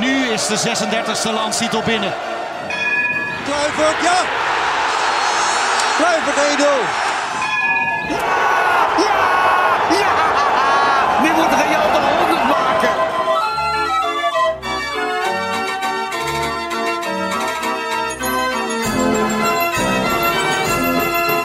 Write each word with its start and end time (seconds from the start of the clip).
nu 0.00 0.26
is 0.32 0.46
de 0.46 0.56
36e 0.56 1.32
landstitel 1.32 1.82
binnen. 1.82 2.12
Kluivert, 3.44 4.02
ja! 4.02 4.18
Kluivert 5.96 6.36
1-0. 6.36 7.12
Nu 11.22 11.32
moet 11.32 11.50
Real 11.50 11.92
de 11.92 12.00
100 12.18 12.44
maken. 12.48 12.90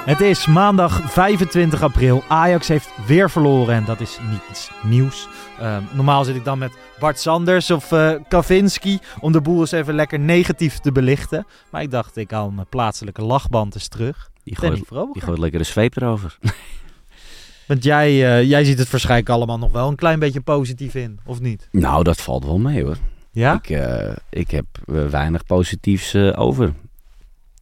Het 0.05 0.22
is 0.22 0.45
maandag 0.45 1.02
25 1.05 1.81
april. 1.81 2.23
Ajax 2.27 2.67
heeft 2.67 2.89
weer 3.05 3.30
verloren 3.30 3.75
en 3.75 3.86
dat 3.86 4.00
is 4.00 4.17
niets 4.22 4.72
nieuws. 4.81 5.27
Ehm, 5.59 5.83
normaal 5.93 6.23
zit 6.23 6.35
ik 6.35 6.43
dan 6.43 6.57
met 6.57 6.71
Bart 6.99 7.19
Sanders 7.19 7.71
of 7.71 7.91
eh 7.91 8.11
Kavinski 8.27 8.99
om 9.19 9.31
de 9.31 9.41
boel 9.41 9.59
eens 9.59 9.71
even 9.71 9.93
lekker 9.93 10.19
negatief 10.19 10.77
te 10.77 10.91
belichten. 10.91 11.45
Maar 11.71 11.81
ik 11.81 11.91
dacht, 11.91 12.17
ik 12.17 12.31
haal 12.31 12.52
mijn 12.52 12.67
plaatselijke 12.69 13.21
lachband 13.21 13.75
eens 13.75 13.87
terug. 13.87 14.30
Die 14.43 14.55
gooit, 14.55 14.89
die 15.13 15.21
gooit 15.21 15.39
lekker 15.39 15.59
de 15.59 15.65
zweep 15.65 15.95
erover. 15.95 16.37
Want 17.67 17.83
jij, 17.83 18.07
eh, 18.07 18.49
jij 18.49 18.63
ziet 18.63 18.80
het 18.80 18.89
waarschijnlijk 18.89 19.30
allemaal 19.30 19.57
nog 19.57 19.71
wel 19.71 19.87
een 19.87 19.95
klein 19.95 20.19
beetje 20.19 20.41
positief 20.41 20.95
in, 20.95 21.19
of 21.25 21.39
niet? 21.39 21.67
nou, 21.71 22.03
dat 22.03 22.21
valt 22.21 22.45
wel 22.45 22.57
mee 22.57 22.83
hoor. 22.83 22.97
Ja? 23.31 23.53
Ik, 23.53 23.69
eh, 23.69 24.15
ik 24.30 24.52
heb 24.52 24.65
weinig 25.09 25.45
positiefs 25.45 26.15
over. 26.15 26.73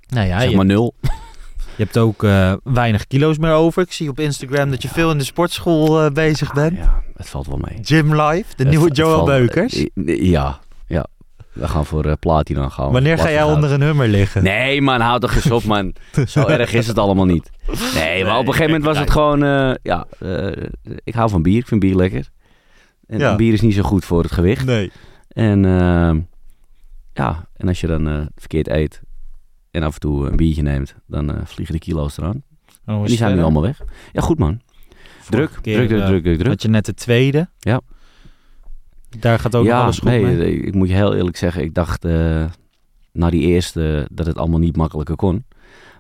nou 0.08 0.28
ja, 0.28 0.40
zeg 0.40 0.50
je, 0.50 0.56
maar 0.56 0.66
nul. 0.66 0.96
je 1.78 1.84
hebt 1.84 1.98
ook 1.98 2.24
eh, 2.24 2.54
weinig 2.64 3.08
kilo's 3.08 3.38
meer 3.38 3.52
over. 3.54 3.82
Ik 3.82 3.92
zie 3.92 4.10
op 4.10 4.20
Instagram 4.20 4.70
dat 4.70 4.82
je 4.82 4.88
veel 4.88 5.12
in 5.12 5.18
de 5.18 5.24
sportschool 5.24 6.02
eh, 6.04 6.12
bezig 6.12 6.54
bent. 6.54 6.78
Ja, 6.78 7.04
het 7.16 7.30
valt 7.30 7.48
wel 7.48 7.58
mee. 7.62 7.78
Gym 7.82 8.22
Life, 8.22 8.46
de 8.56 8.64
Het- 8.64 8.68
nieuwe 8.70 8.92
Joel 8.92 9.26
Beukers. 9.26 9.86
Ja, 10.06 10.60
ja. 10.88 11.06
We 11.54 11.68
gaan 11.68 11.86
voor 11.86 12.06
eh, 12.06 12.14
platina 12.20 12.70
gaan. 12.70 12.92
Wanneer 12.92 13.18
ga 13.18 13.30
jij 13.32 13.44
onder 13.44 13.72
een 13.72 13.82
hummer 13.82 14.08
liggen? 14.08 14.44
Nee 14.44 14.82
man, 14.82 15.02
houd 15.02 15.22
toch 15.22 15.36
eens 15.36 15.52
op 15.52 15.64
man. 15.64 15.94
Zo 16.28 16.46
erg 16.48 16.74
is 16.74 16.88
het 16.88 16.98
allemaal 16.98 17.26
niet. 17.26 17.50
Nee, 17.96 18.24
maar 18.26 18.38
op 18.38 18.48
een 18.48 18.54
gegeven 18.54 18.66
moment 18.80 18.84
was 18.84 18.98
het 19.00 19.10
gewoon... 19.12 19.40
ja, 19.84 20.08
ik 21.04 21.14
hou 21.14 21.30
van 21.30 21.42
bier. 21.42 21.58
Ik 21.60 21.68
vind 21.68 21.80
bier 21.82 21.96
lekker. 21.96 22.30
En 23.08 23.20
Ja. 23.20 23.36
bier 23.36 23.54
is 23.54 23.62
niet 23.62 23.74
zo 23.74 23.82
goed 23.84 24.06
voor 24.06 24.22
het 24.24 24.32
gewicht. 24.32 24.66
Nee. 24.66 24.92
En 25.28 25.62
ja, 27.14 27.48
en 27.56 27.68
als 27.68 27.80
je 27.82 27.88
dan 27.88 28.30
verkeerd 28.36 28.68
eet 28.70 29.02
en 29.78 29.84
af 29.84 29.94
en 29.94 30.00
toe 30.00 30.30
een 30.30 30.36
biertje 30.36 30.62
neemt, 30.62 30.96
dan 31.06 31.34
eh, 31.36 31.46
vliegen 31.46 31.74
de 31.76 31.82
kilo's 31.82 32.18
eraan. 32.18 32.44
En 32.86 33.04
die 33.04 33.18
zijn 33.18 33.36
nu 33.36 33.42
allemaal 33.42 33.62
weg. 33.62 33.82
Ja, 34.14 34.22
goed 34.22 34.38
man. 34.40 34.62
Druk, 35.30 35.50
keer, 35.62 35.76
druk, 35.76 35.88
druk, 35.88 36.02
eh, 36.02 36.08
druk, 36.08 36.24
druk, 36.24 36.36
druk. 36.38 36.48
Had 36.48 36.62
je 36.62 36.68
net 36.68 36.86
de 36.86 36.94
tweede. 36.94 37.50
Ja. 37.60 37.82
Daar 39.20 39.40
gaat 39.40 39.56
ook 39.56 39.66
ja, 39.66 39.82
alles 39.82 40.00
goed 40.00 40.10
nee, 40.10 40.22
mee. 40.24 40.36
nee, 40.36 40.60
ik 40.60 40.74
moet 40.74 40.88
je 40.88 40.94
heel 40.94 41.16
eerlijk 41.16 41.38
zeggen, 41.38 41.62
ik 41.64 41.74
dacht 41.74 42.06
eh, 42.06 42.46
na 43.12 43.30
die 43.30 43.42
eerste 43.42 44.08
dat 44.12 44.26
het 44.26 44.38
allemaal 44.38 44.60
niet 44.60 44.76
makkelijker 44.76 45.16
kon. 45.16 45.46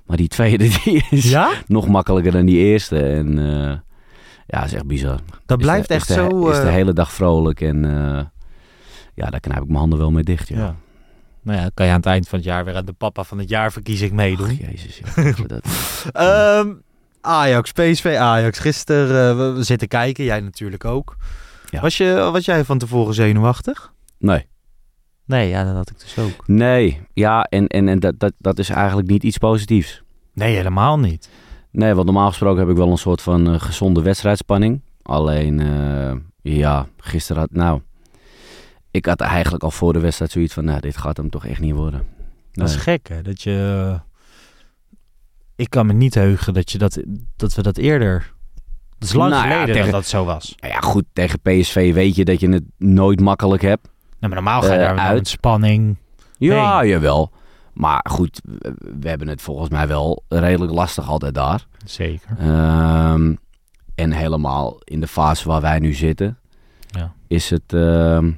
Maar 0.06 0.18
die 0.18 0.28
tweede 0.28 0.70
die 0.84 1.06
is 1.10 1.30
Ja? 1.30 1.52
nog 1.68 1.88
makkelijker 1.88 2.32
dan 2.32 2.46
die 2.46 2.58
eerste. 2.58 3.00
En 3.00 3.40
eh, 3.40 3.78
ja, 4.48 4.64
is 4.64 4.74
echt 4.74 4.86
bizar. 4.88 5.20
Dat 5.46 5.60
Is 5.60 5.66
blijft 5.66 5.88
de- 5.88 5.94
echt 5.94 6.10
is 6.10 6.16
de, 6.16 6.28
zo... 6.30 6.48
Is 6.50 6.56
de 6.58 6.62
eh, 6.64 6.70
hele 6.74 6.94
dag 6.94 7.14
vrolijk 7.14 7.62
en 7.62 7.86
eh, 7.86 8.26
ja, 9.14 9.30
daar 9.30 9.40
knijp 9.40 9.62
ik 9.62 9.68
mijn 9.68 9.80
handen 9.80 10.00
wel 10.00 10.12
mee 10.12 10.24
dicht. 10.24 10.48
Ja. 10.48 10.58
ja. 10.58 10.76
Nou 11.48 11.60
ja, 11.60 11.70
kan 11.74 11.86
je 11.86 11.92
aan 11.92 11.98
het 11.98 12.06
eind 12.06 12.28
van 12.28 12.38
het 12.38 12.48
jaar 12.48 12.66
weer 12.66 12.76
aan 12.76 12.86
de 12.86 12.94
papa 12.94 13.24
van 13.24 13.38
het 13.38 13.50
jaarverkiezing 13.50 14.12
meedoen. 14.12 14.50
Ach, 14.50 14.72
jezus. 14.72 15.02
Dat, 15.48 15.62
Ehm, 16.14 16.74
Ajax, 17.22 17.72
PSV 17.72 18.16
Ajax. 18.20 18.60
Gisteren 18.60 19.40
eh, 19.50 19.56
we, 19.56 19.64
zitten 19.64 19.88
kijken, 19.88 20.24
jij 20.24 20.40
natuurlijk 20.40 20.86
ook. 20.86 21.16
Ja. 21.70 21.82
Was, 21.82 21.98
je, 21.98 22.30
was 22.32 22.46
jij 22.46 22.64
van 22.64 22.78
tevoren 22.78 23.14
zenuwachtig? 23.14 23.94
nee. 24.18 24.46
Nee, 25.26 25.50
ja, 25.50 25.64
dat 25.64 25.74
had 25.74 25.90
ik 25.90 26.00
dus 26.00 26.18
ook. 26.18 26.48
Nee, 26.48 27.02
ja, 27.14 27.44
en, 27.44 27.68
en, 27.68 27.88
en 27.88 28.00
dat, 28.00 28.20
dat, 28.20 28.34
dat 28.38 28.60
is 28.60 28.70
eigenlijk 28.70 29.08
niet 29.08 29.24
iets 29.24 29.38
positiefs. 29.38 30.02
Nee, 30.34 30.56
helemaal 30.56 31.00
niet. 31.00 31.30
Nee, 31.72 31.94
want 31.94 32.06
normaal 32.06 32.28
gesproken 32.28 32.60
heb 32.60 32.70
ik 32.70 32.78
wel 32.78 32.92
een 32.92 32.98
soort 32.98 33.22
van 33.22 33.54
eh, 33.54 33.60
gezonde 33.60 34.02
wedstrijdspanning. 34.02 34.82
Alleen, 35.02 35.60
eh, 35.60 36.16
ja, 36.42 36.88
gisteren 36.98 37.42
had, 37.42 37.52
nou, 37.52 37.82
ik 38.98 39.06
had 39.06 39.22
eigenlijk 39.22 39.64
al 39.64 39.72
voor 39.72 39.94
de 39.94 40.00
wedstrijd 40.00 40.32
zoiets 40.32 40.54
van, 40.54 40.66
nou, 40.66 40.80
dit 40.80 40.98
gaat 40.98 41.18
hem 41.18 41.30
toch 41.30 41.46
echt 41.46 41.60
niet 41.60 41.74
worden. 41.76 42.06
Dat 42.52 42.70
is 42.70 42.76
gek, 42.76 43.08
hè? 43.08 43.22
Dat 43.22 43.42
je... 43.42 44.00
Ik 45.56 45.70
kan 45.70 45.86
me 45.86 45.94
niet 45.94 46.14
heugen 46.16 46.54
dat, 46.54 46.72
je 46.72 46.78
dat, 46.78 47.02
dat 47.36 47.54
we 47.56 47.62
dat 47.62 47.78
eerder... 47.78 48.34
Dat 48.98 49.08
is 49.10 49.14
lang 49.16 49.32
Nou 49.32 49.44
ja, 49.48 49.52
geleden 49.52 49.74
tegen- 49.76 49.92
dat 49.92 50.02
dat 50.02 50.10
zo 50.10 50.26
was. 50.26 50.56
Nou 50.60 50.74
ja, 50.74 50.80
goed, 50.80 51.04
tegen 51.14 51.40
PSV 51.42 51.94
weet 51.94 52.16
je 52.16 52.26
dat 52.26 52.40
je 52.40 52.50
het 52.50 52.64
nooit 52.78 53.20
makkelijk 53.20 53.62
hebt. 53.62 53.84
Nou, 53.86 53.94
maar 54.20 54.30
normaal 54.44 54.62
ga 54.62 54.74
je 54.74 54.80
Eh, 54.80 54.86
daar 54.86 54.96
wel 54.96 55.04
uit. 55.04 55.18
met 55.18 55.28
spanning... 55.28 55.98
Ja, 56.38 56.80
Nee. 56.80 56.90
jawel. 56.90 57.32
Maar 57.74 58.06
goed, 58.10 58.42
we, 58.44 58.74
we 59.00 59.10
hebben 59.10 59.28
het 59.28 59.42
volgens 59.42 59.70
mij 59.70 59.88
wel 59.88 60.24
redelijk 60.30 60.72
lastig 60.72 61.10
altijd 61.10 61.34
daar. 61.34 61.66
Zeker. 61.86 62.38
Ehm, 62.40 63.34
en 63.96 64.12
helemaal 64.12 64.78
in 64.84 65.00
de 65.00 65.08
fase 65.08 65.48
waar 65.48 65.62
wij 65.62 65.80
nu 65.80 65.94
zitten, 65.94 66.38
Ja. 66.88 67.14
is 67.28 67.50
het, 67.50 67.74
ehm, 67.74 68.32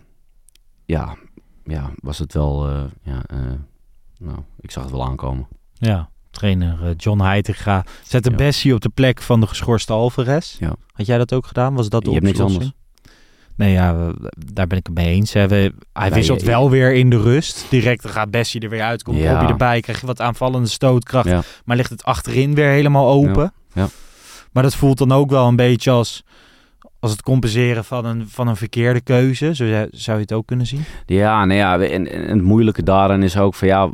ja, 0.89 1.15
ja, 1.63 1.91
was 1.95 2.19
het 2.19 2.33
wel, 2.33 2.67
eh, 2.67 2.81
ja, 3.03 3.21
eh, 3.27 3.37
nou, 4.17 4.37
ik 4.59 4.71
zag 4.71 4.83
het 4.83 4.91
wel 4.91 5.05
aankomen. 5.05 5.47
Ja, 5.73 6.09
trainer 6.31 6.79
eh, 6.83 6.89
John 6.97 7.21
Heitinga 7.21 7.85
zette 8.03 8.29
Ja. 8.29 8.35
Bessie 8.35 8.73
op 8.73 8.81
de 8.81 8.89
plek 8.89 9.21
van 9.21 9.39
de 9.39 9.47
geschorste 9.47 9.93
Alvarez. 9.93 10.55
Ja. 10.59 10.75
Had 10.91 11.05
jij 11.05 11.17
dat 11.17 11.33
ook 11.33 11.47
gedaan? 11.47 11.73
Was 11.73 11.89
dat 11.89 12.03
de 12.03 12.11
Je 12.11 12.19
hebt 12.19 12.37
niks? 12.37 12.71
Nee, 13.55 13.71
ja, 13.71 14.13
daar 14.53 14.67
ben 14.67 14.77
ik 14.77 14.85
het 14.85 14.95
mee 14.95 15.13
eens. 15.13 15.33
Hè. 15.33 15.47
We, 15.47 15.73
hij 15.93 16.11
wisselt 16.11 16.41
wel 16.41 16.69
weer 16.69 16.93
in 16.93 17.09
de 17.09 17.21
rust. 17.21 17.65
Direct 17.69 18.07
gaat 18.07 18.31
Bessie 18.31 18.61
er 18.61 18.69
weer 18.69 18.81
uit. 18.81 19.03
Komt 19.03 19.17
Ja. 19.17 19.37
Bobby 19.37 19.51
erbij. 19.51 19.79
Krijg 19.79 19.99
je 19.99 20.05
wat 20.05 20.21
aanvallende 20.21 20.67
stootkracht. 20.67 21.29
Ja. 21.29 21.41
Maar 21.65 21.75
ligt 21.75 21.89
het 21.89 22.03
achterin 22.03 22.55
weer 22.55 22.69
helemaal 22.69 23.09
open. 23.09 23.53
Ja. 23.73 23.87
Maar 24.51 24.63
dat 24.63 24.75
voelt 24.75 24.97
dan 24.97 25.11
ook 25.11 25.29
wel 25.29 25.47
een 25.47 25.55
beetje 25.55 25.91
als, 25.91 26.23
als 26.99 27.11
het 27.11 27.21
compenseren 27.21 27.83
van 27.85 28.05
een, 28.05 28.27
van 28.27 28.47
een 28.47 28.55
verkeerde 28.55 29.01
keuze. 29.01 29.55
Zo 29.55 29.65
zou 29.67 29.87
zou 29.91 30.17
je 30.17 30.23
het 30.23 30.33
ook 30.33 30.45
kunnen 30.47 30.65
zien. 30.65 30.81
Ja, 31.05 31.45
nou 31.45 31.59
ja, 31.59 31.79
en, 31.79 32.11
en 32.11 32.29
het 32.29 32.41
moeilijke 32.41 32.83
daaraan 32.83 33.23
is 33.23 33.37
ook 33.37 33.55
van 33.55 33.67
ja, 33.67 33.89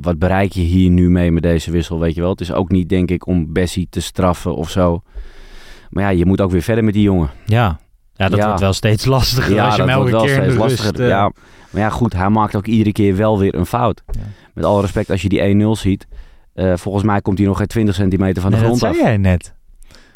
wat 0.00 0.18
bereik 0.18 0.52
je 0.52 0.60
hier 0.60 0.90
nu 0.90 1.10
mee 1.10 1.32
met 1.32 1.42
deze 1.42 1.70
wissel, 1.70 1.98
weet 2.00 2.14
je 2.14 2.20
wel. 2.20 2.30
Het 2.30 2.40
is 2.40 2.52
ook 2.52 2.70
niet, 2.70 2.88
denk 2.88 3.10
ik, 3.10 3.26
om 3.26 3.52
Bessie 3.52 3.86
te 3.90 4.00
straffen 4.00 4.54
of 4.54 4.70
zo. 4.70 5.02
Maar 5.90 6.02
ja, 6.04 6.08
je 6.10 6.26
moet 6.26 6.40
ook 6.40 6.50
weer 6.50 6.62
verder 6.62 6.84
met 6.84 6.94
die 6.94 7.02
jongen. 7.02 7.30
Ja, 7.44 7.78
ja 8.14 8.28
dat 8.28 8.38
Ja. 8.38 8.46
wordt 8.46 8.60
wel 8.60 8.72
steeds 8.72 9.04
lastiger 9.04 9.60
als 9.60 9.74
je 9.76 9.80
hem 9.82 9.90
elke 9.90 10.10
keer 10.10 10.28
steeds 10.28 10.54
lastiger. 10.54 11.00
eh, 11.02 11.08
Ja, 11.08 11.32
maar 11.70 11.82
ja, 11.82 11.88
goed, 11.90 12.12
hij 12.12 12.28
maakt 12.28 12.56
ook 12.56 12.66
iedere 12.66 12.92
keer 12.92 13.16
wel 13.16 13.38
weer 13.38 13.54
een 13.54 13.66
fout. 13.66 14.02
Ja. 14.10 14.20
Met 14.54 14.64
alle 14.64 14.80
respect, 14.80 15.10
als 15.10 15.22
je 15.22 15.28
die 15.28 15.40
1-0 15.40 15.76
ziet, 15.76 16.06
eh, 16.54 16.76
volgens 16.76 17.04
mij 17.04 17.20
komt 17.20 17.38
hij 17.38 17.46
nog 17.46 17.56
geen 17.56 17.66
20 17.66 17.94
centimeter 17.94 18.42
van 18.42 18.50
de 18.50 18.56
nee, 18.56 18.64
grond 18.66 18.80
dat 18.80 18.90
af. 18.90 18.96
zei 18.96 19.06
jij 19.08 19.16
net. 19.16 19.54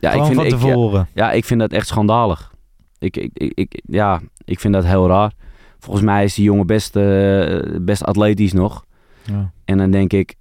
Ja, 0.01 0.11
Gewoon 0.11 0.35
van 0.35 0.45
ik, 0.45 0.51
ja, 0.51 0.57
tevoren. 0.59 1.09
ja, 1.15 1.33
ik 1.33 1.45
vind 1.45 1.61
dat 1.61 1.73
echt 1.73 1.87
schandalig. 1.87 2.53
Ik, 2.99 3.17
ik, 3.17 3.31
ik, 3.35 3.53
ik- 3.55 3.81
ja, 3.87 4.21
ik 4.45 4.61
vind 4.61 4.75
dat 4.75 4.85
heel 4.85 5.09
raar. 5.09 5.33
Volgens 5.79 6.05
mij 6.05 6.25
is 6.25 6.35
die 6.35 6.45
jongen 6.45 6.67
best, 6.67 6.97
eh, 6.97 7.59
best 7.81 8.05
atletisch 8.05 8.53
nog. 8.53 8.85
Ja. 9.25 9.53
En 9.65 9.79
dan 9.79 9.91
denk 9.91 10.13
ik, 10.13 10.35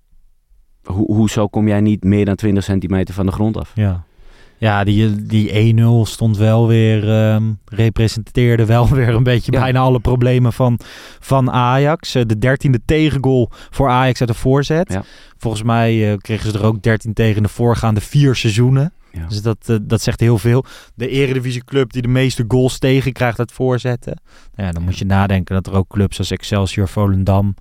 ho 0.83 1.03
hoezo 1.05 1.47
kom 1.47 1.67
jij 1.67 1.81
niet 1.81 2.03
meer 2.03 2.25
dan 2.25 2.35
20 2.35 2.63
centimeter 2.63 3.13
van 3.13 3.25
de 3.25 3.31
grond 3.31 3.57
af? 3.57 3.71
ja. 3.75 4.03
Ja, 4.57 4.83
die, 4.83 5.25
die 5.25 5.73
1-0 6.05 6.05
stond 6.09 6.37
wel 6.37 6.67
weer, 6.67 7.09
ehm, 7.09 7.43
representeerde 7.65 8.65
wel 8.65 8.87
weer 8.95 9.09
een 9.15 9.23
beetje 9.23 9.51
Ja. 9.51 9.59
bijna 9.59 9.79
alle 9.79 9.99
problemen 9.99 10.53
van, 10.53 10.79
van 11.19 11.51
Ajax. 11.51 12.15
Eh, 12.15 12.23
de 12.25 12.37
dertiende 12.37 12.79
tegengoal 12.85 13.49
voor 13.69 13.89
Ajax 13.89 14.19
uit 14.19 14.29
de 14.29 14.35
voorzet. 14.35 14.93
Ja. 14.93 15.03
Volgens 15.37 15.63
mij 15.63 16.11
eh, 16.11 16.17
kregen 16.17 16.51
ze 16.51 16.57
er 16.57 16.65
ook 16.65 16.81
13 16.81 17.13
tegen 17.13 17.43
de 17.43 17.49
voorgaande 17.49 18.01
vier 18.01 18.35
seizoenen. 18.35 18.93
Ja. 19.11 19.25
Dus 19.27 19.41
dat, 19.41 19.57
eh, 19.65 19.75
dat 19.81 20.01
zegt 20.01 20.19
heel 20.19 20.37
veel. 20.37 20.65
De 20.95 21.07
eredivisieclub 21.07 21.91
die 21.91 22.01
de 22.01 22.07
meeste 22.07 22.45
goals 22.47 22.79
tegen 22.79 23.13
krijgt 23.13 23.39
uit 23.39 23.51
voorzetten. 23.51 24.21
Nou 24.55 24.67
ja, 24.67 24.73
dan 24.73 24.83
moet 24.83 24.97
je 24.97 25.05
nadenken 25.05 25.55
dat 25.55 25.67
er 25.67 25.73
ook 25.73 25.87
clubs 25.89 26.17
als 26.17 26.31
Excelsior, 26.31 26.87
Volendam, 26.87 27.55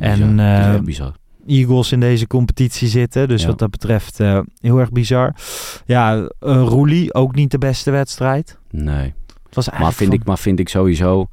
En, 0.00 0.40
eh. 0.40 0.74
Eagles 1.46 1.92
in 1.92 2.00
deze 2.00 2.26
competitie 2.26 2.88
zitten. 2.88 3.28
Dus 3.28 3.42
Ja. 3.42 3.46
wat 3.48 3.58
dat 3.58 3.70
betreft 3.70 4.20
eh, 4.20 4.40
heel 4.60 4.78
erg 4.78 4.90
bizar. 4.90 5.34
Ja, 5.84 6.16
uh, 6.16 6.28
Roelie 6.40 7.14
ook 7.14 7.34
niet 7.34 7.50
de 7.50 7.58
beste 7.58 7.90
wedstrijd. 7.90 8.58
Nee. 8.70 9.14
Het 9.44 9.54
was 9.54 9.70
Maar 9.70 9.92
vind, 9.92 10.10
van- 10.10 10.18
ik, 10.20 10.24
maar 10.26 10.38
vind 10.38 10.58
ik 10.58 10.68
sowieso... 10.68 11.26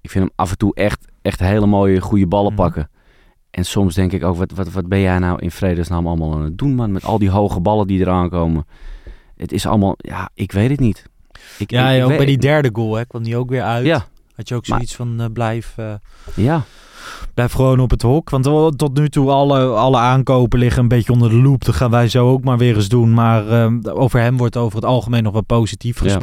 ik 0.00 0.10
vind 0.10 0.24
hem 0.24 0.30
af 0.36 0.50
en 0.50 0.56
toe 0.56 0.74
echt, 0.74 1.04
echt 1.22 1.40
hele 1.40 1.66
mooie, 1.66 2.00
goede 2.00 2.26
ballen 2.26 2.52
Mhm. 2.52 2.62
pakken. 2.62 2.90
En 3.52 3.64
soms 3.64 3.94
denk 3.94 4.12
ik 4.12 4.24
ook, 4.24 4.36
wat, 4.36 4.52
wat, 4.52 4.72
wat 4.72 4.86
ben 4.88 5.00
jij 5.00 5.18
nou 5.18 5.38
in 5.40 5.50
vredesnaam 5.50 6.06
allemaal 6.06 6.32
aan 6.32 6.42
het 6.44 6.58
doen, 6.58 6.74
man? 6.74 6.92
Met 6.92 7.04
al 7.04 7.18
die 7.18 7.30
hoge 7.30 7.60
ballen 7.60 7.86
die 7.86 8.00
eraan 8.00 8.28
komen. 8.30 8.66
Het 9.36 9.52
is 9.52 9.66
allemaal, 9.66 9.94
ja, 9.96 10.30
ik 10.34 10.52
weet 10.52 10.70
het 10.70 10.80
niet. 10.80 11.06
Ik, 11.58 11.70
Ja, 11.70 11.88
ik- 11.88 11.96
ik 11.96 12.02
ook 12.02 12.08
weet- 12.08 12.16
bij 12.16 12.26
die 12.26 12.38
derde 12.38 12.70
goal 12.72 12.94
hè, 12.94 13.06
kwam 13.06 13.22
die 13.22 13.36
ook 13.36 13.50
weer 13.50 13.62
uit. 13.62 13.86
Ja, 13.86 14.04
Had 14.36 14.48
je 14.48 14.54
ook 14.54 14.66
Maar- 14.66 14.76
zoiets 14.78 14.94
van 14.96 15.20
eh, 15.20 15.26
blijf, 15.32 15.72
eh, 15.76 15.92
ja. 16.34 16.62
blijf 17.34 17.52
gewoon 17.52 17.80
op 17.80 17.90
het 17.90 18.02
hok. 18.02 18.30
Want 18.30 18.78
tot 18.78 18.94
nu 18.98 19.08
toe 19.08 19.30
alle, 19.30 19.66
alle 19.66 19.96
aankopen 19.98 20.58
liggen 20.58 20.82
een 20.82 20.88
beetje 20.88 21.12
onder 21.12 21.30
de 21.30 21.36
loep. 21.36 21.64
Dat 21.64 21.74
gaan 21.74 21.90
wij 21.90 22.08
zo 22.08 22.28
ook 22.30 22.44
maar 22.44 22.58
weer 22.58 22.74
eens 22.76 22.88
doen. 22.88 23.14
Maar 23.14 23.48
eh, 23.48 23.70
over 23.84 24.20
hem 24.20 24.36
wordt 24.36 24.56
over 24.56 24.76
het 24.76 24.84
algemeen 24.84 25.22
nog 25.22 25.32
wel 25.32 25.44
positief 25.44 26.04
Ja. 26.04 26.18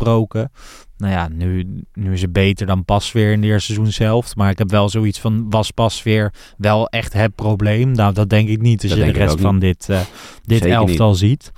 Nou 1.00 1.14
ja, 1.14 1.28
nu, 1.32 1.84
nu 1.94 2.14
is 2.14 2.22
het 2.22 2.34
beter 2.34 2.66
dan 2.66 2.86
pas 2.86 3.12
weer 3.12 3.32
in 3.32 3.42
de 3.42 3.48
eerste 3.48 3.74
seizoen 3.74 3.94
zelf. 3.94 4.36
Maar 4.36 4.50
ik 4.50 4.58
heb 4.58 4.70
wel 4.70 4.90
zoiets 4.90 5.20
van, 5.20 5.50
was 5.50 5.72
pas 5.72 6.04
weer 6.04 6.34
wel 6.58 6.88
echt 6.88 7.14
het 7.14 7.36
probleem? 7.36 7.92
Nou, 7.92 8.14
dat 8.14 8.30
denk 8.30 8.50
ik 8.50 8.62
niet 8.62 8.82
als 8.82 8.92
Dat 8.92 9.06
je 9.06 9.14
de 9.14 9.20
rest 9.20 9.42
van 9.42 9.60
dit, 9.60 9.90
eh, 9.90 10.00
dit 10.44 10.62
Zeker 10.62 10.76
elftal 10.76 11.14
ziet. 11.14 11.52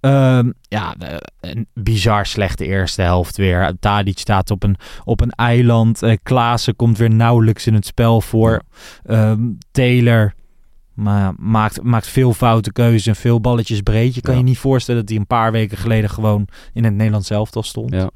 Ehm, 0.00 0.50
ja, 0.60 0.94
een 1.40 1.66
bizar 1.74 2.26
slechte 2.26 2.66
eerste 2.66 3.02
helft 3.02 3.36
weer. 3.36 3.74
Tadic 3.80 4.18
staat 4.18 4.50
op 4.50 4.62
een, 4.62 4.76
op 5.04 5.20
een 5.20 5.30
eiland. 5.30 6.02
Eh 6.02 6.16
Klaassen 6.22 6.76
komt 6.76 6.98
weer 6.98 7.10
nauwelijks 7.10 7.66
in 7.66 7.74
het 7.74 7.86
spel 7.86 8.20
voor. 8.20 8.62
Ehm, 9.04 9.50
Taylor 9.70 10.34
maar, 10.94 11.32
maakt, 11.36 11.82
maakt 11.82 12.06
veel 12.06 12.32
foute 12.32 12.72
keuzes 12.72 13.06
en 13.06 13.16
veel 13.16 13.40
balletjes 13.40 13.80
breed. 13.80 14.14
Je 14.14 14.20
kan 14.20 14.32
Ja. 14.32 14.38
je 14.40 14.44
niet 14.46 14.58
voorstellen 14.58 15.00
dat 15.00 15.10
hij 15.10 15.18
een 15.18 15.26
paar 15.26 15.52
weken 15.52 15.76
geleden 15.76 16.10
gewoon 16.10 16.48
in 16.72 16.84
het 16.84 16.94
Nederlands 16.94 17.30
elftal 17.30 17.62
stond. 17.62 17.92
Ja. 17.94 18.10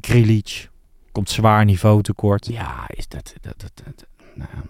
Grilic 0.00 0.70
komt 1.12 1.30
zwaar 1.30 1.64
niveau 1.64 2.02
tekort. 2.02 2.46
Ja, 2.46 2.84
is 2.88 3.08
dat, 3.08 3.32
dat, 3.40 3.60
dat, 3.60 3.72
dat, 3.84 4.06
nou 4.34 4.48
ja. 4.54 4.62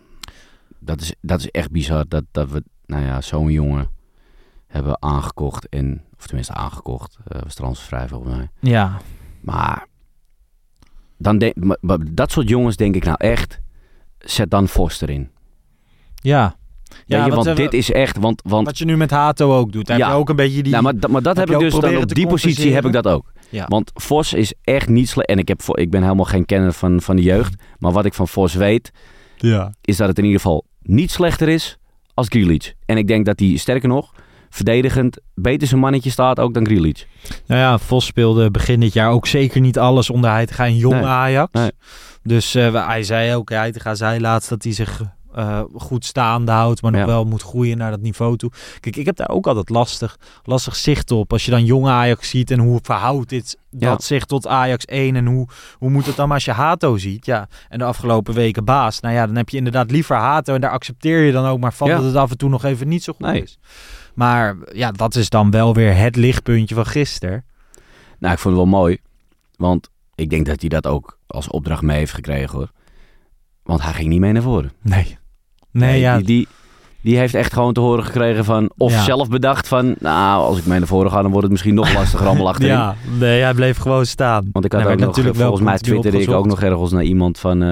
dat, 0.79 1.01
is, 1.01 1.15
dat 1.21 1.41
is 1.41 1.51
echt 1.51 1.71
bizar 1.71 2.05
dat, 2.09 2.25
dat 2.31 2.51
we 2.51 2.63
nou 2.87 3.05
ja, 3.05 3.21
zo'n 3.21 3.51
jongen 3.51 3.91
hebben 4.67 5.03
aangekocht. 5.03 5.69
En, 5.69 6.03
of 6.19 6.27
tenminste 6.27 6.55
aangekocht, 6.55 7.19
eh 7.29 7.43
was 7.43 7.55
transfervrij 7.55 8.09
volgens 8.09 8.35
mij. 8.37 8.49
Ja, 8.61 9.01
Maar, 9.41 9.87
dan 11.19 11.39
denk, 11.39 11.55
maar, 11.57 11.79
maar 11.81 11.99
dat 12.11 12.31
soort 12.31 12.49
jongens 12.49 12.77
denk 12.77 12.95
ik 12.95 13.05
nou 13.05 13.17
echt, 13.19 13.61
zet 14.19 14.51
dan 14.51 14.69
Vos 14.69 15.01
erin. 15.01 15.31
Ja. 16.23 16.57
Ja, 17.07 17.25
je, 17.25 17.31
want 17.35 17.57
dit 17.57 17.73
is 17.75 17.93
echt, 17.93 18.19
want, 18.19 18.43
want 18.45 18.67
Wat 18.67 18.79
je 18.79 18.85
nu 18.85 18.97
met 18.97 19.11
Hato 19.11 19.57
ook 19.59 19.73
doet. 19.73 19.89
Heb 19.89 19.99
Ja. 19.99 20.09
je 20.09 20.15
ook 20.15 20.29
een 20.29 20.37
beetje 20.37 20.63
die... 20.63 20.73
nou, 20.73 20.85
maar, 20.85 20.97
dat- 20.99 21.11
maar 21.11 21.23
dat 21.23 21.37
heb 21.37 21.51
ik 21.51 21.59
dus, 21.59 21.75
dan, 21.75 21.97
op 21.97 22.09
die 22.15 22.27
positie 22.27 22.75
heb 22.75 22.85
ik 22.87 22.93
dat 22.93 23.07
ook. 23.07 23.33
Ja. 23.49 23.65
Want 23.69 23.91
Vos 23.95 24.33
is 24.33 24.55
echt 24.65 24.89
niet 24.89 25.09
slecht. 25.09 25.29
En 25.29 25.39
ik, 25.39 25.49
heb, 25.49 25.61
ik 25.67 25.91
ben 25.91 26.03
helemaal 26.03 26.25
geen 26.25 26.47
kenner 26.47 26.73
van, 26.73 27.01
van 27.01 27.17
de 27.17 27.23
jeugd. 27.23 27.55
Maar 27.79 27.93
wat 27.93 28.05
ik 28.05 28.15
van 28.15 28.29
Vos 28.29 28.55
weet, 28.55 28.91
ja. 29.37 29.73
is 29.81 29.97
dat 29.97 30.09
het 30.09 30.19
in 30.19 30.25
ieder 30.25 30.41
geval 30.41 30.65
niet 30.83 31.11
slechter 31.11 31.49
is 31.49 31.79
als 32.15 32.27
Grealish. 32.29 32.71
En 32.87 32.97
ik 32.97 33.07
denk 33.09 33.27
dat 33.27 33.39
hij, 33.39 33.57
sterker 33.57 33.89
nog, 33.89 34.13
verdedigend 34.51 35.19
beter 35.35 35.69
zijn 35.69 35.81
mannetje 35.81 36.11
staat 36.11 36.41
ook 36.41 36.55
dan 36.55 36.67
Grealish. 36.67 37.03
Nou 37.47 37.61
ja, 37.61 37.79
Vos 37.79 38.07
speelde 38.07 38.51
begin 38.51 38.81
dit 38.81 38.93
jaar 38.93 39.11
ook 39.11 39.27
zeker 39.27 39.61
niet 39.61 39.79
alles 39.79 40.11
onder 40.11 40.31
Heitinga 40.31 40.65
en 40.67 40.77
jong 40.77 40.95
Nee. 40.95 41.05
Ajax. 41.05 41.53
Nee. 41.53 41.71
Dus 42.23 42.55
eh, 42.55 42.87
hij 42.87 43.03
zei 43.03 43.35
ook, 43.35 43.51
Heitinga 43.51 43.95
zei 43.95 44.21
laatst 44.21 44.49
dat 44.49 44.63
hij 44.63 44.73
zich 44.73 45.03
eh, 45.35 45.61
goed 45.75 46.05
staande 46.05 46.53
houdt, 46.53 46.83
maar 46.83 46.91
nog 46.91 47.01
Ja. 47.01 47.07
wel 47.07 47.25
moet 47.25 47.43
groeien 47.43 47.77
naar 47.79 47.91
dat 47.91 48.01
niveau 48.01 48.37
toe. 48.37 48.51
Kijk, 48.81 48.97
ik 48.97 49.07
heb 49.07 49.17
daar 49.17 49.29
ook 49.29 49.47
altijd 49.47 49.69
lastig, 49.69 50.19
lastig 50.45 50.77
zicht 50.77 51.11
op. 51.11 51.33
Als 51.33 51.45
je 51.45 51.51
dan 51.51 51.65
jong 51.65 51.87
Ajax 51.87 52.29
ziet 52.29 52.51
en 52.51 52.59
hoe 52.59 52.79
verhoudt 52.83 53.29
dit 53.29 53.59
Ja. 53.71 53.91
dat 53.91 54.05
zich 54.05 54.25
tot 54.25 54.47
Ajax 54.47 54.85
1 54.87 55.17
en 55.17 55.27
hoe, 55.27 55.49
hoe 55.79 55.91
moet 55.91 56.07
het 56.07 56.17
dan 56.17 56.27
maar 56.27 56.37
als 56.37 56.45
je 56.45 56.53
Hato 56.53 56.97
ziet? 56.97 57.27
Ja, 57.27 57.49
en 57.69 57.79
de 57.79 57.85
afgelopen 57.85 58.35
weken 58.35 58.65
baas. 58.65 59.01
Nou 59.01 59.15
ja, 59.15 59.27
dan 59.27 59.37
heb 59.37 59.49
je 59.49 59.57
inderdaad 59.57 59.91
liever 59.91 60.17
Hato 60.17 60.55
en 60.55 60.61
daar 60.61 60.71
accepteer 60.71 61.21
je 61.23 61.33
dan 61.33 61.47
ook 61.47 61.59
maar 61.61 61.73
van 61.73 61.89
Ja. 61.89 61.97
dat 61.97 62.05
het 62.05 62.17
af 62.17 62.31
en 62.31 62.37
toe 62.37 62.49
nog 62.49 62.65
even 62.65 62.89
niet 62.89 63.03
zo 63.03 63.13
goed 63.13 63.27
Nee. 63.27 63.43
is. 63.43 63.59
Maar 64.15 64.57
ja, 64.73 64.91
dat 64.93 65.15
is 65.15 65.29
dan 65.29 65.51
wel 65.51 65.75
weer 65.75 65.97
het 65.97 66.17
lichtpuntje 66.17 66.75
van 66.75 66.87
gisteren. 66.87 67.45
Nou, 68.19 68.33
ik 68.35 68.39
vond 68.41 68.57
het 68.57 68.65
wel 68.65 68.79
mooi. 68.81 68.99
Want 69.57 69.89
ik 70.15 70.31
denk 70.31 70.47
dat 70.47 70.61
hij 70.61 70.69
dat 70.69 70.87
ook 70.87 71.19
als 71.27 71.49
opdracht 71.49 71.83
mee 71.83 71.99
heeft 71.99 72.13
gekregen 72.13 72.59
hoor. 72.59 72.71
Want 73.63 73.83
hij 73.83 73.93
ging 73.93 74.09
niet 74.09 74.21
mee 74.21 74.33
naar 74.33 74.43
voren. 74.43 74.73
Nee. 74.83 75.19
Nee, 75.73 76.01
ja. 76.01 76.17
die, 76.17 76.25
die, 76.27 76.49
die 77.01 77.19
heeft 77.19 77.35
echt 77.35 77.53
gewoon 77.53 77.73
te 77.73 77.81
horen 77.81 78.05
gekregen 78.05 78.45
van... 78.45 78.71
Of 78.77 78.93
Ja. 78.93 79.03
zelf 79.03 79.29
bedacht 79.29 79.69
van... 79.69 79.95
Nou, 79.99 80.43
als 80.45 80.59
ik 80.59 80.67
mee 80.67 80.79
naar 80.79 80.89
voren 80.89 81.11
ga, 81.11 81.17
dan 81.23 81.27
wordt 81.31 81.43
het 81.43 81.51
misschien 81.51 81.75
nog 81.75 81.95
lastiger 81.95 82.27
allemaal 82.27 82.49
achterin. 82.53 82.73
ja, 82.73 82.95
nee, 83.19 83.43
hij 83.43 83.55
bleef 83.55 83.77
gewoon 83.77 84.07
staan. 84.07 84.49
Want 84.53 84.65
ik 84.65 84.73
had 84.73 84.83
Hij 84.83 84.93
ook 84.93 84.99
nog, 84.99 85.09
natuurlijk 85.09 85.37
wel 85.37 85.47
volgens 85.47 85.69
mij 85.69 85.79
twitterde 85.79 86.21
ik 86.21 86.31
ook 86.31 86.47
nog 86.47 86.63
ergens 86.63 86.91
naar 86.93 87.03
iemand 87.03 87.39
van... 87.39 87.63
eh, 87.63 87.69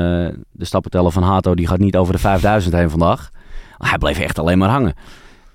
de 0.51 0.65
stappenteller 0.65 1.13
van 1.13 1.23
Hato, 1.23 1.55
die 1.55 1.67
gaat 1.67 1.79
niet 1.79 1.97
over 1.97 2.13
de 2.13 2.19
5000 2.19 2.75
heen 2.75 2.91
vandaag. 2.91 3.31
Hij 3.77 3.99
bleef 3.99 4.19
echt 4.19 4.39
alleen 4.39 4.59
maar 4.59 4.69
hangen. 4.69 4.95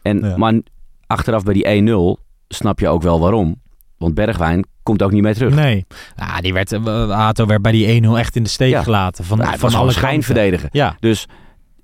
En, 0.02 0.20
Ja. 0.20 0.38
Maar 0.38 0.54
achteraf 1.08 1.44
bij 1.44 1.54
die 1.54 2.18
1-0 2.18 2.22
snap 2.48 2.80
je 2.80 2.88
ook 2.88 3.02
wel 3.02 3.20
waarom. 3.20 3.62
Want 3.98 4.14
Bergwijn 4.14 4.66
komt 4.84 5.04
ook 5.04 5.12
niet 5.12 5.22
mee 5.22 5.34
terug. 5.34 5.56
Nee. 5.56 5.86
Ja, 6.16 6.42
die 6.42 6.54
werd, 6.54 6.72
eh, 6.72 7.10
Hato 7.10 7.46
werd 7.46 7.62
bij 7.62 7.72
die 7.72 7.88
1-0 8.04 8.18
echt 8.18 8.36
in 8.36 8.44
de 8.44 8.50
steek 8.50 8.70
Ja. 8.72 8.84
gelaten. 8.84 9.24
Van, 9.26 9.38
van 9.38 9.48
alle 9.50 9.70
gewoon 9.70 9.92
schijn 9.92 10.12
kanten. 10.12 10.24
verdedigen. 10.24 10.70
Ja, 10.72 10.96
Dus 11.00 11.28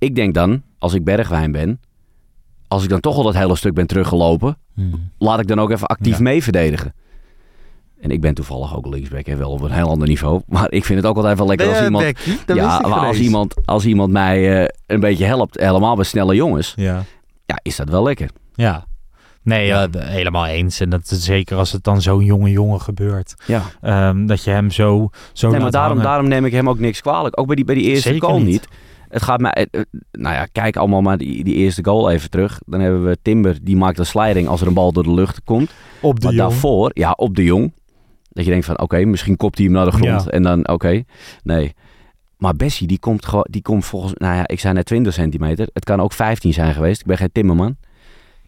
ik 0.02 0.16
denk 0.16 0.34
dan, 0.34 0.62
als 0.78 0.94
ik 0.94 1.04
Bergwijn 1.04 1.52
ben... 1.52 1.80
Als 2.68 2.84
ik 2.84 2.90
dan 2.90 3.00
toch 3.00 3.16
al 3.16 3.24
dat 3.24 3.34
hele 3.34 3.56
stuk 3.56 3.74
ben 3.74 3.88
teruggelopen... 3.88 4.58
laat 5.18 5.40
ik 5.40 5.48
dan 5.48 5.60
ook 5.60 5.72
even 5.72 5.88
actief 5.88 6.16
Ja. 6.18 6.22
mee 6.24 6.44
verdedigen. 6.44 6.94
En 8.02 8.12
ik 8.12 8.22
ben 8.22 8.34
toevallig 8.34 8.76
ook 8.76 8.86
linksback, 8.88 9.26
hè, 9.26 9.36
wel 9.36 9.52
op 9.52 9.62
een 9.62 9.72
heel 9.72 9.90
ander 9.90 10.08
niveau. 10.08 10.42
Maar 10.48 10.72
ik 10.72 10.86
vind 10.86 11.00
het 11.00 11.08
ook 11.08 11.16
altijd 11.16 11.38
wel 11.38 11.48
lekker 11.48 11.68
als 11.70 11.82
iemand... 11.84 12.14
ja, 12.46 12.80
maar 12.80 13.00
als 13.08 13.18
iemand, 13.20 13.56
als 13.66 13.86
iemand 13.86 14.12
mij 14.12 14.62
eh, 14.62 14.68
een 14.88 15.00
beetje 15.00 15.26
helpt, 15.26 15.60
helemaal 15.60 15.96
bij 15.96 16.06
snelle 16.06 16.36
jongens, 16.36 16.74
Ja. 16.76 17.04
ja, 17.46 17.60
is 17.62 17.76
dat 17.76 17.90
wel 17.90 18.04
lekker. 18.04 18.30
Ja. 18.54 18.86
Nee, 19.44 19.66
Ja. 19.66 19.88
helemaal 19.98 20.46
eens. 20.46 20.80
En 20.80 20.90
dat 20.90 21.12
is 21.12 21.24
zeker 21.24 21.58
als 21.58 21.72
het 21.72 21.84
dan 21.84 22.02
zo'n 22.02 22.24
jonge 22.26 22.50
jongen 22.52 22.82
gebeurt. 22.82 23.34
Ja. 23.46 23.62
ehm, 23.82 24.26
dat 24.26 24.44
je 24.44 24.52
hem 24.52 24.72
zo, 24.72 25.10
zo 25.34 25.50
Nee, 25.52 25.60
maar 25.60 25.72
daarom, 25.72 25.90
hangen. 25.92 26.04
daarom 26.12 26.28
neem 26.28 26.46
ik 26.46 26.52
hem 26.52 26.70
ook 26.70 26.80
niks 26.80 27.02
kwalijk. 27.02 27.40
Ook 27.40 27.46
bij 27.48 27.56
die, 27.56 27.66
bij 27.66 27.76
die 27.76 27.84
eerste 27.84 28.20
goal 28.20 28.38
niet. 28.38 28.46
niet. 28.48 28.68
Het 29.12 29.22
gaat 29.22 29.40
mij, 29.40 29.52
eh, 29.52 29.66
eh, 29.72 29.82
nou 30.12 30.36
ja, 30.36 30.46
kijk 30.52 30.76
allemaal 30.76 31.02
maar 31.02 31.18
die, 31.18 31.44
die 31.44 31.56
eerste 31.56 31.84
goal 31.84 32.10
even 32.10 32.30
terug. 32.30 32.60
Dan 32.66 32.80
hebben 32.80 33.06
we 33.06 33.18
Timber, 33.22 33.58
die 33.62 33.76
maakt 33.76 34.00
een 34.00 34.06
sliding 34.06 34.48
als 34.48 34.62
er 34.62 34.68
een 34.68 34.74
bal 34.74 34.92
door 34.92 35.04
de 35.04 35.14
lucht 35.14 35.44
komt. 35.44 35.72
op 36.02 36.20
de 36.20 36.26
maar 36.26 36.36
jong. 36.36 36.50
daarvoor, 36.50 36.92
ja, 36.94 37.12
op 37.12 37.36
de 37.36 37.44
jong. 37.44 37.74
Dat 38.30 38.46
je 38.46 38.52
denkt 38.52 38.66
van, 38.66 38.80
oké, 38.80 39.06
misschien 39.06 39.38
kopt 39.38 39.58
hij 39.58 39.66
hem 39.66 39.76
naar 39.76 39.86
de 39.86 39.92
grond. 39.92 40.24
Ja. 40.24 40.30
En 40.30 40.44
dan, 40.44 40.68
oké, 40.68 41.04
nee. 41.44 41.74
Maar 42.38 42.56
Bessie, 42.56 42.88
die 42.88 43.00
komt, 43.00 43.26
gewoon, 43.26 43.48
die 43.50 43.62
komt 43.62 43.86
volgens, 43.86 44.14
nou 44.14 44.36
ja, 44.36 44.48
ik 44.48 44.60
zei 44.60 44.74
net 44.74 44.86
20 44.86 45.14
centimeter. 45.14 45.70
Het 45.74 45.84
kan 45.84 46.02
ook 46.02 46.14
15 46.14 46.54
zijn 46.54 46.74
geweest. 46.74 47.02
Ik 47.02 47.08
ben 47.08 47.18
geen 47.18 47.32
timmerman. 47.32 47.78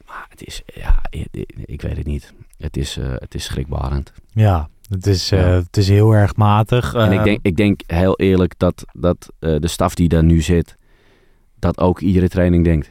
Maar 0.07 0.25
het 0.29 0.45
is, 0.45 0.61
ja, 0.65 0.99
ik, 1.09 1.27
ik 1.65 1.81
weet 1.81 1.97
het 1.97 2.05
niet. 2.05 2.33
Het 2.57 2.77
is, 2.77 2.97
eh, 2.97 3.11
het 3.15 3.35
is 3.35 3.43
schrikbarend. 3.43 4.13
Ja, 4.31 4.69
het 4.93 5.07
is, 5.07 5.31
eh, 5.31 5.53
het 5.53 5.77
is 5.77 5.87
heel 5.89 6.11
erg 6.11 6.35
matig. 6.35 6.93
En 6.93 7.11
ik 7.11 7.17
Eh, 7.17 7.23
denk, 7.23 7.39
ik 7.41 7.55
denk 7.55 7.81
heel 7.85 8.15
eerlijk 8.19 8.53
dat, 8.57 8.83
dat 8.93 9.29
eh, 9.39 9.55
de 9.59 9.67
staf 9.67 9.95
die 9.95 10.07
daar 10.09 10.23
nu 10.23 10.41
zit, 10.41 10.75
dat 11.59 11.77
ook 11.79 11.99
iedere 11.99 12.29
training 12.29 12.63
denkt. 12.63 12.89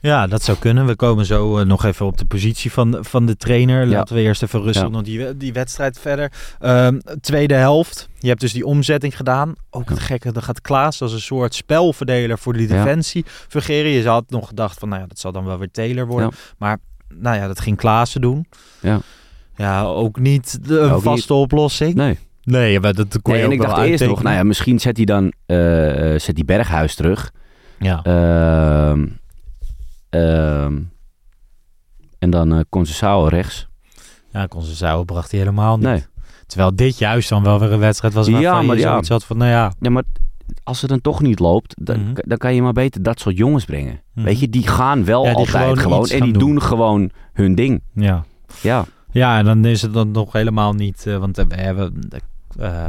Ja, 0.00 0.26
dat 0.26 0.42
zou 0.42 0.58
kunnen. 0.58 0.86
We 0.86 0.96
komen 0.96 1.24
zo 1.26 1.58
eh, 1.58 1.64
nog 1.66 1.84
even 1.84 2.06
op 2.06 2.16
de 2.18 2.24
positie 2.24 2.72
van, 2.72 2.96
van 3.00 3.26
de 3.26 3.36
trainer. 3.36 3.86
Ja. 3.86 3.90
Laten 3.96 4.14
we 4.14 4.20
eerst 4.20 4.42
even 4.42 4.62
rustig 4.62 4.82
Ja. 4.82 4.88
nog 4.88 5.02
die, 5.02 5.36
die 5.36 5.52
wedstrijd 5.52 5.98
verder. 5.98 6.32
Ehm, 6.60 6.98
tweede 7.20 7.54
helft. 7.54 8.08
Je 8.18 8.28
hebt 8.28 8.40
dus 8.40 8.52
die 8.52 8.66
omzetting 8.66 9.16
gedaan. 9.16 9.54
Ook 9.70 9.88
het 9.88 9.98
gekke, 9.98 10.32
dan 10.32 10.42
gaat 10.42 10.60
Klaas 10.60 11.02
als 11.02 11.12
een 11.12 11.20
soort 11.20 11.54
spelverdeler 11.54 12.38
voor 12.38 12.52
die 12.52 12.66
defensie 12.66 13.24
fungeren. 13.48 13.90
Je 13.90 14.08
had 14.08 14.24
nog 14.30 14.48
gedacht 14.48 14.78
van, 14.78 14.88
nou 14.88 15.00
ja, 15.00 15.06
dat 15.06 15.18
zal 15.18 15.32
dan 15.32 15.44
wel 15.44 15.58
weer 15.58 15.70
Taylor 15.70 16.06
worden. 16.06 16.30
Maar 16.58 16.78
nou 17.08 17.36
ja, 17.36 17.46
dat 17.46 17.60
ging 17.60 17.76
Klaassen 17.76 18.20
doen. 18.20 18.46
Ja. 18.80 19.00
Ja, 19.56 19.82
ook 19.84 20.18
niet 20.18 20.68
de, 20.68 20.78
een 20.78 20.90
Ook 20.90 21.02
vaste 21.02 21.34
oplossing. 21.34 21.94
Nee. 21.94 22.18
Nee, 22.44 22.80
maar 22.80 22.94
dat 22.94 23.22
kon 23.22 23.34
je 23.36 23.38
nee 23.38 23.40
en 23.40 23.46
ook 23.46 23.52
ik 23.64 23.68
dacht 23.74 23.86
eerst 23.86 24.06
nog, 24.06 24.22
nou 24.22 24.36
ja, 24.36 24.42
misschien 24.42 24.80
zet 24.80 24.96
hij 24.96 25.06
dan 25.06 25.32
eh, 25.46 26.14
eh, 26.14 26.20
zet 26.20 26.34
die 26.34 26.44
Berghuis 26.44 26.94
terug. 26.94 27.32
Ja. 27.78 28.02
Ehm, 28.02 29.06
ehm, 30.10 30.78
En 32.18 32.30
dan 32.30 32.64
Conceição 32.68 33.28
rechts. 33.28 33.68
Ja, 34.32 34.46
Conceição 34.48 35.04
bracht 35.04 35.30
hij 35.30 35.40
helemaal 35.40 35.76
niet. 35.76 35.86
Nee. 35.86 36.04
Terwijl 36.46 36.76
dit 36.76 36.98
juist 36.98 37.28
dan 37.28 37.42
wel 37.42 37.58
weer 37.60 37.72
een 37.72 37.78
wedstrijd 37.78 38.14
was 38.14 38.26
waarvan 38.28 38.42
Ja, 38.52 38.60
je 38.60 38.66
maar 38.66 38.76
ja. 38.76 38.90
zoiets 38.90 39.08
had 39.08 39.24
van, 39.24 39.36
nou 39.36 39.50
ja. 39.50 39.72
Ja, 39.80 39.90
maar 39.90 40.02
als 40.62 40.80
het 40.80 40.90
dan 40.90 41.00
toch 41.00 41.20
niet 41.22 41.38
loopt, 41.38 41.74
dan, 41.84 42.00
Mhm. 42.00 42.12
dan 42.14 42.38
kan 42.38 42.54
je 42.54 42.62
maar 42.62 42.72
beter 42.72 43.02
dat 43.02 43.20
soort 43.20 43.36
jongens 43.36 43.64
brengen. 43.64 44.00
Mhm. 44.14 44.24
Weet 44.26 44.40
je, 44.40 44.48
die 44.48 44.66
gaan 44.66 45.04
wel 45.04 45.24
Ja, 45.24 45.28
die 45.30 45.38
altijd 45.38 45.78
gewoon 45.78 46.06
en 46.08 46.22
die 46.22 46.32
doen. 46.32 46.48
doen 46.48 46.62
gewoon 46.62 47.10
hun 47.32 47.54
ding. 47.54 47.82
Ja. 47.94 48.24
Ja, 48.60 48.84
ja, 49.12 49.38
en 49.38 49.44
dan 49.44 49.64
is 49.64 49.82
het 49.82 49.92
dan 49.92 50.10
nog 50.10 50.32
helemaal 50.32 50.72
niet... 50.72 51.06
eh, 51.06 51.16
want 51.16 51.36
we 51.36 51.54
hebben... 51.54 52.08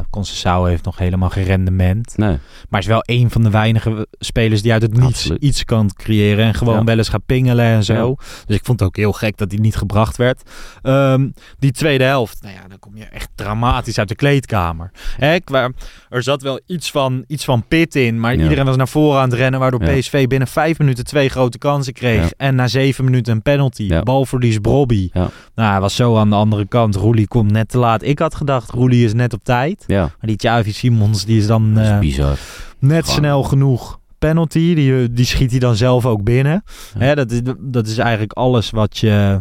Conceição 0.09 0.65
heeft 0.67 0.83
nog 0.85 0.97
helemaal 0.97 1.29
geen 1.29 1.43
rendement. 1.43 2.13
nee. 2.17 2.37
Maar 2.69 2.79
is 2.79 2.85
wel 2.87 3.01
een 3.05 3.29
van 3.31 3.43
de 3.43 3.49
weinige 3.49 4.07
spelers 4.19 4.61
die 4.61 4.71
uit 4.71 4.81
het 4.81 4.93
niets 4.93 5.05
Absoluut. 5.05 5.41
iets 5.43 5.63
kan 5.63 5.89
creëren. 5.95 6.45
En 6.45 6.53
gewoon 6.53 6.75
Ja. 6.77 6.83
wel 6.83 6.97
eens 6.97 7.09
gaat 7.09 7.25
pingelen 7.25 7.65
en 7.65 7.83
zo. 7.83 7.93
Ja. 8.19 8.25
Dus 8.45 8.55
ik 8.55 8.65
vond 8.65 8.79
het 8.79 8.87
ook 8.87 8.95
heel 8.95 9.11
gek 9.13 9.37
dat 9.37 9.51
hij 9.51 9.59
niet 9.59 9.75
gebracht 9.75 10.17
werd. 10.17 10.49
Ehm, 10.81 11.29
die 11.59 11.71
tweede 11.71 12.03
helft, 12.03 12.41
nou 12.41 12.53
ja, 12.53 12.61
dan 12.67 12.79
kom 12.79 12.97
je 12.97 13.03
echt 13.05 13.29
dramatisch 13.35 13.99
uit 13.99 14.07
de 14.07 14.15
kleedkamer. 14.15 14.91
Hè, 15.17 15.39
qua- 15.39 15.71
er 16.09 16.23
zat 16.23 16.41
wel 16.41 16.59
iets 16.65 16.91
van, 16.91 17.23
iets 17.27 17.45
van 17.45 17.67
pit 17.67 17.95
in. 17.95 18.19
Maar 18.19 18.35
Ja. 18.35 18.41
iedereen 18.43 18.65
was 18.65 18.75
naar 18.75 18.87
voren 18.87 19.21
aan 19.21 19.29
het 19.29 19.37
rennen. 19.39 19.59
Waardoor. 19.59 19.79
PSV 19.79 20.27
binnen 20.27 20.47
vijf 20.47 20.79
minuten 20.79 21.05
twee 21.05 21.29
grote 21.29 21.57
kansen 21.57 21.93
kreeg. 21.93 22.31
En 22.37 22.55
na 22.55 22.67
zeven 22.67 23.03
minuten 23.05 23.33
een 23.33 23.41
penalty. 23.41 23.99
Balverlies 24.03 24.57
Brobby. 24.57 25.09
Nou, 25.13 25.71
hij 25.71 25.79
was 25.79 25.95
zo 25.95 26.17
aan 26.17 26.29
de 26.29 26.35
andere 26.35 26.67
kant. 26.67 26.95
Roelie 26.95 27.27
komt 27.27 27.51
net 27.51 27.69
te 27.69 27.77
laat. 27.77 28.03
Ik 28.03 28.19
had 28.19 28.35
gedacht, 28.35 28.69
Roelie 28.69 29.05
is 29.05 29.13
net 29.13 29.33
op 29.33 29.43
tijd. 29.43 29.51
Ja, 29.87 30.01
Maar 30.01 30.11
die 30.19 30.35
Xavi 30.35 30.71
Simons, 30.71 31.25
die 31.25 31.37
is 31.37 31.47
dan... 31.47 31.73
dat 31.73 31.83
is 31.83 31.89
eh, 31.89 31.99
bizar. 31.99 32.37
net 32.79 33.03
Gewoon. 33.05 33.19
snel 33.19 33.43
genoeg 33.43 33.99
penalty. 34.27 34.73
Die, 34.75 35.11
die 35.11 35.25
schiet 35.25 35.51
hij 35.51 35.59
dan 35.59 35.75
zelf 35.75 36.05
ook 36.05 36.23
binnen. 36.23 36.63
Ja. 36.93 36.99
Hè, 36.99 37.15
dat, 37.15 37.31
is, 37.31 37.41
dat 37.59 37.87
is 37.87 37.97
eigenlijk 37.97 38.33
alles 38.33 38.69
wat 38.69 38.97
je, 38.97 39.39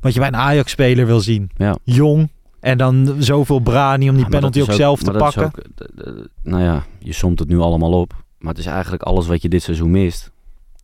wat 0.00 0.12
je 0.14 0.18
bij 0.18 0.28
een 0.28 0.36
Ajax-speler 0.36 1.06
wil 1.06 1.20
zien. 1.20 1.50
Ja. 1.56 1.76
Jong. 1.84 2.28
En 2.60 2.78
dan 2.78 3.16
zoveel 3.18 3.58
brani 3.58 4.08
om 4.08 4.14
die 4.14 4.24
Ja, 4.24 4.30
penalty 4.30 4.60
ook, 4.60 4.72
zelf 4.72 5.02
te 5.02 5.10
pakken. 5.10 5.44
ook, 5.44 5.56
eh, 5.56 6.06
eh, 6.06 6.14
nou 6.42 6.62
ja, 6.62 6.84
je 6.98 7.12
somt 7.12 7.38
het 7.38 7.48
nu 7.48 7.58
allemaal 7.58 7.92
op. 7.92 8.24
Maar 8.38 8.50
het 8.50 8.60
is 8.60 8.66
eigenlijk 8.66 9.02
alles 9.02 9.26
wat 9.26 9.42
je 9.42 9.48
dit 9.48 9.62
seizoen 9.62 9.90
mist. 9.90 10.30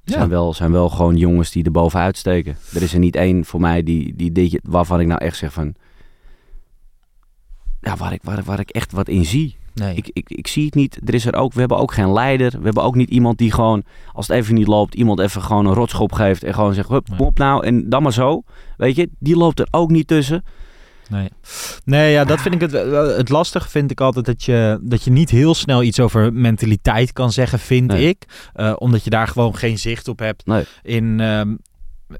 Ja. 0.04 0.12
Zijn, 0.12 0.28
wel, 0.28 0.54
zijn 0.54 0.72
wel 0.72 0.88
gewoon 0.88 1.16
jongens 1.16 1.50
die 1.50 1.64
er 1.64 1.70
bovenuit 1.70 2.16
steken. 2.16 2.56
Er 2.74 2.82
is 2.82 2.92
er 2.92 2.98
niet 2.98 3.16
één 3.16 3.44
voor 3.44 3.60
mij 3.60 3.82
die, 3.82 4.16
die, 4.16 4.32
die, 4.32 4.60
waarvan 4.62 5.00
ik 5.00 5.06
nou 5.06 5.20
echt 5.20 5.36
zeg 5.36 5.52
van... 5.52 5.74
Ja, 7.84 7.96
waar 7.96 8.12
ik, 8.12 8.20
waar, 8.22 8.42
waar 8.44 8.60
ik 8.60 8.70
echt 8.70 8.92
wat 8.92 9.08
in 9.08 9.24
zie. 9.24 9.56
Nee. 9.74 9.94
Ik, 9.94 10.10
ik, 10.12 10.30
ik 10.30 10.46
zie 10.46 10.64
het 10.64 10.74
niet. 10.74 10.98
Er 11.04 11.14
is 11.14 11.26
er 11.26 11.34
ook, 11.34 11.52
we 11.52 11.60
hebben 11.60 11.78
ook 11.78 11.92
geen 11.92 12.12
leider. 12.12 12.50
We 12.58 12.64
hebben 12.64 12.82
ook 12.82 12.94
niet 12.94 13.10
iemand 13.10 13.38
die 13.38 13.52
gewoon, 13.52 13.82
als 14.12 14.28
het 14.28 14.36
even 14.36 14.54
niet 14.54 14.66
loopt, 14.66 14.94
iemand 14.94 15.20
even 15.20 15.42
gewoon 15.42 15.66
een 15.66 15.74
rotschop 15.74 16.12
geeft. 16.12 16.42
En 16.44 16.54
gewoon 16.54 16.74
zegt, 16.74 16.88
hup, 16.88 17.08
Nee. 17.08 17.18
kom 17.18 17.26
op 17.26 17.38
nou. 17.38 17.66
En 17.66 17.88
dan 17.88 18.02
maar 18.02 18.12
zo. 18.12 18.42
Weet 18.76 18.96
je, 18.96 19.08
die 19.18 19.36
loopt 19.36 19.60
er 19.60 19.66
ook 19.70 19.90
niet 19.90 20.06
tussen. 20.06 20.44
Nee, 21.08 21.28
nee 21.84 22.12
ja, 22.12 22.24
dat 22.24 22.40
vind 22.40 22.54
ik 22.54 22.60
het, 22.60 22.72
het 23.16 23.28
lastige 23.28 23.68
vind 23.68 23.90
ik 23.90 24.00
altijd 24.00 24.24
dat 24.24 24.44
je, 24.44 24.78
dat 24.82 25.02
je 25.02 25.10
niet 25.10 25.30
heel 25.30 25.54
snel 25.54 25.82
iets 25.82 26.00
over 26.00 26.32
mentaliteit 26.32 27.12
kan 27.12 27.32
zeggen, 27.32 27.58
vind 27.58 27.86
Nee. 27.90 28.08
ik. 28.08 28.24
Eh, 28.52 28.72
omdat 28.78 29.04
je 29.04 29.10
daar 29.10 29.28
gewoon 29.28 29.56
geen 29.56 29.78
zicht 29.78 30.08
op 30.08 30.18
hebt. 30.18 30.46
Nee. 30.46 30.64
In, 30.82 31.20
ehm, 31.20 31.54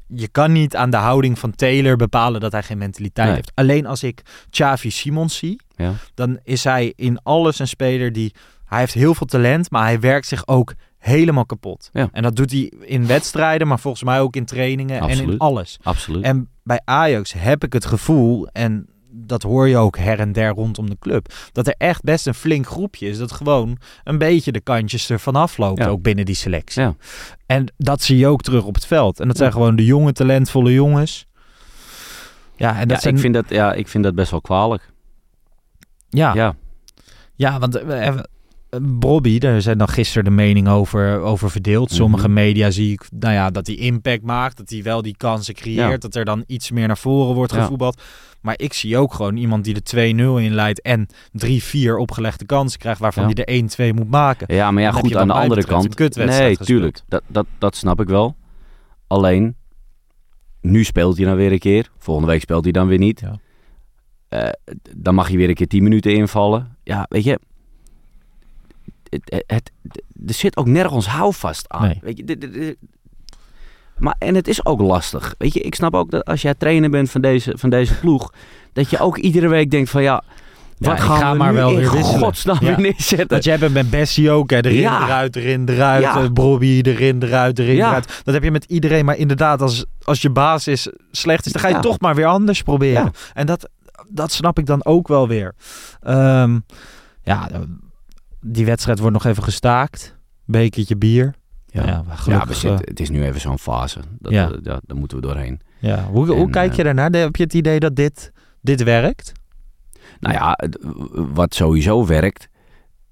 je 0.07 0.29
kan 0.29 0.53
niet 0.53 0.77
aan 0.77 0.91
de 0.91 0.97
houding 0.97 1.39
van 1.39 1.55
Taylor 1.55 1.97
bepalen 1.97 2.41
dat 2.41 2.53
hij 2.53 2.63
geen 2.63 2.79
mentaliteit 2.79 3.27
Nee. 3.27 3.37
heeft. 3.37 3.53
Alleen 3.55 3.87
als 3.87 4.03
ik 4.03 4.23
Xavi 4.51 4.91
Simons 4.91 5.37
zie, 5.37 5.61
Ja. 5.77 5.93
dan 6.15 6.39
is 6.43 6.65
hij 6.65 6.93
in 6.97 7.19
alles 7.23 7.59
een 7.59 7.69
speler 7.69 8.13
die... 8.13 8.35
Hij 8.65 8.79
heeft 8.79 8.95
heel 8.95 9.15
veel 9.15 9.27
talent, 9.27 9.71
maar 9.71 9.83
hij 9.85 10.01
werkt 10.01 10.27
zich 10.27 10.47
ook 10.47 10.75
helemaal 10.99 11.47
kapot. 11.47 11.91
Ja. 11.93 12.09
En 12.13 12.23
dat 12.23 12.37
doet 12.37 12.51
hij 12.51 12.73
in 12.81 13.07
wedstrijden, 13.07 13.67
maar 13.69 13.79
volgens 13.79 14.03
mij 14.03 14.21
ook 14.21 14.37
in 14.37 14.45
trainingen 14.45 15.01
en 15.01 15.21
in 15.21 15.39
alles. 15.39 15.79
Absoluut. 15.83 16.25
En 16.25 16.49
bij 16.63 16.81
Ajax 16.85 17.33
heb 17.33 17.65
ik 17.65 17.73
het 17.73 17.85
gevoel, 17.85 18.47
en 18.53 18.89
dat 19.17 19.43
hoor 19.43 19.69
je 19.69 19.77
ook 19.77 19.99
her 19.99 20.21
en 20.21 20.33
der 20.33 20.51
rondom 20.51 20.91
de 20.91 20.97
club, 20.99 21.33
dat 21.53 21.67
er 21.67 21.75
echt 21.79 22.03
best 22.03 22.27
een 22.27 22.35
flink 22.35 22.67
groepje 22.67 23.09
is 23.09 23.19
dat 23.19 23.33
gewoon 23.33 23.79
een 24.05 24.19
beetje 24.19 24.53
de 24.53 24.61
kantjes 24.61 25.11
ervan 25.11 25.35
afloopt, 25.37 25.79
Ja. 25.79 25.89
ook 25.89 26.03
binnen 26.03 26.25
die 26.25 26.35
selectie. 26.35 26.83
Ja. 26.83 26.95
En 27.47 27.73
dat 27.77 28.03
zie 28.03 28.17
je 28.19 28.27
ook 28.27 28.43
terug 28.43 28.65
op 28.65 28.75
het 28.75 28.87
veld. 28.87 29.21
En 29.21 29.29
dat 29.29 29.37
zijn 29.37 29.53
gewoon 29.53 29.77
de 29.77 29.85
jonge, 29.85 30.13
talentvolle 30.13 30.73
jongens. 30.73 31.27
Ja, 32.57 32.79
en 32.81 32.89
dat 32.89 33.03
zijn... 33.03 33.15
ik 33.15 33.21
vind 33.21 33.35
dat, 33.35 33.45
ja, 33.49 33.73
ik 33.73 33.89
vind 33.89 34.05
dat 34.05 34.15
best 34.15 34.31
wel 34.31 34.41
kwalijk. 34.41 34.91
ja, 36.11 36.35
ja. 36.35 36.57
Ja, 37.37 37.59
want 37.59 37.81
eh, 38.75 38.81
Bobby, 38.83 39.39
daar 39.39 39.63
zijn 39.63 39.79
dan 39.79 39.89
gisteren 39.89 40.25
de 40.25 40.31
meningen 40.31 40.73
over, 40.73 41.21
over 41.21 41.51
verdeeld. 41.51 41.91
Sommige 41.91 42.25
Mhm. 42.29 42.33
media 42.35 42.71
zie 42.71 42.93
ik 42.93 43.07
nou 43.19 43.35
ja, 43.35 43.51
dat 43.51 43.67
hij 43.67 43.77
impact 43.77 44.23
maakt, 44.23 44.57
dat 44.57 44.71
hij 44.71 44.83
wel 44.83 45.03
die 45.03 45.17
kansen 45.17 45.55
creëert, 45.55 45.91
Ja. 45.91 45.97
dat 45.97 46.15
er 46.15 46.25
dan 46.25 46.45
iets 46.47 46.71
meer 46.71 46.87
naar 46.87 46.99
voren 46.99 47.35
wordt 47.35 47.53
Ja. 47.53 47.61
gevoetbald. 47.63 48.03
Maar 48.41 48.55
ik 48.59 48.73
zie 48.73 48.97
ook 48.99 49.15
gewoon 49.15 49.37
iemand 49.37 49.65
die 49.65 49.75
de 49.75 49.83
2-0 49.83 50.39
inleidt 50.39 50.83
en 50.83 51.07
3-4 51.33 51.97
opgelegde 51.99 52.45
kansen 52.47 52.79
krijgt, 52.79 53.01
waarvan 53.01 53.29
Ja. 53.29 53.33
hij 53.35 53.45
de 53.45 53.53
1-2 53.53 53.93
moet 53.95 54.11
maken. 54.11 54.55
ja 54.55 54.71
maar 54.71 54.83
ja, 54.83 54.93
goed, 54.93 55.17
aan 55.17 55.27
de 55.27 55.33
andere 55.33 55.65
kant. 55.65 55.99
Nee, 55.99 56.27
gespeeld. 56.27 56.65
tuurlijk. 56.65 57.01
Dat, 57.09 57.23
dat, 57.27 57.47
dat 57.59 57.77
snap 57.77 58.01
ik 58.01 58.09
wel. 58.09 58.37
Alleen, 59.07 59.57
nu 60.61 60.85
speelt 60.85 61.17
hij 61.17 61.27
dan 61.27 61.37
weer 61.37 61.53
een 61.53 61.59
keer. 61.59 61.91
Volgende 61.99 62.31
week 62.31 62.41
speelt 62.41 62.63
hij 62.65 62.73
dan 62.73 62.87
weer 62.87 62.99
niet. 62.99 63.23
Eh, 64.29 64.49
dan 64.97 65.15
mag 65.15 65.31
je 65.31 65.37
weer 65.37 65.49
een 65.49 65.55
keer 65.55 65.69
10 65.69 65.83
minuten 65.83 66.15
invallen. 66.15 66.77
Ja, 66.83 67.07
weet 67.09 67.25
je. 67.25 67.39
Het, 69.23 69.45
het, 69.47 69.71
er 70.27 70.35
zit 70.35 70.57
ook 70.57 70.67
nergens 70.67 71.07
houvast 71.07 71.65
aan. 71.69 71.83
Nee. 71.87 71.99
Weet 72.03 72.19
je, 72.19 72.77
maar, 73.99 74.15
en 74.19 74.35
het 74.35 74.49
is 74.49 74.67
ook 74.67 74.81
lastig. 74.81 75.35
Weet 75.39 75.55
je, 75.55 75.61
ik 75.61 75.75
snap 75.75 75.95
ook 75.95 76.11
dat 76.11 76.25
als 76.25 76.43
jij 76.43 76.55
trainer 76.55 76.91
bent 76.91 77.11
van 77.11 77.21
deze, 77.21 77.53
van 77.57 77.71
deze 77.71 77.95
ploeg, 77.95 78.33
dat 78.73 78.91
je 78.91 78.99
ook 78.99 79.17
iedere 79.19 79.49
week 79.49 79.71
denkt 79.71 79.91
van 79.91 80.03
ja, 80.03 80.23
wat 80.79 80.93
ik 80.93 80.99
gaan 80.99 81.19
ga 81.19 81.33
we 81.33 81.39
maar 81.39 81.51
nu 81.53 81.57
wel 81.57 81.71
in 81.71 81.77
weer 81.77 81.91
wisselen. 81.93 82.21
godsnaam 82.21 82.57
Ja. 82.61 82.67
weer 82.67 82.81
neerzetten? 82.81 83.29
Dat 83.29 83.45
jij 83.45 83.59
bent 83.59 83.73
met 83.75 83.91
Bessie 83.91 84.31
ook, 84.31 84.51
hè? 84.51 84.57
erin, 84.57 84.75
Ja. 84.81 85.05
eruit, 85.05 85.37
erin, 85.37 85.69
eruit. 85.69 86.03
Ja. 86.03 86.23
eh, 86.23 86.29
Bobby 86.31 86.81
erin, 86.85 87.23
eruit, 87.23 87.59
erin, 87.59 87.75
Ja. 87.77 87.89
eruit. 87.89 88.21
Dat 88.25 88.35
heb 88.35 88.43
je 88.43 88.51
met 88.51 88.65
iedereen. 88.65 89.05
Maar 89.05 89.17
inderdaad, 89.17 89.61
als, 89.63 89.85
als 90.03 90.23
je 90.23 90.31
baas 90.31 90.67
is, 90.67 90.89
slecht 91.11 91.47
is, 91.47 91.53
dan 91.53 91.61
ga 91.63 91.69
je 91.69 91.75
Ja. 91.75 91.81
toch 91.81 92.01
maar 92.01 92.15
weer 92.15 92.27
anders 92.27 92.63
proberen. 92.63 93.03
Ja. 93.05 93.11
En 93.35 93.47
dat, 93.47 93.69
dat 94.09 94.33
snap 94.33 94.59
ik 94.59 94.67
dan 94.67 94.85
ook 94.85 95.09
wel 95.09 95.29
weer. 95.29 95.55
Ehm, 96.03 96.59
ja, 97.23 97.49
die 98.45 98.65
wedstrijd 98.65 98.99
wordt 98.99 99.15
nog 99.15 99.25
even 99.25 99.43
gestaakt. 99.43 100.17
Bekertje 100.45 100.97
bier. 100.97 101.35
Ja, 101.67 101.87
Ja, 101.87 102.05
gelukkig, 102.09 102.49
we 102.49 102.55
zitten, 102.55 102.87
het 102.87 103.01
is 103.01 103.11
nu 103.11 103.25
even 103.25 103.41
zo'n 103.41 103.59
fase. 103.59 104.01
Dat, 104.19 104.33
Ja. 104.33 104.43
ja. 104.43 104.59
ja, 104.63 104.81
daar 104.87 104.97
moeten 104.97 105.17
we 105.17 105.27
doorheen. 105.27 105.61
Ja. 105.79 106.05
Hoe, 106.05 106.33
hoe 106.33 106.51
kijk 106.51 106.71
eh, 106.71 106.77
je 106.77 106.83
daarnaar? 106.83 107.11
Heb 107.11 107.37
je 107.37 107.43
het 107.43 107.55
idee 107.55 107.81
dat 107.81 107.97
dit, 107.97 108.33
dit 108.61 108.83
werkt? 108.83 109.33
Nou 110.21 110.35
ja, 110.35 110.59
wat 111.35 111.55
sowieso 111.55 112.07
werkt, 112.07 112.49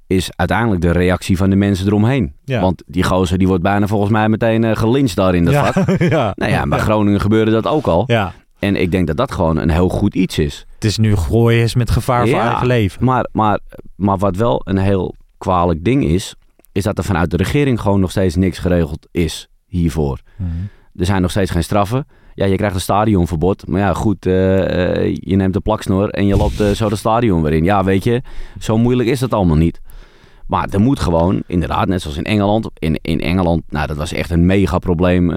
is 0.06 0.30
uiteindelijk 0.36 0.80
de 0.80 0.90
reactie 0.90 1.36
van 1.36 1.50
de 1.50 1.56
mensen 1.56 1.86
eromheen. 1.86 2.34
Ja. 2.44 2.60
Want 2.60 2.82
die 2.86 3.02
gozer 3.02 3.38
die 3.38 3.48
wordt 3.48 3.62
bijna 3.62 3.86
volgens 3.86 4.10
mij 4.10 4.28
meteen 4.28 4.64
eh 4.64 4.76
gelincht 4.76 5.16
daar 5.16 5.34
in 5.34 5.44
dat 5.44 5.54
ja. 5.54 5.72
vak. 5.72 5.98
ja. 6.16 6.32
Nou 6.36 6.52
ja, 6.52 6.66
bij 6.66 6.78
Groningen 6.78 7.20
gebeurde 7.20 7.50
dat 7.50 7.66
ook 7.66 7.86
al. 7.86 8.04
ja. 8.06 8.32
En 8.58 8.76
ik 8.76 8.90
denk 8.90 9.06
dat 9.06 9.16
dat 9.16 9.32
gewoon 9.32 9.56
een 9.56 9.70
heel 9.70 9.88
goed 9.88 10.14
iets 10.14 10.38
is. 10.38 10.66
Het 10.74 10.84
is 10.84 10.98
nu 10.98 11.16
gooien 11.16 11.62
is 11.62 11.74
met 11.74 11.90
gevaar 11.90 12.28
voor 12.28 12.38
eigen 12.38 12.66
leven. 12.66 13.04
Maar, 13.04 13.28
maar, 13.32 13.58
maar 13.96 14.18
wat 14.18 14.36
wel 14.36 14.60
een 14.64 14.78
heel 14.78 15.14
kwalijk 15.42 15.84
ding 15.84 16.04
is, 16.04 16.34
is 16.72 16.84
dat 16.84 16.98
er 16.98 17.04
vanuit 17.04 17.30
de 17.30 17.36
regering 17.36 17.80
gewoon 17.80 18.00
nog 18.00 18.10
steeds 18.10 18.36
niks 18.36 18.58
geregeld 18.58 19.08
is 19.10 19.48
hiervoor. 19.66 20.20
Mhm. 20.36 20.50
Er 20.96 21.06
zijn 21.06 21.22
nog 21.22 21.30
steeds 21.30 21.50
geen 21.50 21.64
straffen. 21.64 22.06
Ja, 22.34 22.44
je 22.44 22.56
krijgt 22.56 22.74
een 22.74 22.80
stadionverbod. 22.80 23.66
Maar 23.66 23.80
ja, 23.80 23.94
goed, 23.94 24.26
eh, 24.26 24.96
eh, 24.96 25.16
je 25.20 25.36
neemt 25.36 25.52
de 25.52 25.60
plaksnor 25.60 26.08
en 26.08 26.26
je 26.26 26.36
loopt 26.36 26.60
eh, 26.60 26.70
zo 26.70 26.88
de 26.88 26.96
stadion 26.96 27.42
weer 27.42 27.52
in. 27.52 27.64
Ja, 27.64 27.84
weet 27.84 28.04
je, 28.04 28.22
zo 28.58 28.78
moeilijk 28.78 29.08
is 29.08 29.18
dat 29.18 29.32
allemaal 29.32 29.56
niet. 29.56 29.80
Maar 30.46 30.68
er 30.68 30.80
moet 30.80 31.00
gewoon, 31.00 31.42
inderdaad, 31.46 31.88
net 31.88 32.02
zoals 32.02 32.16
in 32.16 32.24
Engeland. 32.24 32.70
In, 32.78 32.98
in 33.02 33.20
Engeland, 33.20 33.62
nou, 33.68 33.86
dat 33.86 33.96
was 33.96 34.12
echt 34.12 34.30
een 34.30 34.46
mega 34.46 34.78
probleem. 34.78 35.30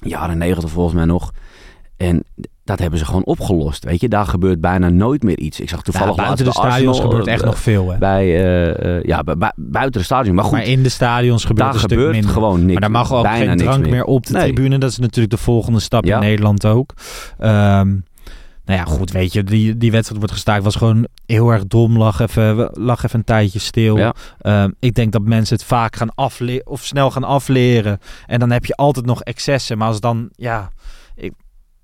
jaren 0.00 0.38
negentig 0.38 0.70
volgens 0.70 0.94
mij 0.94 1.04
nog. 1.04 1.32
En 1.96 2.24
dat 2.72 2.80
hebben 2.80 2.98
ze 2.98 3.04
gewoon 3.04 3.24
opgelost, 3.24 3.84
weet 3.84 4.00
je. 4.00 4.08
Daar 4.08 4.26
gebeurt 4.26 4.60
bijna 4.60 4.88
nooit 4.88 5.22
meer 5.22 5.38
iets. 5.38 5.60
Ik 5.60 5.68
zag 5.68 5.82
toevallig 5.82 6.16
Ja, 6.16 6.22
buiten 6.22 6.44
de 6.44 6.50
stadions 6.50 6.86
Arsenal, 6.88 7.10
gebeurt 7.10 7.26
echt 7.26 7.40
eh, 7.40 7.46
nog 7.46 7.58
veel. 7.58 7.90
Hè? 7.90 7.98
Bij, 7.98 8.24
eh, 8.24 8.96
eh, 8.96 9.04
ja, 9.04 9.22
buiten 9.56 10.00
de 10.00 10.06
stadion. 10.06 10.34
Maar 10.34 10.44
goed, 10.44 10.52
maar 10.52 10.64
in 10.64 10.82
de 10.82 10.88
stadions 10.88 11.44
gebeurt 11.44 11.58
daar 11.66 11.74
een 11.74 11.78
stuk 11.78 11.90
gebeurt 11.90 12.12
minder. 12.12 12.30
gewoon 12.30 12.58
niks. 12.60 12.72
Maar 12.72 12.80
daar 12.80 12.90
mag 12.90 13.12
ook 13.12 13.22
bijna 13.22 13.48
geen 13.48 13.56
drank 13.56 13.88
meer. 13.88 14.04
op 14.04 14.26
de 14.26 14.32
Nee. 14.32 14.42
tribune. 14.42 14.78
Dat 14.78 14.90
is 14.90 14.98
natuurlijk 14.98 15.30
de 15.34 15.38
volgende 15.38 15.80
stap 15.80 16.04
Ja. 16.04 16.14
in 16.14 16.20
Nederland 16.22 16.66
ook. 16.66 16.94
Ehm, 17.38 17.88
nou 18.64 18.78
ja, 18.78 18.84
goed, 18.84 19.10
weet 19.10 19.32
je, 19.32 19.44
die, 19.44 19.76
die 19.76 19.90
wedstrijd 19.90 20.18
wordt 20.18 20.34
gestaakt. 20.34 20.64
Was 20.64 20.76
gewoon 20.76 21.06
heel 21.26 21.50
erg 21.50 21.66
dom. 21.66 21.98
Lag 21.98 22.20
even, 22.20 22.70
lag 22.72 23.04
even 23.04 23.18
een 23.18 23.24
tijdje 23.24 23.58
stil. 23.58 23.96
Ja. 23.98 24.14
Ehm, 24.40 24.70
ik 24.78 24.94
denk 24.94 25.12
dat 25.12 25.22
mensen 25.22 25.56
het 25.56 25.64
vaak 25.64 25.96
gaan 25.96 26.14
afleren 26.14 26.66
of 26.66 26.84
snel 26.84 27.10
gaan 27.10 27.24
afleren. 27.24 27.98
En 28.26 28.40
dan 28.40 28.50
heb 28.50 28.64
je 28.64 28.74
altijd 28.74 29.06
nog 29.06 29.22
excessen. 29.22 29.78
Maar 29.78 29.88
als 29.88 30.00
dan, 30.00 30.28
ja, 30.36 30.70
ik, 31.16 31.32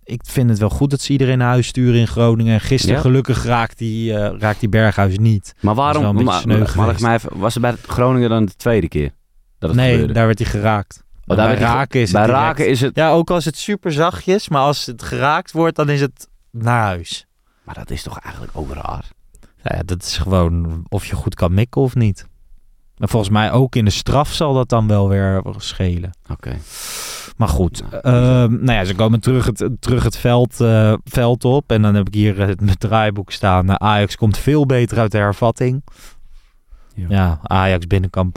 ik 0.09 0.21
vind 0.25 0.51
het 0.51 0.59
wel 0.59 0.69
goed 0.71 0.91
dat 0.91 1.01
ze 1.01 1.13
iedereen 1.13 1.39
naar 1.39 1.49
huis 1.49 1.67
sturen 1.67 2.01
in 2.01 2.07
Groningen. 2.07 2.55
En 2.55 2.61
gisteren 2.61 2.97
Ja. 2.97 3.01
gelukkig 3.03 3.45
raakt 3.45 3.79
die, 3.79 4.15
eh, 4.15 4.39
raakt 4.39 4.61
die 4.61 4.69
Berghuis 4.69 5.19
niet. 5.19 5.55
Maar 5.61 5.75
waarom? 5.75 6.25
Maar, 6.25 7.15
even, 7.15 7.39
was 7.39 7.55
het 7.55 7.63
bij 7.63 7.75
Groningen 7.87 8.29
dan 8.31 8.45
de 8.45 8.55
tweede 8.57 8.89
keer 8.89 9.11
dat 9.59 9.71
het 9.71 9.79
nee, 9.79 9.91
gebeurde? 9.91 10.13
daar 10.13 10.27
werd 10.27 10.39
hij 10.39 10.49
geraakt. 10.49 11.03
Maar 11.13 11.37
bij 11.37 11.37
daar 11.37 11.47
werd 11.47 11.59
hij- 11.59 11.69
raken 11.79 12.01
is 12.01 12.11
bij 12.11 12.23
het 12.23 12.31
raken 12.31 12.69
is 12.69 12.81
het... 12.81 12.97
Ja, 12.97 13.11
ook 13.11 13.31
als 13.31 13.45
het 13.45 13.57
super 13.57 13.93
zachtjes, 13.93 14.49
maar 14.49 14.61
als 14.61 14.87
het 14.87 15.03
geraakt 15.03 15.53
wordt, 15.53 15.77
dan 15.77 15.89
is 15.89 16.01
het 16.01 16.29
naar 16.51 16.83
huis. 16.83 17.27
Maar 17.65 17.75
dat 17.75 17.91
is 17.91 18.03
toch 18.03 18.19
eigenlijk 18.21 18.57
ook 18.57 18.73
raar? 18.73 19.05
Nou 19.63 19.77
ja, 19.77 19.83
dat 19.85 20.03
is 20.03 20.17
gewoon 20.17 20.85
of 20.89 21.05
je 21.07 21.15
goed 21.15 21.35
kan 21.35 21.55
mikken 21.55 21.81
of 21.81 21.95
niet. 21.95 22.27
En 22.99 23.09
volgens 23.09 23.31
mij 23.33 23.53
ook 23.53 23.77
in 23.77 23.85
de 23.85 23.91
straf 23.91 24.33
zal 24.33 24.55
dat 24.55 24.69
dan 24.69 24.87
wel 24.87 25.09
weer 25.09 25.43
schelen. 25.57 26.11
Oké. 26.31 26.57
Maar 27.37 27.49
goed, 27.49 27.83
Nou, 27.91 28.49
nou 28.51 28.73
ja, 28.73 28.85
ze 28.85 28.95
komen 28.95 29.21
terug 29.21 29.47
het, 29.47 29.69
terug 29.81 30.05
het 30.05 30.17
veld, 30.17 30.61
eh, 30.61 30.93
veld 31.05 31.45
op. 31.45 31.71
En 31.73 31.83
dan 31.83 31.95
heb 31.95 32.07
ik 32.07 32.15
hier 32.15 32.39
het 32.41 32.81
draaiboek 32.81 33.31
staan. 33.33 33.69
Eh, 33.69 33.75
Ajax 33.75 34.17
komt 34.17 34.39
veel 34.39 34.67
beter 34.67 34.99
uit 34.99 35.13
de 35.13 35.19
hervatting. 35.19 35.83
Ja. 36.99 37.07
Ja, 37.09 37.39
Ajax 37.43 37.87
binnenkant 37.87 38.33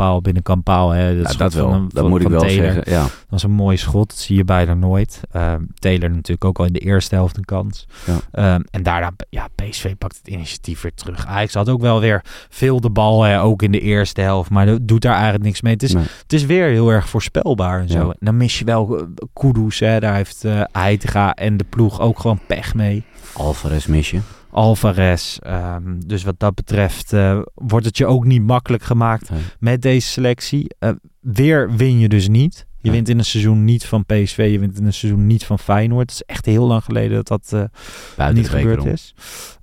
paal. 0.63 0.89
Hè. 0.91 1.22
Dat, 1.22 1.32
Ja, 1.32 1.38
dat 1.38 1.53
van 1.53 1.70
wel. 1.70 1.82
dat 1.82 1.91
van- 1.94 2.10
moet 2.10 2.22
ik 2.22 2.27
wel 2.27 2.39
Taylor. 2.39 2.63
zeggen. 2.74 2.91
Ja. 2.94 3.01
Dat 3.01 3.12
was 3.30 3.44
een 3.44 3.51
mooi 3.51 3.77
schot. 3.77 4.10
Dat 4.10 4.18
zie 4.18 4.36
je 4.38 4.44
bijna 4.44 4.74
nooit. 4.74 5.22
Ehm 5.32 5.62
Taylor 5.74 6.10
natuurlijk 6.10 6.46
ook 6.46 6.60
al 6.60 6.65
in 6.65 6.74
de 6.74 6.80
eerste 6.80 7.15
helft 7.15 7.38
een 7.38 7.46
kans. 7.46 7.88
Ja. 8.06 8.18
Ehm, 8.32 8.62
en 8.72 8.84
daarna, 8.84 9.12
ja, 9.30 9.48
PSV 9.56 9.96
pakt 9.98 10.18
het 10.18 10.27
initiatief 10.27 10.82
weer 10.82 10.94
terug. 10.94 11.25
Ajax 11.27 11.53
had 11.53 11.70
ook 11.70 11.82
wel 11.82 12.00
weer 12.00 12.24
veel 12.50 12.82
de 12.82 12.89
bal, 12.89 13.24
hè, 13.24 13.41
ook 13.41 13.62
in 13.62 13.72
de 13.72 13.80
eerste 13.80 14.22
helft. 14.22 14.50
Maar 14.50 14.65
dat 14.65 14.88
doet 14.88 15.01
daar 15.01 15.13
eigenlijk 15.13 15.44
niks 15.44 15.62
mee. 15.62 15.74
Het 15.74 15.84
is, 15.84 15.94
Nee. 15.94 16.03
het 16.22 16.34
is 16.34 16.46
weer 16.46 16.68
heel 16.68 16.89
erg 16.89 17.10
voorspelbaar 17.10 17.80
en 17.80 17.89
zo. 17.89 18.10
En 18.10 18.15
dan 18.20 18.38
mis 18.38 18.60
je 18.60 18.65
wel 18.65 18.98
eh, 18.98 19.03
Kudus, 19.34 19.80
hè. 19.80 20.00
Daar 20.00 20.15
heeft 20.15 20.46
Heitinga 20.72 21.34
en 21.34 21.58
de 21.58 21.65
ploeg 21.70 22.00
ook 22.01 22.20
gewoon 22.20 22.39
pech 22.48 22.74
mee. 22.74 23.03
Alvarez 23.34 23.86
mis 23.86 24.12
je. 24.12 24.20
Alvarez. 24.51 25.38
ehm, 25.38 26.00
dus 26.05 26.24
wat 26.24 26.39
dat 26.39 26.55
betreft 26.55 27.13
eh, 27.13 27.39
wordt 27.53 27.86
het 27.86 27.98
je 27.98 28.05
ook 28.05 28.25
niet 28.25 28.41
makkelijk 28.41 28.84
gemaakt 28.84 29.29
Nee. 29.29 29.41
met 29.60 29.81
deze 29.81 30.08
selectie. 30.08 30.75
Eh, 30.79 30.89
weer 31.20 31.75
win 31.75 32.00
je 32.00 32.10
dus 32.10 32.27
niet. 32.27 32.65
Je 32.77 32.88
Nee. 32.88 32.91
wint 32.91 33.10
in 33.10 33.17
een 33.17 33.25
seizoen 33.25 33.63
niet 33.65 33.86
van 33.86 34.05
PSV. 34.05 34.50
Je 34.51 34.60
wint 34.60 34.79
in 34.79 34.86
een 34.86 34.93
seizoen 34.93 35.27
niet 35.27 35.46
van 35.46 35.60
Feyenoord. 35.60 36.10
Het 36.12 36.20
is 36.20 36.36
echt 36.36 36.46
heel 36.46 36.67
lang 36.67 36.84
geleden 36.84 37.24
dat 37.24 37.27
dat 37.27 37.70
eh, 38.17 38.29
niet 38.29 38.50
gebeurd 38.50 38.86
is. 38.86 39.13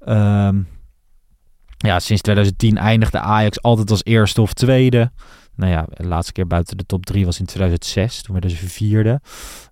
Ehm, 0.01 0.59
ja, 1.77 1.99
sinds 1.99 2.23
2010 2.23 2.77
eindigde 2.79 3.19
Ajax 3.21 3.63
altijd 3.63 3.91
als 3.91 4.05
eerste 4.05 4.41
of 4.43 4.53
tweede. 4.53 5.11
Nou 5.59 5.73
ja, 5.73 5.87
de 5.91 6.07
laatste 6.07 6.33
keer 6.33 6.47
buiten 6.47 6.77
de 6.77 6.87
top 6.87 7.07
3 7.07 7.25
was 7.25 7.39
in 7.39 7.45
2006. 7.45 8.23
Toen 8.23 8.33
werden 8.33 8.51
ze 8.51 8.69
vierde. 8.69 9.21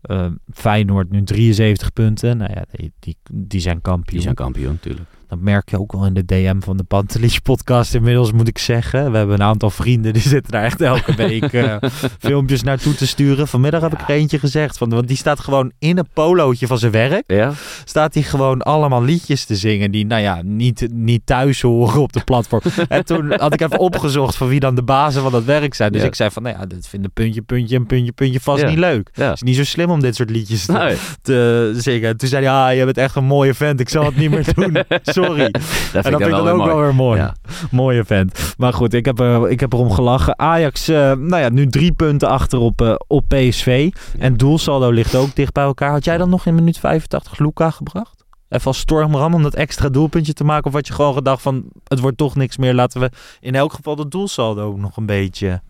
Ehm, 0.02 0.34
Feyenoord 0.52 1.10
nu 1.10 1.22
73 1.22 1.92
punten. 1.92 2.36
Nou 2.36 2.52
ja, 2.54 2.64
die, 2.70 2.92
die, 2.98 3.16
die 3.32 3.60
zijn 3.60 3.80
kampioen. 3.80 4.14
Die 4.14 4.20
zijn 4.20 4.34
kampioen, 4.34 4.72
natuurlijk. 4.72 5.08
Dat 5.28 5.38
merk 5.40 5.70
je 5.70 5.80
ook 5.80 5.92
wel 5.92 6.06
in 6.06 6.14
de 6.14 6.24
DM 6.24 6.60
van 6.60 6.76
de 6.76 6.82
Pantelich 6.84 7.42
podcast 7.42 7.94
inmiddels, 7.94 8.32
moet 8.32 8.48
ik 8.48 8.58
zeggen. 8.58 9.10
We 9.10 9.16
hebben 9.16 9.34
een 9.34 9.46
aantal 9.46 9.70
vrienden 9.70 10.12
die 10.12 10.22
zitten 10.22 10.52
daar 10.52 10.64
echt 10.64 10.80
elke 10.80 11.14
week 11.26 11.52
eh, 11.52 11.76
filmpjes 12.18 12.62
naartoe 12.62 12.94
te 12.94 13.06
sturen. 13.06 13.48
Vanmiddag 13.48 13.80
heb 13.80 13.92
ik 13.92 14.00
er 14.00 14.14
eentje 14.14 14.38
gezegd, 14.38 14.78
van, 14.78 14.88
want 14.90 15.08
die 15.08 15.16
staat 15.16 15.40
gewoon 15.40 15.72
in 15.78 15.98
een 15.98 16.08
polootje 16.12 16.66
van 16.66 16.78
zijn 16.78 16.92
werk. 16.92 17.24
Ja? 17.26 17.52
Staat 17.84 18.14
hij 18.14 18.22
gewoon 18.22 18.62
allemaal 18.62 19.02
liedjes 19.02 19.44
te 19.44 19.56
zingen 19.56 19.90
die, 19.90 20.06
nou 20.06 20.22
ja, 20.22 20.40
niet, 20.44 20.86
niet 20.92 21.22
thuis 21.24 21.60
horen 21.60 22.00
op 22.00 22.12
de 22.12 22.24
platform. 22.24 22.60
en 22.88 23.04
toen 23.04 23.32
had 23.38 23.52
ik 23.52 23.60
even 23.60 23.78
opgezocht 23.78 24.36
van 24.36 24.48
wie 24.48 24.60
dan 24.60 24.74
de 24.74 24.82
bazen 24.82 25.22
van 25.22 25.32
dat 25.32 25.44
werk 25.44 25.74
zijn. 25.74 25.92
Dus 25.92 26.00
Ja. 26.00 26.06
ik 26.06 26.14
zei 26.14 26.30
van, 26.30 26.42
nou 26.42 26.56
ja, 26.58 26.66
dit 26.66 26.88
vinden 26.88 27.10
puntje, 27.12 27.42
puntje 27.42 27.76
en 27.76 27.86
puntje, 27.86 28.12
puntje 28.12 28.40
vast 28.40 28.66
niet 28.66 28.78
leuk. 28.78 29.10
Het 29.12 29.34
is 29.34 29.42
niet 29.42 29.56
zo 29.56 29.64
slim 29.64 29.90
om 29.90 30.00
dit 30.00 30.14
soort 30.16 30.30
liedjes 30.30 30.66
te, 30.66 30.72
Nee, 30.72 30.96
te 31.22 31.72
zingen. 31.76 32.16
Toen 32.16 32.28
zei 32.28 32.44
hij, 32.46 32.54
ah, 32.54 32.76
je 32.78 32.84
bent 32.84 32.98
echt 32.98 33.14
een 33.16 33.24
mooie 33.24 33.54
vent. 33.54 33.80
Ik 33.80 33.88
zal 33.88 34.04
het 34.04 34.16
niet 34.16 34.30
meer 34.30 34.44
doen. 34.54 34.76
Sorry. 35.24 35.50
dat 35.52 35.62
vind 35.62 36.04
En 36.04 36.12
dat 36.12 36.20
ik 36.20 36.26
vind 36.26 36.26
ik 36.26 36.30
dan 36.30 36.48
ook 36.48 36.64
weer 36.64 36.66
wel 36.66 36.66
mooi. 36.66 36.84
weer 36.84 36.94
mooi. 36.94 37.20
Ja. 37.20 37.34
Mooie 37.70 38.04
vent. 38.04 38.54
Maar 38.58 38.72
goed, 38.72 38.94
ik 38.94 39.04
heb, 39.04 39.18
er, 39.18 39.50
ik 39.50 39.60
heb 39.60 39.72
erom 39.72 39.90
gelachen. 39.90 40.38
Ajax, 40.38 40.88
eh, 40.88 40.96
nou 40.96 41.36
ja, 41.36 41.48
nu 41.48 41.66
drie 41.66 41.92
punten 41.92 42.28
achter 42.28 42.58
op, 42.58 42.80
eh, 42.80 42.94
op 43.06 43.24
PSV. 43.28 43.90
En 44.18 44.36
doelsaldo 44.36 44.90
ligt 44.90 45.14
ook 45.14 45.34
dicht 45.34 45.52
bij 45.52 45.64
elkaar. 45.64 45.90
Had 45.90 46.04
jij 46.04 46.18
dan 46.18 46.30
nog 46.30 46.46
in 46.46 46.54
minuut 46.54 46.78
85 46.78 47.38
Luca 47.38 47.70
gebracht? 47.70 48.24
Even 48.48 48.66
als 48.66 48.78
stormram 48.78 49.34
om 49.34 49.42
dat 49.42 49.54
extra 49.54 49.88
doelpuntje 49.88 50.32
te 50.32 50.44
maken? 50.44 50.66
Of 50.66 50.72
had 50.72 50.86
je 50.86 50.92
gewoon 50.92 51.14
gedacht 51.14 51.42
van, 51.42 51.64
het 51.84 51.98
wordt 51.98 52.16
toch 52.16 52.34
niks 52.34 52.56
meer. 52.56 52.74
Laten 52.74 53.00
we 53.00 53.10
in 53.40 53.54
elk 53.54 53.72
geval 53.72 53.96
dat 53.96 54.10
doelsaldo 54.10 54.76
nog 54.76 54.96
een 54.96 55.06
beetje... 55.06 55.62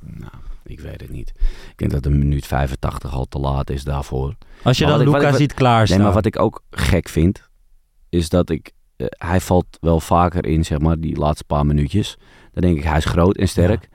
Nou, 0.00 0.32
ik 0.64 0.80
weet 0.80 1.00
het 1.00 1.10
niet. 1.10 1.32
Ik 1.70 1.76
denk 1.76 1.90
dat 1.90 2.06
een 2.06 2.18
minuut 2.18 2.46
85 2.46 3.12
al 3.12 3.24
te 3.24 3.38
laat 3.38 3.70
is 3.70 3.84
daarvoor. 3.84 4.34
Als 4.62 4.78
je 4.78 4.86
Maar 4.86 4.98
dan 4.98 5.10
Luca 5.10 5.32
ziet 5.32 5.54
klaarstaan. 5.54 5.96
Nee, 5.96 6.06
maar 6.06 6.14
wat 6.14 6.26
ik 6.26 6.38
ook 6.38 6.62
gek 6.70 7.08
vind, 7.08 7.48
is 8.08 8.28
dat 8.28 8.50
ik... 8.50 8.72
eh, 9.00 9.28
hij 9.28 9.40
valt 9.40 9.66
wel 9.80 10.00
vaker 10.00 10.46
in, 10.46 10.64
zeg 10.64 10.78
maar, 10.78 10.98
die 11.00 11.16
laatste 11.18 11.44
paar 11.44 11.66
minuutjes. 11.66 12.16
Dan 12.52 12.62
denk 12.62 12.76
ik, 12.76 12.84
hij 12.84 12.96
is 12.96 13.04
groot 13.04 13.36
en 13.36 13.48
sterk. 13.48 13.88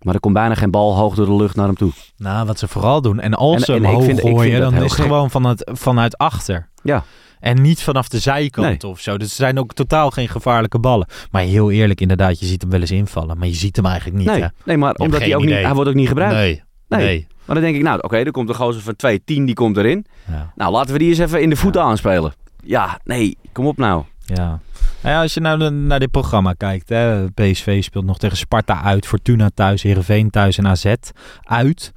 Maar 0.00 0.14
er 0.14 0.20
komt 0.20 0.34
bijna 0.34 0.54
geen 0.54 0.70
bal 0.70 0.96
hoog 0.96 1.14
door 1.14 1.26
de 1.26 1.34
lucht 1.36 1.56
naar 1.56 1.66
hem 1.66 1.76
toe. 1.76 1.92
Nou, 2.16 2.46
wat 2.46 2.58
ze 2.58 2.68
vooral 2.68 3.00
doen. 3.00 3.20
En 3.20 3.34
als 3.34 3.54
En- 3.54 3.60
ze 3.60 3.72
hem 3.72 3.84
en 3.84 3.88
ik 3.90 3.94
hoog 3.94 4.04
vind- 4.04 4.18
ik 4.18 4.24
vind 4.24 4.36
gooien, 4.38 4.60
dan 4.60 4.74
is 4.74 4.80
het 4.82 4.92
gewoon 5.00 5.30
van 5.30 5.44
het, 5.44 5.70
vanuit 5.74 6.18
achter. 6.18 6.68
Ja. 6.82 7.04
En 7.40 7.62
niet 7.62 7.82
vanaf 7.82 8.08
de 8.08 8.18
zijkant 8.18 8.84
of 8.84 9.00
zo. 9.00 9.16
Dus 9.18 9.26
het 9.28 9.36
zijn 9.36 9.58
ook 9.58 9.72
totaal 9.74 10.10
geen 10.10 10.28
gevaarlijke 10.28 10.78
ballen. 10.78 11.06
Maar 11.30 11.42
heel 11.42 11.70
eerlijk, 11.70 12.00
inderdaad, 12.00 12.38
je 12.40 12.46
ziet 12.46 12.60
hem 12.62 12.70
wel 12.70 12.80
eens 12.80 12.90
invallen. 12.90 13.38
Maar 13.38 13.48
je 13.48 13.54
ziet 13.54 13.76
hem 13.76 13.86
eigenlijk 13.86 14.16
niet, 14.18 14.26
Nee, 14.26 14.40
hè? 14.40 14.46
nee 14.64 14.76
maar 14.76 14.94
omdat 14.94 15.20
hij 15.20 15.34
ook 15.36 15.44
niet... 15.44 15.50
Hij 15.54 15.74
wordt 15.74 15.88
ook 15.90 15.96
niet 15.96 16.08
gebruikt. 16.08 16.34
Nee. 16.34 16.62
Nee. 16.88 17.04
Nee. 17.06 17.26
Maar 17.44 17.54
dan 17.56 17.64
denk 17.64 17.76
ik, 17.76 17.82
nou 17.82 17.98
oké, 18.02 18.16
er 18.16 18.30
komt 18.30 18.48
een 18.48 18.54
gozer 18.54 18.82
van 18.82 18.94
2-10, 18.96 19.18
die 19.24 19.54
komt 19.54 19.76
erin. 19.76 20.06
Ja. 20.30 20.52
Nou, 20.56 20.72
laten 20.72 20.92
we 20.92 20.98
die 20.98 21.08
eens 21.08 21.18
even 21.18 21.42
in 21.42 21.50
de 21.50 21.56
voeten 21.56 21.82
aanspelen. 21.82 22.32
Ja, 22.64 23.00
nee, 23.04 23.38
kom 23.52 23.66
op 23.66 23.76
nou. 23.76 24.04
Ja. 24.26 24.60
Nou 25.02 25.14
ja, 25.14 25.20
als 25.22 25.34
je 25.34 25.40
nou 25.40 25.70
naar 25.70 25.98
dit 25.98 26.10
programma 26.10 26.52
kijkt, 26.52 26.88
hè, 26.88 27.30
PSV 27.30 27.82
speelt 27.84 28.04
nog 28.04 28.18
tegen 28.18 28.36
Sparta 28.36 28.82
uit, 28.82 29.06
Fortuna 29.06 29.50
thuis, 29.54 29.82
Heerenveen 29.82 30.30
thuis 30.30 30.58
en 30.58 30.66
AZ 30.66 30.94
uit. 31.42 31.92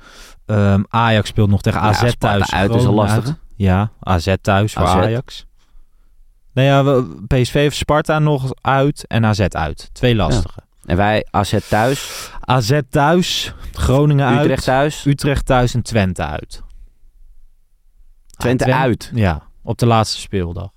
Ehm, 0.46 0.84
Ajax 0.90 1.30
speelt 1.30 1.50
nog 1.50 1.62
tegen 1.62 1.82
Ja, 1.82 1.88
AZ 1.88 1.98
Sparta 1.98 2.18
thuis. 2.18 2.52
uit 2.54 2.74
is 2.76 2.84
lastige. 2.84 3.28
uit. 3.28 3.36
Ja, 3.56 3.92
AZ 4.00 4.34
thuis 4.42 4.74
voor 4.74 4.84
AZ. 4.86 4.96
Ajax. 4.96 5.46
Nou 6.54 6.68
ja, 6.68 6.84
we- 6.84 7.26
PSV 7.28 7.54
heeft 7.54 7.76
Sparta 7.76 8.20
nog 8.20 8.52
uit 8.62 9.06
en 9.08 9.26
AZ 9.26 9.40
uit. 9.40 9.90
Twee 9.94 10.16
lastige. 10.16 10.60
En 10.86 10.98
wij 10.98 11.26
AZ 11.32 11.58
thuis, 11.70 12.30
AZ 12.40 12.80
thuis, 12.90 13.54
Groningen 13.74 14.32
Utrecht 14.34 14.50
uit, 14.50 14.64
thuis, 14.64 15.06
Utrecht 15.06 15.46
thuis 15.46 15.74
en 15.74 15.82
Twente 15.82 16.24
uit. 16.26 16.62
Twente 18.38 18.74
Ah, 18.74 18.80
uit. 18.82 19.12
Ja, 19.14 19.42
op 19.64 19.78
de 19.78 19.86
laatste 19.86 20.20
speeldag. 20.20 20.70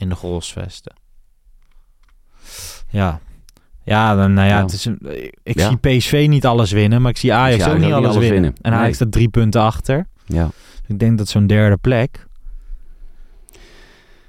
In 0.00 0.08
de 0.08 0.14
Grolsvesten. 0.14 0.92
Ja. 2.88 3.20
Ja, 3.84 4.14
dan, 4.14 4.32
nou 4.32 4.48
ja, 4.48 4.56
Ja. 4.56 4.62
Het 4.62 4.72
is 4.72 4.84
een, 4.84 4.98
ik 5.42 5.58
Ja. 5.58 5.68
zie 5.68 5.76
PSV 5.96 6.26
niet 6.28 6.46
alles 6.46 6.70
winnen, 6.70 7.02
maar 7.02 7.10
ik 7.10 7.16
zie 7.16 7.32
Ajax 7.34 7.62
zie 7.62 7.72
ook 7.72 7.78
Ajax 7.78 7.86
niet 7.86 7.94
alles, 8.06 8.16
winnen. 8.28 8.54
En 8.62 8.70
Ajax 8.72 8.84
Nee. 8.84 8.94
staat 8.94 9.12
drie 9.12 9.28
punten 9.28 9.60
achter. 9.60 10.06
Ja, 10.26 10.50
Ik 10.86 10.98
denk 10.98 11.18
dat 11.18 11.28
zo'n 11.28 11.46
derde 11.46 11.76
plek... 11.76 12.28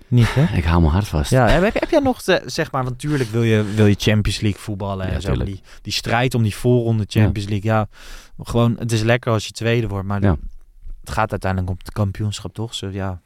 Niet, 0.08 0.34
hè? 0.34 0.58
ik 0.58 0.64
hou 0.64 0.82
mijn 0.82 0.94
hart 0.94 1.08
vast. 1.08 1.30
Ja, 1.32 1.48
heb, 1.48 1.74
heb 1.74 1.90
jij 1.90 2.00
nog, 2.00 2.22
te- 2.22 2.42
zeg 2.46 2.72
maar, 2.72 2.84
want 2.84 2.94
natuurlijk 3.02 3.30
wil 3.30 3.44
je, 3.44 3.64
wil 3.76 3.86
je 3.86 3.96
Champions 3.98 4.40
League 4.42 4.60
voetballen 4.62 5.08
en 5.08 5.22
zo. 5.22 5.36
Die, 5.44 5.62
die 5.82 5.94
strijd 5.94 6.34
om 6.36 6.44
die 6.44 6.56
voorronde 6.56 7.04
Champions 7.08 7.50
League, 7.50 7.72
ja, 7.72 7.88
gewoon, 8.44 8.76
het 8.80 8.92
is 8.92 9.02
lekker 9.02 9.32
als 9.32 9.46
je 9.46 9.52
tweede 9.52 9.88
wordt, 9.88 10.08
maar 10.08 10.22
Ja. 10.22 10.36
het 11.00 11.10
gaat 11.10 11.32
uiteindelijk 11.32 11.72
om 11.72 11.78
het 11.84 11.92
kampioenschap, 11.94 12.54
toch? 12.54 12.76
Zo, 12.76 12.90
ja. 12.90 13.22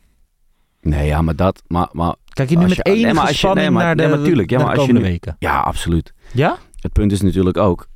Nee, 0.81 1.05
ja, 1.07 1.21
maar 1.21 1.35
dat, 1.35 1.63
maar, 1.67 1.89
maar 1.91 2.15
Kijk 2.35 2.49
je 2.49 2.57
nu 2.57 2.63
Als 2.63 2.75
met 2.77 2.85
enige 2.85 3.27
je- 3.27 3.33
spanning 3.33 3.69
nee, 3.73 3.83
naar 3.83 3.95
de, 3.95 4.01
nee, 4.03 4.15
maar 4.15 4.23
tuurlijk. 4.25 4.49
Ja, 4.49 4.63
maar 4.63 4.79
je 4.81 4.93
nu- 4.93 5.01
weken? 5.01 5.35
ja, 5.39 5.59
absoluut. 5.59 6.13
Ja? 6.33 6.57
Het 6.79 6.93
punt 6.93 7.11
is 7.11 7.21
natuurlijk 7.21 7.57
ook, 7.57 7.87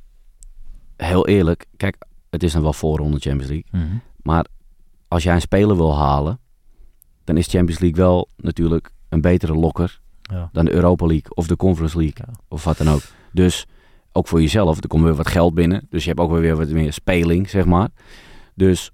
heel 0.96 1.26
eerlijk, 1.26 1.66
kijk, 1.76 1.96
het 2.30 2.42
is 2.42 2.52
dan 2.52 2.62
wel 2.62 2.72
voorronde 2.72 3.18
Champions 3.18 3.50
League. 3.52 3.86
Mhm. 3.86 3.96
Maar 4.22 4.44
als 5.08 5.22
jij 5.22 5.34
een 5.34 5.40
speler 5.40 5.76
wil 5.76 5.96
halen, 5.96 6.38
dan 7.24 7.36
is 7.36 7.46
Champions 7.46 7.80
League 7.80 7.98
wel 8.04 8.28
natuurlijk 8.36 8.90
een 9.08 9.20
betere 9.20 9.54
lokker 9.54 10.00
Ja. 10.22 10.48
dan 10.52 10.64
de 10.64 10.72
Europa 10.72 11.06
League 11.06 11.34
of 11.34 11.46
de 11.46 11.56
Conference 11.56 11.96
League 11.98 12.24
Ja. 12.26 12.32
of 12.48 12.64
wat 12.64 12.78
dan 12.78 12.88
ook. 12.88 13.02
Dus 13.32 13.66
ook 14.12 14.28
voor 14.28 14.40
jezelf, 14.40 14.80
er 14.80 14.88
komt 14.88 15.02
weer 15.04 15.14
wat 15.14 15.28
geld 15.28 15.54
binnen. 15.54 15.86
Dus 15.90 16.02
je 16.02 16.08
hebt 16.08 16.20
ook 16.20 16.30
weer 16.30 16.56
wat 16.56 16.68
meer 16.68 16.92
speling, 16.92 17.48
zeg 17.50 17.64
maar. 17.64 17.88
Dus 18.54 18.90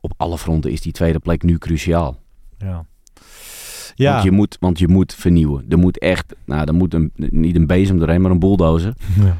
op 0.00 0.12
alle 0.16 0.38
fronten 0.38 0.70
is 0.70 0.80
die 0.80 0.92
tweede 0.92 1.18
plek 1.18 1.42
nu 1.42 1.58
cruciaal. 1.58 2.20
Ja. 2.58 2.86
Ja. 4.02 4.12
Want, 4.12 4.24
je 4.24 4.30
moet, 4.30 4.56
want 4.60 4.78
je 4.78 4.88
moet 4.88 5.14
vernieuwen. 5.14 5.64
Er 5.68 5.78
moet 5.78 5.98
echt, 5.98 6.34
nou, 6.44 6.64
er 6.66 6.74
moet 6.74 6.94
een, 6.94 7.10
niet 7.14 7.56
een 7.56 7.66
bezem 7.66 7.98
doorheen, 7.98 8.20
maar 8.20 8.30
een 8.30 8.38
bulldozer. 8.38 8.94
ja. 9.20 9.36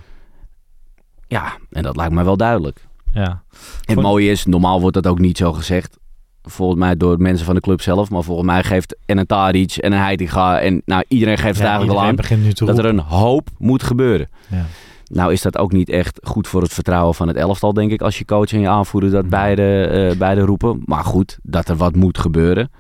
Ja, 1.27 1.57
en 1.71 1.83
dat 1.83 1.97
lijkt 1.97 2.13
mij 2.15 2.25
wel 2.25 2.37
duidelijk. 2.37 2.87
ja. 3.15 3.25
En 3.25 3.39
het 3.81 3.93
Vond- 3.95 4.07
mooie 4.07 4.31
is, 4.31 4.45
normaal 4.45 4.81
wordt 4.81 4.95
dat 4.95 5.07
ook 5.07 5.19
niet 5.19 5.37
zo 5.37 5.53
gezegd. 5.53 5.99
Volgens 6.43 6.79
mij 6.79 6.97
door 6.97 7.19
mensen 7.21 7.47
van 7.47 7.55
de 7.55 7.61
club 7.61 7.81
zelf. 7.81 8.11
Maar 8.11 8.23
volgens 8.23 8.47
mij 8.47 8.63
geeft 8.63 8.97
en 9.07 9.19
een 9.19 9.27
Tadic 9.27 9.77
en 9.77 9.93
een 9.93 9.99
Heitinga. 9.99 10.61
En 10.61 10.83
nou, 10.85 11.05
iedereen 11.09 11.37
geeft 11.39 11.59
het 11.59 11.67
Ja, 11.67 11.69
eigenlijk 11.69 11.99
al 11.99 12.05
aan. 12.05 12.15
Dat 12.67 12.79
er 12.79 12.85
een 12.85 12.99
hoop 12.99 13.49
moet 13.59 13.83
gebeuren. 13.83 14.29
Ja. 14.49 14.65
Nou 15.07 15.33
is 15.33 15.43
dat 15.43 15.59
ook 15.59 15.73
niet 15.73 15.89
echt 15.89 16.19
goed 16.23 16.49
voor 16.49 16.63
het 16.63 16.73
vertrouwen 16.73 17.15
van 17.15 17.29
het 17.29 17.37
elftal, 17.37 17.73
denk 17.73 17.91
ik. 17.91 18.03
Als 18.03 18.19
je 18.19 18.25
coach 18.25 18.53
en 18.53 18.61
je 18.61 18.69
aanvoerder 18.69 19.11
dat 19.11 19.29
beide, 19.29 19.85
eh, 19.87 20.17
beide 20.19 20.41
roepen. 20.41 20.83
Maar 20.85 21.05
goed, 21.05 21.39
dat 21.43 21.69
er 21.69 21.77
wat 21.77 21.97
moet 21.97 22.19
gebeuren. 22.19 22.71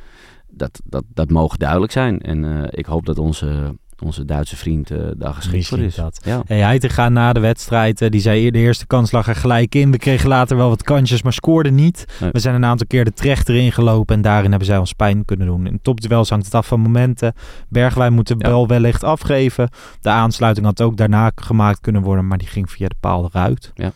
Dat, 0.62 0.80
dat, 0.84 1.04
dat 1.14 1.30
mogen 1.30 1.58
duidelijk 1.58 1.92
zijn. 1.92 2.20
En 2.20 2.44
eh, 2.44 2.68
ik 2.70 2.86
hoop 2.86 3.06
dat 3.06 3.18
onze, 3.18 3.76
onze 4.02 4.24
Duitse 4.24 4.56
vriend 4.56 4.90
eh, 4.90 4.98
daar 5.16 5.34
geschikt 5.34 5.66
voor 5.68 5.78
is. 5.78 5.94
dat. 5.94 6.20
Ja. 6.24 6.42
Hey, 6.46 6.60
Heitinga 6.60 7.08
na 7.08 7.32
de 7.32 7.40
wedstrijd, 7.40 8.00
eh, 8.02 8.10
die 8.10 8.20
zei 8.20 8.50
de 8.50 8.58
eerste 8.58 8.86
kans 8.86 9.12
lag 9.12 9.28
er 9.28 9.34
gelijk 9.36 9.74
in. 9.74 9.90
We 9.90 9.98
kregen 9.98 10.28
later 10.28 10.56
wel 10.56 10.68
wat 10.68 10.82
kansjes, 10.82 11.22
maar 11.22 11.32
scoorden 11.32 11.74
niet. 11.74 12.04
Nee. 12.20 12.30
We 12.30 12.38
zijn 12.38 12.54
een 12.54 12.64
aantal 12.64 12.86
keer 12.86 13.04
de 13.04 13.12
trechter 13.12 13.54
ingelopen 13.56 14.14
en 14.16 14.22
daarin 14.22 14.50
hebben 14.50 14.68
zij 14.68 14.78
ons 14.78 14.92
pijn 14.92 15.24
kunnen 15.24 15.46
doen. 15.46 15.66
In 15.66 15.78
topduels 15.82 16.28
hangt 16.30 16.44
het 16.44 16.54
af 16.54 16.66
van 16.66 16.80
momenten. 16.80 17.34
Bergwijn 17.68 18.12
moet 18.12 18.26
de 18.28 18.34
Ja. 18.38 18.48
bal 18.50 18.66
wellicht 18.66 19.04
afgeven. 19.04 19.68
De 20.00 20.10
aansluiting 20.10 20.66
had 20.66 20.80
ook 20.80 20.96
daarna 20.96 21.30
gemaakt 21.34 21.80
kunnen 21.80 22.02
worden, 22.02 22.26
maar 22.26 22.38
die 22.38 22.48
ging 22.48 22.70
via 22.70 22.88
de 22.88 22.96
paal 23.00 23.24
eruit. 23.32 23.72
Ja. 23.74 23.92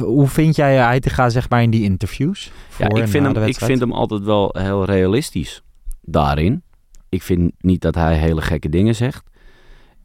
Hoe 0.00 0.28
vind 0.28 0.56
jij 0.56 0.76
Heitinga 0.76 1.28
zeg 1.28 1.48
maar 1.48 1.62
in 1.62 1.70
die 1.70 1.82
interviews? 1.82 2.52
Ja, 2.78 2.88
ik 2.88 3.08
vind, 3.08 3.36
hem, 3.36 3.44
ik 3.44 3.58
vind 3.58 3.80
hem 3.80 3.92
altijd 3.92 4.22
wel 4.22 4.54
heel 4.58 4.84
realistisch 4.84 5.62
daarin. 6.00 6.62
Ik 7.08 7.22
vind 7.22 7.52
niet 7.58 7.80
dat 7.80 7.94
hij 7.94 8.18
hele 8.18 8.42
gekke 8.42 8.68
dingen 8.68 8.94
zegt. 8.94 9.30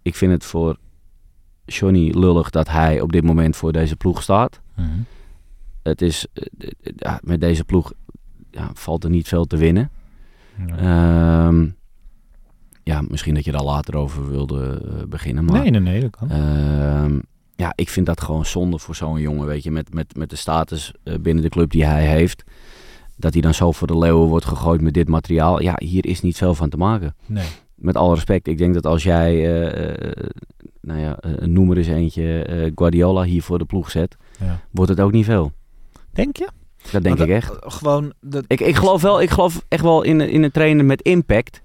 Ik 0.02 0.16
vind 0.16 0.32
het 0.32 0.46
voor 0.46 0.78
Johnny 1.66 2.10
lullig 2.10 2.50
dat 2.50 2.68
hij 2.68 3.02
op 3.02 3.12
dit 3.12 3.24
moment 3.24 3.56
voor 3.56 3.72
deze 3.72 3.96
ploeg 3.96 4.22
staat. 4.22 4.62
Mhm. 4.76 4.88
Het 5.84 6.02
is, 6.02 6.26
eh, 6.34 6.46
eh, 6.60 6.94
ja, 6.96 7.20
met 7.24 7.42
deze 7.42 7.64
ploeg 7.64 7.94
ja, 8.52 8.70
valt 8.74 9.04
er 9.04 9.10
niet 9.10 9.28
veel 9.28 9.46
te 9.46 9.58
winnen. 9.58 9.92
Ja. 10.68 10.78
Ehm, 10.78 11.68
ja, 12.84 13.02
misschien 13.08 13.34
dat 13.34 13.46
je 13.46 13.52
daar 13.52 13.64
later 13.64 13.96
over 13.96 14.30
wilde 14.30 14.82
eh, 14.86 15.08
beginnen. 15.08 15.46
Maar, 15.46 15.62
Nee, 15.62 15.72
nee, 15.72 15.82
nee, 15.82 16.02
dat 16.02 16.10
kan. 16.10 16.32
Ehm, 16.32 17.20
ja, 17.60 17.74
ik 17.76 17.90
vind 17.90 18.06
dat 18.06 18.22
gewoon 18.22 18.46
zonde 18.46 18.80
voor 18.80 18.96
zo'n 18.96 19.20
jongen, 19.20 19.48
weet 19.48 19.64
je. 19.64 19.72
Met, 19.72 19.94
met, 19.94 20.16
met 20.16 20.30
de 20.30 20.36
status 20.36 20.94
eh, 21.04 21.14
binnen 21.22 21.44
de 21.44 21.50
club 21.50 21.72
die 21.72 21.86
hij 21.86 22.08
heeft. 22.08 22.44
Dat 23.18 23.34
hij 23.34 23.42
dan 23.42 23.54
zo 23.54 23.72
voor 23.72 23.88
de 23.88 23.98
leeuwen 23.98 24.28
wordt 24.28 24.46
gegooid 24.46 24.82
met 24.82 24.94
dit 24.94 25.08
materiaal. 25.08 25.62
Ja, 25.62 25.76
hier 25.78 26.06
is 26.06 26.22
niet 26.22 26.38
veel 26.38 26.56
van 26.56 26.70
te 26.70 26.78
maken. 26.78 27.16
Nee. 27.26 27.46
Met 27.76 27.96
alle 27.96 28.14
respect, 28.14 28.48
ik 28.48 28.58
denk 28.58 28.74
dat 28.74 28.86
als 28.86 29.04
jij, 29.04 29.34
eh, 29.34 30.08
eh, 30.10 30.30
nou 30.82 31.00
ja, 31.00 31.18
eh, 31.18 31.48
noem 31.48 31.72
er 31.72 31.78
eens 31.78 31.88
eentje, 31.88 32.72
Guardiola 32.76 33.24
hier 33.24 33.44
voor 33.44 33.58
de 33.58 33.66
ploeg 33.66 33.92
zet, 33.92 34.18
Ja. 34.40 34.60
wordt 34.72 34.92
het 34.92 35.00
ook 35.00 35.12
niet 35.12 35.26
veel. 35.26 35.52
Denk 36.12 36.38
je? 36.38 36.50
Dat 36.92 37.04
denk 37.04 37.20
ik 37.20 37.30
echt. 37.30 37.56
Gewoon, 37.60 38.14
dat, 38.22 38.44
Ik, 38.48 38.60
ik 38.60 38.76
geloof 38.76 39.02
wel, 39.02 39.22
ik 39.22 39.30
geloof 39.30 39.66
echt 39.68 39.84
wel 39.84 40.02
in, 40.02 40.22
in 40.22 40.44
een 40.44 40.52
trainer 40.52 40.86
met 40.86 41.02
impact. 41.02 41.62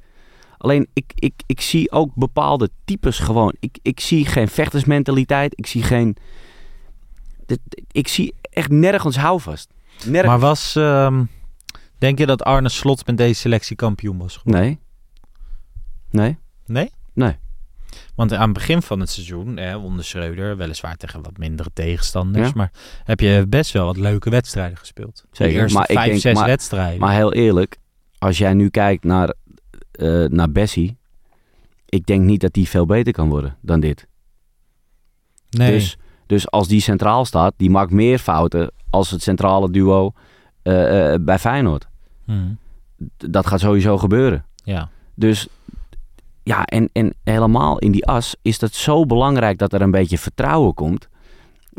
Alleen 0.65 0.89
ik, 0.93 1.13
ik, 1.15 1.35
ik 1.47 1.61
zie 1.61 1.93
ook 1.93 2.15
bepaalde 2.15 2.71
types 2.85 3.19
gewoon. 3.19 3.55
Ik, 3.61 3.79
ik 3.83 4.01
zie 4.01 4.27
geen 4.27 4.49
vechtersmentaliteit. 4.49 5.53
Ik 5.59 5.67
zie 5.67 5.83
geen. 5.83 6.17
Ik 7.91 8.09
zie 8.09 8.35
echt 8.51 8.71
nergens 8.71 9.17
houvast. 9.17 9.71
Nergens. 10.05 10.27
Maar 10.27 10.39
was, 10.39 10.77
ehm, 10.77 11.25
denk 11.99 12.19
je 12.19 12.27
dat 12.27 12.43
Arne 12.43 12.69
Slot 12.69 13.07
met 13.07 13.17
deze 13.17 13.41
selectie 13.41 13.77
kampioen 13.77 14.19
was 14.19 14.37
geworden? 14.37 14.61
Nee. 14.63 14.79
Nee. 16.11 16.39
Nee? 16.67 16.91
Nee. 17.15 17.37
Want 18.15 18.33
aan 18.33 18.43
het 18.45 18.53
begin 18.53 18.83
van 18.83 19.01
het 19.01 19.11
seizoen, 19.11 19.57
hè, 19.57 19.77
onder 19.77 20.05
Schreuder, 20.05 20.57
weliswaar 20.57 20.97
tegen 20.97 21.23
wat 21.23 21.37
mindere 21.39 21.71
tegenstanders, 21.73 22.47
Ja. 22.49 22.53
maar 22.55 22.73
heb 23.05 23.21
je 23.21 23.45
best 23.49 23.73
wel 23.73 23.85
wat 23.87 23.97
leuke 23.97 24.31
wedstrijden 24.31 24.79
gespeeld. 24.79 25.17
De 25.31 25.37
Zeker, 25.37 25.61
eerste 25.61 25.79
maar 25.79 25.91
ik 25.91 25.97
vijf, 25.97 26.09
denk- 26.09 26.21
zes 26.21 26.35
maar- 26.35 26.47
wedstrijden. 26.47 27.01
Maar 27.01 27.15
heel 27.15 27.33
eerlijk, 27.33 27.77
als 28.19 28.39
jij 28.39 28.55
nu 28.55 28.69
kijkt 28.69 29.05
naar, 29.05 29.35
eh 29.97 30.25
naar 30.25 30.51
Bessie. 30.51 30.97
Ik 31.89 32.07
denk 32.07 32.25
niet 32.25 32.41
dat 32.41 32.53
die 32.53 32.69
veel 32.69 32.87
beter 32.87 33.13
kan 33.13 33.29
worden 33.29 33.57
dan 33.61 33.81
dit. 33.81 34.07
nee. 35.51 35.71
Dus, 35.73 35.97
dus 36.27 36.51
als 36.51 36.69
die 36.69 36.81
centraal 36.81 37.25
staat, 37.25 37.55
die 37.57 37.71
maakt 37.71 37.91
meer 37.91 38.19
fouten 38.19 38.73
als 38.91 39.11
het 39.11 39.23
centrale 39.23 39.71
duo 39.71 40.13
eh, 40.63 41.13
eh, 41.15 41.21
bij 41.21 41.39
Feyenoord. 41.39 41.87
Hm, 42.25 42.53
D- 43.17 43.33
Dat 43.33 43.47
gaat 43.47 43.61
sowieso 43.61 43.99
gebeuren. 43.99 44.45
ja. 44.65 44.89
Dus 45.17 45.47
ja, 46.43 46.65
en, 46.65 46.89
en 46.93 47.15
helemaal 47.25 47.79
in 47.79 47.93
die 47.93 48.07
as 48.07 48.37
is 48.43 48.61
het 48.61 48.75
zo 48.75 49.07
belangrijk 49.07 49.59
dat 49.59 49.73
er 49.73 49.83
een 49.83 49.91
beetje 49.91 50.19
vertrouwen 50.19 50.75
komt. 50.75 51.09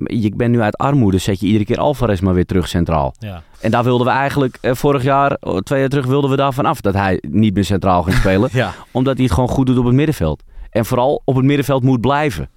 Ik 0.03 0.37
ben 0.37 0.51
nu 0.51 0.61
uit 0.61 0.77
armoede, 0.77 1.17
zet 1.17 1.39
je 1.39 1.45
iedere 1.45 1.65
keer 1.65 1.77
Alvarez 1.77 2.19
maar 2.19 2.33
weer 2.33 2.45
terug 2.45 2.67
centraal. 2.67 3.15
ja. 3.19 3.43
En 3.59 3.71
daar 3.71 3.83
wilden 3.83 4.07
we 4.07 4.13
eigenlijk 4.13 4.57
eh, 4.61 4.73
vorig 4.73 5.03
jaar, 5.03 5.37
twee 5.63 5.79
jaar 5.79 5.89
terug, 5.89 6.05
wilden 6.05 6.29
we 6.29 6.35
daarvan 6.35 6.65
af 6.65 6.81
dat 6.81 6.93
hij 6.93 7.23
niet 7.29 7.53
meer 7.53 7.65
centraal 7.65 8.03
ging 8.03 8.15
spelen. 8.15 8.49
Ja. 8.53 8.73
omdat 8.91 9.15
hij 9.15 9.23
het 9.23 9.33
gewoon 9.33 9.49
goed 9.49 9.65
doet 9.65 9.77
op 9.77 9.85
het 9.85 9.93
middenveld. 9.93 10.43
En 10.69 10.85
vooral 10.85 11.21
op 11.25 11.35
het 11.35 11.45
middenveld 11.45 11.83
moet 11.83 12.01
blijven. 12.01 12.49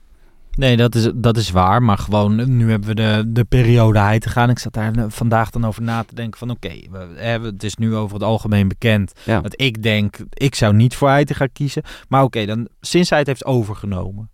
Nee, 0.50 0.76
dat 0.76 0.94
is, 0.94 1.10
dat 1.14 1.36
is 1.36 1.50
waar. 1.50 1.82
Maar 1.82 1.98
gewoon, 1.98 2.56
nu 2.56 2.70
hebben 2.70 2.88
we 2.88 2.94
de, 2.94 3.24
de 3.26 3.44
periode 3.44 3.98
hij 3.98 4.18
te 4.18 4.28
gaan. 4.28 4.50
Ik 4.50 4.58
zat 4.58 4.72
daar 4.72 4.94
eh, 4.94 5.04
vandaag 5.08 5.50
dan 5.50 5.64
over 5.66 5.82
na 5.82 6.02
te 6.02 6.14
denken 6.14 6.38
van 6.38 6.50
oké, 6.50 6.72
we 6.90 7.08
hebben 7.16 7.52
het 7.52 7.62
is 7.64 7.76
nu 7.76 7.94
over 7.94 8.14
het 8.14 8.22
algemeen 8.22 8.68
bekend. 8.68 9.12
Ja. 9.24 9.40
Dat 9.40 9.60
ik 9.60 9.82
denk, 9.82 10.16
ik 10.32 10.54
zou 10.54 10.74
niet 10.74 10.96
voor 10.96 11.08
hij 11.08 11.24
te 11.24 11.34
gaan 11.34 11.52
kiezen. 11.52 11.82
Maar 12.08 12.22
oké, 12.22 12.46
dan 12.46 12.68
sinds 12.80 13.10
hij 13.10 13.18
het 13.18 13.28
heeft 13.28 13.44
overgenomen, 13.44 14.30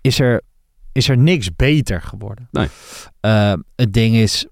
is 0.00 0.20
er, 0.20 0.42
is 0.92 1.08
er 1.08 1.18
niks 1.18 1.56
beter 1.56 2.02
geworden. 2.02 2.48
Nee. 2.50 2.68
Eh, 3.20 3.52
het 3.76 3.92
ding 3.92 4.14
is, 4.14 4.46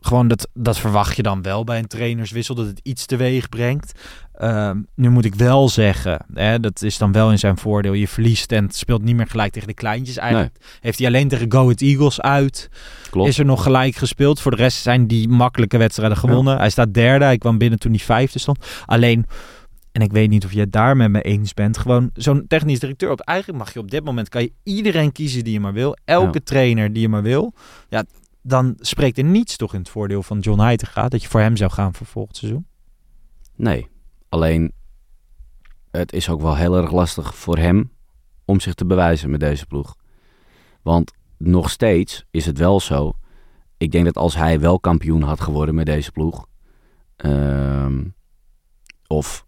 gewoon 0.00 0.28
dat, 0.28 0.48
dat 0.54 0.78
verwacht 0.78 1.16
je 1.16 1.22
dan 1.22 1.42
wel 1.42 1.64
bij 1.64 1.78
een 1.78 1.86
trainerswissel, 1.86 2.54
dat 2.54 2.66
het 2.66 2.80
iets 2.82 3.06
teweeg 3.06 3.48
brengt. 3.48 4.00
Ehm, 4.32 4.80
nu 4.94 5.10
moet 5.10 5.24
ik 5.24 5.34
wel 5.34 5.68
zeggen, 5.68 6.26
hè, 6.34 6.60
dat 6.60 6.82
is 6.82 6.98
dan 6.98 7.12
wel 7.12 7.30
in 7.30 7.38
zijn 7.38 7.58
voordeel. 7.58 7.92
Je 7.92 8.08
verliest 8.08 8.52
en 8.52 8.64
het 8.64 8.76
speelt 8.76 9.02
niet 9.02 9.16
meer 9.16 9.26
gelijk 9.26 9.52
tegen 9.52 9.68
de 9.68 9.74
kleintjes. 9.74 10.16
Eigenlijk 10.16 10.56
heeft 10.80 10.98
hij 10.98 11.06
alleen 11.06 11.28
tegen 11.28 11.52
Go 11.52 11.62
Ahead 11.62 11.80
Eagles 11.80 12.20
uit. 12.20 12.68
Klopt. 13.10 13.28
Is 13.28 13.38
er 13.38 13.44
nog 13.44 13.62
gelijk 13.62 13.94
gespeeld. 13.94 14.40
Voor 14.40 14.50
de 14.50 14.56
rest 14.56 14.82
zijn 14.82 15.06
die 15.06 15.28
makkelijke 15.28 15.78
wedstrijden 15.78 16.16
gewonnen. 16.16 16.58
Hij 16.58 16.70
staat 16.70 16.94
derde. 16.94 17.24
Hij 17.24 17.38
kwam 17.38 17.58
binnen 17.58 17.78
toen 17.78 17.92
hij 17.92 18.00
vijfde 18.00 18.38
stond. 18.38 18.66
Alleen, 18.86 19.26
en 19.92 20.02
ik 20.02 20.12
weet 20.12 20.28
niet 20.30 20.44
of 20.44 20.52
je 20.52 20.60
het 20.60 20.72
daar 20.72 20.96
met 20.96 21.10
me 21.10 21.22
eens 21.22 21.54
bent. 21.54 21.78
Gewoon 21.78 22.10
zo'n 22.14 22.46
technisch 22.46 22.78
directeur. 22.80 23.10
Op, 23.10 23.20
eigenlijk 23.20 23.58
mag 23.58 23.72
je 23.72 23.78
op 23.78 23.90
dit 23.90 24.04
moment 24.04 24.28
kan 24.28 24.42
je 24.42 24.52
iedereen 24.62 25.12
kiezen 25.12 25.44
die 25.44 25.52
je 25.52 25.60
maar 25.60 25.72
wil. 25.72 25.96
Elke 26.04 26.38
Ja. 26.38 26.44
trainer 26.44 26.92
die 26.92 27.02
je 27.02 27.08
maar 27.08 27.22
wil. 27.22 27.54
Ja, 27.88 28.04
dan 28.42 28.74
spreekt 28.78 29.18
er 29.18 29.24
niets 29.24 29.56
toch 29.56 29.72
in 29.74 29.80
het 29.80 29.88
voordeel 29.88 30.22
van 30.22 30.38
John 30.38 30.60
Heitinga. 30.60 31.08
Dat 31.08 31.22
je 31.22 31.28
voor 31.28 31.40
hem 31.40 31.56
zou 31.56 31.70
gaan 31.70 31.94
voor 31.94 32.06
volgend 32.06 32.36
seizoen. 32.36 32.66
Nee, 33.56 33.88
alleen 34.28 34.72
het 35.90 36.12
is 36.12 36.28
ook 36.28 36.40
wel 36.40 36.56
heel 36.56 36.76
erg 36.76 36.92
lastig 36.92 37.34
voor 37.34 37.58
hem 37.58 37.90
om 38.44 38.60
zich 38.60 38.74
te 38.74 38.84
bewijzen 38.86 39.30
met 39.30 39.40
deze 39.40 39.66
ploeg. 39.66 39.96
Want 40.82 41.12
nog 41.38 41.70
steeds 41.70 42.24
is 42.30 42.46
het 42.46 42.58
wel 42.58 42.80
zo. 42.80 43.12
Ik 43.76 43.90
denk 43.90 44.04
dat 44.04 44.16
als 44.16 44.34
hij 44.34 44.60
wel 44.60 44.80
kampioen 44.80 45.22
had 45.22 45.40
geworden 45.40 45.74
met 45.74 45.86
deze 45.86 46.12
ploeg, 46.12 46.46
ehm, 47.16 48.04
of 49.06 49.46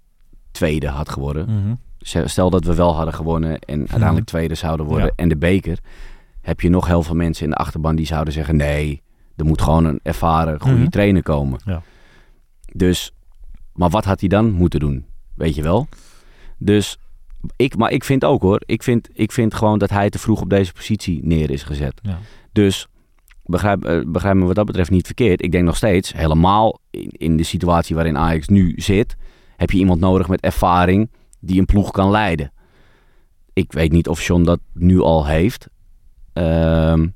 tweede 0.53 0.89
had 0.89 1.09
geworden, 1.09 1.81
stel 2.25 2.51
dat 2.51 2.65
we 2.65 2.75
wel 2.75 2.95
hadden 2.95 3.15
gewonnen 3.15 3.59
en 3.59 3.79
uiteindelijk 3.79 4.27
tweede 4.27 4.55
zouden 4.55 4.87
worden 4.87 5.07
Ja. 5.07 5.13
en 5.17 5.29
de 5.29 5.37
beker, 5.37 5.79
heb 6.41 6.61
je 6.61 6.69
nog 6.69 6.87
heel 6.87 7.03
veel 7.03 7.15
mensen 7.15 7.45
in 7.45 7.51
de 7.51 7.57
achterban 7.57 7.97
die 7.97 8.07
zouden 8.07 8.33
zeggen: 8.33 8.57
nee, 8.57 9.03
er 9.37 9.45
moet 9.45 9.63
gewoon 9.63 9.85
een 9.85 10.01
ervaren, 10.03 10.61
goede 10.61 10.77
Mhm. 10.79 10.89
trainer 10.89 11.23
komen. 11.23 11.61
Ja. 11.65 11.83
Dus, 12.73 13.13
maar 13.73 13.91
wat 13.91 14.05
had 14.05 14.21
hij 14.21 14.29
dan 14.29 14.51
moeten 14.53 14.81
doen? 14.81 15.05
Weet 15.35 15.55
je 15.55 15.63
wel? 15.63 15.87
Dus, 16.59 16.99
ik, 17.57 17.77
maar 17.77 17.91
ik 17.91 18.05
vind 18.05 18.25
ook 18.25 18.43
hoor, 18.43 18.63
ik 18.67 18.83
vind, 18.83 19.09
ik 19.13 19.33
vind 19.33 19.55
gewoon 19.55 19.79
dat 19.79 19.91
hij 19.91 20.11
te 20.11 20.19
vroeg 20.19 20.41
op 20.41 20.51
deze 20.51 20.73
positie 20.73 21.21
neer 21.25 21.51
is 21.51 21.63
gezet. 21.63 22.01
Ja. 22.03 22.19
Dus, 22.53 22.87
begrijp, 23.45 23.85
eh, 23.85 24.01
begrijp 24.07 24.37
me 24.37 24.45
wat 24.47 24.55
dat 24.55 24.67
betreft 24.67 24.91
niet 24.91 25.07
verkeerd. 25.07 25.43
Ik 25.43 25.53
denk 25.53 25.65
nog 25.65 25.77
steeds, 25.77 26.13
helemaal 26.13 26.79
in, 26.91 27.09
in 27.11 27.37
de 27.37 27.43
situatie 27.43 27.95
waarin 27.95 28.19
Ajax 28.19 28.49
nu 28.49 28.73
zit, 28.77 29.17
heb 29.63 29.71
je 29.71 29.79
iemand 29.79 30.01
nodig 30.01 30.29
met 30.29 30.41
ervaring 30.41 31.11
die 31.41 31.59
een 31.59 31.67
ploeg 31.67 31.91
kan 31.91 32.11
leiden. 32.11 32.53
Ik 33.53 33.73
weet 33.73 33.93
niet 33.93 34.09
of 34.09 34.27
John 34.27 34.43
dat 34.43 34.61
nu 34.73 35.01
al 35.01 35.27
heeft. 35.27 35.69
Ehm, 36.33 37.09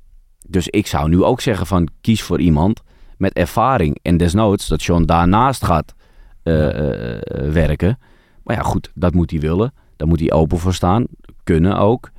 dus 0.48 0.68
ik 0.68 0.86
zou 0.86 1.08
nu 1.08 1.22
ook 1.22 1.40
zeggen 1.40 1.66
van 1.66 1.88
kies 2.00 2.22
voor 2.22 2.40
iemand 2.40 2.82
met 3.18 3.32
ervaring. 3.32 3.98
En 4.02 4.16
desnoods 4.16 4.66
dat 4.66 4.82
John 4.82 5.04
daarnaast 5.04 5.64
gaat 5.64 5.94
eh, 6.42 6.68
eh, 6.68 7.14
eh, 7.14 7.52
werken. 7.52 7.98
Maar 8.42 8.56
ja, 8.56 8.62
goed, 8.62 8.90
dat 8.94 9.14
moet 9.14 9.30
hij 9.30 9.40
willen. 9.40 9.74
Daar 9.96 10.08
moet 10.08 10.20
hij 10.20 10.32
open 10.32 10.58
voor 10.58 10.74
staan. 10.74 11.06
Kunnen 11.44 11.76
ook. 11.76 12.10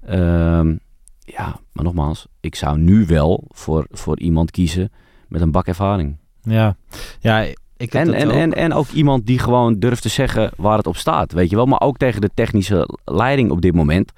Ehm, 0.00 0.76
ja, 1.18 1.60
maar 1.72 1.84
nogmaals, 1.84 2.26
ik 2.40 2.54
zou 2.54 2.78
nu 2.78 3.06
wel 3.06 3.44
voor, 3.48 3.86
voor 3.90 4.18
iemand 4.18 4.50
kiezen 4.50 4.92
met 5.28 5.40
een 5.40 5.50
bak 5.50 5.66
ervaring. 5.66 6.16
Ja, 6.42 6.76
ja 7.20 7.46
ik 7.76 7.92
heb 7.92 8.02
En, 8.02 8.06
dat 8.12 8.16
en, 8.20 8.26
ook. 8.28 8.32
en, 8.34 8.52
en 8.54 8.72
ook 8.72 8.88
iemand 8.88 9.26
die 9.26 9.38
gewoon 9.38 9.78
durft 9.78 10.02
te 10.02 10.08
zeggen 10.08 10.50
waar 10.56 10.76
het 10.76 10.86
op 10.86 10.96
staat, 10.96 11.32
weet 11.32 11.50
je 11.50 11.56
wel. 11.56 11.66
Maar 11.66 11.80
ook 11.80 11.96
tegen 11.96 12.20
de 12.20 12.30
technische 12.34 12.88
leiding 13.04 13.50
op 13.50 13.60
dit 13.60 13.74
moment. 13.74 14.12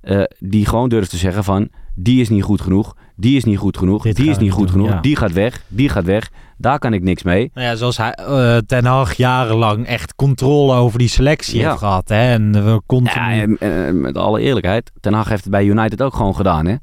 eh, 0.00 0.22
die 0.38 0.66
gewoon 0.66 0.88
durft 0.88 1.10
te 1.10 1.16
zeggen 1.16 1.44
van, 1.44 1.68
die 1.94 2.20
is 2.20 2.28
niet 2.28 2.42
goed 2.42 2.60
genoeg, 2.60 2.96
die 3.16 3.36
is 3.36 3.44
niet 3.44 3.58
goed 3.58 3.78
genoeg, 3.78 4.02
Dit 4.02 4.16
die 4.16 4.30
is 4.30 4.38
niet 4.38 4.52
goed 4.52 4.60
doen, 4.62 4.70
genoeg, 4.70 4.88
ja. 4.88 5.00
die 5.00 5.16
gaat 5.16 5.32
weg, 5.32 5.62
die 5.68 5.88
gaat 5.88 6.04
weg. 6.04 6.30
Daar 6.56 6.78
kan 6.78 6.92
ik 6.92 7.02
niks 7.02 7.22
mee. 7.22 7.50
Nou 7.54 7.66
ja, 7.66 7.74
zoals 7.74 7.96
hij 7.96 8.10
eh, 8.12 8.56
Ten 8.66 8.84
Hag 8.84 9.12
jarenlang 9.14 9.86
echt 9.86 10.14
controle 10.14 10.74
over 10.74 10.98
die 10.98 11.08
selectie 11.08 11.60
Ja. 11.60 11.66
heeft 11.68 11.78
gehad. 11.78 12.08
Hè? 12.08 12.32
En 12.32 12.52
we 12.64 12.82
continu... 12.86 13.14
Ja, 13.34 13.40
en, 13.42 13.56
en 13.58 14.00
met 14.00 14.16
alle 14.18 14.40
eerlijkheid, 14.40 14.92
Ten 15.00 15.12
Hag 15.12 15.28
heeft 15.28 15.42
het 15.42 15.52
bij 15.52 15.64
United 15.64 16.02
ook 16.02 16.14
gewoon 16.14 16.34
gedaan, 16.36 16.66
hè. 16.66 16.74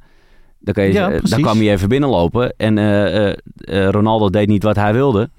Dan, 0.60 0.74
kan 0.74 0.84
je, 0.84 0.94
Ja, 0.94 1.12
eh, 1.12 1.20
dan 1.24 1.42
kwam 1.42 1.58
hij 1.58 1.72
even 1.72 1.90
binnenlopen 1.90 2.54
en 2.58 2.78
eh, 2.78 3.28
eh, 3.30 3.36
eh, 3.56 3.90
Ronaldo 3.90 4.30
deed 4.30 4.48
niet 4.48 4.64
wat 4.64 4.76
hij 4.76 4.94
wilde. 4.94 5.30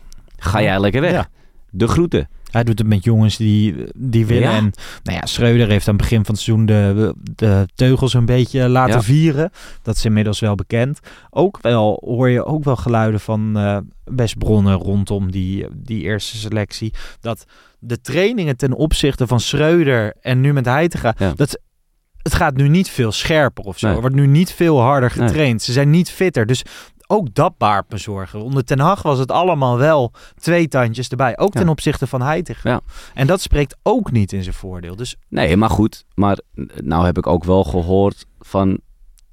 Ga 0.43 0.63
jij 0.63 0.81
lekker 0.81 1.01
weg. 1.01 1.13
Ja. 1.13 1.29
De 1.71 1.87
groeten. 1.89 2.29
Hij 2.51 2.65
doet 2.65 2.79
het 2.79 2.89
met 2.89 3.05
jongens 3.05 3.37
die, 3.37 3.75
die 3.97 4.27
willen. 4.27 4.51
Ja. 4.51 4.57
En 4.57 4.73
nou 5.03 5.19
ja, 5.19 5.27
Schreuder 5.27 5.69
heeft 5.69 5.89
aan 5.89 5.95
het 5.95 6.03
begin 6.03 6.25
van 6.25 6.35
het 6.35 6.43
seizoen 6.43 6.67
de, 6.67 7.15
de 7.35 7.67
teugels 7.75 8.15
een 8.15 8.25
beetje 8.27 8.69
laten 8.69 8.95
Ja. 8.95 9.03
vieren. 9.03 9.51
Dat 9.83 9.97
is 9.97 10.05
inmiddels 10.05 10.41
wel 10.41 10.55
bekend. 10.55 10.99
Ook 11.31 11.59
wel 11.61 12.03
hoor 12.05 12.29
je 12.29 12.45
ook 12.45 12.65
wel 12.65 12.77
geluiden 12.77 13.21
van 13.21 13.57
eh 13.57 13.77
best 14.05 14.39
bronnen 14.39 14.75
rondom 14.75 15.31
die, 15.31 15.67
die 15.77 16.03
eerste 16.03 16.37
selectie. 16.37 16.93
Dat 17.21 17.45
de 17.79 18.01
trainingen 18.01 18.57
ten 18.57 18.73
opzichte 18.73 19.27
van 19.27 19.41
Schreuder 19.41 20.15
en 20.21 20.41
nu 20.41 20.53
met 20.53 20.65
Heitinga, 20.65 21.15
Ja. 21.19 21.33
dat 21.37 21.59
het 22.23 22.35
gaat 22.35 22.57
nu 22.57 22.69
niet 22.69 22.89
veel 22.89 23.13
scherper 23.13 23.65
of 23.65 23.79
zo. 23.79 23.87
Nee. 23.87 23.95
Er 23.95 24.01
wordt 24.01 24.17
nu 24.17 24.27
niet 24.27 24.53
veel 24.53 24.81
harder 24.81 25.13
Nee. 25.17 25.29
getraind. 25.29 25.63
Ze 25.63 25.73
zijn 25.73 25.91
niet 25.91 26.11
fitter. 26.11 26.47
Dus 26.47 26.63
ook 27.13 27.35
dat 27.35 27.59
baart 27.59 27.91
me 27.91 27.99
zorgen. 27.99 28.43
Onder 28.43 28.65
Ten 28.65 28.79
Hag 28.79 29.03
was 29.03 29.19
het 29.19 29.31
allemaal 29.31 29.79
wel 29.79 30.13
twee 30.35 30.69
tandjes 30.69 31.09
erbij. 31.09 31.39
Ook 31.39 31.55
Ja. 31.55 31.61
ten 31.61 31.69
opzichte 31.69 32.07
van 32.07 32.23
Heitinga. 32.23 32.71
Ja. 32.71 32.81
En 33.15 33.27
dat 33.27 33.41
spreekt 33.41 33.77
ook 33.83 34.11
niet 34.13 34.33
in 34.33 34.43
zijn 34.43 34.55
voordeel. 34.55 34.97
Dus 34.97 35.17
Nee, 35.29 35.57
maar 35.57 35.71
goed. 35.71 36.05
Maar 36.15 36.39
nou 36.85 37.05
heb 37.05 37.19
ik 37.19 37.27
ook 37.27 37.45
wel 37.45 37.65
gehoord 37.65 38.27
van 38.39 38.79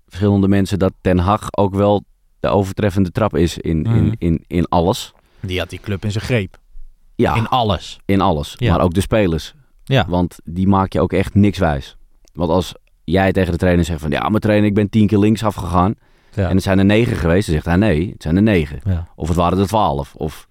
verschillende 0.08 0.48
mensen 0.48 0.80
dat 0.80 0.94
Ten 1.02 1.18
Hag 1.20 1.48
ook 1.58 1.76
wel 1.76 2.04
de 2.40 2.48
overtreffende 2.48 3.12
trap 3.12 3.36
is 3.36 3.58
in, 3.58 3.80
Mhm. 3.82 3.96
in, 3.96 4.16
in, 4.18 4.44
in 4.48 4.68
alles. 4.68 5.14
die 5.40 5.60
had 5.60 5.70
die 5.70 5.80
club 5.80 6.04
in 6.04 6.12
zijn 6.12 6.24
greep. 6.24 6.58
Ja, 7.16 7.32
In 7.34 7.38
in, 7.40 7.48
alles. 7.48 8.00
alles. 8.18 8.54
Ja. 8.58 8.72
Maar 8.72 8.82
ook 8.82 8.94
de 8.94 9.02
spelers. 9.02 9.54
Ja. 9.84 10.06
Want 10.08 10.36
die 10.44 10.68
maak 10.68 10.94
je 10.94 11.02
ook 11.02 11.14
echt 11.14 11.34
niks 11.34 11.58
wijs. 11.58 11.98
Want 12.34 12.50
als 12.50 12.74
jij 13.04 13.32
tegen 13.32 13.52
de 13.52 13.58
trainer 13.58 13.86
zegt 13.86 14.02
van... 14.02 14.12
Ja, 14.12 14.30
maar 14.30 14.40
trainer, 14.40 14.68
ik 14.68 14.74
ben 14.74 14.90
tien 14.90 15.08
keer 15.08 15.18
links 15.18 15.44
afgegaan. 15.44 15.94
En 16.36 16.56
het 16.56 16.64
zijn 16.64 16.80
er 16.80 16.86
negen 16.86 17.18
geweest. 17.18 17.46
Dan 17.46 17.56
zegt 17.56 17.66
hij 17.66 17.76
nee, 17.76 18.10
het 18.12 18.22
zijn 18.22 18.36
er 18.36 18.42
negen. 18.42 18.80
Of 19.16 19.28
het 19.28 19.38
waren 19.38 19.60
er 19.60 19.68
twaalf. 19.68 20.16
Of... 20.16 20.48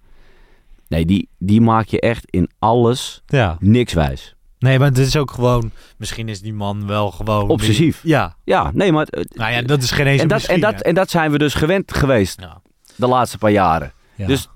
Nee, 0.87 1.05
die, 1.05 1.29
die 1.37 1.61
maak 1.61 1.85
je 1.87 1.99
echt 1.99 2.25
in 2.29 2.49
alles 2.59 3.23
ja. 3.25 3.57
niks 3.59 3.93
wijs. 3.93 4.35
Nee, 4.59 4.79
maar 4.79 4.87
het 4.87 4.97
is 4.97 5.17
ook 5.17 5.31
gewoon... 5.31 5.71
Misschien 5.97 6.29
is 6.29 6.41
die 6.41 6.53
man 6.53 6.87
wel 6.87 7.11
gewoon... 7.11 7.49
Obsessief. 7.49 7.99
Ja. 8.03 8.35
Ja, 8.43 8.71
nee, 8.73 8.91
maar... 8.91 9.07
Nou 9.29 9.51
ja, 9.51 9.61
dat 9.61 9.83
is 9.83 9.91
geen 9.91 10.07
eens 10.07 10.21
en, 10.21 10.27
dat, 10.27 10.43
en, 10.43 10.59
dat, 10.59 10.81
en 10.81 10.95
dat 10.95 11.09
zijn 11.09 11.31
we 11.31 11.37
dus 11.37 11.53
gewend 11.53 11.93
geweest 11.93 12.41
Ja. 12.41 12.61
de 12.95 13.07
laatste 13.07 13.37
paar 13.37 13.51
jaren. 13.51 13.93
Ja. 14.15 14.27
Dus 14.27 14.47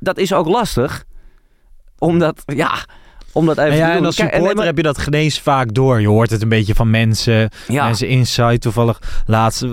dat 0.00 0.18
is 0.18 0.32
ook 0.32 0.46
lastig. 0.46 1.04
Omdat, 1.98 2.42
ja, 2.46 2.86
omdat 3.36 3.58
even 3.58 3.70
En 3.70 3.76
te 3.76 3.82
ja, 3.82 3.96
en 3.96 4.04
als 4.04 4.16
Kijk, 4.16 4.28
supporter 4.30 4.56
maar- 4.56 4.66
heb 4.66 4.76
je 4.76 4.82
dat 4.82 4.98
geen 4.98 5.14
eens 5.14 5.40
vaak 5.40 5.74
door. 5.74 6.00
Je 6.00 6.08
hoort 6.08 6.30
het 6.30 6.42
een 6.42 6.48
beetje 6.48 6.74
van 6.74 6.90
mensen. 6.90 7.50
ja, 7.68 7.84
Mensen 7.84 8.08
insight. 8.08 8.60
Toevallig 8.60 8.98
laatst, 9.26 9.64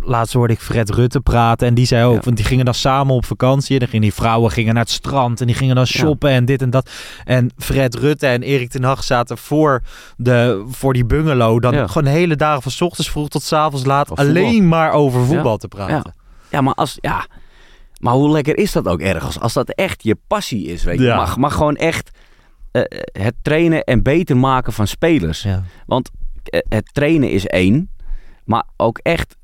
laatst 0.00 0.32
hoorde 0.34 0.52
ik 0.52 0.60
Fred 0.60 0.90
Rutte 0.90 1.20
praten. 1.20 1.66
En 1.66 1.74
die 1.74 1.86
zei 1.86 2.04
ook, 2.04 2.24
want 2.24 2.36
die 2.36 2.44
gingen 2.46 2.64
dan 2.64 2.74
samen 2.74 3.14
op 3.14 3.24
vakantie. 3.24 3.72
En 3.72 3.78
dan 3.78 3.88
gingen 3.88 4.02
die 4.02 4.14
vrouwen 4.14 4.50
gingen 4.50 4.74
naar 4.74 4.82
het 4.82 4.92
strand. 4.92 5.40
En 5.40 5.46
die 5.46 5.56
gingen 5.56 5.74
dan 5.74 5.86
shoppen 5.86 6.30
en 6.30 6.44
dit 6.44 6.62
en 6.62 6.70
dat. 6.70 6.90
En 7.24 7.50
Fred 7.58 7.94
Rutte 7.94 8.26
en 8.26 8.42
Erik 8.42 8.70
ten 8.70 8.84
Hag 8.84 9.04
zaten 9.04 9.38
voor, 9.38 9.82
de, 10.16 10.64
voor 10.70 10.92
die 10.92 11.04
bungalow. 11.04 11.62
Dan 11.62 11.88
gewoon 11.90 12.12
hele 12.12 12.36
dagen 12.36 12.62
van 12.62 12.86
ochtends 12.86 13.10
vroeg 13.10 13.28
tot 13.28 13.42
's 13.42 13.52
avonds 13.52 13.84
laat. 13.86 14.06
Voetbal. 14.06 14.26
Alleen 14.26 14.68
maar 14.68 14.92
over 14.92 15.24
voetbal 15.24 15.56
te 15.56 15.68
praten. 15.68 16.14
Ja. 16.50 16.60
maar 16.60 16.74
als, 16.74 16.98
ja, 17.00 17.26
maar 17.98 18.14
hoe 18.14 18.30
lekker 18.30 18.56
is 18.58 18.72
dat 18.72 18.88
ook 18.88 19.00
ergens? 19.00 19.40
Als 19.40 19.52
dat 19.52 19.68
echt 19.68 20.02
je 20.02 20.16
passie 20.26 20.66
is, 20.66 20.84
weet 20.84 20.98
je. 20.98 21.04
Ja. 21.04 21.16
Maar, 21.16 21.34
maar 21.38 21.50
gewoon 21.50 21.76
echt 21.76 22.10
eh, 22.72 22.82
het 23.22 23.34
trainen 23.42 23.84
en 23.84 24.02
beter 24.02 24.36
maken 24.36 24.72
van 24.72 24.86
spelers. 24.86 25.42
Ja. 25.42 25.62
Want 25.86 26.10
eh, 26.44 26.60
het 26.68 26.88
trainen 26.92 27.30
is 27.30 27.46
één. 27.46 27.90
Maar 28.44 28.64
ook 28.76 28.98
echt, 28.98 29.36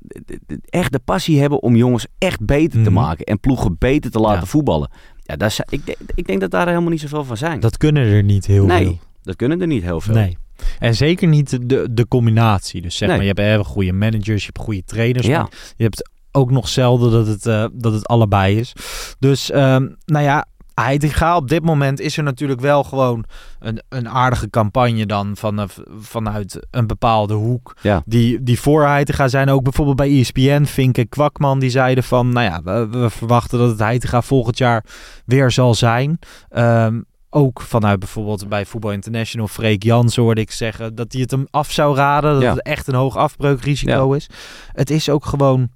echt 0.69 0.91
de 0.91 0.99
passie 0.99 1.39
hebben 1.39 1.61
om 1.61 1.75
jongens 1.75 2.05
echt 2.17 2.45
beter 2.45 2.83
te 2.83 2.89
Mhm. 2.89 2.93
maken. 2.93 3.25
En 3.25 3.39
ploegen 3.39 3.75
beter 3.79 4.11
te 4.11 4.19
laten 4.19 4.39
Ja. 4.39 4.45
voetballen. 4.45 4.89
Ja, 5.23 5.35
dat 5.35 5.49
is, 5.49 5.59
ik, 5.69 5.85
denk- 5.85 5.97
ik 6.15 6.27
denk 6.27 6.41
dat 6.41 6.51
daar 6.51 6.67
helemaal 6.67 6.89
niet 6.89 6.99
zoveel 7.01 7.23
van 7.23 7.37
zijn. 7.37 7.59
Dat 7.59 7.77
kunnen 7.77 8.03
er 8.07 8.23
niet 8.23 8.45
heel 8.45 8.65
nee, 8.65 8.83
veel. 8.85 8.99
dat 9.23 9.35
kunnen 9.35 9.61
er 9.61 9.67
niet 9.67 9.83
heel 9.83 10.01
veel. 10.01 10.13
Nee. 10.13 10.37
En 10.79 10.95
zeker 10.95 11.27
niet 11.27 11.69
de, 11.69 11.87
de 11.91 12.07
combinatie. 12.07 12.81
Dus 12.81 12.97
zeg 12.97 13.07
Nee. 13.07 13.17
maar, 13.17 13.25
je 13.25 13.33
hebt 13.33 13.59
eh, 13.61 13.65
goede 13.71 13.91
managers, 13.93 14.41
je 14.41 14.45
hebt 14.53 14.59
goede 14.65 14.83
trainers. 14.83 15.25
Ja. 15.27 15.49
Je 15.77 15.83
hebt 15.83 16.09
ook 16.31 16.51
nog 16.51 16.67
zelden 16.67 17.11
dat 17.11 17.27
het, 17.27 17.45
eh, 17.45 17.65
dat 17.73 17.93
het 17.93 18.07
allebei 18.07 18.57
is. 18.57 18.73
Dus, 19.19 19.51
ehm, 19.51 19.87
nou 20.05 20.25
ja, 20.25 20.45
Heitinga 20.81 21.35
op 21.35 21.47
dit 21.47 21.63
moment 21.63 21.99
is 21.99 22.17
er 22.17 22.23
natuurlijk 22.23 22.61
wel 22.61 22.83
gewoon 22.83 23.23
een, 23.59 23.81
een 23.89 24.09
aardige 24.09 24.49
campagne 24.49 25.05
dan 25.05 25.35
van, 25.37 25.69
vanuit 25.99 26.67
een 26.71 26.87
bepaalde 26.87 27.33
hoek. 27.33 27.75
Ja. 27.81 28.01
Die, 28.05 28.43
die 28.43 28.59
voor 28.59 28.85
Heitinga 28.85 29.27
zijn 29.27 29.49
ook 29.49 29.63
bijvoorbeeld 29.63 29.97
bij 29.97 30.19
ESPN, 30.19 30.63
Fink 30.63 30.97
en 30.97 31.09
Kwakman, 31.09 31.59
die 31.59 31.69
zeiden 31.69 32.03
van, 32.03 32.29
nou 32.29 32.45
ja, 32.45 32.61
we, 32.63 32.99
we 32.99 33.09
verwachten 33.09 33.59
dat 33.59 33.69
het 33.69 33.79
Heitinga 33.79 34.21
volgend 34.21 34.57
jaar 34.57 34.83
weer 35.25 35.51
zal 35.51 35.73
zijn. 35.75 36.19
Ehm, 36.49 37.01
ook 37.29 37.61
vanuit 37.61 37.99
bijvoorbeeld 37.99 38.49
bij 38.49 38.65
Voetbal 38.65 38.91
International, 38.91 39.47
Freek 39.47 39.83
Jans 39.83 40.15
hoorde 40.15 40.41
ik 40.41 40.51
zeggen 40.51 40.95
dat 40.95 41.11
hij 41.11 41.21
het 41.21 41.31
hem 41.31 41.47
af 41.51 41.71
zou 41.71 41.95
raden. 41.95 42.33
Dat 42.33 42.41
Ja. 42.41 42.49
het 42.53 42.61
echt 42.63 42.87
een 42.87 42.93
hoog 42.95 43.15
afbreukrisico 43.17 44.13
is. 44.13 44.29
Het 44.71 44.89
is 44.89 45.09
ook 45.09 45.25
gewoon, 45.25 45.69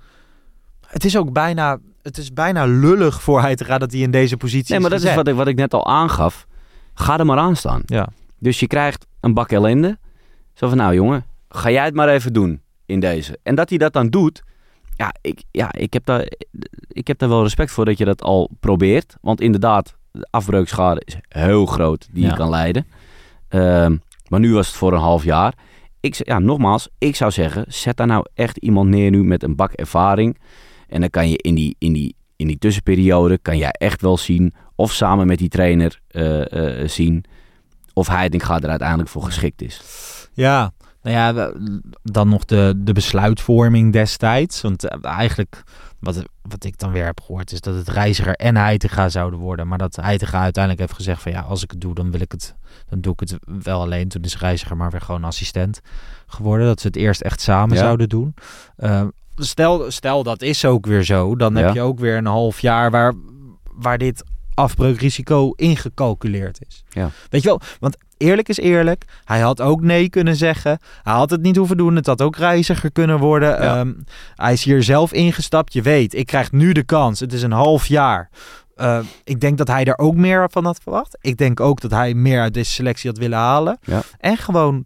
het 0.87 1.05
is 1.05 1.17
ook 1.17 1.31
bijna, 1.33 1.77
het 2.03 2.17
is 2.17 2.33
bijna 2.33 2.65
lullig 2.65 3.21
voor 3.21 3.41
Heitinga 3.41 3.77
dat 3.77 3.91
hij 3.91 4.01
in 4.01 4.11
deze 4.11 4.37
positie 4.37 4.71
Nee, 4.71 4.79
maar 4.79 4.89
dat 4.89 5.03
is 5.03 5.15
wat 5.15 5.27
ik, 5.27 5.35
wat 5.35 5.47
ik 5.47 5.55
net 5.55 5.73
al 5.73 5.87
aangaf. 5.87 6.47
Ga 6.93 7.19
er 7.19 7.25
maar 7.25 7.37
aan 7.37 7.55
staan. 7.55 7.81
Ja. 7.85 8.07
Dus 8.39 8.59
je 8.59 8.67
krijgt 8.67 9.05
een 9.19 9.33
bak 9.33 9.51
ellende. 9.51 9.97
Zo 10.53 10.67
van, 10.67 10.77
nou 10.77 10.93
jongen, 10.93 11.25
ga 11.49 11.71
jij 11.71 11.85
het 11.85 11.93
maar 11.93 12.09
even 12.09 12.33
doen 12.33 12.61
in 12.85 12.99
deze. 12.99 13.39
En 13.43 13.55
dat 13.55 13.69
hij 13.69 13.77
dat 13.77 13.93
dan 13.93 14.09
doet, 14.09 14.43
ja, 14.95 15.13
ik, 15.21 15.43
ja 15.51 15.71
ik, 15.73 15.93
heb 15.93 16.05
daar, 16.05 16.27
ik 16.87 17.07
heb 17.07 17.17
daar 17.17 17.29
wel 17.29 17.43
respect 17.43 17.71
voor 17.71 17.85
dat 17.85 17.97
je 17.97 18.05
dat 18.05 18.21
al 18.21 18.49
probeert. 18.59 19.15
Want 19.21 19.41
inderdaad, 19.41 19.95
de 20.11 20.27
afbreukschade 20.29 21.01
is 21.05 21.17
heel 21.27 21.65
groot 21.65 22.07
die 22.11 22.23
Ja. 22.23 22.29
je 22.29 22.35
kan 22.35 22.49
leiden. 22.49 22.87
Ehm, 23.47 23.95
maar 24.27 24.39
nu 24.39 24.53
was 24.53 24.67
het 24.67 24.75
voor 24.75 24.93
een 24.93 24.99
half 24.99 25.23
jaar. 25.23 25.53
Ik, 25.99 26.15
ja, 26.25 26.39
nogmaals, 26.39 26.89
ik 26.97 27.15
zou 27.15 27.31
zeggen, 27.31 27.65
zet 27.67 27.97
daar 27.97 28.07
nou 28.07 28.25
echt 28.33 28.57
iemand 28.57 28.89
neer 28.89 29.09
nu 29.09 29.23
met 29.23 29.43
een 29.43 29.55
bak 29.55 29.71
ervaring. 29.71 30.37
En 30.93 30.99
dan 30.99 31.09
kan 31.09 31.29
je 31.29 31.37
in 31.37 31.55
die, 31.55 31.75
in 31.77 31.93
die, 31.93 32.15
in 32.35 32.47
die 32.47 32.57
tussenperiode, 32.57 33.37
kan 33.37 33.57
jij 33.57 33.71
echt 33.71 34.01
wel 34.01 34.17
zien, 34.17 34.53
of 34.75 34.91
samen 34.91 35.27
met 35.27 35.37
die 35.37 35.49
trainer 35.49 35.99
eh, 36.07 36.81
eh, 36.81 36.89
zien, 36.89 37.25
of 37.93 38.07
Heitinga 38.07 38.59
er 38.59 38.69
uiteindelijk 38.69 39.09
voor 39.09 39.23
geschikt 39.23 39.61
is. 39.61 39.81
Ja, 40.33 40.71
nou 41.01 41.15
ja, 41.15 41.51
dan 42.03 42.29
nog 42.29 42.45
de, 42.45 42.73
de 42.77 42.93
besluitvorming 42.93 43.93
destijds. 43.93 44.61
Want 44.61 44.83
eh, 44.83 44.97
eigenlijk, 45.01 45.63
wat, 45.99 46.23
wat 46.41 46.63
ik 46.63 46.77
dan 46.79 46.91
weer 46.91 47.05
heb 47.05 47.21
gehoord, 47.21 47.51
is 47.51 47.61
dat 47.61 47.75
het 47.75 47.87
Reiziger 47.89 48.35
en 48.35 48.55
Heitinga 48.55 49.09
zouden 49.09 49.39
worden. 49.39 49.67
Maar 49.67 49.77
dat 49.77 49.95
Heitinga 49.95 50.41
uiteindelijk 50.41 50.83
heeft 50.83 50.97
gezegd 50.99 51.21
van 51.21 51.31
ja, 51.31 51.41
als 51.41 51.63
ik 51.63 51.71
het 51.71 51.81
doe, 51.81 51.95
dan 51.95 52.11
wil 52.11 52.21
ik 52.21 52.31
het, 52.31 52.55
dan 52.89 53.01
doe 53.01 53.13
ik 53.13 53.19
het 53.19 53.37
wel 53.63 53.81
alleen. 53.81 54.07
Toen 54.07 54.21
is 54.23 54.37
Reiziger 54.39 54.77
maar 54.77 54.91
weer 54.91 55.01
gewoon 55.01 55.23
assistent 55.23 55.81
geworden. 56.27 56.67
Dat 56.67 56.81
ze 56.81 56.87
het 56.87 56.95
eerst 56.95 57.21
echt 57.21 57.41
samen 57.41 57.75
Ja. 57.75 57.83
zouden 57.83 58.09
doen. 58.09 58.33
Stel, 59.35 59.91
stel 59.91 60.23
dat 60.23 60.41
is 60.41 60.65
ook 60.65 60.85
weer 60.85 61.03
zo, 61.03 61.35
dan 61.35 61.55
Ja. 61.55 61.59
heb 61.61 61.73
je 61.73 61.81
ook 61.81 61.99
weer 61.99 62.17
een 62.17 62.25
half 62.25 62.59
jaar 62.59 62.91
waar, 62.91 63.13
waar 63.73 63.97
dit 63.97 64.23
afbreukrisico 64.53 65.51
ingecalculeerd 65.55 66.59
is. 66.67 66.83
Ja. 66.89 67.09
Weet 67.29 67.41
je 67.43 67.47
wel, 67.47 67.59
want 67.79 67.97
eerlijk 68.17 68.49
is 68.49 68.57
eerlijk, 68.57 69.05
hij 69.25 69.39
had 69.39 69.61
ook 69.61 69.81
nee 69.81 70.09
kunnen 70.09 70.35
zeggen. 70.35 70.79
Hij 71.03 71.13
had 71.13 71.29
het 71.29 71.41
niet 71.41 71.55
hoeven 71.55 71.77
doen, 71.77 71.95
het 71.95 72.05
had 72.05 72.21
ook 72.21 72.35
reiziger 72.35 72.91
kunnen 72.91 73.19
worden. 73.19 73.49
Ja. 73.49 73.77
Ehm, 73.79 73.93
hij 74.35 74.53
is 74.53 74.63
hier 74.63 74.83
zelf 74.83 75.13
ingestapt. 75.13 75.73
Je 75.73 75.81
weet, 75.81 76.13
ik 76.13 76.25
krijg 76.25 76.51
nu 76.51 76.71
de 76.71 76.83
kans. 76.83 77.19
Het 77.19 77.33
is 77.33 77.41
een 77.43 77.51
half 77.51 77.85
jaar. 77.85 78.29
Eh, 78.75 78.99
ik 79.23 79.39
denk 79.39 79.57
dat 79.57 79.67
hij 79.67 79.85
er 79.85 79.97
ook 79.97 80.15
meer 80.15 80.47
van 80.51 80.65
had 80.65 80.79
verwacht. 80.83 81.17
Ik 81.21 81.37
denk 81.37 81.59
ook 81.59 81.81
dat 81.81 81.91
hij 81.91 82.13
meer 82.13 82.41
uit 82.41 82.53
deze 82.53 82.71
selectie 82.71 83.09
had 83.09 83.19
willen 83.19 83.37
halen. 83.37 83.77
Ja. 83.83 84.01
En 84.19 84.37
gewoon, 84.37 84.85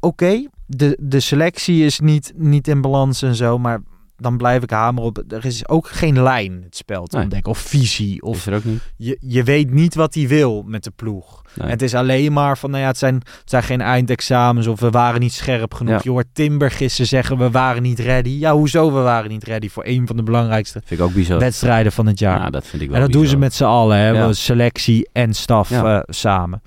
oké, 0.00 0.46
de, 0.76 0.96
de 1.00 1.20
selectie 1.20 1.84
is 1.84 2.00
niet, 2.00 2.32
niet 2.36 2.68
in 2.68 2.80
balans 2.80 3.22
en 3.22 3.34
zo, 3.34 3.58
maar 3.58 3.80
dan 4.16 4.36
blijf 4.36 4.62
ik 4.62 4.70
hameren 4.70 5.08
op. 5.08 5.22
Er 5.28 5.44
is 5.44 5.68
ook 5.68 5.88
geen 5.88 6.22
lijn 6.22 6.60
het 6.64 6.76
spel 6.76 7.06
te 7.06 7.14
Nee. 7.14 7.24
ontdekken. 7.24 7.50
Of 7.52 7.58
visie. 7.58 8.22
Of 8.22 8.36
Is 8.36 8.46
er 8.46 8.54
ook 8.54 8.64
niet? 8.64 8.80
je, 8.96 9.16
je 9.20 9.42
weet 9.44 9.70
niet 9.70 9.94
wat 9.94 10.14
hij 10.14 10.28
wil 10.28 10.62
met 10.66 10.84
de 10.84 10.90
ploeg. 10.96 11.42
Nee. 11.54 11.68
Het 11.70 11.82
is 11.82 11.94
alleen 11.94 12.32
maar 12.32 12.58
van, 12.58 12.70
nou 12.70 12.82
ja, 12.82 12.88
het 12.88 12.98
zijn, 12.98 13.14
het 13.14 13.42
zijn 13.44 13.62
geen 13.62 13.80
eindexamens 13.80 14.66
of 14.66 14.80
we 14.80 14.90
waren 14.90 15.20
niet 15.20 15.32
scherp 15.32 15.74
genoeg. 15.74 15.92
Ja. 15.94 16.00
Je 16.02 16.10
hoort 16.10 16.26
Timber 16.32 16.70
gisteren 16.70 17.06
zeggen, 17.06 17.38
we 17.38 17.50
waren 17.50 17.82
niet 17.82 17.98
ready. 17.98 18.28
Ja, 18.38 18.52
hoezo 18.52 18.92
we 18.92 19.00
waren 19.00 19.30
niet 19.30 19.44
ready 19.44 19.68
voor 19.68 19.84
een 19.86 20.06
van 20.06 20.16
de 20.16 20.22
belangrijkste 20.22 20.80
Vind 20.84 21.00
ik 21.00 21.06
ook 21.06 21.14
bizar. 21.14 21.38
wedstrijden 21.38 21.92
van 21.92 22.06
het 22.06 22.18
jaar. 22.18 22.38
Ja, 22.40 22.50
dat 22.50 22.66
vind 22.66 22.82
ik 22.82 22.88
wel 22.88 22.96
en 22.96 23.02
dat 23.02 23.12
doen 23.12 23.26
ze 23.26 23.36
met 23.36 23.54
z'n 23.54 23.64
allen, 23.64 23.96
hè? 23.96 24.08
Ja. 24.08 24.32
selectie 24.32 25.08
en 25.12 25.34
staf 25.34 25.70
eh, 25.70 25.98
samen. 26.06 26.62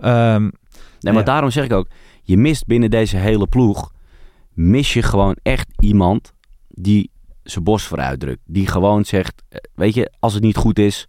Ehm, 0.00 0.50
Nee, 1.00 1.14
maar 1.14 1.24
daarom 1.24 1.50
zeg 1.50 1.64
ik 1.64 1.72
ook, 1.72 1.86
je 2.26 2.36
mist 2.36 2.66
binnen 2.66 2.90
deze 2.90 3.16
hele 3.16 3.46
ploeg, 3.46 3.92
mis 4.52 4.92
je 4.92 5.02
gewoon 5.02 5.36
echt 5.42 5.68
iemand 5.78 6.32
die 6.68 7.10
zijn 7.42 7.64
borst 7.64 7.86
vooruit 7.86 8.20
drukt. 8.20 8.40
Die 8.44 8.66
gewoon 8.66 9.04
zegt, 9.04 9.42
eh, 9.48 9.58
weet 9.74 9.94
je, 9.94 10.12
als 10.18 10.34
het 10.34 10.42
niet 10.42 10.56
goed 10.56 10.78
is, 10.78 11.06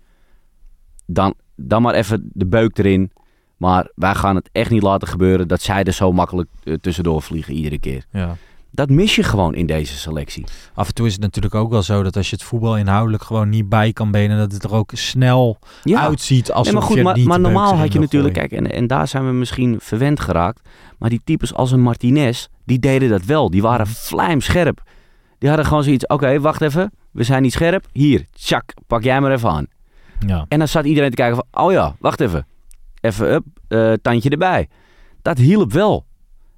dan, 1.06 1.34
dan 1.56 1.82
maar 1.82 1.94
even 1.94 2.30
de 2.34 2.46
beuk 2.46 2.78
erin. 2.78 3.12
Maar 3.58 3.92
wij 3.96 4.16
gaan 4.16 4.36
het 4.36 4.50
echt 4.52 4.70
niet 4.70 4.82
laten 4.82 5.08
gebeuren 5.08 5.48
dat 5.48 5.62
zij 5.62 5.84
er 5.84 5.94
zo 5.94 6.12
makkelijk 6.12 6.50
eh, 6.64 6.74
tussendoor 6.74 7.22
vliegen 7.22 7.54
iedere 7.54 7.80
keer. 7.80 8.06
ja. 8.12 8.38
Dat 8.72 8.90
mis 8.90 9.16
je 9.16 9.24
gewoon 9.24 9.56
in 9.56 9.66
deze 9.66 9.98
selectie. 9.98 10.46
Af 10.74 10.88
en 10.88 10.94
toe 10.94 11.06
is 11.06 11.14
het 11.14 11.22
natuurlijk 11.22 11.56
ook 11.56 11.70
wel 11.70 11.82
zo 11.82 12.04
dat 12.04 12.16
als 12.16 12.30
je 12.30 12.36
het 12.36 12.46
voetbal 12.46 12.78
inhoudelijk 12.78 13.24
gewoon 13.24 13.50
niet 13.50 13.70
bij 13.70 13.94
kan 13.94 14.12
benen, 14.12 14.38
dat 14.38 14.52
het 14.52 14.64
er 14.64 14.74
ook 14.74 14.92
snel 14.94 15.58
Ja, 15.84 16.00
uitziet 16.00 16.52
als 16.52 16.66
Nee, 16.66 16.76
maar 16.76 16.84
goed, 16.84 16.96
je 16.96 17.04
maar, 17.04 17.18
niet 17.18 17.28
maar 17.28 17.40
normaal 17.40 17.76
had 17.76 17.94
je 17.94 18.00
natuurlijk, 18.00 18.34
kijk, 18.34 18.52
en, 18.52 18.72
en 18.72 18.88
daar 18.88 19.08
zijn 19.08 19.26
we 19.26 19.32
misschien 19.32 19.78
verwend 19.80 20.20
geraakt. 20.20 20.62
Maar 20.98 21.10
die 21.10 21.22
types 21.24 21.54
als 21.54 21.72
een 21.72 21.82
Martinez, 21.82 22.48
die 22.66 22.80
deden 22.80 23.10
dat 23.10 23.26
wel. 23.26 23.50
Die 23.50 23.62
waren 23.62 23.88
vlijmscherp. 23.88 24.82
Die 25.38 25.50
hadden 25.50 25.68
gewoon 25.68 25.84
zoiets, 25.84 26.08
oké, 26.08 26.40
wacht 26.40 26.62
even, 26.62 26.92
we 27.12 27.24
zijn 27.24 27.42
niet 27.42 27.54
scherp. 27.54 27.86
Hier, 27.92 28.26
tjak, 28.32 28.74
pak 28.88 29.04
jij 29.04 29.22
maar 29.22 29.32
even 29.32 29.50
aan. 29.50 29.68
Ja. 30.26 30.46
En 30.48 30.60
dan 30.60 30.68
zat 30.68 30.86
iedereen 30.86 31.10
te 31.10 31.16
kijken 31.16 31.36
van, 31.36 31.64
oh 31.66 31.72
ja, 31.72 31.96
wacht 32.00 32.20
even. 32.20 32.48
Even 33.02 33.34
up, 33.34 33.44
eh, 33.68 33.94
tandje 34.02 34.30
erbij. 34.30 34.70
Dat 35.22 35.38
hielp 35.38 35.72
wel. 35.74 36.06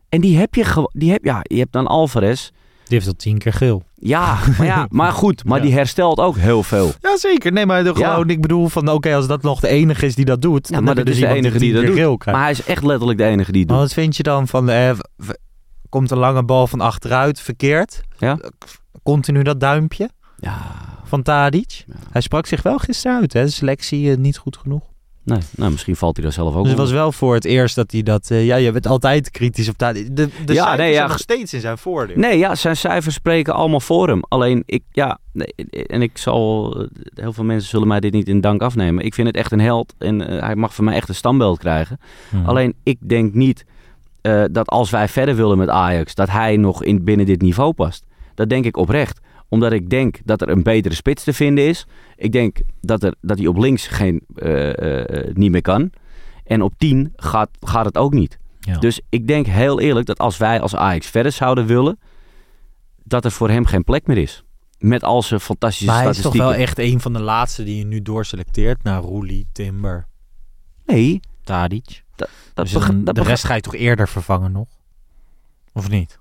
En 0.09 0.21
die 0.21 0.37
heb 0.37 0.55
je 0.55 0.63
gewoon, 0.63 0.89
die 0.93 1.11
heb, 1.11 1.23
ja, 1.25 1.39
je 1.43 1.57
hebt 1.57 1.71
dan 1.71 1.87
Alvarez. 1.87 2.49
Die 2.85 2.97
heeft 2.97 3.07
al 3.07 3.13
tien 3.17 3.37
keer 3.37 3.53
geel. 3.53 3.83
Ja, 3.95 4.37
maar, 4.57 4.67
ja, 4.67 4.87
maar 4.99 5.11
goed, 5.11 5.43
maar 5.45 5.57
Ja. 5.57 5.63
die 5.63 5.73
herstelt 5.73 6.19
ook 6.19 6.37
heel 6.37 6.63
veel. 6.63 6.91
Ja, 7.01 7.17
zeker. 7.17 7.51
Nee, 7.51 7.65
maar 7.65 7.83
Ja. 7.83 7.93
gewoon, 7.93 8.29
ik 8.29 8.41
bedoel 8.41 8.67
van, 8.69 8.89
oké, 8.91 9.15
als 9.15 9.27
dat 9.27 9.41
nog 9.41 9.59
de 9.59 9.67
enige 9.67 10.05
is 10.05 10.15
die 10.15 10.25
dat 10.25 10.41
doet, 10.41 10.67
Ja, 10.67 10.75
dan 10.75 10.83
maar 10.83 10.95
dat 10.95 11.05
dus 11.05 11.13
is 11.13 11.19
de 11.21 11.25
iemand 11.27 11.45
enige 11.45 11.59
die 11.59 11.71
tien 11.71 11.81
dat 11.81 11.89
doet. 11.89 11.99
geel 11.99 12.17
krijgt. 12.17 12.39
Maar 12.39 12.49
hij 12.49 12.57
is 12.59 12.65
echt 12.65 12.83
letterlijk 12.83 13.17
de 13.17 13.25
enige 13.25 13.51
die 13.51 13.61
het 13.61 13.69
Maar 13.69 13.79
doet. 13.79 13.87
wat 13.87 13.95
vind 13.97 14.17
je 14.17 14.23
dan 14.23 14.47
van, 14.47 14.69
eh, 14.69 14.91
komt 15.89 16.11
een 16.11 16.17
lange 16.17 16.43
bal 16.43 16.67
van 16.67 16.81
achteruit 16.81 17.41
verkeerd? 17.41 18.01
Ja. 18.17 18.39
Continu 19.03 19.43
dat 19.43 19.59
duimpje 19.59 20.09
Ja, 20.37 20.57
van 21.03 21.21
Tadic. 21.21 21.83
Ja. 21.87 21.93
Hij 22.11 22.21
sprak 22.21 22.45
zich 22.45 22.61
wel 22.61 22.77
gisteren 22.77 23.19
uit, 23.19 23.33
hè. 23.33 23.43
De 23.43 23.49
selectie 23.51 24.11
eh, 24.11 24.17
niet 24.17 24.37
goed 24.37 24.57
genoeg. 24.57 24.83
Nee, 25.29 25.39
nou, 25.55 25.71
misschien 25.71 25.95
valt 25.95 26.17
hij 26.17 26.25
er 26.25 26.31
zelf 26.31 26.55
ook 26.55 26.61
Dus 26.61 26.71
het 26.71 26.81
was 26.81 26.91
wel 26.91 27.11
voor 27.11 27.33
het 27.33 27.45
eerst 27.45 27.75
dat 27.75 27.91
hij 27.91 28.03
dat... 28.03 28.31
eh, 28.31 28.45
ja, 28.45 28.55
je 28.55 28.71
bent 28.71 28.87
altijd 28.87 29.31
kritisch 29.31 29.69
op. 29.69 29.77
De, 29.77 30.13
de 30.13 30.29
Ja, 30.45 30.53
cijfers 30.53 30.77
nee, 30.77 30.89
ja, 30.89 30.95
zijn 30.95 31.09
nog 31.09 31.19
steeds 31.19 31.53
in 31.53 31.59
zijn 31.59 31.77
voordeel. 31.77 32.17
Nee, 32.17 32.37
ja, 32.37 32.55
zijn 32.55 32.77
cijfers 32.77 33.15
spreken 33.15 33.53
allemaal 33.53 33.79
voor 33.79 34.07
hem. 34.07 34.21
Alleen, 34.27 34.63
ik, 34.65 34.83
ja, 34.91 35.17
nee, 35.31 35.53
en 35.87 36.01
ik 36.01 36.17
zal, 36.17 36.75
eh, 36.79 36.87
heel 37.13 37.33
veel 37.33 37.43
mensen 37.43 37.69
zullen 37.69 37.87
mij 37.87 37.99
dit 37.99 38.13
niet 38.13 38.27
in 38.27 38.41
dank 38.41 38.61
afnemen. 38.61 39.05
Ik 39.05 39.13
vind 39.13 39.27
het 39.27 39.35
echt 39.35 39.51
een 39.51 39.59
held 39.61 39.93
en 39.97 40.27
eh, 40.27 40.41
hij 40.41 40.55
mag 40.55 40.75
van 40.75 40.83
mij 40.83 40.95
echt 40.95 41.09
een 41.09 41.15
standbeeld 41.15 41.59
krijgen. 41.59 41.99
Hmm. 42.29 42.45
Alleen, 42.45 42.73
ik 42.83 42.97
denk 42.99 43.33
niet 43.33 43.65
eh, 44.21 44.43
dat 44.51 44.67
als 44.67 44.89
wij 44.89 45.07
verder 45.07 45.35
willen 45.35 45.57
met 45.57 45.69
Ajax, 45.69 46.15
dat 46.15 46.29
hij 46.29 46.57
nog 46.57 46.83
in, 46.83 47.03
binnen 47.03 47.25
dit 47.25 47.41
niveau 47.41 47.73
past. 47.73 48.05
Dat 48.35 48.49
denk 48.49 48.65
ik 48.65 48.77
oprecht. 48.77 49.19
Omdat 49.49 49.71
ik 49.71 49.89
denk 49.89 50.17
dat 50.23 50.41
er 50.41 50.49
een 50.49 50.63
betere 50.63 50.95
spits 50.95 51.23
te 51.23 51.33
vinden 51.33 51.67
is. 51.67 51.87
Ik 52.19 52.31
denk 52.31 52.59
dat, 52.81 53.03
er, 53.03 53.15
dat 53.21 53.37
hij 53.37 53.47
op 53.47 53.57
links 53.57 53.87
geen, 53.87 54.21
eh, 54.35 55.01
eh, 55.27 55.35
niet 55.35 55.51
meer 55.51 55.61
kan. 55.61 55.91
En 56.43 56.61
op 56.61 56.73
10 56.77 57.13
gaat, 57.15 57.49
gaat 57.59 57.85
het 57.85 57.97
ook 57.97 58.13
niet. 58.13 58.37
Ja. 58.59 58.77
Dus 58.77 59.01
ik 59.09 59.27
denk 59.27 59.45
heel 59.45 59.79
eerlijk 59.79 60.05
dat 60.05 60.19
als 60.19 60.37
wij 60.37 60.61
als 60.61 60.75
Ajax 60.75 61.07
verder 61.07 61.31
zouden 61.31 61.65
willen, 61.65 61.99
dat 63.03 63.25
er 63.25 63.31
voor 63.31 63.49
hem 63.49 63.65
geen 63.65 63.83
plek 63.83 64.07
meer 64.07 64.17
is. 64.17 64.43
Met 64.77 65.03
al 65.03 65.21
zijn 65.23 65.39
fantastische 65.39 65.85
maar 65.85 66.01
hij 66.01 66.09
is 66.09 66.15
toch 66.15 66.19
statistieken. 66.21 66.57
wel 66.57 66.67
echt 66.67 66.93
een 66.93 67.01
van 67.01 67.13
de 67.13 67.21
laatste 67.21 67.63
die 67.63 67.77
je 67.77 67.85
nu 67.85 68.01
doorselecteert 68.01 68.83
naar 68.83 69.01
Roelie, 69.01 69.47
Timber, 69.51 70.07
Nee, 70.85 71.19
Tadic. 71.43 72.03
dat, 72.15 72.29
Dus 72.53 72.71
dat 72.71 73.15
de 73.15 73.23
rest 73.23 73.43
ga 73.43 73.55
je 73.55 73.61
toch 73.61 73.75
eerder 73.75 74.07
vervangen 74.07 74.51
nog? 74.51 74.67
Of 75.73 75.89
niet? 75.89 76.19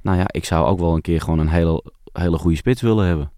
Nou 0.00 0.18
ja, 0.18 0.24
ik 0.30 0.44
zou 0.44 0.66
ook 0.66 0.78
wel 0.78 0.94
een 0.94 1.00
keer 1.00 1.20
gewoon 1.20 1.38
een 1.38 1.48
hele, 1.48 1.84
hele 2.12 2.38
goede 2.38 2.56
spits 2.56 2.82
willen 2.82 3.06
hebben. 3.06 3.30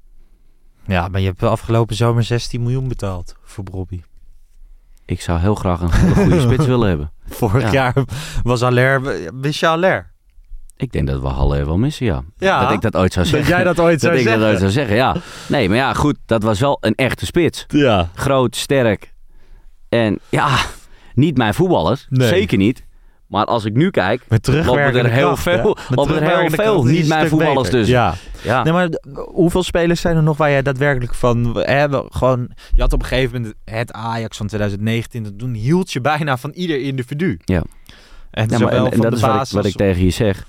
Ja, 0.90 1.08
maar 1.08 1.20
je 1.20 1.26
hebt 1.26 1.40
de 1.40 1.48
afgelopen 1.48 1.96
zomer 1.96 2.22
16 2.24 2.62
miljoen 2.62 2.88
betaald 2.88 3.34
voor 3.44 3.64
Bobby. 3.64 4.00
Ik 5.04 5.20
zou 5.20 5.38
heel 5.40 5.54
graag 5.54 5.80
een 5.80 5.92
hele 5.92 6.14
goede 6.14 6.40
spits 6.40 6.66
willen 6.66 6.88
hebben. 6.88 7.12
Vorig 7.28 7.62
Ja. 7.62 7.72
jaar 7.72 7.94
was 8.42 8.62
Aller, 8.62 9.02
wist 9.40 9.60
je 9.60 9.66
Aller? 9.66 10.12
Ik 10.76 10.92
denk 10.92 11.06
dat 11.06 11.20
we 11.20 11.26
Halle 11.28 11.64
wel 11.64 11.78
missen, 11.78 12.06
ja. 12.06 12.22
Ja, 12.38 12.60
Dat 12.60 12.72
ik 12.72 12.80
dat 12.80 12.96
ooit 12.96 13.12
zou 13.12 13.24
dat 13.24 13.34
zeggen. 13.34 13.54
jij 13.54 13.64
dat 13.64 13.80
ooit 13.80 14.00
zou 14.00 14.12
dat 14.12 14.20
ik 14.20 14.26
zeggen. 14.26 14.42
dat 14.42 14.50
ooit 14.50 14.60
zou 14.60 14.70
zeggen, 14.72 14.96
ja. 14.96 15.16
Nee, 15.48 15.68
maar 15.68 15.76
ja, 15.78 15.94
goed, 15.94 16.16
dat 16.26 16.42
was 16.42 16.60
wel 16.60 16.78
een 16.80 16.94
echte 16.94 17.26
spits. 17.26 17.64
Ja. 17.68 18.08
Groot, 18.14 18.56
sterk. 18.56 19.14
En 19.88 20.18
ja, 20.28 20.58
niet 21.14 21.36
mijn 21.36 21.54
voetballer. 21.54 22.06
Nee. 22.08 22.28
Zeker 22.28 22.58
niet. 22.58 22.84
Maar 23.30 23.44
als 23.44 23.64
ik 23.64 23.74
nu 23.74 23.90
kijk, 23.90 24.22
Met 24.28 24.46
lopen 24.46 24.80
er 24.80 25.10
heel 25.10 25.26
kracht, 25.26 25.42
veel, 25.42 25.76
lopen 25.88 26.22
er 26.22 26.38
heel 26.38 26.50
veel 26.50 26.84
niet 26.84 27.08
mijn 27.08 27.28
voetballers 27.28 27.62
beter. 27.62 27.78
dus. 27.78 27.88
Ja. 27.88 28.14
Ja. 28.42 28.62
Nee, 28.62 28.72
maar 28.72 28.88
hoeveel 29.32 29.62
spelers 29.62 30.00
zijn 30.00 30.16
er 30.16 30.22
nog 30.22 30.36
waar 30.36 30.50
jij 30.50 30.62
daadwerkelijk 30.62 31.14
van... 31.14 31.56
Hè, 31.58 31.86
gewoon, 32.08 32.50
je 32.74 32.80
had 32.80 32.92
op 32.92 33.00
een 33.00 33.06
gegeven 33.06 33.40
moment 33.40 33.54
het 33.64 33.92
Ajax 33.92 34.36
van 34.36 34.46
2019. 34.46 35.24
en 35.24 35.36
Toen 35.36 35.54
hield 35.54 35.92
je 35.92 36.00
bijna 36.00 36.36
van 36.36 36.50
ieder 36.50 36.80
individu. 36.80 37.38
Ja. 37.44 37.62
En, 38.30 38.48
Ja, 38.48 38.58
maar, 38.58 38.58
zowel 38.58 38.90
en, 38.90 39.00
dat 39.00 39.10
de 39.10 39.16
is 39.16 39.22
wat 39.22 39.30
ik, 39.30 39.36
basis 39.36 39.54
wat 39.54 39.64
ik 39.64 39.76
tegen 39.76 40.04
je 40.04 40.10
zeg. 40.10 40.46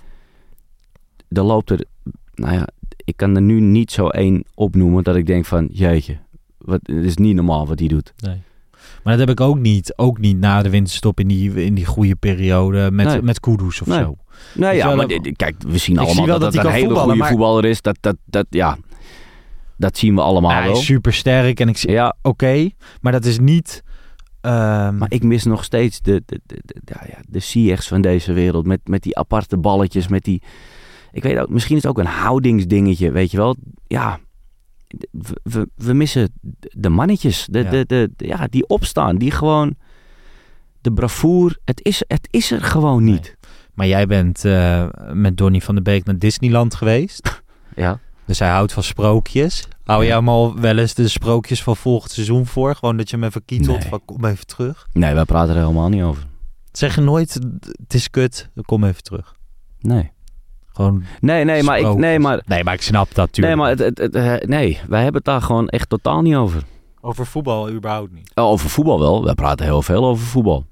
Er 1.30 1.44
loopt 1.44 1.70
er, 1.70 1.86
nou 2.34 2.54
ja, 2.54 2.67
ik 2.98 3.17
kan 3.17 3.36
er 3.36 3.41
nu 3.41 3.60
niet 3.60 3.91
zo 3.91 4.08
één 4.08 4.44
opnoemen 4.54 5.04
dat 5.04 5.15
ik 5.15 5.26
denk 5.26 5.46
van, 5.46 5.67
jeetje, 5.72 6.17
wat, 6.58 6.80
het 6.84 7.06
is 7.06 7.17
niet 7.17 7.36
normaal 7.36 7.67
wat 7.67 7.80
hij 7.80 7.88
doet. 7.88 8.13
Nee. 8.17 8.41
Maar 9.04 9.18
dat 9.18 9.28
heb 9.28 9.30
ik 9.40 9.42
ook 9.46 9.60
niet. 9.60 9.94
Ook 9.98 10.18
niet 10.20 10.40
na 10.40 10.62
de 10.62 10.70
winterstop 10.70 11.20
in 11.20 11.28
die, 11.28 11.64
in 11.66 11.74
die 11.74 11.86
goede 11.86 12.16
periode 12.16 12.92
met, 12.92 13.06
Nee. 13.06 13.22
met 13.22 13.40
Kudus 13.40 13.82
of 13.82 13.88
Nee. 13.88 14.00
zo. 14.00 14.16
Nou 14.54 14.76
ja, 14.76 14.96
maar 14.96 15.06
kijk, 15.36 15.56
we 15.68 15.78
zien 15.78 15.98
allemaal 15.98 16.26
dat 16.26 16.40
dat 16.54 16.66
een 16.66 16.72
hele 16.72 16.96
goede 16.96 17.16
maar- 17.16 17.30
voetballer 17.30 17.66
is. 17.66 17.82
Dat, 17.82 17.98
dat, 18.00 18.16
dat, 18.26 18.46
ja, 18.50 18.78
dat 19.78 19.98
zien 19.98 20.16
we 20.16 20.22
allemaal 20.22 20.52
hij 20.52 20.64
wel. 20.64 20.72
is 20.72 20.86
super 20.86 21.14
sterk 21.14 21.60
en 21.60 21.70
ik 21.70 21.78
zie... 21.78 21.92
Ja, 21.92 22.16
Oké, 22.22 22.70
maar 23.02 23.12
dat 23.12 23.26
is 23.26 23.40
niet... 23.40 23.84
ehm, 24.42 24.98
maar 24.98 25.12
ik 25.12 25.24
mis 25.24 25.44
nog 25.44 25.64
steeds 25.64 26.02
de, 26.02 26.24
de, 26.26 26.42
de, 26.46 26.62
de, 26.66 26.82
ja, 26.86 27.02
ja, 27.08 27.18
de 27.28 27.40
Ziyechs 27.40 27.88
van 27.88 28.02
deze 28.02 28.34
wereld. 28.34 28.66
Met, 28.66 28.80
met 28.84 29.04
die 29.04 29.18
aparte 29.18 29.58
balletjes, 29.58 30.08
met 30.08 30.24
die... 30.24 30.42
Ik 31.12 31.24
weet 31.24 31.38
ook, 31.38 31.50
misschien 31.50 31.76
is 31.76 31.82
het 31.84 31.92
ook 31.92 32.00
een 32.00 32.06
houdingsdingetje, 32.12 33.12
weet 33.12 33.32
je 33.32 33.38
wel. 33.38 33.56
Ja, 33.88 34.20
we, 35.75 35.93
missen 35.93 36.34
de 36.69 36.89
mannetjes. 36.89 37.47
De, 37.49 37.60
Ja. 37.60 37.69
De, 37.69 37.86
de, 37.86 38.12
de- 38.15 38.27
ja, 38.27 38.47
die 38.47 38.67
opstaan, 38.67 39.17
die 39.17 39.32
gewoon... 39.32 39.75
De 40.82 40.91
bravoer, 40.93 41.58
het 41.65 41.84
is, 41.84 42.04
het 42.08 42.27
is 42.32 42.51
er 42.51 42.62
gewoon 42.62 43.04
niet. 43.04 43.38
Maar 43.73 43.88
jij 43.88 44.08
bent 44.08 44.45
eh, 44.45 44.88
met 45.13 45.38
Donny 45.38 45.62
van 45.62 45.75
der 45.75 45.84
Beek 45.84 46.06
naar 46.06 46.17
Disneyland 46.17 46.75
geweest. 46.75 47.30
Ja. 47.75 47.99
Dus 48.25 48.39
hij 48.39 48.49
houdt 48.49 48.73
van 48.73 48.84
sprookjes. 48.84 49.67
Hou 49.84 50.01
Ja. 50.01 50.08
jij 50.08 50.17
hem 50.17 50.30
al 50.30 50.60
wel 50.60 50.77
eens 50.77 50.93
de 50.93 51.08
sprookjes 51.08 51.63
van 51.63 51.75
volgend 51.75 52.12
seizoen 52.12 52.45
voor? 52.45 52.75
Gewoon 52.75 52.97
dat 52.97 53.10
je 53.10 53.15
hem 53.15 53.25
even 53.25 53.45
kietelt 53.45 53.80
Nee. 53.80 53.89
van 53.89 54.01
kom 54.06 54.25
even 54.25 54.45
terug. 54.47 54.88
Nee, 54.93 55.13
wij 55.13 55.25
praten 55.25 55.56
er 55.56 55.62
helemaal 55.62 55.89
niet 55.89 56.04
over. 56.04 56.23
Zeg 56.71 56.95
je 56.95 57.01
nooit, 57.01 57.34
het 57.84 57.93
is 57.93 58.10
kut, 58.10 58.49
kom 58.65 58.84
even 58.84 59.04
terug. 59.04 59.36
Nee. 59.80 60.12
Gewoon 60.82 61.04
Nee, 61.20 61.44
nee, 61.44 61.63
maar 61.63 61.80
ik, 61.80 61.96
nee, 61.96 62.20
maar, 62.20 62.41
Nee, 62.46 62.63
maar 62.63 62.74
ik 62.74 62.82
snap 62.82 63.08
dat 63.13 63.15
nee, 63.15 63.26
natuurlijk. 63.46 63.56
maar 63.58 63.70
het, 63.70 63.80
het, 63.80 63.98
het, 63.98 64.15
eh, 64.41 64.48
nee, 64.50 64.80
wij 64.88 64.98
hebben 65.04 65.15
het 65.15 65.26
daar 65.26 65.41
gewoon 65.41 65.67
echt 65.70 65.89
totaal 65.89 66.22
niet 66.22 66.36
over. 66.36 66.63
Over 67.02 67.26
voetbal 67.26 67.70
überhaupt 67.72 68.12
niet. 68.13 68.32
Oh, 68.36 68.46
Over 68.46 68.70
voetbal 68.70 69.00
wel. 69.00 69.24
We 69.24 69.34
praten 69.36 69.65
heel 69.65 69.82
veel 69.82 70.06
over 70.06 70.26
voetbal. 70.26 70.65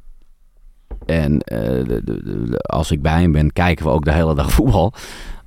En 1.06 1.40
eh, 1.42 1.60
de- 1.88 2.02
de- 2.04 2.24
de- 2.24 2.58
als 2.60 2.92
ik 2.92 3.02
bij 3.02 3.22
hem 3.22 3.32
ben, 3.32 3.54
kijken 3.54 3.86
we 3.86 3.92
ook 3.92 4.06
de 4.06 4.12
hele 4.14 4.36
dag 4.36 4.52
voetbal. 4.60 4.94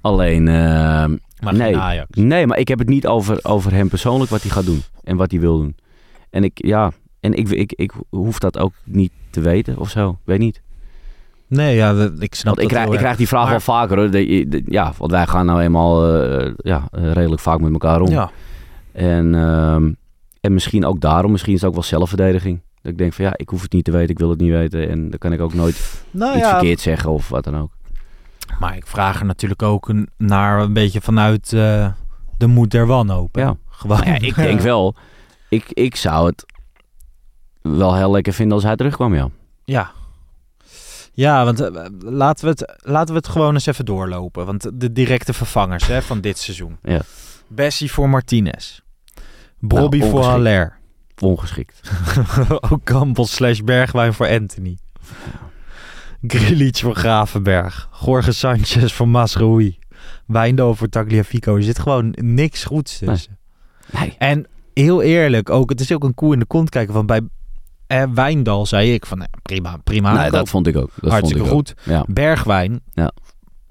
Alleen, 0.01 0.49
eh, 0.49 0.55
Maar 0.55 1.55
Nee. 1.55 1.73
geen 1.73 1.81
Ajax. 1.81 2.09
nee, 2.11 2.47
maar 2.47 2.59
ik 2.59 2.69
heb 2.69 2.79
het 2.79 2.89
niet 2.89 3.07
over, 3.07 3.39
over 3.43 3.73
hem 3.73 3.89
persoonlijk 3.89 4.31
wat 4.31 4.43
hij 4.43 4.51
gaat 4.51 4.65
doen. 4.67 4.83
En 5.05 5.17
wat 5.17 5.31
hij 5.31 5.41
wil 5.41 5.57
doen. 5.59 5.77
En 6.31 6.45
ik, 6.45 6.53
ja, 6.67 6.93
en 7.21 7.35
ik, 7.35 7.49
ik, 7.49 7.73
ik 7.73 7.93
hoef 8.11 8.39
dat 8.39 8.59
ook 8.59 8.73
niet 8.85 9.13
te 9.31 9.41
weten 9.41 9.79
of 9.79 9.91
zo. 9.91 10.19
Weet 10.25 10.39
niet. 10.39 10.61
Nee, 11.55 11.75
ja, 11.77 11.95
we- 11.95 12.15
ik 12.19 12.35
snap 12.35 12.55
Want 12.55 12.59
ik, 12.59 12.63
dat 12.75 12.79
krijg, 12.79 12.93
ik 12.93 12.99
krijg 12.99 13.17
die 13.17 13.29
vraag 13.29 13.43
Maar- 13.43 13.51
wel 13.51 13.61
vaker 13.61 13.97
hoor. 13.99 14.11
De- 14.11 14.45
de- 14.49 14.63
ja, 14.67 14.93
want 14.99 15.11
wij 15.11 15.27
gaan 15.27 15.47
nou 15.47 15.61
eenmaal 15.61 16.15
eh, 16.15 16.53
ja, 16.57 16.89
redelijk 16.91 17.41
vaak 17.41 17.61
met 17.61 17.73
elkaar 17.73 18.01
om. 18.01 18.09
Ja. 18.11 18.31
En, 18.93 19.35
ehm, 19.35 19.93
en 20.41 20.53
misschien 20.53 20.85
ook 20.85 21.01
daarom, 21.01 21.31
misschien 21.33 21.53
is 21.55 21.61
het 21.61 21.69
ook 21.69 21.75
wel 21.75 21.83
zelfverdediging. 21.85 22.61
Dat 22.83 22.93
ik 22.93 22.99
denk 22.99 23.13
van 23.13 23.25
ja, 23.25 23.33
ik 23.37 23.49
hoef 23.49 23.63
het 23.63 23.73
niet 23.73 23.85
te 23.85 23.91
weten, 23.91 24.11
ik 24.11 24.19
wil 24.19 24.31
het 24.31 24.41
niet 24.41 24.51
weten. 24.51 24.89
En 24.89 25.11
dan 25.11 25.19
kan 25.19 25.33
ik 25.33 25.41
ook 25.41 25.55
nooit 25.55 26.05
Nou 26.11 26.37
iets 26.37 26.45
ja, 26.47 26.51
verkeerd 26.51 26.81
zeggen 26.81 27.11
of 27.11 27.29
wat 27.29 27.45
dan 27.45 27.59
ook. 27.59 27.71
maar 28.59 28.77
ik 28.77 28.87
vraag 28.87 29.21
er 29.21 29.27
natuurlijk 29.27 29.63
ook 29.63 29.89
een- 29.89 30.09
naar 30.19 30.61
een 30.61 30.73
beetje 30.73 31.01
vanuit 31.01 31.53
eh, 31.53 31.89
de 32.39 32.47
moed 32.47 32.71
der 32.71 32.87
wanhoop. 32.87 33.37
Ja. 33.37 33.57
Gewoon. 33.71 34.01
Ja, 34.05 34.15
ik 34.19 34.35
denk 34.35 34.61
wel, 34.73 34.95
ik, 35.49 35.65
ik 35.69 35.97
zou 35.97 36.27
het 36.27 36.45
wel 37.63 37.95
heel 37.97 38.11
lekker 38.11 38.33
vinden 38.33 38.55
als 38.55 38.65
hij 38.65 38.77
terugkwam, 38.77 39.15
ja. 39.15 39.29
Ja. 39.65 39.91
Ja, 41.13 41.45
want 41.45 41.61
eh, 41.61 41.85
laten, 41.99 42.45
we 42.45 42.51
het, 42.51 42.75
laten 42.77 43.15
we 43.15 43.21
het 43.21 43.29
gewoon 43.29 43.55
eens 43.55 43.67
even 43.67 43.85
doorlopen. 43.85 44.47
Want 44.47 44.71
de 44.75 44.93
directe 44.93 45.33
vervangers 45.33 45.87
hè, 45.87 46.03
van 46.03 46.21
dit 46.21 46.39
seizoen. 46.39 46.79
Ja. 46.83 47.01
Bessie 47.49 47.93
voor 47.93 48.09
Martinez. 48.09 48.81
Bobby 49.59 49.99
Nou, 49.99 50.11
voor. 50.11 50.25
Haller. 50.25 50.79
Ongeschikt. 51.19 51.81
Ook 52.71 52.85
Campbell 52.85 53.25
slash 53.25 53.61
Bergwijn 53.61 54.15
voor 54.15 54.29
Anthony. 54.29 54.79
Grilich 56.27 56.79
voor 56.79 56.95
Gravenberg. 56.95 57.89
Jorge 58.05 58.33
Sanchez 58.33 58.93
voor 58.93 59.09
Masroui. 59.09 59.79
Wijndal 60.27 60.75
voor 60.75 60.89
Tagliafico. 60.89 61.57
Er 61.57 61.63
zit 61.63 61.79
gewoon 61.79 62.15
niks 62.21 62.65
goeds 62.65 62.99
tussen. 62.99 63.39
Nee. 63.91 64.15
En 64.19 64.47
heel 64.75 65.03
eerlijk, 65.03 65.51
ook, 65.51 65.71
het 65.71 65.81
is 65.81 65.93
ook 65.93 66.05
een 66.05 66.15
koe 66.15 66.33
in 66.33 66.39
de 66.39 66.45
kont 66.45 66.69
kijken. 66.69 66.95
Van 66.95 67.07
bij 67.07 67.21
eh, 68.01 68.05
Wijndal 68.15 68.67
zei 68.67 68.93
ik 68.95 69.07
van 69.07 69.19
nou, 69.19 69.31
prima, 69.43 69.77
prima. 69.85 70.13
nee, 70.21 70.31
dat 70.31 70.49
vond 70.49 70.67
ik 70.67 70.77
ook. 70.77 70.91
Dat 71.01 71.11
Hartstikke 71.11 71.47
vond 71.47 71.69
ik 71.69 71.75
goed. 71.77 71.89
Ook. 71.89 71.93
Ja. 71.95 72.05
Bergwijn. 72.09 72.81
Ja. 72.93 73.13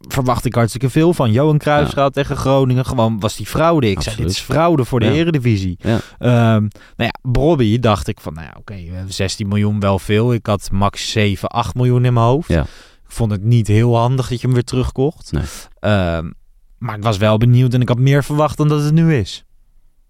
verwacht 0.07 0.45
ik 0.45 0.55
hartstikke 0.55 0.89
veel 0.89 1.13
van. 1.13 1.32
Johan 1.32 1.57
Cruijff 1.57 1.95
Ja. 1.95 2.01
gaat 2.01 2.13
tegen 2.13 2.38
Groningen. 2.38 2.86
Gewoon 2.86 3.19
was 3.19 3.36
die 3.36 3.45
fraude. 3.45 3.89
Ik 3.89 4.01
zei, 4.01 4.15
dit 4.15 4.30
is 4.30 4.39
fraude 4.39 4.86
voor 4.86 4.99
de 4.99 5.11
eredivisie. 5.11 5.78
Ehm, 5.82 5.99
nou 6.59 6.69
ja, 6.95 7.13
Bobby 7.22 7.80
dacht 7.80 8.07
ik 8.07 8.19
van, 8.19 8.34
nou 8.34 8.45
ja, 8.45 8.53
oké, 8.59 8.74
we 8.74 8.95
hebben 8.95 9.13
16 9.13 9.47
miljoen 9.47 9.80
wel 9.80 9.99
veel. 9.99 10.34
Ik 10.34 10.45
had 10.45 10.72
max 10.72 11.11
7, 11.11 11.49
8 11.49 11.76
miljoen 11.76 12.05
in 12.05 12.13
mijn 12.13 12.26
hoofd. 12.26 12.47
Ja. 12.49 12.61
Ik 12.61 13.17
vond 13.17 13.32
het 13.32 13.43
niet 13.43 13.67
heel 13.67 13.97
handig 13.97 14.28
dat 14.30 14.39
je 14.41 14.45
hem 14.45 14.53
weer 14.55 14.63
terugkocht. 14.63 15.32
Nee. 15.32 15.43
Ehm, 15.80 16.30
maar 16.78 16.95
ik 16.97 17.03
was 17.03 17.17
wel 17.17 17.38
benieuwd 17.38 17.74
en 17.74 17.82
ik 17.82 17.88
had 17.88 17.99
meer 17.99 18.24
verwacht 18.24 18.57
dan 18.57 18.67
dat 18.67 18.84
het 18.84 18.93
nu 18.93 19.15
is. 19.15 19.45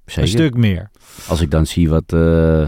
Zeker. 0.05 0.22
Een 0.22 0.28
stuk 0.28 0.55
meer. 0.55 0.91
Als 1.28 1.41
ik 1.41 1.51
dan 1.51 1.66
zie 1.66 1.89
wat, 1.89 2.14
eh, 2.14 2.68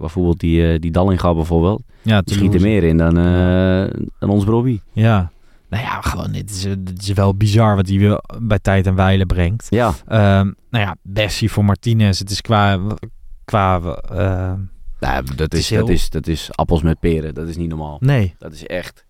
bijvoorbeeld 0.00 0.38
die, 0.40 0.72
eh 0.72 0.80
die 0.80 0.90
Dallinga 0.90 1.34
bijvoorbeeld, 1.34 1.82
Ja, 2.02 2.20
die 2.20 2.34
schiet 2.34 2.54
er 2.54 2.60
meer 2.60 2.84
in 2.84 2.96
dan, 2.96 3.18
eh, 3.18 4.02
dan 4.18 4.28
ons 4.30 4.44
Bobby. 4.44 4.80
Ja. 4.92 5.30
Nou 5.68 5.82
ja, 5.82 6.00
gewoon, 6.00 6.32
dit 6.32 6.50
is, 6.50 6.62
dit 6.78 7.02
is 7.02 7.12
wel 7.12 7.34
bizar 7.34 7.76
wat 7.76 7.88
hij 7.88 8.20
bij 8.42 8.58
tijd 8.58 8.86
en 8.86 8.94
wijle 8.94 9.26
brengt. 9.26 9.66
Ja, 9.70 9.94
Ehm, 10.06 10.50
nou 10.70 10.84
ja, 10.84 10.96
Bessie 11.02 11.50
voor 11.50 11.64
Martinez. 11.64 12.18
Het 12.18 12.30
is 12.30 12.40
qua... 12.40 12.78
qua 13.44 13.80
eh, 14.10 14.52
nou, 15.00 15.24
dat, 15.36 15.54
is 15.54 15.58
is, 15.60 15.70
heel- 15.70 15.80
dat, 15.80 15.88
is, 15.88 16.10
dat 16.10 16.26
is 16.26 16.48
appels 16.54 16.82
met 16.82 17.00
peren. 17.00 17.34
Dat 17.34 17.48
is 17.48 17.56
niet 17.56 17.68
normaal. 17.68 17.96
nee. 18.00 18.34
Dat 18.38 18.52
is 18.52 18.66
echt... 18.66 19.04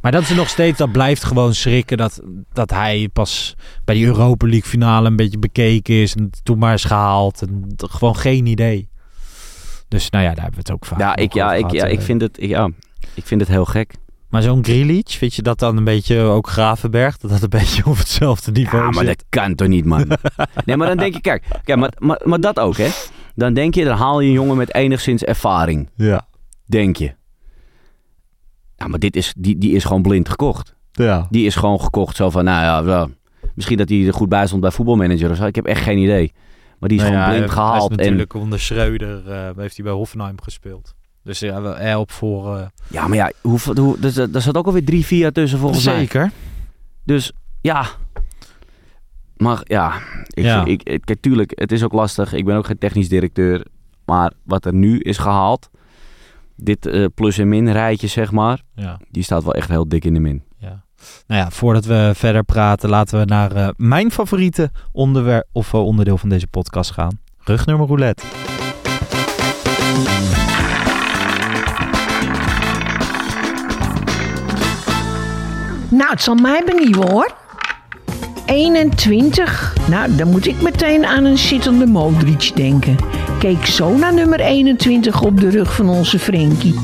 Maar 0.00 0.12
dat 0.12 0.22
is 0.22 0.34
nog 0.34 0.48
steeds, 0.48 0.78
dat 0.78 0.92
blijft 0.92 1.24
gewoon 1.24 1.54
schrikken 1.54 1.96
dat, 1.96 2.20
dat 2.52 2.70
hij 2.70 3.08
pas 3.12 3.54
bij 3.84 3.94
die 3.94 4.06
Europa 4.06 4.46
League 4.46 4.68
finale 4.70 5.08
een 5.08 5.16
beetje 5.16 5.38
bekeken 5.38 5.94
is 5.94 6.14
en 6.14 6.30
toen 6.42 6.58
maar 6.58 6.74
is 6.74 6.84
gehaald. 6.84 7.42
En 7.42 7.64
gewoon 7.76 8.16
geen 8.16 8.46
idee. 8.46 8.88
Dus 9.90 10.10
nou 10.10 10.24
ja, 10.24 10.34
daar 10.34 10.42
hebben 10.42 10.62
we 10.64 10.68
het 10.68 10.72
ook 10.72 10.84
vaak 10.86 10.98
Ja, 10.98 11.16
ik, 11.16 11.32
ja, 11.32 11.44
over 11.44 11.56
ik, 11.56 11.60
gehad, 11.60 11.76
ja, 11.76 11.86
eh. 11.86 11.92
ik, 11.92 12.00
vind 12.00 12.20
het, 12.20 12.38
ja, 12.40 12.70
ik 13.14 13.26
vind 13.26 13.40
het 13.40 13.50
heel 13.50 13.64
gek. 13.64 13.94
Maar 14.28 14.42
zo'n 14.42 14.64
Grealish, 14.64 15.16
vind 15.16 15.34
je 15.34 15.42
dat 15.42 15.58
dan 15.58 15.76
een 15.76 15.84
beetje 15.84 16.20
ook 16.20 16.48
Gravenberg? 16.48 17.16
Dat 17.16 17.30
dat 17.30 17.42
een 17.42 17.48
beetje 17.60 17.86
op 17.86 17.96
hetzelfde 17.98 18.50
niveau 18.52 18.84
Ja, 18.84 18.90
maar 18.90 19.04
zit? 19.04 19.18
dat 19.18 19.24
kan 19.28 19.54
toch 19.54 19.68
niet, 19.68 19.84
man? 19.84 20.06
nee, 20.66 20.76
maar 20.76 20.88
dan 20.88 20.96
denk 20.96 21.14
je, 21.14 21.20
kijk, 21.20 21.44
kijk 21.64 21.78
maar, 21.78 21.92
maar, 21.98 22.20
maar 22.24 22.40
dat 22.40 22.60
ook, 22.60 22.76
hè? 22.76 22.88
Dan 23.34 23.54
denk 23.54 23.74
je, 23.74 23.84
dan 23.84 23.96
haal 23.96 24.20
je 24.20 24.26
een 24.26 24.34
jongen 24.34 24.56
met 24.56 24.74
enigszins 24.74 25.22
ervaring. 25.24 25.88
Ja. 25.94 26.26
Denk 26.66 26.96
je. 26.96 27.14
Ja, 28.76 28.86
maar 28.86 28.98
dit 28.98 29.16
is, 29.16 29.34
die, 29.38 29.58
die 29.58 29.72
is 29.72 29.84
gewoon 29.84 30.02
blind 30.02 30.28
gekocht. 30.28 30.74
Ja. 30.92 31.26
Die 31.30 31.46
is 31.46 31.54
gewoon 31.54 31.80
gekocht 31.80 32.16
zo 32.16 32.30
van, 32.30 32.44
nou 32.44 32.62
ja, 32.64 32.84
wel, 32.84 33.10
misschien 33.54 33.76
dat 33.76 33.88
hij 33.88 34.06
er 34.06 34.14
goed 34.14 34.28
bij 34.28 34.46
stond 34.46 34.60
bij 34.60 34.70
voetbalmanager 34.70 35.30
of 35.30 35.36
zo. 35.36 35.44
Ik 35.44 35.54
heb 35.54 35.66
echt 35.66 35.82
geen 35.82 35.98
idee. 35.98 36.32
Maar 36.80 36.88
die 36.88 36.98
is 36.98 37.04
Nou 37.04 37.14
gewoon 37.16 37.30
ja, 37.32 37.36
blind 37.36 37.52
gehaald. 37.52 37.72
Hij 37.76 37.82
is 37.84 37.90
En, 37.90 37.96
natuurlijk 38.16 38.34
onder 38.34 38.60
Schreuder 38.60 39.30
eh, 39.30 39.50
heeft 39.56 39.76
hij 39.76 39.84
bij 39.84 39.94
Hoffenheim 39.94 40.40
gespeeld. 40.42 40.94
Dus 41.24 41.38
ja, 41.38 41.60
wel 41.62 41.76
help 41.76 42.10
voor... 42.10 42.56
eh, 42.56 42.66
ja, 42.88 43.08
maar 43.08 43.16
ja, 43.16 43.32
hoe, 43.40 43.58
hoe, 43.74 43.96
er, 44.02 44.34
er 44.34 44.40
zat 44.42 44.56
ook 44.56 44.66
alweer 44.66 44.84
drie, 44.84 45.06
vier 45.06 45.18
jaar 45.18 45.32
tussen 45.32 45.58
volgens 45.58 45.84
mij. 45.84 45.96
Zeker. 45.98 46.30
Dus 47.04 47.32
ja. 47.60 47.86
Maar 49.36 49.60
ja, 49.64 49.92
ik, 50.28 50.44
Ja. 50.44 50.64
Ik, 50.64 50.82
ik, 50.82 51.00
kijk, 51.04 51.20
tuurlijk, 51.20 51.52
het 51.54 51.72
is 51.72 51.82
ook 51.82 51.92
lastig. 51.92 52.32
Ik 52.32 52.44
ben 52.44 52.56
ook 52.56 52.66
geen 52.66 52.78
technisch 52.78 53.08
directeur. 53.08 53.66
Maar 54.04 54.32
wat 54.42 54.64
er 54.64 54.74
nu 54.74 54.98
is 54.98 55.18
gehaald, 55.18 55.70
dit 56.56 56.86
eh, 56.86 57.04
plus 57.14 57.38
en 57.38 57.48
min 57.48 57.72
rijtje 57.72 58.06
zeg 58.06 58.30
maar, 58.32 58.62
Ja. 58.74 59.00
die 59.10 59.22
staat 59.22 59.44
wel 59.44 59.54
echt 59.54 59.68
heel 59.68 59.88
dik 59.88 60.04
in 60.04 60.14
de 60.14 60.20
min. 60.20 60.42
Nou 61.26 61.40
ja, 61.40 61.50
voordat 61.50 61.84
we 61.84 62.12
verder 62.14 62.44
praten, 62.44 62.88
laten 62.88 63.18
we 63.18 63.24
naar 63.24 63.52
eh, 63.52 63.68
mijn 63.76 64.10
favoriete 64.10 64.70
onderwerp 64.92 65.46
of 65.52 65.74
eh, 65.74 65.86
onderdeel 65.86 66.18
van 66.18 66.28
deze 66.28 66.46
podcast 66.46 66.90
gaan. 66.90 67.18
Rugnummer 67.44 67.86
roulette. 67.86 68.22
Nou, 75.88 76.10
het 76.10 76.22
zal 76.22 76.34
mij 76.34 76.62
benieuwen 76.66 77.10
hoor. 77.10 77.34
21. 78.46 79.74
Nou, 79.88 80.14
dan 80.14 80.30
moet 80.30 80.46
ik 80.46 80.62
meteen 80.62 81.06
aan 81.06 81.24
een 81.24 81.38
zittende 81.38 81.86
Modric 81.86 82.52
denken. 82.54 82.96
Keek 83.38 83.66
zo 83.66 83.96
naar 83.96 84.14
nummer 84.14 84.40
21 84.40 85.22
op 85.22 85.40
de 85.40 85.50
rug 85.50 85.74
van 85.74 85.88
onze 85.88 86.18
Frenkie. 86.18 86.74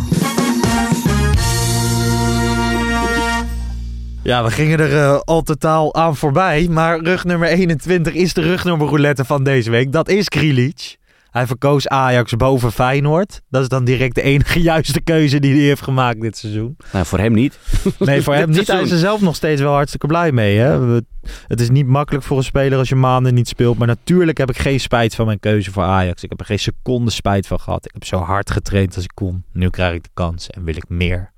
Ja, 4.27 4.45
we 4.45 4.51
gingen 4.51 4.79
er 4.81 4.97
eh, 5.03 5.19
al 5.25 5.43
totaal 5.43 5.95
aan 5.95 6.17
voorbij. 6.17 6.69
Maar 6.71 7.01
rugnummer 7.01 7.49
21 7.49 8.15
is 8.15 8.35
de 8.35 8.41
rugnummer 8.41 8.87
roulette 8.89 9.25
van 9.25 9.45
deze 9.45 9.71
week. 9.71 9.93
Dat 9.93 10.09
is 10.09 10.27
Grealish. 10.29 10.95
Hij 11.31 11.47
verkoos 11.47 11.89
Ajax 11.89 12.37
boven 12.37 12.73
Feyenoord. 12.73 13.41
Dat 13.49 13.63
is 13.63 13.69
dan 13.69 13.85
direct 13.85 14.15
de 14.15 14.23
enige 14.23 14.63
juiste 14.73 15.01
keuze 15.01 15.41
die 15.41 15.53
hij 15.55 15.63
heeft 15.63 15.83
gemaakt 15.83 16.21
dit 16.21 16.37
seizoen. 16.37 16.77
Nou, 16.93 17.07
voor 17.07 17.19
hem 17.19 17.33
niet. 17.33 17.59
Nee, 17.99 18.23
voor 18.23 18.35
hem 18.35 18.51
niet. 18.57 18.67
Hij 18.67 18.83
is 18.83 18.91
er 18.91 18.99
zelf 18.99 19.21
nog 19.21 19.35
steeds 19.35 19.61
wel 19.61 19.73
hartstikke 19.73 20.07
blij 20.07 20.33
mee. 20.33 20.57
Hè? 20.59 20.79
We- 20.87 21.05
Het 21.47 21.61
is 21.61 21.71
niet 21.71 21.87
makkelijk 21.87 22.25
voor 22.25 22.37
een 22.37 22.45
speler 22.45 22.79
als 22.79 22.89
je 22.89 22.95
maanden 22.95 23.35
niet 23.35 23.49
speelt. 23.49 23.79
Maar 23.79 23.87
natuurlijk 23.87 24.39
heb 24.39 24.51
ik 24.51 24.59
geen 24.59 24.81
spijt 24.81 25.15
van 25.15 25.27
mijn 25.27 25.41
keuze 25.41 25.73
voor 25.73 25.83
Ajax. 25.83 26.23
Ik 26.23 26.31
heb 26.31 26.41
er 26.41 26.47
geen 26.47 26.59
seconde 26.59 27.11
spijt 27.11 27.47
van 27.47 27.61
gehad. 27.61 27.85
Ik 27.85 27.93
heb 27.95 28.05
zo 28.05 28.19
hard 28.19 28.51
getraind 28.51 28.95
als 28.95 29.05
ik 29.05 29.11
kon. 29.15 29.45
Nu 29.53 29.71
krijg 29.71 29.95
ik 29.95 30.03
de 30.03 30.11
kans 30.15 30.51
en 30.51 30.65
wil 30.65 30.77
ik 30.77 30.89
meer. 30.89 31.35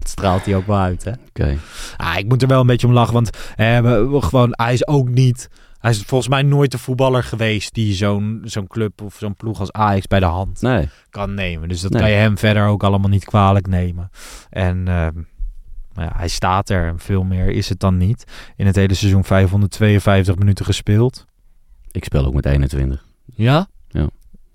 Dat 0.00 0.08
straalt 0.08 0.44
hij 0.44 0.56
ook 0.56 0.66
wel 0.66 0.78
uit, 0.78 1.04
hè? 1.04 1.12
Oké. 1.28 1.56
Ah, 1.96 2.18
ik 2.18 2.28
moet 2.28 2.42
er 2.42 2.48
wel 2.48 2.60
een 2.60 2.66
beetje 2.66 2.86
om 2.86 2.92
lachen, 2.92 3.14
want 3.14 3.30
hè, 3.54 3.82
we, 3.82 4.08
we 4.08 4.22
gewoon, 4.22 4.48
hij 4.52 4.72
is 4.72 4.86
ook 4.86 5.08
niet... 5.08 5.48
Hij 5.78 5.90
is 5.90 6.02
volgens 6.02 6.30
mij 6.30 6.42
nooit 6.42 6.70
de 6.70 6.78
voetballer 6.78 7.22
geweest 7.22 7.74
die 7.74 7.94
zo'n 7.94 8.40
zo'n 8.44 8.66
club 8.66 9.02
of 9.02 9.14
zo'n 9.18 9.36
ploeg 9.36 9.60
als 9.60 9.72
Ajax 9.72 10.06
bij 10.06 10.20
de 10.20 10.26
hand 10.26 10.60
Nee. 10.62 10.88
kan 11.10 11.34
nemen. 11.34 11.68
Dus 11.68 11.80
dat 11.80 11.90
Nee. 11.92 12.00
kan 12.00 12.10
je 12.10 12.16
hem 12.16 12.38
verder 12.38 12.66
ook 12.66 12.82
allemaal 12.84 13.10
niet 13.10 13.24
kwalijk 13.24 13.66
nemen. 13.66 14.10
En 14.50 14.88
ehm, 14.88 15.12
maar 15.94 16.04
ja, 16.04 16.12
hij 16.16 16.28
staat 16.28 16.70
er 16.70 16.86
en 16.88 16.98
veel 16.98 17.22
meer 17.24 17.48
is 17.48 17.68
het 17.68 17.80
dan 17.80 17.96
niet. 17.96 18.24
In 18.56 18.66
het 18.66 18.76
hele 18.76 18.94
seizoen 18.94 19.24
552 19.24 20.36
minuten 20.36 20.64
gespeeld. 20.64 21.26
Ik 21.90 22.04
speel 22.04 22.24
ook 22.26 22.34
met 22.34 22.46
21. 22.46 23.04
Ja? 23.34 23.66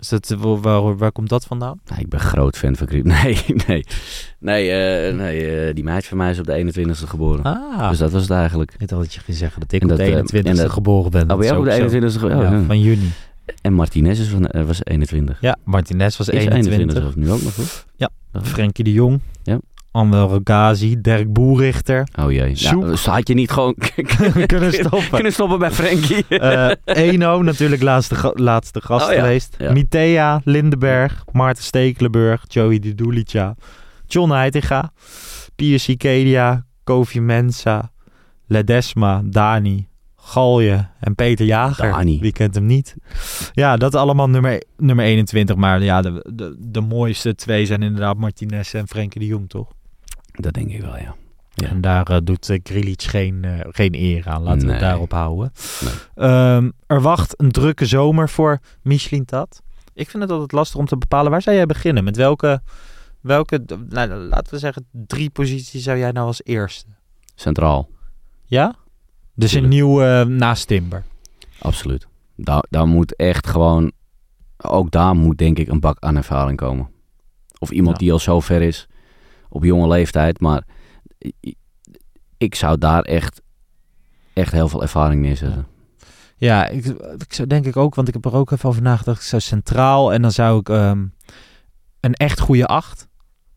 Is 0.00 0.08
dat, 0.08 0.30
eh, 0.30 0.38
waar, 0.60 0.96
waar, 0.96 1.12
komt 1.12 1.28
dat 1.28 1.44
vandaan? 1.44 1.80
Nou, 1.86 2.00
ik 2.00 2.08
ben 2.08 2.20
groot 2.20 2.56
fan 2.56 2.76
van 2.76 2.86
Griep. 2.86 3.04
Nee, 3.22 3.38
nee. 3.66 3.84
Nee, 4.38 4.70
eh, 4.70 5.14
nee 5.14 5.66
eh, 5.66 5.74
die 5.74 5.84
meid 5.84 6.06
van 6.06 6.16
mij 6.18 6.30
is 6.30 6.38
op 6.38 6.44
de 6.46 6.52
21ste 6.52 7.06
geboren. 7.08 7.42
Ah, 7.44 7.88
Dus 7.88 7.98
dat 7.98 8.10
was 8.10 8.22
het 8.22 8.30
eigenlijk. 8.30 8.72
ik 8.78 8.88
dacht 8.88 9.02
dat 9.02 9.14
je 9.14 9.20
ging 9.20 9.36
zeggen 9.36 9.60
dat 9.60 9.72
ik 9.72 9.80
En 9.82 9.90
op 9.90 9.96
dat, 9.96 10.06
de 10.06 10.12
eh, 10.12 10.18
21ste 10.42 10.48
en 10.48 10.56
dat- 10.56 10.70
geboren 10.70 11.10
ben. 11.10 11.30
Oh, 11.30 11.42
jij 11.42 11.56
op 11.56 11.64
de 11.64 11.70
ook 11.82 11.90
zo. 11.90 11.98
21ste 11.98 12.18
geboren? 12.20 12.58
Ja, 12.60 12.64
van 12.66 12.80
juni. 12.80 13.10
En 13.62 13.72
Martinez 13.72 14.20
is 14.20 14.28
van, 14.28 14.46
eh, 14.46 14.64
was 14.64 14.84
21. 14.84 15.40
Ja, 15.40 15.56
Martinez 15.64 16.16
was 16.16 16.28
Is 16.28 16.44
21. 16.44 17.06
of 17.06 17.16
nu 17.16 17.30
ook 17.30 17.42
nog 17.42 17.54
goed? 17.54 17.86
Ja. 17.96 18.10
Frenkie 18.42 18.84
de 18.84 18.92
Jong. 18.92 19.20
Ja. 19.42 19.58
Anwel 19.96 20.28
Rogazi. 20.28 21.00
Dirk 21.00 21.32
Boerichter. 21.32 22.08
Oh 22.20 22.32
jee. 22.32 22.56
Nou, 22.72 22.96
had 23.04 23.28
je 23.28 23.34
niet 23.34 23.50
gewoon 23.50 23.74
Kunnen 24.46 24.72
stoppen. 24.84 25.10
kunnen 25.10 25.32
stoppen 25.32 25.58
bij 25.58 25.70
Frenkie? 25.70 26.24
Eh, 26.38 26.70
Eno, 26.84 27.42
natuurlijk 27.42 27.82
laatste, 27.82 28.32
laatste 28.34 28.80
gast 28.80 29.06
Oh 29.06 29.12
ja, 29.12 29.20
geweest. 29.20 29.54
ja. 29.58 29.72
Mitea, 29.72 30.40
Lindenberg, 30.44 31.24
Maarten 31.32 31.64
Stekelenburg, 31.64 32.44
Joey 32.48 32.78
de 32.78 32.94
Dulica, 32.94 33.54
John 34.06 34.30
Heitinga, 34.30 34.92
Piers 35.54 35.94
Kedia, 35.96 36.66
Kofi 36.84 37.20
Mensa, 37.20 37.90
Ledesma, 38.46 39.22
Dani, 39.24 39.88
Galje 40.16 40.88
en 41.00 41.14
Peter 41.14 41.46
Jager. 41.46 41.90
Dani. 41.90 42.18
Wie 42.20 42.32
kent 42.32 42.54
hem 42.54 42.66
niet? 42.66 42.94
Ja, 43.52 43.76
dat 43.76 43.94
allemaal 43.94 44.28
nummer, 44.28 44.62
nummer 44.76 45.04
21. 45.04 45.56
Maar 45.56 45.82
ja, 45.82 46.02
de, 46.02 46.30
de, 46.34 46.56
de 46.58 46.80
mooiste 46.80 47.34
twee 47.34 47.66
zijn 47.66 47.82
inderdaad 47.82 48.16
Martinez 48.16 48.74
en 48.74 48.88
Frenkie 48.88 49.20
de 49.20 49.26
Jong, 49.26 49.48
toch? 49.48 49.68
Dat 50.36 50.52
denk 50.54 50.70
ik 50.70 50.80
wel, 50.80 50.96
ja. 50.98 51.14
Ja. 51.54 51.68
En 51.68 51.80
daar 51.80 52.06
eh, 52.06 52.16
doet 52.24 52.48
uh, 52.48 52.58
Grilic 52.62 53.02
geen, 53.02 53.44
eh, 53.44 53.60
geen 53.70 53.94
eer 53.94 54.28
aan. 54.28 54.42
Laten 54.42 54.66
we 54.66 54.72
het 54.72 54.80
daarop 54.80 55.12
houden. 55.12 55.52
Nee. 55.84 55.92
Ehm, 56.14 56.70
er 56.86 57.00
wacht 57.00 57.40
een 57.40 57.50
drukke 57.50 57.86
zomer 57.86 58.28
voor 58.28 58.58
Michelin 58.82 59.24
Tat. 59.24 59.62
Ik 59.94 60.10
vind 60.10 60.22
het 60.22 60.32
altijd 60.32 60.52
lastig 60.52 60.78
om 60.78 60.86
te 60.86 60.96
bepalen. 60.96 61.30
Waar 61.30 61.42
zou 61.42 61.56
jij 61.56 61.66
beginnen? 61.66 62.04
Met 62.04 62.16
welke, 62.16 62.62
welke 63.20 63.64
nou, 63.88 64.10
laten 64.14 64.52
we 64.52 64.58
zeggen, 64.58 64.86
drie 64.90 65.30
posities 65.30 65.82
zou 65.82 65.98
jij 65.98 66.12
nou 66.12 66.26
als 66.26 66.44
eerste? 66.44 66.86
Centraal, 67.34 67.88
Ja? 68.44 68.74
Dus 69.34 69.52
een 69.52 69.68
nieuw 69.68 70.24
naast 70.24 70.66
Timber. 70.66 71.04
absoluut. 71.58 72.06
Daar, 72.36 72.64
daar 72.70 72.86
moet 72.86 73.16
echt 73.16 73.46
gewoon... 73.46 73.92
Ook 74.56 74.90
daar 74.90 75.14
moet 75.14 75.38
denk 75.38 75.58
ik 75.58 75.68
een 75.68 75.80
bak 75.80 75.96
aan 76.00 76.16
ervaring 76.16 76.56
komen. 76.58 76.88
Of 77.58 77.70
iemand 77.70 77.96
Ja. 77.96 78.02
die 78.02 78.12
al 78.12 78.18
zo 78.18 78.40
ver 78.40 78.62
is 78.62 78.88
op 79.56 79.64
jonge 79.64 79.88
leeftijd. 79.88 80.40
Maar 80.40 80.62
ik 82.38 82.54
zou 82.54 82.78
daar 82.78 83.02
echt, 83.02 83.40
echt 84.32 84.52
heel 84.52 84.68
veel 84.68 84.82
ervaring 84.82 85.22
neerzetten. 85.22 85.66
Ja, 86.36 86.66
ik, 86.66 86.84
ik 87.18 87.32
zou 87.32 87.48
denk 87.48 87.66
ik 87.66 87.76
ook, 87.76 87.94
want 87.94 88.08
ik 88.08 88.14
heb 88.14 88.24
er 88.24 88.34
ook 88.34 88.50
even 88.50 88.68
over 88.68 88.82
nagedacht. 88.82 89.20
Ik 89.20 89.26
zou 89.26 89.42
centraal 89.42 90.12
en 90.12 90.22
dan 90.22 90.30
zou 90.30 90.58
ik 90.58 90.68
ehm, 90.68 91.04
een 92.00 92.14
echt 92.14 92.40
goede 92.40 92.66
acht. 92.66 93.08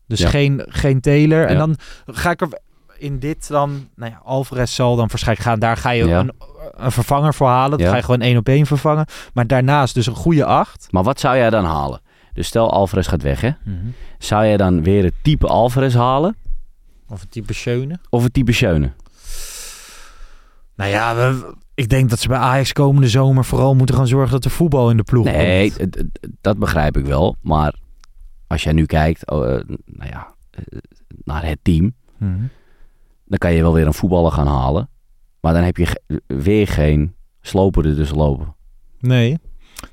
Dus 0.06 0.20
Ja. 0.20 0.28
geen, 0.28 0.62
geen 0.68 1.00
Taylor. 1.00 1.46
En 1.46 1.58
dan 1.58 1.76
ga 2.06 2.30
ik 2.30 2.40
er 2.40 2.58
in 2.98 3.18
dit 3.18 3.48
dan, 3.48 3.88
nou 3.96 4.12
ja, 4.12 4.20
Alvarez 4.24 4.74
zal 4.74 4.96
dan 4.96 5.08
waarschijnlijk 5.08 5.46
gaan. 5.48 5.58
Daar 5.58 5.76
ga 5.76 5.90
je 5.90 6.04
Ja. 6.06 6.18
een, 6.20 6.32
een 6.72 6.92
vervanger 6.92 7.34
voor 7.34 7.48
halen. 7.48 7.78
Ja. 7.78 7.90
ga 7.90 7.96
je 7.96 8.02
gewoon 8.02 8.20
één 8.20 8.36
op 8.36 8.48
één 8.48 8.66
vervangen. 8.66 9.06
Maar 9.34 9.46
daarnaast 9.46 9.94
dus 9.94 10.06
een 10.06 10.14
goede 10.14 10.44
acht. 10.44 10.88
Maar 10.90 11.02
wat 11.02 11.20
zou 11.20 11.36
jij 11.36 11.50
dan 11.50 11.64
halen? 11.64 12.00
Dus 12.40 12.48
stel 12.48 12.70
Alvarez 12.72 13.08
gaat 13.08 13.22
weg, 13.22 13.40
hè? 13.40 13.50
Zou 14.18 14.44
jij 14.46 14.56
dan 14.56 14.82
weer 14.82 15.04
het 15.04 15.12
type 15.22 15.46
Alvarez 15.46 15.94
halen? 15.94 16.36
Of 17.08 17.22
een 17.22 17.28
type 17.28 17.52
Schöne. 17.52 17.98
Of 18.10 18.22
het 18.22 18.32
type 18.32 18.52
Schöne? 18.52 18.92
Nou 20.76 20.90
ja, 20.90 21.14
we- 21.14 21.54
ik 21.74 21.88
denk 21.88 22.10
dat 22.10 22.18
ze 22.18 22.28
bij 22.28 22.38
Ajax 22.38 22.72
komende 22.72 23.08
zomer 23.08 23.44
vooral 23.44 23.74
moeten 23.74 23.94
gaan 23.94 24.06
zorgen 24.06 24.30
dat 24.32 24.44
er 24.44 24.50
voetbal 24.50 24.90
in 24.90 24.96
de 24.96 25.02
ploeg 25.02 25.24
Nee, 25.24 25.72
komt. 25.72 25.92
d- 25.92 26.04
dat 26.40 26.58
begrijp 26.58 26.96
ik 26.96 27.04
wel. 27.04 27.36
Maar 27.40 27.74
als 28.46 28.62
jij 28.62 28.72
nu 28.72 28.86
kijkt 28.86 29.30
oh, 29.30 29.44
eh, 29.54 29.64
nou 29.84 30.10
ja, 30.10 30.34
eh, 30.50 30.78
naar 31.24 31.44
het 31.46 31.58
team, 31.62 31.94
Mhm. 32.16 32.40
dan 33.24 33.38
kan 33.38 33.52
je 33.52 33.62
wel 33.62 33.72
weer 33.72 33.86
een 33.86 33.94
voetballer 33.94 34.32
gaan 34.32 34.46
halen. 34.46 34.88
Maar 35.40 35.52
dan 35.52 35.62
heb 35.62 35.76
je 35.76 35.86
ge- 35.86 36.22
weer 36.26 36.66
geen 36.68 37.14
sloper 37.40 37.86
er 37.86 37.96
dus 37.96 38.10
lopen. 38.10 38.54
Nee, 39.00 39.38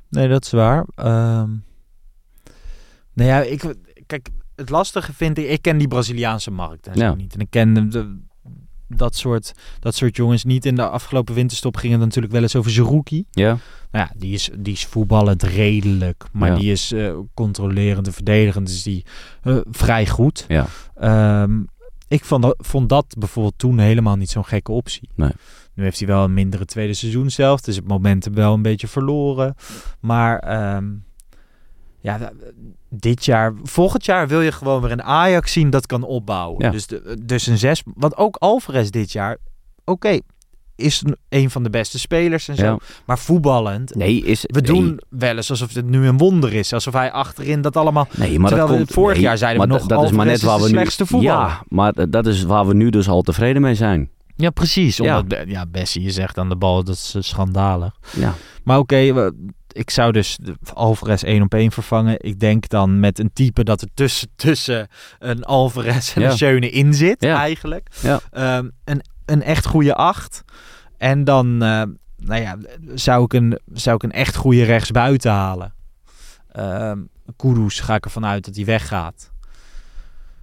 nee, 0.10 0.28
dat 0.28 0.46
is 0.46 0.52
waar. 0.52 0.86
Ehm 0.96 1.50
nou 3.18 3.30
ja, 3.30 3.42
ik, 3.42 3.76
kijk, 4.06 4.30
het 4.56 4.70
lastige 4.70 5.14
vind 5.14 5.38
ik, 5.38 5.50
ik 5.50 5.62
ken 5.62 5.78
die 5.78 5.88
Braziliaanse 5.88 6.52
markt 6.52 6.88
en 6.88 6.96
zo 6.98 7.04
Ja. 7.04 7.14
niet. 7.16 7.34
En 7.34 7.40
ik 7.40 7.50
ken 7.50 7.74
de, 7.74 7.88
de- 7.88 8.26
dat, 8.88 9.16
soort, 9.16 9.52
dat 9.80 9.96
soort 9.96 10.16
jongens 10.16 10.44
niet. 10.44 10.66
In 10.66 10.76
de 10.76 10.90
afgelopen 10.90 11.34
winterstop 11.36 11.76
ging 11.76 11.92
het 11.94 12.02
natuurlijk 12.02 12.34
wel 12.34 12.42
eens 12.42 12.56
over 12.56 12.72
Zerouki. 12.72 13.26
Ja, 13.32 13.58
Nou 13.92 14.06
ja, 14.10 14.12
die 14.18 14.34
is, 14.34 14.50
die 14.60 14.74
is 14.74 14.86
voetballend 14.86 15.44
redelijk, 15.44 16.24
maar 16.32 16.50
Ja. 16.52 16.56
die 16.58 16.72
is 16.72 16.92
eh, 16.92 17.18
controlerend 17.34 18.08
en 18.08 18.14
verdedigend, 18.14 18.70
is 18.70 18.84
die 18.84 19.06
eh, 19.42 19.58
vrij 19.72 20.08
goed. 20.08 20.46
ja. 20.48 20.68
Ehm, 20.96 21.64
ik 22.08 22.26
vond 22.26 22.42
dat, 22.44 22.56
vond 22.58 22.90
dat 22.90 23.16
bijvoorbeeld 23.18 23.58
toen 23.58 23.80
helemaal 23.80 24.16
niet 24.16 24.30
zo'n 24.30 24.46
gekke 24.46 24.72
optie. 24.72 25.10
Nee. 25.16 25.32
Nu 25.74 25.84
heeft 25.84 25.98
hij 26.00 26.08
wel 26.08 26.24
een 26.24 26.34
mindere 26.34 26.66
tweede 26.66 26.94
seizoen 26.94 27.30
zelf. 27.30 27.62
Dus 27.62 27.76
het 27.76 27.88
momentum 27.88 28.34
wel 28.34 28.54
een 28.54 28.62
beetje 28.62 28.88
verloren. 28.88 29.56
Maar 30.00 30.40
ehm, 30.40 30.86
ja, 32.12 32.18
da- 32.18 32.32
dit 32.90 33.26
jaar, 33.26 33.54
volgend 33.64 34.06
jaar 34.06 34.28
wil 34.28 34.42
je 34.42 34.52
gewoon 34.52 34.82
weer 34.82 34.92
een 34.92 35.04
Ajax 35.04 35.52
zien 35.52 35.70
dat 35.70 35.86
kan 35.86 36.04
opbouwen. 36.04 36.66
Ja. 36.66 36.72
Dus, 36.72 36.88
de, 36.88 37.18
dus 37.26 37.48
een 37.48 37.58
zes. 37.58 37.84
Want 37.96 38.18
ook 38.18 38.36
Alvarez 38.36 38.90
dit 38.90 39.12
jaar, 39.12 39.38
oké, 39.86 40.20
is 40.76 41.04
een, 41.30 41.50
van 41.50 41.64
de 41.64 41.70
beste 41.70 42.00
spelers 42.00 42.48
en 42.48 42.56
zo. 42.56 42.64
ja. 42.66 42.78
Maar 43.06 43.20
voetballend. 43.20 43.96
Nee, 43.96 44.24
is, 44.24 44.42
We 44.42 44.60
nee, 44.60 44.62
doen 44.72 45.00
wel 45.10 45.36
eens 45.36 45.50
alsof 45.50 45.74
het 45.74 45.86
nu 45.86 46.08
een 46.08 46.18
wonder 46.18 46.54
is. 46.54 46.74
Alsof 46.74 46.94
hij 46.94 47.12
achterin 47.12 47.62
dat 47.62 47.78
allemaal... 47.78 48.08
Nee, 48.18 48.40
maar 48.40 48.48
Terwijl 48.48 48.68
dat 48.70 48.78
we 48.78 48.84
komt, 48.84 48.94
vorig 48.98 49.14
nee, 49.16 49.24
jaar 49.26 49.38
zeiden 49.38 49.62
we 49.62 49.68
nog, 49.68 49.86
dat 49.86 50.04
is 50.04 50.12
maar 50.12 50.26
net 50.26 50.42
waar 50.42 50.56
is 50.56 50.62
we 50.62 50.68
de 50.68 50.74
nu. 50.74 50.78
slechtste 50.80 51.06
voetballer. 51.06 51.48
Ja, 51.48 51.64
maar 51.68 52.10
dat 52.10 52.26
is 52.28 52.44
waar 52.44 52.68
we 52.68 52.74
nu 52.74 52.90
dus 52.90 53.10
al 53.10 53.22
tevreden 53.22 53.62
mee 53.62 53.76
zijn. 53.76 54.10
Ja, 54.36 54.50
precies. 54.50 54.98
Ja. 54.98 55.20
Omdat, 55.20 55.40
ja, 55.48 55.66
Bessie 55.66 56.06
is 56.06 56.18
echt 56.18 56.38
aan 56.38 56.50
de 56.50 56.56
bal. 56.56 56.84
Dat 56.84 56.96
is 56.96 57.14
eh, 57.16 57.22
schandalig. 57.22 57.96
Ja, 58.16 58.34
Maar 58.64 58.78
oké, 58.80 59.14
we- 59.14 59.46
ik 59.72 59.90
zou 59.90 60.12
dus 60.12 60.38
de 60.42 60.56
Alvarez 60.74 61.24
één 61.24 61.42
op 61.42 61.54
één 61.54 61.72
vervangen. 61.72 62.16
Ik 62.24 62.40
denk 62.40 62.70
dan 62.70 63.00
met 63.00 63.20
een 63.20 63.34
type 63.34 63.64
dat 63.64 63.82
er 63.82 63.88
tussen, 63.94 64.28
tussen 64.36 64.88
een 65.20 65.44
Alvarez 65.44 66.16
en 66.16 66.22
Ja. 66.22 66.30
een 66.32 66.38
Schöne 66.38 66.70
in 66.70 66.94
zit, 66.94 67.24
Ja. 67.24 67.38
eigenlijk. 67.38 67.90
Ja. 68.02 68.20
Ehm, 68.32 68.70
een, 68.84 69.02
een 69.26 69.42
echt 69.44 69.66
goede 69.66 69.96
acht. 69.96 70.44
En 70.98 71.24
dan, 71.24 71.64
eh, 71.64 71.84
nou 72.18 72.42
ja, 72.42 72.58
zou 72.96 73.24
ik 73.24 73.34
een, 73.34 73.60
zou 73.74 73.96
ik 73.96 74.04
een 74.04 74.12
echt 74.12 74.36
goede 74.36 74.64
rechtsbuiten 74.64 75.32
halen. 75.32 75.74
Ehm 76.52 77.00
Kudus 77.36 77.80
ga 77.80 77.96
ik 77.96 78.06
ervan 78.06 78.26
uit 78.26 78.46
dat 78.46 78.56
hij 78.56 78.66
weggaat. 78.66 79.32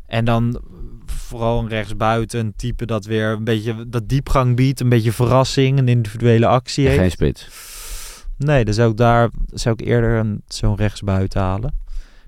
En 0.07 0.25
dan 0.25 0.61
vooral 1.07 1.59
een 1.59 1.69
rechtsbuiten, 1.69 2.41
een 2.41 2.53
type 2.57 2.87
dat 2.87 3.05
weer 3.05 3.29
een 3.31 3.45
beetje 3.45 3.89
dat 3.89 4.09
diepgang 4.09 4.57
biedt, 4.57 4.81
een 4.81 4.89
beetje 4.89 5.13
verrassing, 5.13 5.79
een 5.79 5.89
individuele 5.89 6.47
actie 6.47 6.87
heeft. 6.87 6.99
geen 7.01 7.11
spits. 7.11 7.49
Nee, 8.37 8.65
dan 8.65 8.75
zou 8.75 8.91
ik 8.91 8.97
daar 8.97 9.31
zou 9.47 9.75
ik 9.79 9.87
eerder 9.87 10.19
een, 10.19 10.43
zo'n 10.47 10.77
rechtsbuiten 10.77 11.41
halen. 11.41 11.75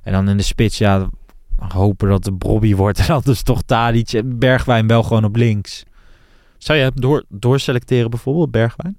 En 0.02 0.12
dan 0.12 0.28
in 0.28 0.36
de 0.36 0.42
spits, 0.42 0.78
ja, 0.78 1.10
hopen 1.56 2.08
dat 2.08 2.24
het 2.24 2.38
Bobby 2.38 2.74
wordt. 2.74 2.98
En 3.08 3.14
anders 3.14 3.42
toch 3.42 3.62
Tadic 3.62 4.12
en 4.12 4.38
Bergwijn 4.38 4.86
wel 4.86 5.02
gewoon 5.02 5.24
op 5.24 5.36
links. 5.36 5.84
Zou 6.58 6.78
je 6.78 6.84
hem 6.84 6.92
door, 6.94 7.24
doorselecteren 7.28 8.10
bijvoorbeeld, 8.10 8.50
Bergwijn? 8.50 8.98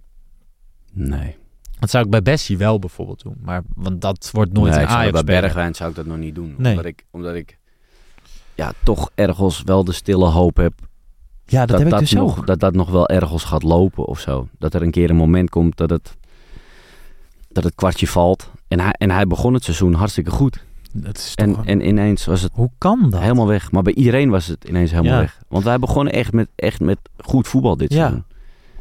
Nee. 0.94 1.36
Dat 1.80 1.90
zou 1.90 2.04
ik 2.06 2.10
bij 2.10 2.22
Bessie 2.22 2.58
wel 2.58 2.80
bijvoorbeeld 2.80 3.24
doen. 3.24 3.38
Maar, 3.42 3.62
want 3.76 4.02
dat 4.02 4.30
wordt 4.34 4.54
nooit 4.54 4.74
nee, 4.74 4.82
een 4.82 4.88
Ajax 4.88 5.24
bij. 5.24 5.42
Bergwijn 5.42 5.76
zou 5.76 5.90
ik 5.90 5.96
dat 5.96 6.06
nog 6.06 6.18
niet 6.18 6.36
doen. 6.36 6.56
Nee. 6.58 6.72
Omdat 6.72 6.86
ik, 6.86 7.06
omdat 7.12 7.36
ik 7.36 7.58
ja, 8.58 8.74
toch 8.84 9.10
ergens 9.16 9.62
wel 9.66 9.84
de 9.84 9.92
stille 9.92 10.26
hoop 10.26 10.58
heb 10.58 10.74
Ja, 11.46 11.60
dat, 11.60 11.68
dat 11.68 11.80
heb 11.80 11.94
ik 11.94 12.00
dus 12.00 12.12
nog, 12.12 12.38
ook. 12.38 12.48
dat 12.48 12.60
dat 12.60 12.74
nog 12.74 12.90
wel 12.90 13.08
ergens 13.08 13.44
gaat 13.44 13.64
lopen 13.64 14.06
of 14.06 14.20
zo. 14.20 14.48
Dat 14.58 14.74
er 14.74 14.82
een 14.82 14.92
keer 14.92 15.10
een 15.10 15.16
moment 15.16 15.50
komt 15.50 15.78
dat 15.78 15.90
het, 15.90 16.18
dat 17.62 17.66
het 17.66 17.76
kwartje 17.76 18.08
valt. 18.08 18.52
En 18.68 18.80
hij, 18.80 18.92
en 18.98 19.12
hij 19.12 19.28
begon 19.28 19.54
het 19.54 19.64
seizoen 19.64 19.94
hartstikke 19.94 20.32
goed. 20.32 20.66
Dat 20.94 21.18
is 21.18 21.36
toch 21.36 21.46
En, 21.46 21.56
een- 21.62 21.66
en 21.82 21.88
ineens 21.88 22.26
was 22.26 22.42
het 22.42 22.52
Hoe 22.54 22.70
kan 22.78 23.10
dat? 23.10 23.22
helemaal 23.22 23.48
weg. 23.48 23.72
Maar 23.72 23.82
bij 23.84 23.94
iedereen 23.94 24.30
was 24.30 24.48
het 24.48 24.64
ineens 24.64 24.92
helemaal 24.92 25.14
Ja. 25.14 25.20
weg. 25.20 25.40
Want 25.48 25.64
wij 25.64 25.80
begonnen 25.80 26.14
echt 26.14 26.32
met, 26.34 26.48
echt 26.56 26.80
met 26.80 26.98
goed 27.18 27.48
voetbal 27.48 27.78
dit 27.78 27.92
seizoen. 27.94 28.24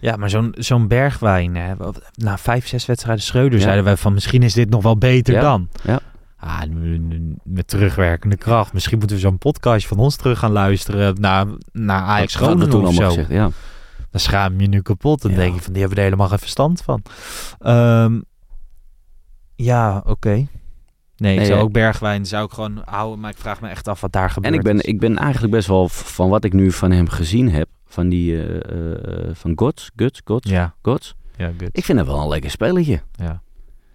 Ja, 0.01 0.16
maar 0.16 0.31
zo'n 0.31 0.55
zo'n 0.59 0.89
Bergwijn, 0.89 1.57
hè, 1.57 1.74
na 2.14 2.39
vijf, 2.39 2.66
zes 2.66 2.87
wedstrijden 2.87 3.22
Schreuder, 3.24 3.59
Ja. 3.59 3.64
zeiden 3.64 3.85
wij 3.85 3.97
van 3.97 4.12
misschien 4.14 4.43
is 4.43 4.53
dit 4.55 4.70
nog 4.70 4.83
wel 4.83 4.97
beter 4.99 5.35
Ja. 5.35 5.41
dan. 5.41 5.68
Ja. 5.85 6.01
Ah, 6.39 6.62
nu- 6.68 6.99
nu- 6.99 7.35
met 7.45 7.68
terugwerkende 7.68 8.37
kracht. 8.37 8.72
Misschien 8.72 8.99
moeten 8.99 9.16
we 9.16 9.22
zo'n 9.22 9.39
podcast 9.39 9.87
van 9.87 9.99
ons 9.99 10.16
terug 10.16 10.39
gaan 10.39 10.53
luisteren 10.53 11.14
naar, 11.20 11.47
naar 11.72 12.03
Ajax 12.03 12.35
Groningen 12.35 12.83
of 12.87 12.95
zo. 12.95 13.07
gezegd. 13.09 13.29
Ja. 13.31 13.51
Dan 14.11 14.20
schaam 14.20 14.61
je 14.61 14.68
nu 14.68 14.83
kapot. 14.83 15.22
Dan 15.22 15.31
Ja. 15.31 15.37
denk 15.37 15.55
je 15.55 15.61
van, 15.61 15.72
die 15.72 15.81
hebben 15.81 15.99
er 15.99 16.05
helemaal 16.05 16.29
geen 16.29 16.39
verstand 16.39 16.83
van. 16.83 17.03
Ehm, 17.59 18.20
ja, 19.57 20.02
oké. 20.07 20.46
Nee, 21.16 21.38
ik 21.38 21.46
zou 21.46 21.61
ook 21.61 21.72
Bergwijn 21.72 22.26
zou 22.26 22.44
ik 22.44 22.52
gewoon 22.52 22.82
houden, 22.84 23.20
maar 23.20 23.30
ik 23.30 23.36
vraag 23.36 23.61
me 23.61 23.68
echt 23.68 23.88
af 23.88 24.00
wat 24.00 24.12
daar 24.12 24.30
gebeurt. 24.30 24.52
En 24.54 24.59
ik 24.59 24.64
ben, 24.64 24.88
ik 24.88 24.98
ben 25.00 25.18
eigenlijk 25.18 25.52
best 25.52 25.68
wel 25.68 25.88
van 25.88 26.28
wat 26.28 26.44
ik 26.44 26.52
nu 26.52 26.72
van 26.72 26.90
hem 26.90 27.09
gezien 27.09 27.50
heb. 27.50 27.68
Van 27.86 28.09
die, 28.09 28.42
eh, 28.42 28.61
eh, 29.28 29.30
van 29.34 29.52
Gods, 29.54 29.90
Guts, 29.96 30.20
Gods, 30.24 30.50
Ja, 30.50 30.74
Gods. 30.82 31.14
ja, 31.36 31.46
goed. 31.59 31.68
Ik 31.72 31.84
vind 31.84 31.98
hem 31.98 32.07
wel 32.07 32.20
een 32.22 32.28
lekker 32.28 32.50
spelletje. 32.50 33.00
Ja, 33.12 33.42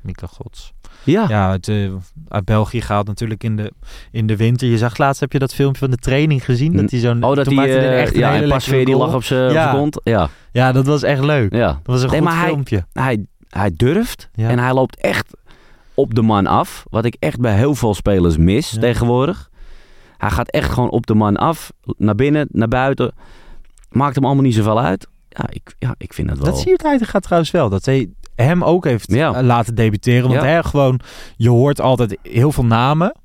Mika 0.01 0.28
Gods. 0.28 0.74
Ja. 1.03 1.26
Ja, 1.28 1.57
eh, 1.62 1.91
uit 2.28 2.45
België 2.45 2.82
gehaald 2.82 3.07
natuurlijk 3.07 3.43
in 3.43 3.55
de, 3.55 3.72
in 4.12 4.28
de 4.28 4.36
winter. 4.36 4.68
Je 4.68 4.78
zag 4.78 4.97
laatst, 4.97 5.20
heb 5.20 5.32
je 5.32 5.39
dat 5.39 5.53
filmpje 5.53 5.80
van 5.80 5.89
de 5.91 5.97
training 5.97 6.45
gezien? 6.45 6.76
Dat 6.76 6.91
hij 6.91 6.99
zo'n, 6.99 7.24
Oh, 7.24 7.36
dat 7.36 7.45
hij, 7.45 7.55
hij 7.55 7.99
echt 8.01 8.14
een 8.14 8.20
ja, 8.20 8.36
en 8.36 8.49
Pasveer 8.49 8.86
die 8.86 8.95
lag 8.97 9.14
op 9.14 9.24
zijn 9.24 9.51
Ja. 9.53 9.72
kont. 9.72 10.01
Ja, 10.03 10.30
Ja, 10.51 10.72
dat 10.72 10.86
was 10.86 11.03
echt 11.03 11.22
leuk. 11.24 11.53
ja. 11.55 11.68
Dat 11.68 11.80
was 11.84 12.01
een 12.03 12.09
Nee, 12.09 12.20
goed 12.20 12.28
maar 12.30 12.38
hij- 12.39 12.47
filmpje. 12.47 12.86
Hij, 12.93 13.26
hij 13.49 13.72
durft 13.76 14.30
Ja. 14.34 14.49
en 14.49 14.59
hij 14.59 14.74
loopt 14.74 14.95
echt 15.01 15.28
op 16.02 16.14
de 16.16 16.22
man 16.22 16.47
af. 16.47 16.84
Wat 16.89 17.06
ik 17.06 17.16
echt 17.20 17.39
bij 17.39 17.56
heel 17.56 17.76
veel 17.76 17.93
spelers 17.93 18.38
mis 18.38 18.72
Ja. 18.72 18.80
tegenwoordig. 18.80 19.49
Hij 20.18 20.30
gaat 20.30 20.49
echt 20.49 20.72
gewoon 20.72 20.89
op 20.89 21.06
de 21.08 21.14
man 21.16 21.38
af. 21.38 21.72
Naar 21.97 22.16
binnen, 22.16 22.47
naar 22.52 22.68
buiten. 22.68 23.12
Maakt 23.89 24.16
hem 24.16 24.26
allemaal 24.26 24.43
niet 24.43 24.56
zoveel 24.56 24.82
uit. 24.82 25.08
Ja, 25.30 25.43
ik, 25.49 25.76
ja, 25.80 25.95
ik 25.97 26.14
vind 26.14 26.30
het 26.30 26.39
wel. 26.39 26.47
Dat 26.52 26.60
zie 26.60 26.70
je 26.70 27.06
gaat 27.06 27.24
trouwens 27.24 27.52
wel. 27.52 27.70
Dat 27.70 27.86
hij 27.86 28.10
hem 28.36 28.64
ook 28.64 28.84
heeft 28.86 29.12
Ja. 29.12 29.34
eh, 29.34 29.43
laten 29.43 29.76
debuteren. 29.76 30.30
Want 30.30 30.41
Ja. 30.41 30.47
hè, 30.47 30.64
gewoon, 30.64 30.99
je 31.38 31.49
hoort 31.49 31.82
altijd 31.82 32.18
heel 32.22 32.52
veel 32.52 32.66
namen. 32.66 33.16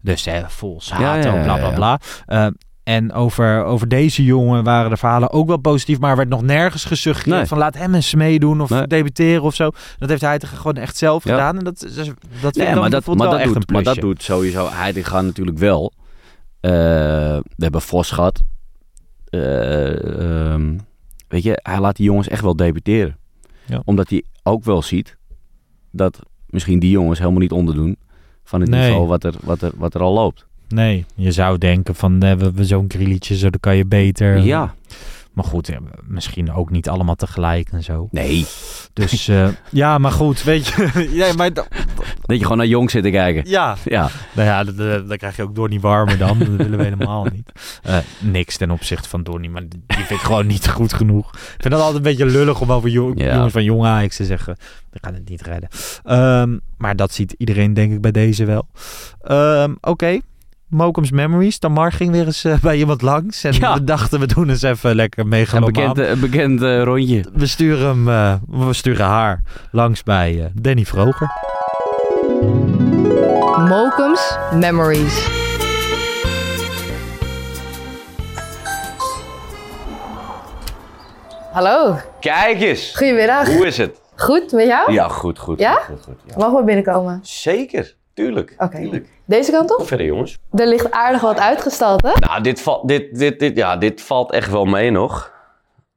Dus 0.00 0.24
hè, 0.24 0.42
vol 0.50 0.80
Sato, 0.80 1.02
Ja, 1.28 1.42
bla 1.42 1.56
bla 1.56 1.70
bla. 1.70 2.00
Eh, 2.26 2.46
en 2.84 3.12
over, 3.12 3.64
over 3.64 3.88
deze 3.88 4.24
jongen 4.24 4.64
waren 4.64 4.90
de 4.90 4.96
verhalen 4.96 5.30
ook 5.30 5.46
wel 5.46 5.56
positief. 5.56 5.98
Maar 5.98 6.10
er 6.10 6.16
werd 6.16 6.28
nog 6.28 6.42
nergens 6.42 6.84
gesuggereerd 6.84 7.36
Nee. 7.38 7.46
van 7.46 7.58
laat 7.58 7.74
hem 7.78 7.94
eens 7.94 8.14
meedoen 8.14 8.60
of 8.60 8.70
Nee. 8.70 8.86
debuteren 8.86 9.42
of 9.42 9.54
zo. 9.54 9.70
Dat 9.98 10.08
heeft 10.08 10.20
hij 10.22 10.40
gewoon 10.40 10.76
echt 10.76 10.96
zelf 10.96 11.24
Ja. 11.24 11.30
gedaan. 11.30 11.58
En 11.58 11.64
dat, 11.64 11.80
dat, 11.80 12.14
dat 12.40 12.54
Nee, 12.54 12.74
maar 12.74 12.90
dat, 12.90 13.06
maar, 13.06 13.16
wel 13.16 13.30
dat 13.30 13.38
echt 13.40 13.52
doet, 13.52 13.56
een 13.68 13.74
maar 13.74 13.82
dat 13.82 13.96
doet 13.96 14.22
sowieso 14.22 14.68
Heitinga 14.70 15.20
natuurlijk 15.20 15.58
wel. 15.58 15.92
Eh, 16.60 16.70
we 17.42 17.42
hebben 17.56 17.80
Vos 17.80 18.10
gehad. 18.10 18.40
Eh, 19.28 20.52
ehm, 20.52 20.78
weet 21.28 21.42
je, 21.42 21.58
hij 21.62 21.80
laat 21.80 21.96
die 21.96 22.04
jongens 22.06 22.28
echt 22.28 22.42
wel 22.42 22.56
debuteren. 22.56 23.16
Ja. 23.66 23.82
Omdat 23.84 24.10
hij 24.10 24.22
ook 24.42 24.64
wel 24.64 24.82
ziet 24.82 25.16
dat 25.90 26.18
misschien 26.46 26.78
die 26.78 26.90
jongens 26.90 27.18
helemaal 27.18 27.40
niet 27.40 27.52
onderdoen 27.52 27.96
van 28.44 28.60
het 28.60 28.70
niveau 28.70 29.06
wat 29.06 29.24
er, 29.24 29.34
wat, 29.42 29.62
er, 29.62 29.72
wat 29.76 29.94
er 29.94 30.00
al 30.00 30.12
loopt. 30.12 30.46
Nee, 30.72 31.04
je 31.14 31.32
zou 31.32 31.58
denken 31.58 31.94
van 31.94 32.22
eh, 32.22 32.32
we, 32.54 32.64
zo'n 32.64 32.84
grilletje, 32.88 33.36
zo 33.36 33.50
dan 33.50 33.60
kan 33.60 33.76
je 33.76 33.86
beter. 33.86 34.38
Ja, 34.38 34.74
Maar 35.32 35.44
goed, 35.44 35.66
ja, 35.66 35.78
misschien 36.06 36.52
ook 36.52 36.70
niet 36.70 36.88
allemaal 36.88 37.14
tegelijk 37.14 37.68
en 37.72 37.82
zo. 37.82 38.08
nee. 38.10 38.46
Dus 38.92 39.28
eh, 39.28 39.48
ja, 39.70 39.98
maar 39.98 40.12
goed, 40.12 40.42
weet 40.42 40.66
je. 40.66 41.08
ja, 41.20 41.32
maar, 41.36 41.52
Dat 41.52 41.66
je 42.26 42.42
gewoon 42.42 42.56
naar 42.56 42.66
jong 42.66 42.90
zit 42.90 43.02
te 43.02 43.10
kijken. 43.10 43.48
ja, 43.50 43.76
Ja, 43.84 44.10
nou 44.34 44.48
ja, 44.48 44.64
dat- 44.64 45.16
krijg 45.16 45.36
je 45.36 45.42
ook 45.42 45.54
Donny 45.54 45.80
warmer 45.80 46.18
dan. 46.18 46.38
Dat 46.38 46.48
willen 46.48 46.78
we 46.78 46.84
helemaal 46.84 47.24
niet. 47.32 47.50
Eh, 47.82 47.96
niks 48.20 48.56
ten 48.56 48.70
opzichte 48.70 49.08
van 49.08 49.22
Donny, 49.22 49.48
maar 49.48 49.62
die 49.68 49.80
vind 49.86 50.10
ik 50.20 50.26
gewoon 50.26 50.46
niet 50.46 50.68
goed 50.68 50.92
genoeg. 50.92 51.30
Ik 51.34 51.38
vind 51.62 51.70
dat 51.74 51.78
altijd 51.82 51.94
een 51.96 52.02
beetje 52.02 52.26
lullig 52.26 52.60
om 52.60 52.72
over 52.72 52.88
jong- 52.90 53.20
Ja. 53.20 53.34
jongens 53.34 53.52
van 53.52 53.64
jong 53.64 53.84
Ajax 53.84 54.16
te 54.16 54.24
zeggen. 54.24 54.56
We 54.90 54.98
gaan 55.00 55.14
het 55.14 55.28
niet 55.28 55.42
redden. 55.42 55.68
Ehm, 56.04 56.58
maar 56.76 56.96
dat 56.96 57.12
ziet 57.12 57.34
iedereen 57.38 57.74
denk 57.74 57.92
ik 57.92 58.00
bij 58.00 58.10
deze 58.10 58.44
wel. 58.44 58.66
Ehm, 59.22 59.74
Oké. 59.80 60.18
Mokum's 60.72 61.10
Memories. 61.10 61.58
Tamar 61.58 61.92
ging 61.92 62.10
weer 62.10 62.26
eens 62.26 62.44
eh, 62.44 62.58
bij 62.62 62.76
iemand 62.76 63.02
langs. 63.02 63.44
En 63.44 63.52
Ja. 63.52 63.74
we 63.74 63.84
dachten, 63.84 64.20
we 64.20 64.26
doen 64.26 64.48
eens 64.48 64.62
even 64.62 64.94
lekker 64.94 65.24
een 65.24 65.64
bekend, 65.64 65.98
een 65.98 66.20
bekend 66.20 66.62
eh, 66.62 66.82
rondje. 66.82 67.24
We 67.34 67.46
sturen, 67.46 67.86
hem, 67.86 68.08
eh, 68.08 68.34
we 68.66 68.72
sturen 68.72 69.06
haar 69.06 69.42
langs 69.70 70.02
bij 70.02 70.40
eh, 70.40 70.50
Danny 70.54 70.84
Vroger. 70.84 71.28
Mokum's 73.68 74.36
Memories. 74.54 75.40
Hallo. 81.52 81.96
Kijk 82.20 82.60
eens. 82.60 82.92
Goedemiddag. 82.96 83.46
Hoe 83.46 83.66
is 83.66 83.76
het? 83.76 84.00
Goed, 84.16 84.52
met 84.52 84.66
jou? 84.66 84.92
Ja, 84.92 85.08
goed, 85.08 85.38
goed. 85.38 85.58
Ja? 85.58 85.72
Goed, 85.74 85.84
goed, 85.86 86.02
goed, 86.04 86.14
ja. 86.26 86.34
Mogen 86.36 86.56
we 86.58 86.64
binnenkomen? 86.64 87.20
Zeker, 87.22 87.94
tuurlijk. 88.14 88.56
Tuurlijk. 88.70 89.08
Deze 89.24 89.50
kant 89.52 89.78
op? 89.78 89.86
Verder 89.86 90.06
jongens. 90.06 90.38
Er 90.52 90.66
ligt 90.66 90.90
aardig 90.90 91.20
wat 91.20 91.38
uitgestald, 91.38 92.02
hè? 92.02 92.12
Nou, 92.14 92.42
dit, 92.42 92.60
valt 92.60 92.88
dit, 92.88 93.18
dit, 93.18 93.38
dit, 93.38 93.56
ja, 93.56 93.76
dit 93.76 94.02
valt 94.02 94.32
echt 94.32 94.50
wel 94.50 94.64
mee 94.64 94.90
nog. 94.90 95.32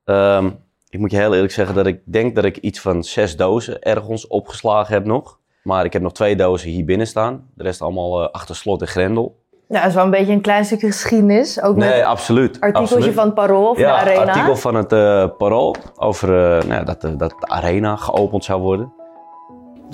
Ehm, 0.03 0.49
ik 0.89 0.99
moet 0.99 1.11
je 1.11 1.17
heel 1.17 1.33
eerlijk 1.33 1.53
zeggen 1.53 1.75
dat 1.75 1.85
ik 1.87 1.99
denk 2.05 2.35
dat 2.35 2.43
ik 2.45 2.57
iets 2.57 2.79
van 2.79 3.03
zes 3.03 3.35
dozen 3.37 3.81
ergens 3.81 4.27
opgeslagen 4.27 4.93
heb 4.93 5.05
nog. 5.05 5.39
Maar 5.63 5.85
ik 5.85 5.93
heb 5.93 6.01
nog 6.01 6.13
twee 6.13 6.35
dozen 6.35 6.69
hier 6.69 6.85
binnen 6.85 7.07
staan. 7.07 7.47
De 7.55 7.63
rest 7.63 7.81
allemaal 7.81 8.21
eh, 8.23 8.29
achter 8.31 8.55
slot 8.55 8.81
en 8.81 8.87
grendel. 8.87 9.43
Ja, 9.67 9.79
dat 9.79 9.89
is 9.89 9.95
wel 9.95 10.03
een 10.03 10.09
beetje 10.09 10.33
een 10.33 10.41
klein 10.41 10.65
stukje 10.65 10.87
geschiedenis. 10.87 11.61
Ook 11.61 11.75
met 11.75 11.89
Nee, 11.89 12.05
absoluut. 12.05 12.59
artikeltje 12.61 12.95
absoluut. 12.95 13.15
van 13.15 13.25
het 13.25 13.33
Parool 13.33 13.69
of 13.69 13.77
ja, 13.77 14.03
de 14.03 14.09
Arena. 14.11 14.31
artikel 14.31 14.55
van 14.55 14.75
het 14.75 14.91
eh, 14.93 15.27
Parool 15.37 15.75
over 15.95 16.29
eh, 16.29 16.67
nou 16.67 16.73
ja, 16.73 16.83
dat, 16.83 17.01
dat 17.01 17.29
de 17.39 17.47
Arena 17.47 17.95
geopend 17.95 18.43
zou 18.43 18.61
worden. 18.61 18.93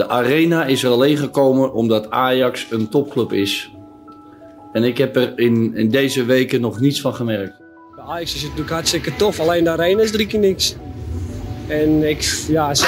De 0.02 0.10
arena 0.10 0.66
is 0.66 0.84
er 0.84 0.92
alleen 0.92 1.18
gekomen 1.18 1.74
omdat 1.74 2.10
Ajax 2.10 2.68
een 2.70 2.90
topclub 2.90 3.34
is. 3.34 3.72
En 4.72 4.84
ik 4.84 4.98
heb 4.98 5.16
er 5.16 5.40
in, 5.40 5.76
in 5.76 5.90
deze 5.90 6.26
weken 6.26 6.62
nog 6.62 6.80
niets 6.80 7.02
van 7.02 7.14
gemerkt. 7.14 7.54
Bij 7.96 8.06
Ajax 8.06 8.36
is 8.36 8.42
het 8.42 8.50
natuurlijk 8.50 8.76
hartstikke 8.76 9.16
tof, 9.16 9.40
alleen 9.40 9.64
de 9.64 9.70
arena 9.70 10.02
is 10.02 10.12
drie 10.12 10.28
keer 10.28 10.40
niks. 10.40 10.76
En 11.68 12.10
ik, 12.10 12.22
ja, 12.48 12.74
zo, 12.74 12.86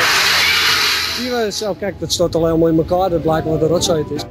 hier, 1.21 1.51
zo, 1.51 1.73
kijk, 1.73 1.99
dat 1.99 2.11
stort 2.11 2.35
al 2.35 2.45
helemaal 2.45 2.67
in 2.67 2.77
elkaar, 2.77 3.09
dat 3.09 3.21
blijkt 3.21 3.47
wat 3.47 3.61
een 3.61 3.67
rotzooi 3.67 4.03
het 4.03 4.11
is. 4.11 4.25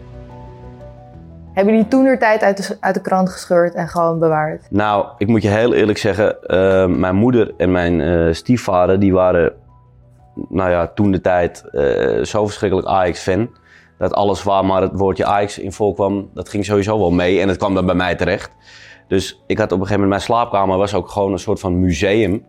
Hebben 1.53 1.75
die 1.75 1.89
toen 1.89 2.19
tijd 2.19 2.43
uit 2.43 2.57
de, 2.57 2.77
uit 2.81 2.95
de 2.95 3.01
krant 3.01 3.31
gescheurd 3.31 3.75
en 3.75 3.89
gewoon 3.89 4.19
bewaard? 4.19 4.67
Nou, 4.71 5.07
ik 5.19 5.27
moet 5.27 5.43
je 5.43 5.49
heel 5.49 5.75
eerlijk 5.75 5.99
zeggen, 5.99 6.43
eh, 6.43 6.87
mijn 6.87 7.17
moeder 7.17 7.55
en 7.57 7.73
mijn 7.73 8.01
eh, 8.01 8.33
stiefvader, 8.33 9.01
die 9.01 9.13
waren, 9.13 9.53
nou 10.49 10.71
ja, 10.71 10.87
toen 10.87 11.11
de 11.11 11.21
tijd 11.21 11.65
eh, 11.71 12.25
zo 12.25 12.45
verschrikkelijk 12.45 12.89
Ajax-fan. 12.89 13.51
Dat 13.99 14.15
alles 14.15 14.43
waar 14.43 14.65
maar 14.65 14.83
het 14.83 14.93
woordje 14.95 15.25
Ajax 15.25 15.59
in 15.59 15.73
voorkwam, 15.73 16.31
dat 16.35 16.49
ging 16.49 16.65
sowieso 16.65 16.99
wel 16.99 17.11
mee. 17.11 17.41
En 17.41 17.49
het 17.49 17.57
kwam 17.57 17.75
dan 17.75 17.87
bij 17.87 17.95
mij 17.95 18.15
terecht. 18.15 18.51
Dus 19.09 19.43
ik 19.47 19.59
had 19.59 19.73
op 19.73 19.81
een 19.81 19.87
gegeven 19.87 20.03
moment, 20.03 20.09
mijn 20.09 20.21
slaapkamer 20.21 20.79
was 20.79 20.95
ook 20.95 21.11
gewoon 21.11 21.33
een 21.33 21.39
soort 21.39 21.61
van 21.61 21.81
museum. 21.81 22.47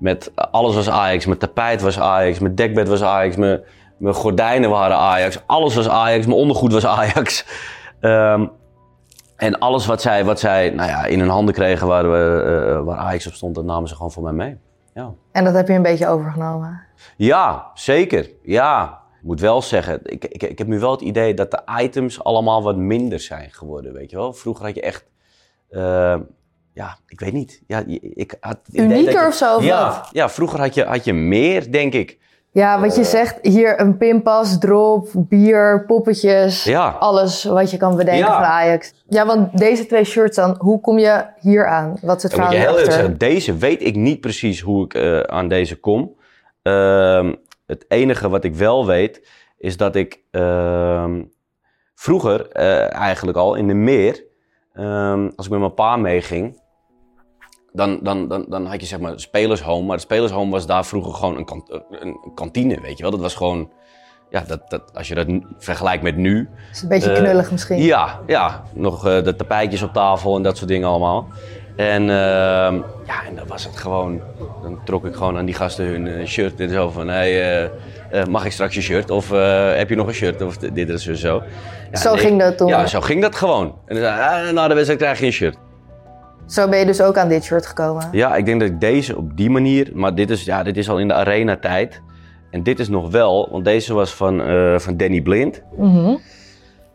Met 0.00 0.32
alles 0.34 0.74
was 0.74 0.90
Ajax, 0.90 1.26
mijn 1.26 1.38
tapijt 1.38 1.82
was 1.82 1.98
Ajax, 2.00 2.38
mijn 2.38 2.54
dekbed 2.54 2.88
was 2.88 3.02
Ajax, 3.02 3.36
mijn, 3.36 3.60
mijn 3.98 4.14
gordijnen 4.14 4.70
waren 4.70 4.96
Ajax. 4.96 5.42
Alles 5.46 5.74
was 5.74 5.88
Ajax, 5.88 6.26
mijn 6.26 6.38
ondergoed 6.38 6.72
was 6.72 6.86
Ajax. 6.86 7.44
Ehm, 8.00 8.46
en 9.36 9.58
alles 9.58 9.86
wat 9.86 10.02
zij, 10.02 10.24
wat 10.24 10.40
zij 10.40 10.70
nou 10.70 10.88
ja, 10.88 11.04
in 11.04 11.20
hun 11.20 11.28
handen 11.28 11.54
kregen 11.54 11.86
waar, 11.86 12.04
eh, 12.04 12.84
waar 12.84 12.96
Ajax 12.96 13.26
op 13.26 13.32
stond, 13.32 13.54
dat 13.54 13.64
namen 13.64 13.88
ze 13.88 13.94
gewoon 13.94 14.12
voor 14.12 14.22
mij 14.22 14.32
mee. 14.32 14.58
Ja, 14.98 15.14
En 15.32 15.44
dat 15.44 15.54
heb 15.54 15.68
je 15.68 15.74
een 15.74 15.82
beetje 15.82 16.06
overgenomen. 16.06 16.80
ja 17.16 17.70
zeker. 17.74 18.30
Ja, 18.42 19.00
ik 19.20 19.22
moet 19.22 19.40
wel 19.40 19.62
zeggen, 19.62 20.00
ik, 20.02 20.24
ik, 20.24 20.42
ik 20.42 20.58
heb 20.58 20.66
nu 20.66 20.78
wel 20.78 20.90
het 20.90 21.00
idee 21.00 21.34
dat 21.34 21.50
de 21.50 21.62
items 21.80 22.24
allemaal 22.24 22.62
wat 22.62 22.76
minder 22.76 23.20
zijn 23.20 23.50
geworden, 23.50 23.92
weet 23.92 24.10
je 24.10 24.16
wel. 24.16 24.32
Vroeger 24.32 24.64
had 24.64 24.74
je 24.74 24.80
echt, 24.80 25.04
eh, 25.70 26.16
ja, 26.72 26.98
ik 27.06 27.20
weet 27.20 27.32
niet. 27.32 27.62
Ja, 27.66 27.82
ik 28.00 28.36
had 28.40 28.58
Unieker 28.72 29.26
of 29.26 29.34
zo, 29.34 29.56
of 29.56 29.64
ja, 29.64 29.88
wat? 29.88 30.08
Ja, 30.12 30.28
vroeger 30.28 30.60
had 30.60 30.74
je, 30.74 30.84
had 30.84 31.04
je 31.04 31.12
meer, 31.12 31.72
denk 31.72 31.92
ik. 31.92 32.18
Ja, 32.58 32.80
wat 32.80 32.96
je 32.96 33.04
zegt, 33.04 33.38
hier 33.42 33.80
een 33.80 33.96
pinpas, 33.96 34.58
drop, 34.58 35.08
bier, 35.14 35.84
poppetjes. 35.86 36.64
Ja. 36.64 36.88
Alles 36.88 37.44
wat 37.44 37.70
je 37.70 37.76
kan 37.76 37.96
bedenken 37.96 38.26
Ja. 38.26 38.34
van 38.34 38.44
Ajax. 38.44 38.94
Ja, 39.08 39.26
want 39.26 39.58
deze 39.58 39.86
twee 39.86 40.04
shirts 40.04 40.36
dan, 40.36 40.56
hoe 40.58 40.80
kom 40.80 40.98
je 40.98 41.24
hier 41.40 41.66
aan? 41.66 41.98
Wat 42.02 42.16
is 42.16 42.22
het 42.22 42.32
verhaal 42.32 42.50
heel 42.50 42.68
eerlijk 42.68 42.92
zeggen, 42.92 43.18
deze 43.18 43.56
weet 43.56 43.82
ik 43.82 43.96
niet 43.96 44.20
precies 44.20 44.60
hoe 44.60 44.84
ik 44.84 44.94
eh, 44.94 45.20
aan 45.20 45.48
deze 45.48 45.76
kom. 45.80 46.14
Ehm, 46.62 47.34
het 47.66 47.84
enige 47.88 48.28
wat 48.28 48.44
ik 48.44 48.54
wel 48.54 48.86
weet, 48.86 49.28
is 49.58 49.76
dat 49.76 49.96
ik 49.96 50.20
ehm, 50.30 51.22
vroeger 51.94 52.48
eh, 52.50 52.94
eigenlijk 52.94 53.38
al 53.38 53.54
in 53.54 53.66
de 53.68 53.74
meer, 53.74 54.24
ehm, 54.72 55.28
als 55.36 55.46
ik 55.46 55.52
met 55.52 55.60
mijn 55.60 55.74
pa 55.74 55.96
meeging, 55.96 56.60
dan, 57.72 57.98
dan, 58.02 58.28
dan, 58.28 58.44
dan 58.48 58.66
had 58.66 58.80
je 58.80 58.86
zeg 58.86 59.00
maar 59.00 59.20
spelershome. 59.20 59.86
Maar 59.86 59.96
de 59.96 60.02
spelershome 60.02 60.50
was 60.50 60.66
daar 60.66 60.86
vroeger 60.86 61.14
gewoon 61.14 61.36
een, 61.36 61.44
kant, 61.44 61.70
een 61.70 61.82
een 62.00 62.34
kantine, 62.34 62.80
weet 62.80 62.96
je 62.96 63.02
wel. 63.02 63.10
Dat 63.10 63.20
was 63.20 63.34
gewoon, 63.34 63.70
ja, 64.30 64.44
dat, 64.46 64.70
dat, 64.70 64.82
als 64.94 65.08
je 65.08 65.14
dat 65.14 65.26
vergelijkt 65.58 66.02
met 66.02 66.16
nu, 66.16 66.48
is 66.72 66.82
een 66.82 66.88
beetje 66.88 67.12
eh, 67.12 67.22
knullig 67.22 67.50
misschien. 67.50 67.82
ja, 67.82 68.20
ja, 68.26 68.62
nog 68.74 69.06
eh, 69.06 69.22
de 69.22 69.36
tapijtjes 69.36 69.82
op 69.82 69.92
tafel 69.92 70.36
en 70.36 70.42
dat 70.42 70.56
soort 70.56 70.68
dingen 70.68 70.88
allemaal. 70.88 71.26
En 71.76 72.02
ehm, 72.02 72.74
ja, 73.06 73.24
en 73.26 73.34
dan 73.34 73.46
was 73.46 73.64
het 73.64 73.76
gewoon, 73.76 74.20
dan 74.62 74.80
trok 74.84 75.06
ik 75.06 75.14
gewoon 75.14 75.36
aan 75.36 75.44
die 75.44 75.54
gasten 75.54 75.84
hun 75.86 76.06
eh, 76.06 76.26
shirt 76.26 76.60
en 76.60 76.70
zo 76.70 76.90
van, 76.90 77.08
hey, 77.08 77.70
mag 78.28 78.44
ik 78.44 78.52
straks 78.52 78.74
je 78.74 78.80
shirt? 78.80 79.10
Of 79.10 79.30
heb 79.74 79.88
je 79.88 79.96
nog 79.96 80.06
een 80.06 80.14
shirt? 80.14 80.42
Of 80.42 80.56
dit 80.56 80.90
en 80.90 80.98
zo. 80.98 81.14
zo. 81.14 81.42
Ja, 81.90 81.98
Zo 81.98 82.14
ging 82.14 82.38
dat 82.38 82.56
toen? 82.56 82.68
Ja, 82.68 82.86
zo 82.86 83.00
ging 83.00 83.22
dat 83.22 83.34
gewoon. 83.34 83.74
En 83.86 83.94
dan 83.94 84.04
zei 84.04 84.56
ah, 84.56 84.68
de 84.68 84.74
wedstrijd 84.74 85.00
krijg 85.00 85.18
je 85.20 85.26
een 85.26 85.32
shirt. 85.32 85.58
Zo 86.48 86.68
ben 86.68 86.78
je 86.78 86.86
dus 86.86 87.00
ook 87.00 87.16
aan 87.16 87.28
dit 87.28 87.44
shirt 87.44 87.66
gekomen. 87.66 88.08
Ja, 88.12 88.36
ik 88.36 88.46
denk 88.46 88.60
dat 88.60 88.68
ik 88.68 88.80
deze 88.80 89.16
op 89.16 89.36
die 89.36 89.50
manier, 89.50 89.90
maar 89.94 90.14
dit 90.14 90.30
is, 90.30 90.44
ja, 90.44 90.62
dit 90.62 90.76
is 90.76 90.88
al 90.88 90.98
in 90.98 91.08
de 91.08 91.14
arena 91.14 91.56
tijd. 91.56 92.02
En 92.50 92.62
dit 92.62 92.78
is 92.78 92.88
nog 92.88 93.10
wel, 93.10 93.48
want 93.50 93.64
deze 93.64 93.94
was 93.94 94.14
van, 94.14 94.42
eh, 94.42 94.78
van 94.78 94.96
Danny 94.96 95.20
Blind. 95.20 95.62
Mhm. 95.76 96.16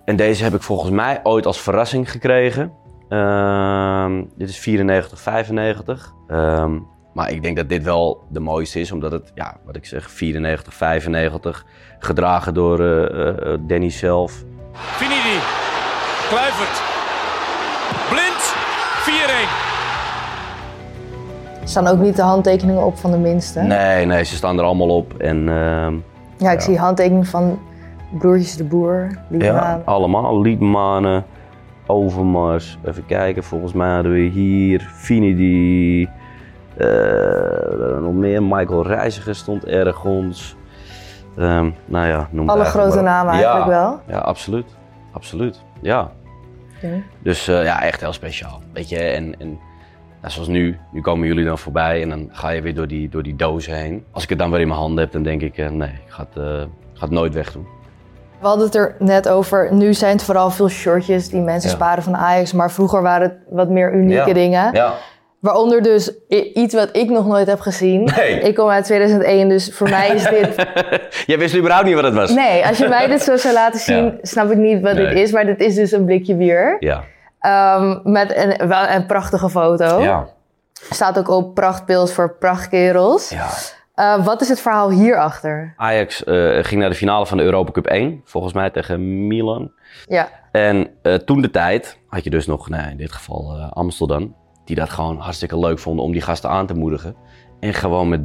En 0.05 0.15
deze 0.15 0.43
heb 0.43 0.53
ik 0.53 0.61
volgens 0.61 0.91
mij 0.91 1.19
ooit 1.23 1.45
als 1.45 1.61
verrassing 1.61 2.11
gekregen. 2.11 2.71
Ehm, 3.09 4.23
dit 4.37 4.49
is 4.49 4.57
94, 4.57 5.19
95. 5.19 6.13
Ehm, 6.27 6.79
maar 7.13 7.31
ik 7.31 7.41
denk 7.41 7.57
dat 7.57 7.69
dit 7.69 7.83
wel 7.83 8.23
de 8.29 8.39
mooiste 8.39 8.79
is, 8.79 8.91
omdat 8.91 9.11
het, 9.11 9.31
ja, 9.35 9.57
wat 9.65 9.75
ik 9.75 9.85
zeg, 9.85 10.11
94, 10.11 10.73
95. 10.73 11.65
Gedragen 11.99 12.53
door 12.53 12.79
eh, 12.79 13.27
eh, 13.27 13.59
Danny 13.61 13.89
zelf. 13.89 14.43
Finidi. 14.73 15.39
Kluivert. 16.29 16.92
Staan 21.69 21.87
ook 21.87 21.99
niet 21.99 22.15
de 22.15 22.21
handtekeningen 22.21 22.85
op 22.85 22.97
van 22.97 23.11
de 23.11 23.17
minste. 23.17 23.59
Nee, 23.61 24.05
nee, 24.05 24.23
ze 24.23 24.35
staan 24.35 24.57
er 24.57 24.63
allemaal 24.63 24.89
op. 24.95 25.13
En 25.17 25.49
ehm, 25.49 25.93
Ja, 26.37 26.51
ik 26.51 26.61
zie 26.61 26.77
handtekeningen 26.77 27.25
van 27.25 27.59
broertjes 28.17 28.55
de 28.55 28.63
boer. 28.63 29.07
ja, 29.11 29.19
Liedmaan. 29.29 29.81
allemaal. 29.85 30.41
Liedmanen, 30.41 31.25
Overmars. 31.87 32.77
Even 32.85 33.05
kijken, 33.05 33.43
volgens 33.43 33.73
mij 33.73 33.93
hadden 33.93 34.11
we 34.11 34.19
hier 34.19 34.89
Finidi. 34.93 36.09
eh, 36.77 36.87
nog 38.01 38.13
meer. 38.13 38.43
Michael 38.43 38.87
Reiziger 38.87 39.35
stond 39.35 39.65
ergens. 39.65 40.55
Ehm, 41.37 41.69
nou 41.85 42.07
ja, 42.07 42.27
noem 42.31 42.49
Alle 42.49 42.63
grote 42.63 42.95
maar 42.95 43.03
namen 43.03 43.33
ja, 43.33 43.39
eigenlijk 43.39 43.65
wel. 43.81 43.99
Ja, 44.07 44.17
absoluut. 44.17 44.65
Absoluut. 45.11 45.61
Ja. 45.81 46.11
Dus 47.19 47.47
eh, 47.47 47.63
ja, 47.63 47.81
echt 47.83 47.99
heel 48.01 48.13
speciaal. 48.13 48.61
Weet 48.73 48.89
je, 48.89 48.99
en, 48.99 49.39
en 49.39 49.59
nou, 50.23 50.33
zoals 50.33 50.47
nu, 50.47 50.77
nu 50.91 51.01
komen 51.01 51.27
jullie 51.27 51.45
dan 51.45 51.57
voorbij 51.57 52.01
en 52.01 52.09
dan 52.09 52.29
ga 52.31 52.49
je 52.49 52.61
weer 52.61 52.75
door 52.75 52.87
die, 52.87 53.09
door 53.09 53.23
die 53.23 53.35
dozen 53.35 53.73
heen. 53.73 54.03
Als 54.11 54.23
ik 54.23 54.29
het 54.29 54.39
dan 54.39 54.51
weer 54.51 54.59
in 54.59 54.67
mijn 54.67 54.79
handen 54.79 55.03
heb, 55.03 55.11
dan 55.13 55.23
denk 55.23 55.41
ik, 55.41 55.57
eh, 55.57 55.69
nee, 55.69 55.89
ik 55.89 56.11
ga 56.11 56.27
het, 56.33 56.43
ik 56.63 56.99
ga 56.99 57.05
het 57.05 57.11
nooit 57.11 57.33
wegdoen. 57.33 57.65
We 58.39 58.47
hadden 58.49 58.65
het 58.65 58.75
er 58.75 58.95
net 58.99 59.29
over. 59.29 59.73
Nu 59.73 59.93
zijn 59.93 60.11
het 60.11 60.23
vooral 60.23 60.49
veel 60.51 60.69
shirtjes 60.69 61.29
die 61.29 61.41
mensen 61.41 61.69
Ja. 61.69 61.75
sparen 61.75 62.03
van 62.03 62.15
Ajax. 62.15 62.53
Maar 62.53 62.71
vroeger 62.71 63.01
waren 63.01 63.29
het 63.29 63.37
wat 63.49 63.69
meer 63.69 63.93
unieke 63.93 64.27
Ja. 64.27 64.33
dingen. 64.33 64.73
Ja. 64.73 64.93
Waaronder 65.39 65.81
dus 65.81 66.11
iets 66.53 66.73
wat 66.73 66.89
ik 66.91 67.09
nog 67.09 67.27
nooit 67.27 67.47
heb 67.47 67.59
gezien. 67.59 68.09
Nee. 68.15 68.39
Ik 68.39 68.55
kom 68.55 68.69
uit 68.69 68.85
2001, 68.85 69.49
dus 69.49 69.73
voor 69.73 69.89
mij 69.89 70.09
is 70.09 70.23
dit... 70.29 70.55
Jij 71.25 71.37
wist 71.37 71.55
überhaupt 71.55 71.85
niet 71.85 71.95
wat 71.95 72.03
het 72.03 72.13
was? 72.13 72.33
Nee, 72.33 72.65
als 72.65 72.77
je 72.77 72.87
mij 72.87 73.07
dit 73.07 73.21
zo 73.21 73.35
zou 73.37 73.53
laten 73.53 73.79
zien, 73.89 74.17
snap 74.21 74.51
ik 74.51 74.57
niet 74.57 74.81
wat 74.81 74.95
dit 74.95 75.11
is. 75.13 75.31
Maar 75.31 75.45
dit 75.45 75.59
is 75.59 75.75
dus 75.75 75.91
een 75.91 76.05
blikje 76.05 76.35
bier. 76.35 76.75
Ja. 76.79 77.03
Ehm, 77.43 77.99
met 78.03 78.35
een, 78.35 78.67
wel 78.67 78.87
een 78.87 79.05
prachtige 79.05 79.49
foto. 79.49 80.01
Ja. 80.01 80.27
Staat 80.73 81.17
ook 81.17 81.27
op 81.27 81.53
prachtpils 81.53 82.13
voor 82.13 82.35
prachtkerels. 82.37 83.29
Ja. 83.29 83.49
Eh, 83.95 84.25
wat 84.25 84.41
is 84.41 84.49
het 84.49 84.61
verhaal 84.61 84.89
hierachter? 84.89 85.73
Ajax 85.75 86.23
eh, 86.23 86.63
ging 86.63 86.81
naar 86.81 86.89
de 86.89 86.95
finale 86.95 87.25
van 87.25 87.37
de 87.37 87.43
Europa 87.43 87.71
Cup 87.71 87.85
1, 87.85 88.21
volgens 88.25 88.53
mij 88.53 88.69
tegen 88.69 89.27
Milan. 89.27 89.71
Ja. 90.07 90.29
En 90.51 90.89
eh, 91.01 91.13
toen 91.13 91.41
de 91.41 91.49
tijd 91.49 91.97
had 92.07 92.23
je 92.23 92.29
dus 92.29 92.45
nog, 92.45 92.69
nou, 92.69 92.89
in 92.89 92.97
dit 92.97 93.11
geval 93.11 93.55
eh, 93.55 93.71
Amsterdam, 93.71 94.35
die 94.65 94.75
dat 94.75 94.89
gewoon 94.89 95.17
hartstikke 95.17 95.59
leuk 95.59 95.79
vonden 95.79 96.05
om 96.05 96.11
die 96.11 96.21
gasten 96.21 96.49
aan 96.49 96.67
te 96.67 96.73
moedigen. 96.73 97.15
En 97.59 97.73
gewoon 97.73 98.09
met 98.09 98.21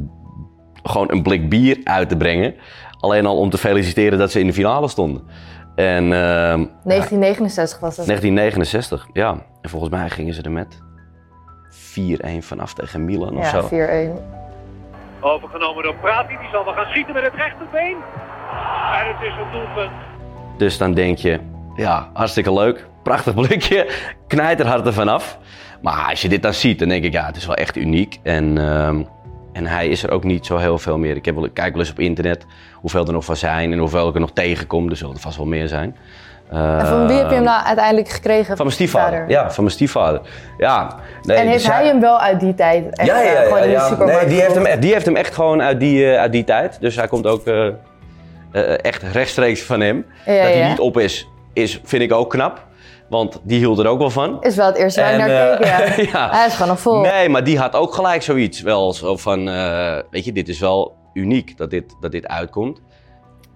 gewoon 0.83 1.11
een 1.11 1.23
blik 1.23 1.49
bier 1.49 1.79
uit 1.83 2.09
te 2.09 2.17
brengen. 2.17 2.55
Alleen 2.99 3.25
al 3.25 3.37
om 3.37 3.49
te 3.49 3.57
feliciteren 3.57 4.19
dat 4.19 4.31
ze 4.31 4.39
in 4.39 4.47
de 4.47 4.53
finale 4.53 4.87
stonden. 4.87 5.23
En 5.79 6.03
ehm, 6.03 6.65
1969 6.83 7.79
was 7.79 7.95
dat. 7.95 8.05
1969, 8.05 9.07
ja. 9.13 9.37
En 9.61 9.69
volgens 9.69 9.91
mij 9.91 10.09
gingen 10.09 10.33
ze 10.33 10.41
er 10.41 10.51
met 10.51 10.77
4-1 11.69 12.37
vanaf 12.39 12.73
tegen 12.73 13.05
Milan 13.05 13.37
of 13.37 13.51
Ja, 13.51 13.61
zo. 13.61 13.67
4-1. 13.67 15.21
Overgenomen 15.21 15.83
door 15.83 15.95
Prati. 15.95 16.37
Die 16.39 16.49
zal 16.51 16.65
wel 16.65 16.73
gaan 16.73 16.85
schieten 16.85 17.13
met 17.13 17.23
het 17.23 17.33
rechterbeen. 17.33 17.97
En 18.99 19.07
het 19.07 19.21
is 19.21 19.33
een 19.33 19.51
doelpunt. 19.51 19.91
Dus 20.57 20.77
dan 20.77 20.93
denk 20.93 21.17
je, 21.17 21.39
ja, 21.75 22.09
hartstikke 22.13 22.53
leuk. 22.53 22.87
Prachtig 23.03 23.33
blikje. 23.33 23.89
Knijt 24.27 24.59
er 24.59 24.67
hard 24.67 24.85
ervan 24.85 25.07
af. 25.07 25.37
Maar 25.81 26.09
als 26.09 26.21
je 26.21 26.29
dit 26.29 26.41
dan 26.41 26.53
ziet, 26.53 26.79
dan 26.79 26.89
denk 26.89 27.03
ik, 27.03 27.13
ja, 27.13 27.25
het 27.25 27.35
is 27.35 27.45
wel 27.45 27.55
echt 27.55 27.75
uniek. 27.75 28.19
En 28.23 28.57
ehm, 28.57 29.03
En 29.53 29.65
hij 29.65 29.87
is 29.87 30.03
er 30.03 30.11
ook 30.11 30.23
niet 30.23 30.45
zo 30.45 30.57
heel 30.57 30.77
veel 30.77 30.97
meer. 30.97 31.15
Ik, 31.15 31.25
heb 31.25 31.35
wel, 31.35 31.45
ik 31.45 31.53
kijk 31.53 31.71
wel 31.71 31.81
eens 31.81 31.91
op 31.91 31.99
internet 31.99 32.45
hoeveel 32.73 33.05
er 33.05 33.13
nog 33.13 33.25
van 33.25 33.35
zijn 33.35 33.71
en 33.71 33.77
hoeveel 33.77 34.07
ik 34.07 34.13
er 34.13 34.19
nog 34.19 34.31
tegenkom. 34.33 34.89
Er 34.89 34.95
zullen 34.95 35.15
er 35.15 35.21
vast 35.21 35.37
wel 35.37 35.45
meer 35.45 35.67
zijn. 35.67 35.95
En 36.51 36.87
van 36.87 37.07
wie 37.07 37.17
heb 37.17 37.29
je 37.29 37.35
hem 37.35 37.43
nou 37.43 37.63
uiteindelijk 37.65 38.09
gekregen? 38.09 38.45
Van 38.45 38.65
mijn 38.65 38.71
stiefvader. 38.71 39.25
Ja, 39.27 39.51
van 39.51 39.63
mijn 39.63 39.75
stiefvader. 39.75 40.21
Ja, 40.57 40.95
nee, 41.23 41.37
en 41.37 41.47
heeft 41.47 41.63
dus 41.63 41.73
hij 41.73 41.85
hem 41.85 41.99
wel 41.99 42.19
uit 42.19 42.39
die 42.39 42.53
tijd 42.55 42.97
echt 42.97 43.07
ja, 43.07 43.21
ja, 43.21 43.29
eh, 43.29 43.33
ja, 43.33 43.41
gewoon 43.43 43.57
in 43.63 43.67
de 43.67 43.69
ja. 43.69 44.03
Nee, 44.19 44.25
die 44.25 44.41
heeft, 44.41 44.55
hem, 44.55 44.65
echt- 44.65 44.81
die 44.81 44.93
heeft 44.93 45.05
hem 45.05 45.15
echt 45.15 45.33
gewoon 45.33 45.61
uit 45.61 45.79
die, 45.79 46.11
eh, 46.11 46.19
uit 46.19 46.31
die 46.31 46.43
tijd. 46.43 46.77
Dus 46.79 46.95
hij 46.95 47.07
komt 47.07 47.27
ook 47.27 47.45
eh, 47.47 47.67
eh, 47.67 47.73
echt 48.81 49.03
rechtstreeks 49.03 49.61
van 49.63 49.79
hem. 49.81 50.05
Dat 50.25 50.35
hij 50.35 50.67
niet 50.69 50.79
op 50.79 50.97
is, 50.97 51.29
is, 51.53 51.81
vind 51.83 52.01
ik 52.01 52.13
ook 52.13 52.29
knap. 52.29 52.67
Want 53.09 53.39
die 53.43 53.57
hield 53.57 53.79
er 53.79 53.87
ook 53.87 53.99
wel 53.99 54.09
van. 54.09 54.41
Is 54.43 54.55
wel 54.55 54.65
het 54.65 54.75
eerste 54.77 55.01
waar 55.01 55.11
ik 55.13 55.17
naar 55.17 55.57
keek, 55.57 55.65
ja. 56.11 56.19
ja. 56.19 56.29
Hij 56.31 56.45
is 56.47 56.53
gewoon 56.53 56.67
nog 56.67 56.79
vol. 56.79 56.99
Nee, 57.01 57.29
maar 57.29 57.43
die 57.43 57.57
had 57.59 57.73
ook 57.75 57.93
gelijk 57.93 58.21
zoiets. 58.21 58.61
Wel 58.61 58.93
zo 58.93 59.17
van, 59.17 59.49
eh, 59.49 59.97
weet 60.11 60.25
je, 60.25 60.31
dit 60.31 60.47
is 60.49 60.59
wel 60.59 60.95
uniek 61.13 61.57
dat 61.57 61.69
dit, 61.69 61.95
dat 61.99 62.11
dit 62.11 62.27
uitkomt. 62.27 62.81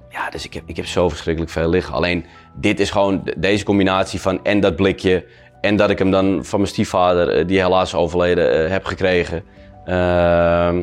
Ja, 0.09 0.29
dus 0.29 0.45
ik 0.45 0.53
heb, 0.53 0.63
ik 0.65 0.75
heb 0.75 0.85
zo 0.85 1.09
verschrikkelijk 1.09 1.51
veel 1.51 1.69
liggen. 1.69 1.93
Alleen, 1.93 2.25
dit 2.55 2.79
is 2.79 2.91
gewoon 2.91 3.21
de- 3.23 3.33
deze 3.37 3.63
combinatie 3.65 4.21
van 4.21 4.39
en 4.43 4.59
dat 4.59 4.75
blikje... 4.75 5.25
en 5.61 5.75
dat 5.75 5.89
ik 5.89 5.99
hem 5.99 6.11
dan 6.11 6.45
van 6.45 6.59
mijn 6.59 6.71
stiefvader, 6.71 7.29
eh, 7.29 7.47
die 7.47 7.61
helaas 7.61 7.95
overleden, 7.95 8.71
heb 8.71 8.85
gekregen. 8.85 9.43
Ehm, 9.85 10.77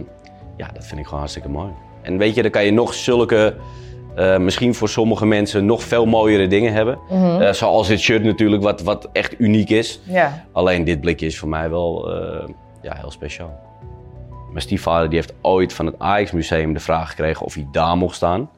ja, 0.57 0.69
dat 0.73 0.85
vind 0.87 0.99
ik 0.99 1.05
gewoon 1.05 1.19
hartstikke 1.19 1.49
mooi. 1.49 1.71
En 2.03 2.19
weet 2.19 2.35
je, 2.35 2.43
dan 2.43 2.51
kan 2.51 2.65
je 2.65 2.73
nog 2.73 2.95
zulke... 2.95 3.55
eh, 4.15 4.39
misschien 4.39 4.75
voor 4.75 4.89
sommige 4.89 5.27
mensen 5.27 5.67
nog 5.67 5.83
veel 5.83 6.07
mooiere 6.07 6.47
dingen 6.47 6.73
hebben. 6.73 6.99
Mhm. 7.11 7.41
Eh, 7.41 7.53
zoals 7.53 7.89
dit 7.89 8.01
shirt 8.01 8.23
natuurlijk, 8.23 8.63
wat, 8.63 8.83
wat 8.83 9.09
echt 9.13 9.41
uniek 9.41 9.71
is. 9.71 10.01
Ja. 10.05 10.45
Alleen 10.53 10.85
dit 10.85 11.01
blikje 11.01 11.27
is 11.27 11.39
voor 11.39 11.49
mij 11.49 11.71
wel 11.71 12.15
eh, 12.15 12.49
ja, 12.83 12.95
heel 12.97 13.11
speciaal. 13.11 13.69
Mijn 14.49 14.63
stiefvader 14.63 15.09
die 15.09 15.19
heeft 15.19 15.35
ooit 15.43 15.73
van 15.73 15.87
het 15.87 15.95
Ajax 15.99 16.31
Museum 16.31 16.73
de 16.73 16.81
vraag 16.81 17.09
gekregen 17.09 17.47
of 17.47 17.55
hij 17.55 17.69
daar 17.73 17.97
mocht 17.97 18.17
staan. 18.17 18.51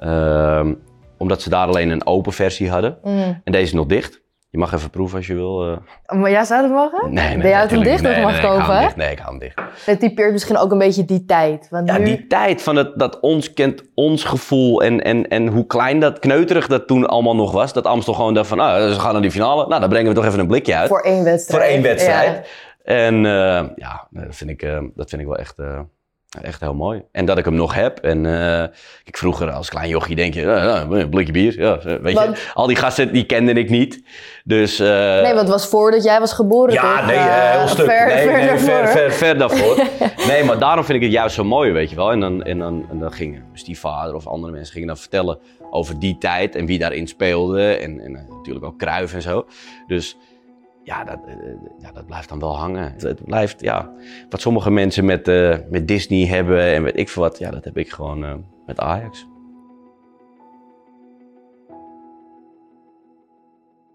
Ehm, 0.00 0.74
omdat 1.18 1.42
ze 1.42 1.50
daar 1.50 1.66
alleen 1.66 1.90
een 1.90 2.06
open 2.06 2.32
versie 2.32 2.70
hadden. 2.70 2.98
Mm. 3.02 3.40
En 3.44 3.52
deze 3.52 3.64
is 3.64 3.72
nog 3.72 3.86
dicht. 3.86 4.22
Je 4.54 4.60
mag 4.60 4.72
even 4.72 4.90
proeven 4.90 5.16
als 5.16 5.26
je 5.26 5.34
wil. 5.34 5.70
eh. 6.06 6.18
Maar 6.20 6.30
jij 6.30 6.44
zou 6.44 6.62
het 6.62 6.72
mogen? 6.72 7.12
Nee, 7.12 7.28
nee, 7.28 7.38
Ben 7.38 7.48
jij 7.48 7.60
het 7.60 7.70
hem 7.70 7.82
dicht 7.82 8.04
of 8.04 8.10
nee, 8.10 8.22
mag 8.22 8.30
nee, 8.30 8.40
ik 8.40 8.46
kopen, 8.48 8.74
hè? 8.76 8.80
dicht. 8.80 8.96
Nee, 8.96 9.10
ik 9.10 9.18
hou 9.18 9.30
hem 9.30 9.38
dicht. 9.38 9.60
Dat 9.86 10.00
typeert 10.00 10.32
misschien 10.32 10.56
ook 10.56 10.72
een 10.72 10.78
beetje 10.78 11.04
die 11.04 11.24
tijd. 11.24 11.66
Want 11.70 11.88
Ja, 11.88 11.98
nu... 11.98 12.04
die 12.04 12.26
tijd 12.26 12.62
van 12.62 12.76
het, 12.76 12.98
dat 12.98 13.20
ons 13.20 13.52
kent 13.52 13.82
ons 13.94 14.24
gevoel 14.24 14.82
en, 14.82 15.00
en, 15.00 15.28
en 15.28 15.46
hoe 15.46 15.66
klein 15.66 16.00
dat, 16.00 16.18
kneuterig 16.18 16.66
dat 16.66 16.86
toen 16.86 17.06
allemaal 17.06 17.34
nog 17.36 17.52
was. 17.52 17.72
Dat 17.72 17.86
Amstel 17.86 18.14
gewoon 18.14 18.34
dacht 18.34 18.48
van, 18.48 18.60
ah, 18.60 18.92
ze 18.92 19.00
gaan 19.00 19.12
naar 19.12 19.22
die 19.22 19.30
finale. 19.30 19.66
Nou, 19.66 19.80
dan 19.80 19.88
brengen 19.88 20.08
we 20.08 20.14
toch 20.14 20.24
even 20.26 20.38
een 20.38 20.46
blikje 20.46 20.76
uit. 20.76 20.88
Voor 20.88 21.00
één 21.02 21.24
wedstrijd. 21.24 21.62
Voor 21.62 21.72
één 21.72 21.82
wedstrijd. 21.82 22.46
Ja. 22.84 22.94
En 22.94 23.14
eh, 23.26 23.64
ja, 23.76 24.06
dat 24.10 24.36
vind, 24.36 24.50
ik, 24.50 24.62
eh, 24.62 24.78
dat 24.94 25.08
vind 25.08 25.20
ik 25.22 25.26
wel 25.28 25.36
echt, 25.38 25.54
echt 26.42 26.60
heel 26.60 26.74
mooi. 26.74 27.02
En 27.12 27.24
dat 27.24 27.38
ik 27.38 27.44
hem 27.44 27.54
nog 27.54 27.74
heb. 27.74 27.98
En 27.98 28.26
eh, 28.26 28.62
ik 29.04 29.16
vroeger 29.16 29.50
als 29.50 29.68
klein 29.68 29.88
jochie 29.88 30.16
denk 30.16 30.34
je, 30.34 30.42
een 30.42 31.08
blikje 31.08 31.32
bier. 31.32 31.60
Ja, 31.60 31.78
eh, 31.78 31.96
weet 32.00 32.14
Want- 32.14 32.36
je, 32.38 32.50
al 32.54 32.66
die 32.66 32.76
gasten 32.76 33.12
die 33.12 33.24
kende 33.24 33.52
ik 33.52 33.70
niet. 33.70 34.02
Dus 34.44 34.78
eh, 34.78 34.88
Nee, 34.88 35.22
want 35.22 35.38
het 35.38 35.48
was 35.48 35.66
voordat 35.66 36.04
jij 36.04 36.20
was 36.20 36.32
geboren, 36.32 36.72
ja, 36.74 36.96
toch? 36.96 37.06
nee, 37.06 37.18
heel 37.18 37.68
stuk. 37.68 37.84
Ver, 37.84 38.06
nee, 38.06 38.16
ver 38.24 38.32
nee, 38.32 38.46
daarvoor. 38.46 38.68
ver, 38.68 38.88
ver, 38.88 39.12
ver 39.12 39.38
daarvoor. 39.38 39.76
nee, 40.28 40.44
maar 40.44 40.58
daarom 40.58 40.84
vind 40.84 40.98
ik 40.98 41.04
het 41.04 41.12
juist 41.12 41.34
zo 41.34 41.44
mooi, 41.44 41.72
weet 41.72 41.90
je 41.90 41.96
wel. 41.96 42.12
En 42.12 42.20
dan, 42.20 42.42
en 42.42 42.58
dan, 42.58 42.86
en 42.90 42.98
dan 42.98 43.12
gingen 43.12 43.40
mijn 43.46 43.58
stiefvader 43.58 44.14
of 44.14 44.26
andere 44.26 44.52
mensen 44.52 44.72
gingen 44.72 44.88
dan 44.88 44.96
vertellen 44.96 45.38
over 45.70 45.98
die 45.98 46.18
tijd 46.18 46.54
en 46.54 46.66
wie 46.66 46.78
daarin 46.78 47.06
speelde. 47.06 47.74
En, 47.74 48.00
en 48.00 48.12
natuurlijk 48.12 48.64
ook 48.64 48.78
Kruif 48.78 49.14
en 49.14 49.22
zo. 49.22 49.46
Dus 49.86 50.16
ja 50.84 51.04
dat, 51.04 51.18
eh, 51.26 51.34
ja, 51.78 51.92
dat 51.92 52.06
blijft 52.06 52.28
dan 52.28 52.38
wel 52.38 52.56
hangen. 52.56 52.92
Het, 52.92 53.02
het 53.02 53.24
blijft, 53.24 53.60
ja, 53.60 53.90
wat 54.30 54.40
sommige 54.40 54.70
mensen 54.70 55.04
met, 55.04 55.28
eh, 55.28 55.56
met 55.70 55.88
Disney 55.88 56.26
hebben 56.26 56.60
en 56.74 56.82
weet 56.82 56.98
ik 56.98 57.08
veel 57.08 57.22
wat, 57.22 57.38
ja, 57.38 57.50
dat 57.50 57.64
heb 57.64 57.76
ik 57.76 57.90
gewoon 57.90 58.24
eh, 58.24 58.34
met 58.66 58.80
Ajax. 58.80 59.26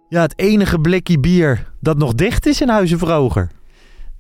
Ja, 0.10 0.22
het 0.22 0.34
enige 0.40 0.80
blikje 0.80 1.20
bier 1.20 1.72
dat 1.80 1.98
nog 1.98 2.14
dicht 2.14 2.46
is 2.46 2.62
in 2.62 2.70
Huizen 2.70 3.00
Vroger. 3.00 3.50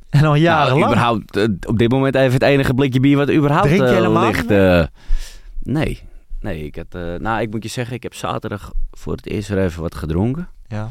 En 0.09 0.23
al 0.25 0.35
jarenlang. 0.35 0.79
Nou, 0.79 0.91
überhaupt, 0.91 1.37
eh, 1.37 1.69
op 1.69 1.77
dit 1.77 1.91
moment 1.91 2.15
even 2.15 2.33
het 2.33 2.41
enige 2.41 2.73
blikje 2.73 2.99
bier 2.99 3.17
wat 3.17 3.31
überhaupt 3.31 3.67
Drink 3.67 3.81
je 3.81 3.87
eh, 3.87 3.93
helemaal 3.93 4.27
ligt. 4.27 4.41
niet 4.41 4.51
eh, 4.51 4.83
nee, 5.61 6.01
nee 6.39 6.63
ik, 6.63 6.75
had, 6.75 6.85
eh, 6.89 7.15
nou, 7.15 7.41
ik 7.41 7.51
moet 7.51 7.63
je 7.63 7.69
zeggen, 7.69 7.95
ik 7.95 8.03
heb 8.03 8.13
zaterdag 8.13 8.71
voor 8.91 9.13
het 9.13 9.27
eerst 9.27 9.49
weer 9.49 9.63
even 9.63 9.81
wat 9.81 9.95
gedronken. 9.95 10.47
Ja. 10.67 10.89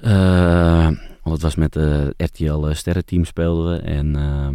Eh, 0.00 0.84
want 1.22 1.34
het 1.34 1.42
was 1.42 1.54
met 1.54 1.72
de 1.72 2.14
RTL 2.16 2.66
eh, 2.66 2.74
Sterrenteam 2.74 3.24
speelden 3.24 3.72
we. 3.72 3.78
En 3.80 4.16
ehm, 4.16 4.54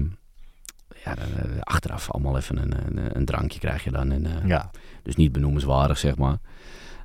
ja, 1.06 1.16
eh, 1.18 1.60
achteraf 1.60 2.12
allemaal 2.12 2.38
even 2.38 2.58
een, 2.58 2.74
een, 2.86 3.18
een 3.18 3.26
drankje 3.26 3.60
krijg 3.60 3.84
je 3.84 3.92
dan. 3.92 4.12
En, 4.12 4.26
eh, 4.26 4.48
Ja. 4.48 4.72
Dus 5.04 5.16
niet 5.16 5.32
benoemenswaardig, 5.32 5.98
zeg 5.98 6.18
maar. 6.18 6.38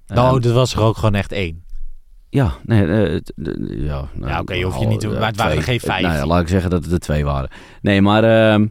Nou, 0.06 0.34
Ehm, 0.34 0.42
dat 0.42 0.52
was 0.52 0.74
er 0.74 0.80
ook 0.80 0.96
gewoon 0.96 1.14
echt 1.14 1.32
één. 1.32 1.64
ja, 2.30 2.52
nee, 2.64 2.82
eh, 2.86 3.20
ja, 3.86 4.08
nou, 4.14 4.30
Ja, 4.32 4.40
oké, 4.40 4.54
je 4.54 4.64
hoeft 4.64 4.80
je 4.80 4.86
niet 4.86 5.00
te- 5.00 5.10
eh, 5.12 5.18
maar 5.18 5.26
het 5.28 5.36
waren 5.36 5.56
er 5.56 5.62
geen 5.62 5.80
vijf. 5.80 6.02
Nou 6.06 6.26
laat 6.26 6.40
ik 6.40 6.48
zeggen 6.48 6.70
dat 6.70 6.84
het 6.84 6.92
er 6.92 6.98
twee 6.98 7.24
waren. 7.24 7.50
Nee, 7.82 8.02
maar 8.02 8.24
ehm, 8.24 8.66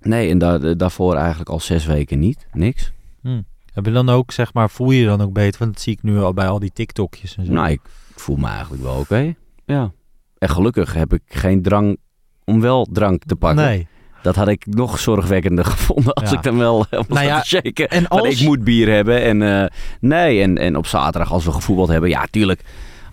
nee, 0.00 0.30
en 0.30 0.38
daar, 0.38 0.76
daarvoor 0.76 1.14
eigenlijk 1.14 1.50
al 1.50 1.60
zes 1.60 1.86
weken 1.86 2.18
niet, 2.18 2.46
niks. 2.52 2.92
Hm. 3.22 3.42
Heb 3.72 3.84
je 3.86 3.92
dan 3.92 4.08
ook, 4.08 4.32
zeg 4.32 4.52
maar, 4.54 4.70
voel 4.70 4.90
je 4.90 5.00
je 5.00 5.06
dan 5.06 5.20
ook 5.20 5.32
beter? 5.32 5.58
Want 5.60 5.72
dat 5.72 5.82
zie 5.82 5.92
ik 5.92 6.02
nu 6.02 6.18
al 6.18 6.34
bij 6.34 6.48
al 6.48 6.58
die 6.58 6.72
TikTokjes 6.72 7.36
en 7.36 7.46
zo. 7.46 7.52
Nou, 7.52 7.70
ik 7.70 7.80
voel 8.20 8.36
me 8.36 8.48
eigenlijk 8.48 8.82
wel 8.82 8.94
oké. 8.98 9.34
Ja. 9.64 9.92
En 10.38 10.48
gelukkig 10.48 10.94
heb 10.94 11.12
ik 11.12 11.22
geen 11.28 11.62
drang 11.62 11.96
om 12.44 12.60
wel 12.60 12.86
drank 12.92 13.22
te 13.24 13.36
pakken. 13.36 13.64
Nee. 13.64 13.86
Dat 14.22 14.34
had 14.36 14.48
ik 14.48 14.66
nog 14.66 14.98
zorgwekkender 14.98 15.64
gevonden 15.74 16.12
als 16.12 16.30
Ja. 16.30 16.36
ik 16.36 16.42
dan 16.42 16.58
wel 16.58 16.86
eh, 16.90 17.00
Nou 17.08 17.26
ja, 17.26 17.42
shaken. 17.42 17.88
en 17.88 18.08
als- 18.08 18.28
ik 18.40 18.46
moet 18.46 18.64
bier 18.64 18.88
hebben. 18.94 19.22
En 19.22 19.42
eh, 19.62 19.66
nee, 20.00 20.42
en, 20.42 20.58
en 20.58 20.76
op 20.76 20.86
zaterdag 20.86 21.32
als 21.32 21.44
we 21.44 21.52
gevoetbald 21.52 21.88
hebben, 21.88 22.08
ja, 22.08 22.26
tuurlijk. 22.30 22.60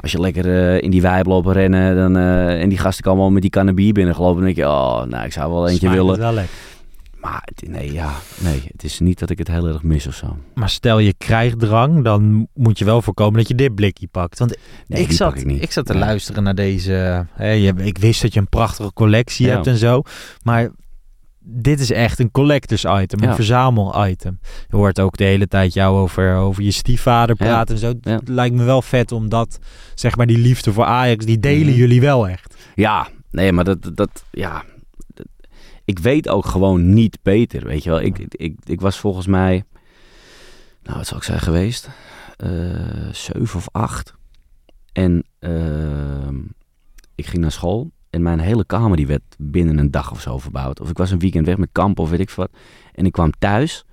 Als 0.02 0.12
je 0.12 0.20
lekker 0.20 0.46
eh, 0.76 0.82
in 0.82 0.90
die 0.92 1.02
wijp 1.02 1.26
lopen 1.26 1.54
rennen 1.54 1.96
dan, 1.96 2.18
en 2.18 2.70
die 2.70 2.78
gasten 2.78 3.04
komen 3.04 3.18
allemaal 3.18 3.34
met 3.34 3.42
die 3.42 3.52
kannen 3.52 3.76
bier 3.76 3.94
binnengelopen, 3.94 4.36
dan 4.36 4.46
denk 4.46 4.56
je, 4.58 4.66
oh, 4.68 5.04
nou, 5.04 5.26
ik 5.26 5.32
zou 5.32 5.52
wel 5.52 5.68
eentje 5.68 5.88
Smaakt 5.88 5.96
willen. 6.18 6.46
Maar 7.30 7.48
nee, 7.68 7.94
ja, 7.94 8.12
nee, 8.40 8.64
het 8.72 8.84
is 8.84 9.00
niet 9.00 9.20
dat 9.20 9.30
ik 9.30 9.38
het 9.38 9.48
heel 9.48 9.68
erg 9.68 9.84
mis 9.84 10.08
of 10.08 10.14
zo. 10.14 10.38
Maar 10.54 10.70
stel 10.70 11.00
je 11.00 11.14
krijgt 11.18 11.60
drang, 11.60 12.04
dan 12.04 12.48
moet 12.54 12.80
je 12.80 12.86
wel 12.86 13.02
voorkomen 13.02 13.38
dat 13.40 13.48
je 13.48 13.56
dit 13.56 13.76
blikje 13.76 14.08
pakt. 14.08 14.40
Want 14.40 14.58
Nee, 14.88 15.02
ik, 15.02 15.12
zat, 15.12 15.36
ik 15.38 15.46
niet. 15.46 15.62
ik 15.62 15.72
zat 15.72 15.86
te 15.86 15.94
Nee. 15.94 16.02
luisteren 16.02 16.44
naar 16.44 16.56
deze... 16.56 17.26
Hè, 17.34 17.50
je, 17.52 17.74
ik 17.76 17.98
wist 17.98 18.22
dat 18.22 18.34
je 18.34 18.40
een 18.40 18.50
prachtige 18.50 18.94
collectie 18.94 19.46
Ja. 19.48 19.54
hebt 19.54 19.68
en 19.68 19.78
zo. 19.78 20.02
Maar 20.44 20.70
dit 21.40 21.80
is 21.80 21.92
echt 21.92 22.20
een 22.20 22.32
collectors 22.32 22.84
item, 22.84 23.22
een 23.22 23.30
Ja. 23.30 23.36
verzamel 23.36 24.08
item. 24.08 24.40
Je 24.70 24.76
hoort 24.76 25.00
ook 25.00 25.18
de 25.18 25.24
hele 25.24 25.48
tijd 25.48 25.74
jou 25.74 25.98
over, 25.98 26.36
over 26.36 26.64
je 26.64 26.72
stiefvader 26.72 27.36
Ja. 27.40 27.46
praten 27.46 27.76
en 27.76 27.82
zo. 27.82 27.94
Het 28.02 28.28
lijkt 28.30 28.56
me 28.56 28.64
wel 28.64 28.82
vet 28.82 29.12
omdat, 29.12 29.60
zeg 29.96 30.16
maar, 30.16 30.28
die 30.28 30.38
liefde 30.38 30.74
voor 30.74 30.86
Ajax, 30.86 31.26
die 31.26 31.40
delen 31.40 31.68
Mhm. 31.68 31.78
jullie 31.78 32.02
wel 32.02 32.28
echt. 32.28 32.56
Ja, 32.76 33.08
nee, 33.32 33.52
maar 33.52 33.64
dat, 33.64 33.92
dat 33.94 34.24
ja. 34.32 34.64
Ik 35.88 36.00
weet 36.00 36.30
ook 36.30 36.46
gewoon 36.46 36.94
niet 36.94 37.18
beter, 37.22 37.66
weet 37.66 37.84
je 37.84 37.90
wel. 37.90 38.02
Ik, 38.02 38.18
ik, 38.30 38.56
ik, 38.64 38.82
was 38.82 39.00
volgens 39.00 39.28
mij, 39.28 39.64
nou, 40.84 40.98
wat 40.98 41.08
zou 41.08 41.20
ik 41.20 41.26
zijn 41.26 41.40
geweest? 41.40 41.90
Eh, 42.38 42.50
zeven 43.12 43.56
of 43.60 43.68
acht. 43.72 44.14
En 44.92 45.24
ehm, 45.40 46.36
ik 47.16 47.26
ging 47.26 47.42
naar 47.42 47.52
school 47.52 47.92
en 48.10 48.22
mijn 48.22 48.40
hele 48.40 48.66
kamer 48.66 48.98
die 48.98 49.08
werd 49.08 49.24
binnen 49.38 49.78
een 49.78 49.92
dag 49.92 50.12
of 50.12 50.22
zo 50.22 50.38
verbouwd. 50.38 50.82
Of 50.82 50.90
ik 50.90 50.98
was 50.98 51.12
een 51.12 51.20
weekend 51.20 51.46
weg 51.46 51.58
met 51.58 51.70
kamp 51.72 52.00
of 52.00 52.10
weet 52.10 52.20
ik 52.20 52.30
wat. 52.30 52.50
En 52.94 53.06
ik 53.06 53.12
kwam 53.12 53.32
thuis 53.40 53.86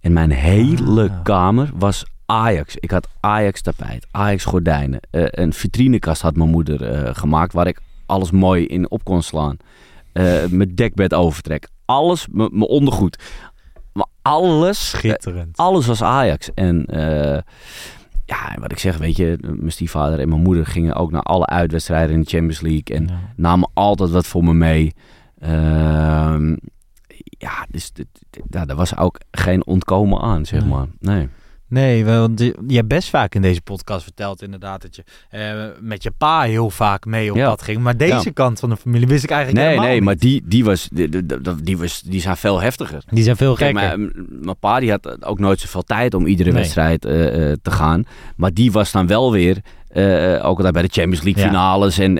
en 0.00 0.12
mijn 0.12 0.30
hele 0.30 1.10
Ah. 1.10 1.22
kamer 1.22 1.70
was 1.74 2.04
Ajax. 2.26 2.76
Ik 2.76 2.90
had 2.90 3.08
Ajax 3.20 3.62
tapijt, 3.62 4.06
Ajax 4.10 4.44
gordijnen. 4.44 5.00
Eh, 5.10 5.24
een 5.30 5.52
vitrinekast 5.52 6.22
had 6.22 6.36
mijn 6.36 6.50
moeder 6.50 6.82
eh, 6.82 7.14
gemaakt 7.14 7.52
waar 7.52 7.66
ik 7.66 7.80
alles 8.06 8.30
mooi 8.30 8.66
in 8.66 8.90
op 8.90 9.04
kon 9.04 9.22
slaan. 9.22 9.56
Eh, 10.12 10.46
mijn 10.46 10.74
dekbed 10.74 11.14
overtrek. 11.14 11.68
Alles, 11.84 12.26
mijn 12.30 12.62
ondergoed. 12.62 13.22
Maar 13.92 14.06
alles, 14.22 14.88
Schitterend. 14.88 15.56
eh, 15.58 15.64
alles 15.64 15.86
was 15.86 16.02
Ajax. 16.02 16.50
En 16.54 16.84
eh, 16.86 17.38
ja, 18.26 18.56
wat 18.60 18.72
ik 18.72 18.78
zeg, 18.78 18.96
weet 18.98 19.16
je, 19.16 19.38
mijn 19.40 19.72
stiefvader 19.72 20.20
en 20.20 20.28
mijn 20.28 20.42
moeder 20.42 20.66
gingen 20.66 20.94
ook 20.94 21.10
naar 21.10 21.22
alle 21.22 21.46
uitwedstrijden 21.46 22.14
in 22.14 22.20
de 22.20 22.28
Champions 22.30 22.60
League. 22.60 22.96
En 22.96 23.06
Ja. 23.06 23.18
namen 23.36 23.70
altijd 23.74 24.10
wat 24.10 24.26
voor 24.26 24.44
me 24.44 24.54
mee. 24.54 24.92
Ehm, 25.38 26.56
ja, 27.38 27.66
dus 27.70 27.92
ja, 28.50 28.64
daar 28.64 28.76
was 28.76 28.96
ook 28.96 29.18
geen 29.30 29.66
ontkomen 29.66 30.20
aan, 30.20 30.46
zeg 30.46 30.60
Nee. 30.60 30.68
maar. 30.70 30.86
Nee. 31.00 31.28
Nee, 31.70 32.04
want 32.04 32.38
je 32.66 32.76
hebt 32.76 32.88
best 32.88 33.08
vaak 33.10 33.34
in 33.34 33.42
deze 33.42 33.60
podcast 33.60 34.02
verteld 34.02 34.42
inderdaad 34.42 34.82
dat 34.82 34.96
je 34.96 35.04
eh, 35.30 35.64
met 35.80 36.02
je 36.02 36.10
pa 36.18 36.42
heel 36.42 36.70
vaak 36.70 37.04
mee 37.04 37.30
op 37.30 37.36
Ja. 37.36 37.48
pad 37.48 37.62
ging. 37.62 37.78
Maar 37.78 37.96
deze 37.96 38.12
Ja. 38.24 38.30
kant 38.34 38.58
van 38.60 38.68
de 38.70 38.76
familie 38.76 39.06
wist 39.06 39.24
ik 39.24 39.30
eigenlijk 39.30 39.58
Nee, 39.64 39.68
helemaal 39.68 39.88
nee, 39.90 40.00
niet. 40.00 40.04
maar 40.08 40.16
die, 40.16 40.42
die, 40.46 40.64
was, 40.64 40.88
die, 41.62 41.78
was, 41.78 42.00
die 42.00 42.20
zijn 42.20 42.36
veel 42.36 42.60
heftiger. 42.60 43.02
Die 43.10 43.24
zijn 43.24 43.36
veel 43.36 43.54
Kijk, 43.54 43.78
gekker. 43.78 43.98
mijn, 43.98 44.56
pa 44.60 44.80
die 44.80 44.90
had 44.90 45.24
ook 45.24 45.38
nooit 45.38 45.60
zoveel 45.60 45.82
tijd 45.82 46.14
om 46.14 46.26
iedere 46.26 46.50
Nee. 46.50 46.58
wedstrijd 46.60 47.04
eh, 47.04 47.50
eh, 47.50 47.56
te 47.62 47.70
gaan. 47.70 48.04
Maar 48.36 48.54
die 48.54 48.72
was 48.72 48.92
dan 48.92 49.06
wel 49.06 49.32
weer, 49.32 49.58
eh, 49.88 50.34
ook 50.44 50.56
altijd 50.56 50.72
bij 50.72 50.82
de 50.82 50.88
Champions 50.92 51.22
League 51.22 51.42
Ja. 51.42 51.48
finales. 51.48 51.98
En, 51.98 52.18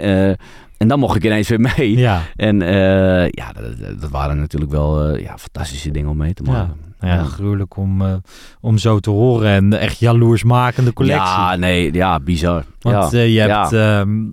En 0.81 0.89
dan 0.89 0.99
mocht 0.99 1.16
ik 1.16 1.24
ineens 1.24 1.49
weer 1.49 1.61
mee. 1.76 1.97
Ja. 1.97 2.22
En 2.37 2.62
eh, 2.62 3.28
ja, 3.28 3.53
dat, 3.53 4.01
dat- 4.01 4.11
waren 4.11 4.39
natuurlijk 4.39 4.70
wel 4.70 5.05
eh, 5.09 5.22
ja, 5.22 5.39
fantastische 5.39 5.91
dingen 5.91 6.11
om 6.11 6.16
mee 6.16 6.35
te 6.35 6.43
maken. 6.43 6.76
Ja, 7.01 7.14
ja, 7.14 7.24
gruwelijk 7.24 7.76
om, 7.76 8.03
eh, 8.03 8.14
om 8.61 8.78
zo 8.78 8.99
te 8.99 9.11
horen. 9.11 9.51
En 9.51 9.78
echt 9.81 9.99
jaloersmakende 9.99 10.93
collectie. 10.93 11.22
Ja, 11.26 11.57
nee, 11.57 11.93
ja, 11.93 12.20
bizar. 12.20 12.64
Want 12.81 13.11
ja. 13.12 13.20
je, 13.20 13.41
hebt, 13.41 13.72
ehm, 13.72 14.24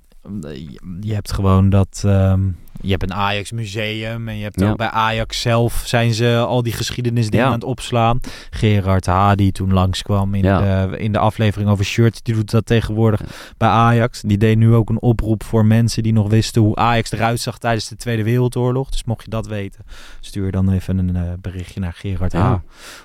je- 0.53 0.97
je 0.99 1.13
hebt 1.13 1.31
gewoon 1.33 1.69
dat... 1.69 2.01
ehm, 2.05 2.39
je 2.81 2.89
hebt 2.91 3.03
een 3.03 3.13
Ajax 3.13 3.51
museum 3.51 4.27
en 4.27 4.37
je 4.37 4.43
hebt 4.43 4.59
Ja. 4.59 4.69
ook 4.69 4.77
bij 4.77 4.89
Ajax 4.89 5.41
zelf 5.41 5.81
zijn 5.85 6.13
ze 6.13 6.43
al 6.47 6.63
die 6.63 6.73
geschiedenisdingen 6.73 7.45
Ja. 7.45 7.51
aan 7.51 7.57
het 7.59 7.67
opslaan. 7.67 8.19
Gerard 8.49 9.05
H. 9.05 9.31
die 9.35 9.51
toen 9.51 9.73
langskwam 9.73 10.33
in, 10.35 10.43
Ja. 10.43 10.87
de, 10.87 10.97
in 10.97 11.11
de 11.11 11.17
aflevering 11.19 11.69
over 11.69 11.85
shirt, 11.85 12.19
die 12.25 12.33
doet 12.35 12.51
dat 12.51 12.65
tegenwoordig 12.65 13.21
bij 13.57 13.69
Ajax. 13.69 14.21
Die 14.21 14.37
deed 14.37 14.57
nu 14.57 14.73
ook 14.73 14.89
een 14.89 15.01
oproep 15.01 15.43
voor 15.43 15.65
mensen 15.65 16.03
die 16.03 16.13
nog 16.13 16.29
wisten 16.29 16.61
hoe 16.61 16.75
Ajax 16.75 17.11
eruit 17.11 17.39
zag 17.39 17.57
tijdens 17.57 17.87
de 17.87 17.95
Tweede 17.95 18.23
Wereldoorlog. 18.23 18.89
Dus 18.89 19.03
mocht 19.03 19.23
je 19.23 19.29
dat 19.29 19.47
weten, 19.47 19.85
stuur 20.19 20.51
dan 20.51 20.71
even 20.71 20.97
een 20.97 21.15
eh, 21.15 21.21
berichtje 21.41 21.79
naar 21.79 21.93
Gerard 21.93 22.33
H. 22.33 22.35
Ja. 22.35 22.53
op 22.53 22.61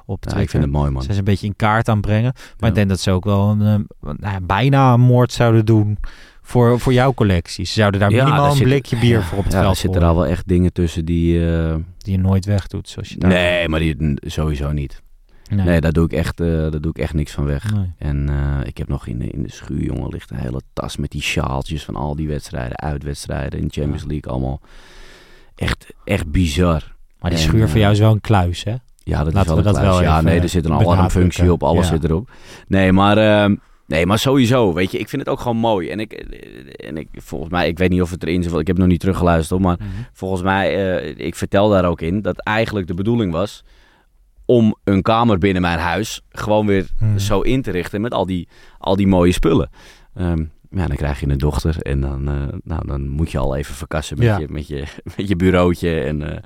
Ja, 0.07 0.17
Twitter. 0.21 0.41
ik 0.43 0.51
vind 0.51 0.63
het 0.63 0.73
mooi, 0.73 0.91
man. 0.91 1.01
Ze 1.03 1.07
zijn 1.07 1.19
een 1.19 1.25
beetje 1.25 1.47
in 1.47 1.57
kaart 1.57 1.89
aan 1.89 2.01
brengen. 2.01 2.35
Maar 2.59 2.69
ik 2.69 2.75
denk 2.75 2.89
dat 2.89 3.01
ze 3.01 3.11
ook 3.11 3.25
wel 3.25 3.51
een, 3.51 3.87
eh, 4.21 4.37
bijna 4.43 4.93
een 4.93 5.01
moord 5.01 5.33
zouden 5.33 5.65
doen 5.65 5.99
voor, 6.53 6.81
voor 6.81 6.93
jouw 6.93 7.15
collectie. 7.15 7.65
Ze 7.65 7.73
zouden 7.73 8.01
daar 8.01 8.11
Ja, 8.11 8.25
minimaal 8.25 8.49
daar 8.49 8.57
een 8.57 8.63
blikje 8.63 8.99
bier 8.99 9.23
voor 9.23 9.39
op 9.39 9.45
het 9.45 9.53
ja, 9.53 9.61
veld 9.61 9.73
er 9.75 9.81
zitten 9.81 10.01
daar 10.01 10.15
wel 10.15 10.27
echt 10.27 10.49
dingen 10.49 10.73
tussen 10.73 11.05
die... 11.05 11.51
eh, 11.51 11.75
Die 11.99 12.13
je 12.13 12.19
nooit 12.19 12.45
wegdoet, 12.45 12.89
zoals 12.89 13.09
je 13.09 13.17
daar... 13.19 13.31
Nee, 13.31 13.69
maar 13.69 13.81
die 13.81 14.17
sowieso 14.21 14.73
niet. 14.73 15.03
Nee. 15.51 15.65
Nee, 15.67 15.81
daar, 15.81 15.93
doe 15.93 16.05
ik 16.05 16.13
echt, 16.13 16.41
eh, 16.41 16.47
daar 16.47 16.81
doe 16.81 16.91
ik 16.91 16.99
echt 16.99 17.15
niks 17.15 17.33
van 17.33 17.45
weg. 17.45 17.73
Nee. 17.75 17.93
En 17.99 18.29
eh, 18.29 18.67
ik 18.67 18.79
heb 18.79 18.89
nog 18.89 19.07
in 19.07 19.19
de, 19.19 19.27
in 19.31 19.43
de 19.43 19.51
schuur, 19.53 19.83
jongen, 19.83 20.09
ligt 20.09 20.31
een 20.31 20.37
hele 20.37 20.61
tas 20.73 20.97
met 20.97 21.11
die 21.11 21.23
sjaaltjes 21.23 21.85
van 21.85 21.97
al 21.97 22.17
die 22.17 22.29
wedstrijden, 22.29 22.79
uitwedstrijden 22.79 23.59
in 23.61 23.67
de 23.67 23.73
Champions 23.81 24.05
League 24.05 24.33
allemaal. 24.33 24.61
Echt, 25.55 25.87
echt 26.05 26.31
bizar. 26.31 26.95
Maar 27.21 27.31
die 27.31 27.39
En, 27.41 27.45
schuur 27.47 27.69
voor 27.69 27.79
jou 27.79 27.93
is 27.93 27.99
wel 27.99 28.13
een 28.13 28.21
kluis, 28.21 28.65
hè? 28.65 28.75
Ja, 29.05 29.25
dat 29.25 29.33
Laten 29.33 29.41
is 29.41 29.47
wel 29.47 29.57
we 29.57 29.63
dat 29.63 29.73
kluis. 29.79 29.89
wel 29.95 30.03
Ja, 30.03 30.21
nee, 30.21 30.41
er 30.41 30.49
zit 30.49 30.65
een 30.65 30.73
alarmfunctie 30.73 31.53
op, 31.53 31.63
alles 31.63 31.87
Ja. 31.89 31.93
zit 31.93 32.05
erop. 32.05 32.31
Nee, 32.69 32.93
maar, 32.93 33.17
ehm, 33.19 33.55
nee, 33.87 34.07
maar 34.07 34.19
sowieso, 34.19 34.73
weet 34.73 34.91
je, 34.93 34.99
ik 34.99 35.09
vind 35.09 35.23
het 35.23 35.31
ook 35.31 35.41
gewoon 35.41 35.57
mooi. 35.57 35.89
En 35.89 36.01
ik, 36.01 36.13
eh, 36.13 36.89
en 36.89 36.97
ik, 36.97 37.09
volgens 37.15 37.51
mij, 37.51 37.69
ik 37.69 37.79
weet 37.79 37.91
niet 37.91 38.03
of 38.03 38.11
het 38.11 38.23
erin 38.23 38.43
zit, 38.43 38.53
ik 38.53 38.67
heb 38.67 38.79
nog 38.79 38.87
niet 38.89 39.01
teruggeluisterd, 39.01 39.61
maar 39.61 39.77
Mhm. 39.79 39.89
volgens 40.13 40.43
mij, 40.43 40.97
eh, 40.99 41.27
ik 41.27 41.35
vertel 41.35 41.69
daar 41.69 41.85
ook 41.85 42.01
in, 42.01 42.23
dat 42.23 42.39
eigenlijk 42.39 42.87
de 42.87 42.95
bedoeling 42.95 43.33
was 43.33 43.65
om 44.45 44.77
een 44.85 45.03
kamer 45.03 45.39
binnen 45.39 45.63
mijn 45.63 45.79
huis 45.79 46.21
gewoon 46.31 46.67
weer 46.67 46.87
Mhm. 46.99 47.19
zo 47.19 47.41
in 47.41 47.63
te 47.63 47.71
richten 47.71 48.01
met 48.01 48.15
al 48.15 48.27
die, 48.27 48.49
al 48.79 48.97
die 48.97 49.07
mooie 49.07 49.33
spullen. 49.33 49.71
Ehm, 50.15 50.45
ja, 50.71 50.87
dan 50.87 50.97
krijg 50.97 51.21
je 51.21 51.29
een 51.29 51.39
dochter 51.39 51.77
en 51.81 52.01
dan, 52.01 52.29
eh, 52.29 52.35
nou, 52.65 52.87
dan 52.87 53.09
moet 53.09 53.31
je 53.31 53.39
al 53.39 53.57
even 53.57 53.75
verkassen 53.75 54.19
met, 54.19 54.27
Ja. 54.27 54.39
je, 54.39 54.47
met, 54.51 54.67
je, 54.67 54.85
met 55.17 55.29
je 55.29 55.37
bureautje. 55.37 56.01
En, 56.01 56.43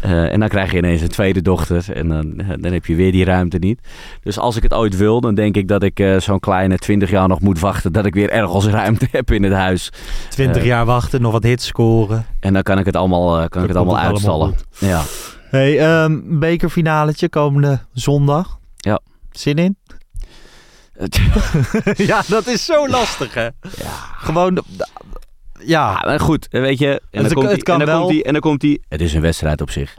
eh, 0.00 0.32
en 0.32 0.40
dan 0.40 0.48
krijg 0.48 0.70
je 0.70 0.76
ineens 0.76 1.00
een 1.00 1.08
tweede 1.08 1.42
dochter 1.42 1.92
en 1.92 2.08
dan, 2.08 2.42
dan 2.60 2.72
heb 2.72 2.86
je 2.86 2.94
weer 2.94 3.12
die 3.12 3.24
ruimte 3.24 3.58
niet. 3.58 3.80
Dus 4.22 4.38
als 4.38 4.56
ik 4.56 4.62
het 4.62 4.74
ooit 4.74 4.96
wil, 4.96 5.20
dan 5.20 5.34
denk 5.34 5.56
ik 5.56 5.68
dat 5.68 5.82
ik 5.82 6.00
eh, 6.00 6.20
zo'n 6.20 6.40
kleine 6.40 6.76
20 6.78 7.10
jaar 7.10 7.28
nog 7.28 7.40
moet 7.40 7.60
wachten 7.60 7.92
dat 7.92 8.06
ik 8.06 8.14
weer 8.14 8.30
ergens 8.30 8.66
ruimte 8.80 9.08
heb 9.10 9.30
in 9.30 9.42
het 9.42 9.52
huis. 9.52 9.90
20 10.28 10.62
Eh, 10.62 10.68
jaar 10.68 10.84
wachten, 10.84 11.20
nog 11.20 11.32
wat 11.32 11.42
hits 11.42 11.66
scoren. 11.66 12.26
En 12.40 12.52
dan 12.52 12.62
kan 12.62 12.78
ik 12.78 12.86
het 12.86 12.96
allemaal, 12.96 13.48
kan 13.48 13.62
ik 13.62 13.68
het 13.68 13.76
allemaal 13.76 13.96
het 13.96 14.04
allemaal 14.24 14.50
uitstallen. 14.50 14.54
ja. 14.78 15.02
Hey, 15.50 15.78
ehm 15.78 16.20
bekerfinaletje 16.38 17.28
komende 17.28 17.78
zondag. 17.92 18.58
Ja. 18.76 19.00
Zin 19.30 19.56
in? 19.56 19.76
ja, 21.96 22.22
dat 22.28 22.46
is 22.46 22.64
zo 22.64 22.88
lastig, 22.88 23.34
hè? 23.34 23.48
Gewoon... 24.16 24.58
Ja. 25.64 25.90
Ja, 25.90 26.02
maar 26.06 26.20
goed, 26.20 26.48
eh, 26.50 26.60
weet 26.60 26.78
je. 26.78 26.86
En 26.88 26.94
Het- 26.94 27.22
dan 27.22 27.32
komt 27.32 27.50
het 27.50 27.64
die, 27.64 27.74
en 27.74 27.86
dan 27.86 27.98
komt 27.98 28.08
die, 28.10 28.22
en 28.24 28.32
dan 28.32 28.40
komt 28.40 28.60
die. 28.60 28.80
Het 28.88 29.00
is 29.00 29.14
een 29.14 29.20
wedstrijd 29.20 29.60
op 29.60 29.70
zich. 29.70 29.96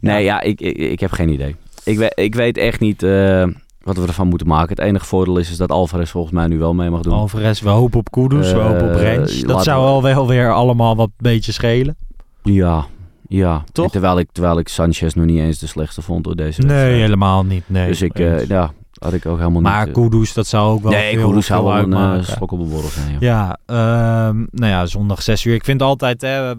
Nee, 0.00 0.24
ja, 0.24 0.40
ik, 0.40 0.60
ik, 0.60 0.76
ik 0.76 1.00
heb 1.00 1.10
geen 1.12 1.28
idee. 1.28 1.56
Ik, 1.84 1.98
weet, 1.98 2.12
ik 2.14 2.34
weet 2.34 2.56
echt 2.56 2.80
niet 2.80 3.02
eh, 3.02 3.46
wat 3.82 3.96
we 3.96 4.06
ervan 4.06 4.28
moeten 4.28 4.46
maken. 4.46 4.68
Het 4.68 4.78
enige 4.84 5.04
voordeel 5.04 5.36
is, 5.38 5.50
is 5.50 5.56
dat 5.56 5.70
Alvarez 5.70 6.10
volgens 6.10 6.32
mij 6.34 6.46
nu 6.46 6.58
wel 6.58 6.74
mee 6.74 6.90
mag 6.90 7.00
doen. 7.02 7.12
Alvarez, 7.12 7.60
we 7.60 7.68
hopen 7.68 7.98
op 7.98 8.10
Kudus, 8.10 8.52
we 8.52 8.58
hopen 8.58 8.84
op 8.90 8.94
Eh, 8.96 9.02
Rens. 9.02 9.40
Dat 9.40 9.48
laten 9.50 9.64
zou 9.64 9.78
we- 9.80 9.86
wel 10.02 10.14
wel 10.14 10.26
weer 10.26 10.52
allemaal 10.52 10.96
wat 10.96 11.10
beetje 11.18 11.52
schelen. 11.52 11.96
Ja, 12.42 12.84
ja. 13.28 13.64
Toch? 13.72 13.84
En 13.84 13.90
terwijl 13.90 14.18
ik, 14.18 14.28
terwijl 14.32 14.58
ik 14.58 14.68
Sanchez 14.68 15.14
nog 15.14 15.24
niet 15.24 15.38
eens 15.38 15.58
de 15.58 15.66
slechtste 15.66 16.02
vond 16.02 16.24
door 16.24 16.36
deze 16.36 16.60
Nee, 16.60 16.68
wedstrijd. 16.68 17.00
helemaal 17.00 17.44
niet. 17.44 17.62
Nee, 17.66 17.86
dus 17.86 18.02
ik, 18.02 18.18
eh, 18.18 18.46
ja, 18.46 18.72
had 19.02 19.12
ik 19.12 19.26
ook 19.26 19.38
helemaal 19.38 19.60
Maar 19.60 19.86
niet... 19.86 19.96
eh, 19.96 20.02
Kudus, 20.02 20.32
dat 20.32 20.46
zou 20.46 20.72
ook 20.72 20.82
wel 20.82 20.92
nee, 20.92 21.14
veel, 21.18 21.28
Kudus 21.28 21.46
zou 21.46 21.64
wel 21.64 21.76
een 21.76 21.92
eh, 22.26 22.32
op 22.38 22.50
een 22.50 22.68
borrel 22.68 22.88
zijn, 22.88 23.10
ja. 23.10 23.16
Ja, 23.20 23.58
ehm, 23.66 24.36
nou 24.50 24.72
ja, 24.72 24.86
zondag 24.86 25.22
6 25.22 25.44
uur. 25.44 25.54
Ik 25.54 25.64
vind 25.64 25.82
altijd 25.82 26.20
hè, 26.20 26.52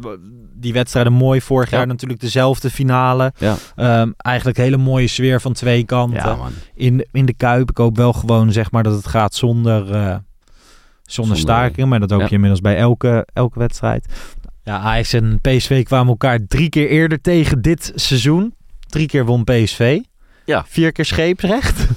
die 0.53 0.73
wedstrijden 0.73 1.13
mooi. 1.13 1.41
Vorig 1.41 1.69
Ja. 1.71 1.77
jaar 1.77 1.87
natuurlijk 1.87 2.21
dezelfde 2.21 2.69
finale. 2.69 3.33
Ja. 3.37 3.55
Ehm, 3.75 4.11
eigenlijk 4.17 4.57
hele 4.57 4.77
mooie 4.77 5.07
sfeer 5.07 5.41
van 5.41 5.53
twee 5.53 5.83
kanten. 5.83 6.17
Ja, 6.29 6.35
man. 6.35 6.51
In, 6.75 7.07
in 7.11 7.25
de 7.25 7.33
Kuip. 7.33 7.69
Ik 7.69 7.77
hoop 7.77 7.97
wel 7.97 8.13
gewoon 8.13 8.51
zeg 8.51 8.71
maar 8.71 8.83
dat 8.83 8.93
het 8.93 9.07
gaat 9.07 9.35
zonder, 9.35 9.81
eh, 9.93 9.99
zonder, 10.01 10.17
Zonder- 11.05 11.37
staking. 11.37 11.89
Maar 11.89 11.99
dat 11.99 12.09
hoop 12.11 12.21
je 12.27 12.33
inmiddels 12.33 12.61
bij 12.61 12.77
elke, 12.77 13.27
elke 13.33 13.59
wedstrijd. 13.59 14.05
Ja, 14.63 14.77
Ajax 14.79 15.13
en 15.13 15.39
PSV 15.41 15.83
kwamen 15.83 16.07
elkaar 16.07 16.39
drie 16.47 16.69
keer 16.69 16.89
eerder 16.89 17.21
tegen 17.21 17.61
dit 17.61 17.91
seizoen. 17.95 18.53
Drie 18.87 19.07
keer 19.07 19.25
won 19.25 19.43
PSV. 19.43 19.99
Ja. 20.45 20.65
Vier 20.67 20.91
keer 20.91 21.05
scheepsrecht. 21.05 21.85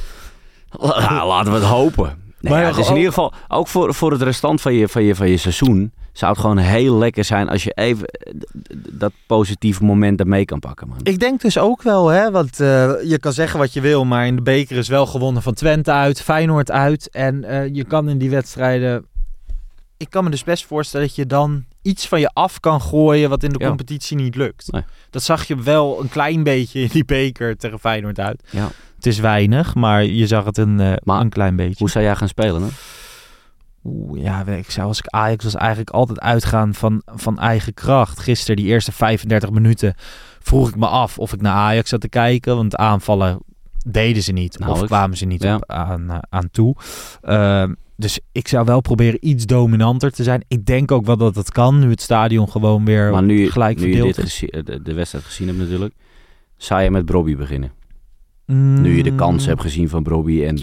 Laten 1.26 1.52
we 1.52 1.58
het 1.58 1.66
hopen. 1.68 2.24
Nee, 2.40 2.52
Maar 2.52 2.62
ja, 2.62 2.68
het 2.68 2.76
is 2.76 2.84
in 2.84 2.90
ook- 2.90 2.96
ieder 2.96 3.12
geval, 3.12 3.32
ook 3.48 3.68
voor, 3.68 3.94
voor 3.94 4.12
het 4.12 4.22
restant 4.22 4.60
van 4.60 4.74
je, 4.74 4.88
van, 4.88 5.02
je, 5.02 5.14
van 5.14 5.28
je 5.28 5.36
seizoen, 5.36 5.92
zou 6.12 6.32
het 6.32 6.40
gewoon 6.40 6.56
heel 6.58 6.96
lekker 6.98 7.24
zijn 7.24 7.48
als 7.48 7.64
je 7.64 7.70
even 7.74 8.06
eh, 8.06 8.32
dat 8.90 9.12
positieve 9.26 9.84
moment 9.84 10.20
ermee 10.20 10.44
kan 10.44 10.60
pakken, 10.60 10.88
man. 10.88 10.98
Ik 11.02 11.18
denk 11.18 11.40
dus 11.40 11.58
ook 11.58 11.82
wel, 11.82 12.08
hè, 12.08 12.30
want 12.30 12.60
eh, 12.60 12.92
je 13.04 13.18
kan 13.20 13.32
zeggen 13.32 13.58
wat 13.58 13.72
je 13.72 13.80
wil, 13.80 14.04
maar 14.04 14.26
in 14.26 14.36
de 14.36 14.42
beker 14.42 14.76
is 14.76 14.88
wel 14.88 15.06
gewonnen 15.06 15.42
van 15.42 15.54
Twente 15.54 15.90
uit, 15.92 16.22
Feyenoord 16.22 16.70
uit. 16.70 17.10
En 17.10 17.44
eh, 17.44 17.74
je 17.74 17.84
kan 17.84 18.08
in 18.08 18.18
die 18.18 18.30
wedstrijden, 18.30 19.06
ik 19.96 20.10
kan 20.10 20.24
me 20.24 20.30
dus 20.30 20.44
best 20.44 20.66
voorstellen 20.66 21.06
dat 21.06 21.16
je 21.16 21.26
dan 21.26 21.64
iets 21.82 22.08
van 22.08 22.20
je 22.20 22.30
af 22.32 22.60
kan 22.60 22.80
gooien 22.80 23.28
wat 23.30 23.42
in 23.42 23.50
de 23.52 23.58
Ja. 23.58 23.66
competitie 23.68 24.16
niet 24.16 24.34
lukt. 24.36 24.72
Nee. 24.72 24.82
Dat 25.10 25.22
zag 25.22 25.44
je 25.44 25.62
wel 25.62 26.00
een 26.00 26.08
klein 26.08 26.42
beetje 26.42 26.80
in 26.80 26.88
die 26.92 27.04
beker 27.04 27.56
tegen 27.56 27.78
Feyenoord 27.78 28.20
uit. 28.20 28.42
Ja. 28.50 28.68
Het 28.96 29.06
is 29.06 29.18
weinig, 29.18 29.74
maar 29.74 30.04
je 30.04 30.26
zag 30.26 30.44
het 30.44 30.58
een, 30.58 30.80
eh, 30.80 30.92
Maar 31.02 31.20
een 31.20 31.28
klein 31.28 31.56
beetje. 31.56 31.74
Hoe 31.78 31.90
zou 31.90 32.04
jij 32.04 32.16
gaan 32.16 32.28
spelen, 32.28 32.62
hè? 32.62 32.68
Oeh, 33.84 34.22
ja, 34.22 34.46
ik 34.46 34.70
zou 34.70 34.86
als 34.86 34.98
ik 34.98 35.06
Ajax 35.06 35.44
was 35.44 35.54
eigenlijk 35.54 35.90
altijd 35.90 36.20
uitgaan 36.20 36.74
van, 36.74 37.02
van 37.04 37.38
eigen 37.38 37.74
kracht. 37.74 38.18
Gisteren, 38.20 38.56
die 38.56 38.66
eerste 38.66 38.92
35 38.92 39.50
minuten, 39.50 39.94
vroeg 40.40 40.68
ik 40.68 40.76
me 40.76 40.86
af 40.86 41.18
of 41.18 41.32
ik 41.32 41.40
naar 41.40 41.52
Ajax 41.52 41.88
zat 41.88 42.00
te 42.00 42.08
kijken. 42.08 42.56
Want 42.56 42.76
aanvallen 42.76 43.38
deden 43.86 44.22
ze 44.22 44.32
niet. 44.32 44.52
of 44.52 44.58
Nauwelijks. 44.58 44.92
kwamen 44.92 45.16
ze 45.16 45.24
niet 45.24 45.42
Ja. 45.42 45.54
op, 45.56 45.64
aan, 45.70 46.10
eh, 46.10 46.18
aan 46.28 46.50
toe. 46.50 46.76
Ehm, 47.22 47.74
dus 47.96 48.20
ik 48.32 48.48
zou 48.48 48.64
wel 48.64 48.80
proberen 48.80 49.26
iets 49.28 49.46
dominanter 49.46 50.10
te 50.12 50.22
zijn. 50.22 50.44
Ik 50.48 50.66
denk 50.66 50.90
ook 50.92 51.06
wel 51.06 51.16
dat 51.16 51.34
het 51.34 51.50
kan, 51.52 51.78
nu 51.78 51.90
het 51.90 52.02
stadion 52.02 52.48
gewoon 52.50 52.84
weer 52.84 53.10
Maar 53.10 53.22
nu, 53.22 53.50
gelijk 53.50 53.78
nu 53.78 53.86
je 53.86 53.92
verdeeld 53.92 54.14
dit 54.16 54.24
is. 54.24 54.32
gezien- 54.32 54.64
de, 54.64 54.82
de 54.82 54.94
wedstrijd 54.94 55.24
gezien 55.24 55.46
hebt 55.46 55.58
natuurlijk, 55.58 55.94
zou 56.56 56.82
je 56.82 56.90
met 56.90 57.04
Brobby 57.04 57.36
beginnen? 57.36 57.72
Nu 58.46 58.96
je 58.96 59.02
de 59.02 59.14
kans 59.14 59.42
Mm, 59.42 59.48
hebt 59.48 59.60
gezien 59.60 59.88
van 59.88 60.02
Brobby 60.02 60.44
en... 60.44 60.58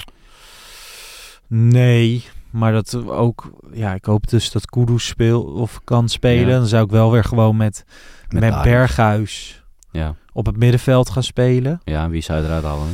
Nee, 1.47 2.25
maar 2.49 2.71
dat 2.71 2.95
ook... 3.07 3.51
Ja, 3.73 3.93
ik 3.93 4.05
hoop 4.05 4.27
dus 4.29 4.51
dat 4.51 4.65
Kudus 4.65 5.07
speel 5.07 5.41
of 5.43 5.79
kan 5.83 6.09
spelen. 6.09 6.47
Ja. 6.49 6.57
Dan 6.57 6.67
zou 6.67 6.83
ik 6.85 6.91
wel 6.91 7.11
weer 7.11 7.23
gewoon 7.23 7.57
met, 7.57 7.85
Met. 8.29 8.61
Berghuis 8.61 9.63
Ja, 9.91 10.15
op 10.33 10.45
het 10.45 10.57
middenveld 10.57 11.09
gaan 11.09 11.23
spelen. 11.23 11.81
ja 11.83 12.09
wie 12.09 12.21
zou 12.21 12.39
je 12.39 12.45
eruit 12.45 12.63
halen? 12.63 12.87
hè? 12.87 12.93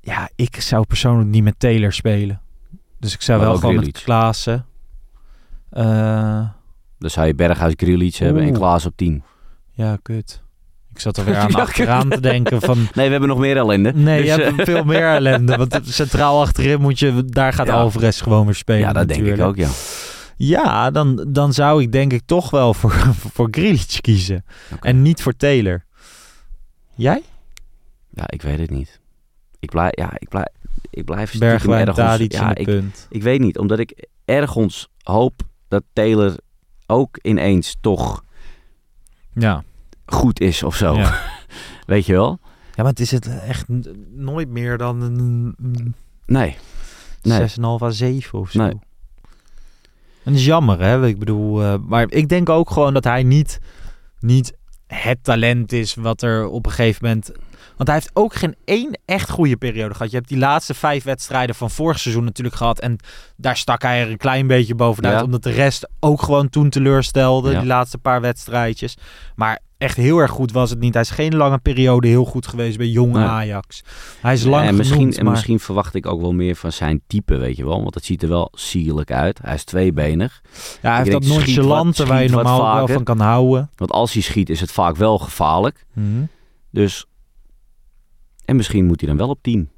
Ja, 0.00 0.28
ik 0.36 0.60
zou 0.60 0.84
persoonlijk 0.86 1.28
niet 1.28 1.42
met 1.44 1.58
Taylor 1.58 1.92
spelen. 1.92 2.40
Dus 2.98 3.14
ik 3.14 3.22
zou 3.22 3.38
Maar 3.38 3.48
wel 3.48 3.56
gewoon 3.58 3.74
met. 3.76 4.02
Klaassen. 4.02 4.66
Eh, 5.70 6.48
Dan 6.98 7.10
zou 7.10 7.26
je 7.26 7.34
Berghuis 7.34 7.72
Grealish 7.76 8.18
hebben 8.18 8.42
en. 8.42 8.52
Klaas 8.52 8.86
op 8.86 8.96
10. 8.96 9.22
ja, 9.72 9.98
kut. 10.02 10.42
Ik 10.98 11.04
zat 11.04 11.16
er 11.16 11.24
weer 11.24 11.36
aan 11.36 11.54
achteraan 11.66 12.08
te 12.08 12.20
denken 12.20 12.60
van... 12.60 12.76
Nee, 12.94 13.04
we 13.04 13.10
hebben 13.10 13.28
nog 13.28 13.38
meer 13.38 13.56
ellende. 13.56 13.92
Nee, 13.92 14.22
Dus, 14.22 14.34
je 14.34 14.42
eh, 14.42 14.56
hebt 14.56 14.68
veel 14.70 14.84
meer 14.84 15.02
ellende. 15.16 15.56
Want 15.56 15.80
centraal 15.82 16.40
achterin 16.40 16.80
moet 16.80 16.98
je... 16.98 17.24
Daar 17.24 17.52
gaat 17.52 17.66
Ja. 17.66 17.72
Alvarez 17.72 18.22
gewoon 18.22 18.44
weer 18.44 18.54
spelen 18.54 18.80
Ja, 18.80 18.92
dat 18.92 19.08
denk 19.08 19.26
ik 19.26 19.40
ook, 19.40 19.56
ja. 19.56 19.68
Ja, 20.36 20.90
dan, 20.90 21.24
dan 21.28 21.52
zou 21.52 21.82
ik 21.82 21.92
denk 21.92 22.12
ik 22.12 22.22
toch 22.26 22.50
wel 22.50 22.74
voor, 22.74 22.90
voor 23.34 23.48
Grealish 23.50 23.98
kiezen. 23.98 24.44
En 24.80 25.02
niet 25.02 25.22
voor 25.22 25.36
Taylor. 25.36 25.84
Jij? 26.94 27.22
Ja, 28.10 28.24
ik 28.26 28.42
weet 28.42 28.58
het 28.58 28.70
niet. 28.70 29.00
Ik 29.58 29.70
blijf, 29.70 29.96
ja, 29.96 30.10
ik 30.18 30.28
blijf, 30.28 30.48
ik 30.90 31.04
blijf 31.04 31.38
Bergwijn, 31.38 31.86
ergens- 31.86 32.26
ja, 32.28 32.54
ik, 32.54 32.66
punt. 32.66 33.06
ik 33.10 33.22
weet 33.22 33.40
niet, 33.40 33.58
omdat 33.58 33.78
ik 33.78 34.06
ergens 34.24 34.88
hoop 35.02 35.40
dat 35.68 35.82
Taylor 35.92 36.34
ook 36.86 37.18
ineens 37.22 37.76
toch 37.80 38.24
Ja. 39.32 39.64
Goed 40.08 40.40
is 40.40 40.62
of 40.62 40.76
zo. 40.76 40.94
Ja. 40.94 41.20
weet 41.86 42.06
je 42.06 42.12
wel? 42.12 42.38
Ja, 42.74 42.82
maar 42.82 42.92
het 42.92 43.00
is 43.00 43.10
het 43.10 43.40
echt 43.40 43.64
nooit 44.10 44.48
meer 44.48 44.78
dan 44.78 45.00
een, 45.00 45.94
Nee. 46.26 46.56
Nee. 47.22 47.40
6,5 47.40 47.46
à 47.82 47.90
7 47.90 48.38
of 48.38 48.50
zo. 48.50 48.58
Nee. 48.58 48.70
En 48.70 50.34
dat 50.34 50.34
is 50.34 50.44
jammer, 50.44 50.80
hè? 50.80 51.06
Ik 51.06 51.18
bedoel, 51.18 51.62
eh, 51.62 51.74
maar 51.86 52.06
ik 52.08 52.28
denk 52.28 52.48
ook 52.48 52.70
gewoon 52.70 52.94
dat 52.94 53.04
hij 53.04 53.22
niet, 53.22 53.58
niet 54.20 54.56
het 54.86 55.24
talent 55.24 55.72
is 55.72 55.94
wat 55.94 56.22
er 56.22 56.46
op 56.48 56.66
een 56.66 56.72
gegeven 56.72 57.06
moment. 57.06 57.32
Want 57.76 57.88
hij 57.88 57.98
heeft 57.98 58.10
ook 58.12 58.34
geen 58.34 58.56
één 58.64 58.98
echt 59.04 59.30
goede 59.30 59.56
periode 59.56 59.94
gehad. 59.94 60.10
Je 60.10 60.16
hebt 60.16 60.28
die 60.28 60.38
laatste 60.38 60.74
vijf 60.74 61.04
wedstrijden 61.04 61.54
van 61.54 61.70
vorig 61.70 61.98
seizoen 61.98 62.24
natuurlijk 62.24 62.56
gehad. 62.56 62.80
En 62.80 62.96
daar 63.36 63.56
stak 63.56 63.82
hij 63.82 64.00
er 64.00 64.10
een 64.10 64.16
klein 64.16 64.46
beetje 64.46 64.74
bovenuit. 64.74 65.18
Ja. 65.18 65.22
Omdat 65.22 65.42
de 65.42 65.50
rest 65.50 65.88
ook 66.00 66.22
gewoon 66.22 66.48
toen 66.48 66.68
teleurstelde. 66.68 67.50
Ja. 67.50 67.58
Die 67.58 67.68
laatste 67.68 67.98
paar 67.98 68.20
wedstrijdjes. 68.20 68.96
Maar 69.34 69.60
echt 69.78 69.96
heel 69.96 70.18
erg 70.18 70.30
goed 70.30 70.52
was 70.52 70.70
het 70.70 70.78
niet. 70.78 70.92
Hij 70.92 71.02
is 71.02 71.10
geen 71.10 71.36
lange 71.36 71.58
periode 71.58 72.08
heel 72.08 72.24
goed 72.24 72.46
geweest 72.46 72.76
bij 72.76 72.88
jonge. 72.88 73.18
Ajax. 73.24 73.82
Hij 74.20 74.32
is 74.32 74.44
lang 74.44 74.66
en 74.66 74.76
misschien, 74.76 74.96
genoemd, 74.98 75.16
en 75.18 75.24
maar- 75.24 75.32
misschien 75.32 75.60
verwacht 75.60 75.94
ik 75.94 76.06
ook 76.06 76.20
wel 76.20 76.32
meer 76.32 76.56
van 76.56 76.72
zijn 76.72 77.00
type, 77.06 77.36
weet 77.36 77.56
je 77.56 77.64
wel. 77.64 77.82
Want 77.82 77.94
het 77.94 78.04
ziet 78.04 78.22
er 78.22 78.28
wel 78.28 78.48
sierlijk 78.52 79.12
uit. 79.12 79.38
Hij 79.42 79.54
is 79.54 79.64
tweebenig. 79.64 80.42
Ja, 80.82 80.92
hij 80.92 81.04
Ik 81.04 81.12
heeft 81.12 81.28
dat 81.28 81.36
nonchalante 81.36 82.06
waar 82.06 82.22
je 82.22 82.28
normaal 82.28 82.68
ook 82.80 82.86
wel 82.86 82.96
van 82.96 83.04
kan 83.04 83.20
houden. 83.20 83.70
Want 83.76 83.90
als 83.90 84.12
hij 84.12 84.22
schiet 84.22 84.50
is 84.50 84.60
het 84.60 84.72
vaak 84.72 84.96
wel 84.96 85.18
gevaarlijk. 85.18 85.86
Mhm. 85.92 86.06
Dus... 86.70 87.06
En 88.44 88.56
misschien 88.56 88.86
moet 88.86 89.00
hij 89.00 89.08
dan 89.08 89.18
wel 89.18 89.28
op 89.28 89.42
10. 89.42 89.68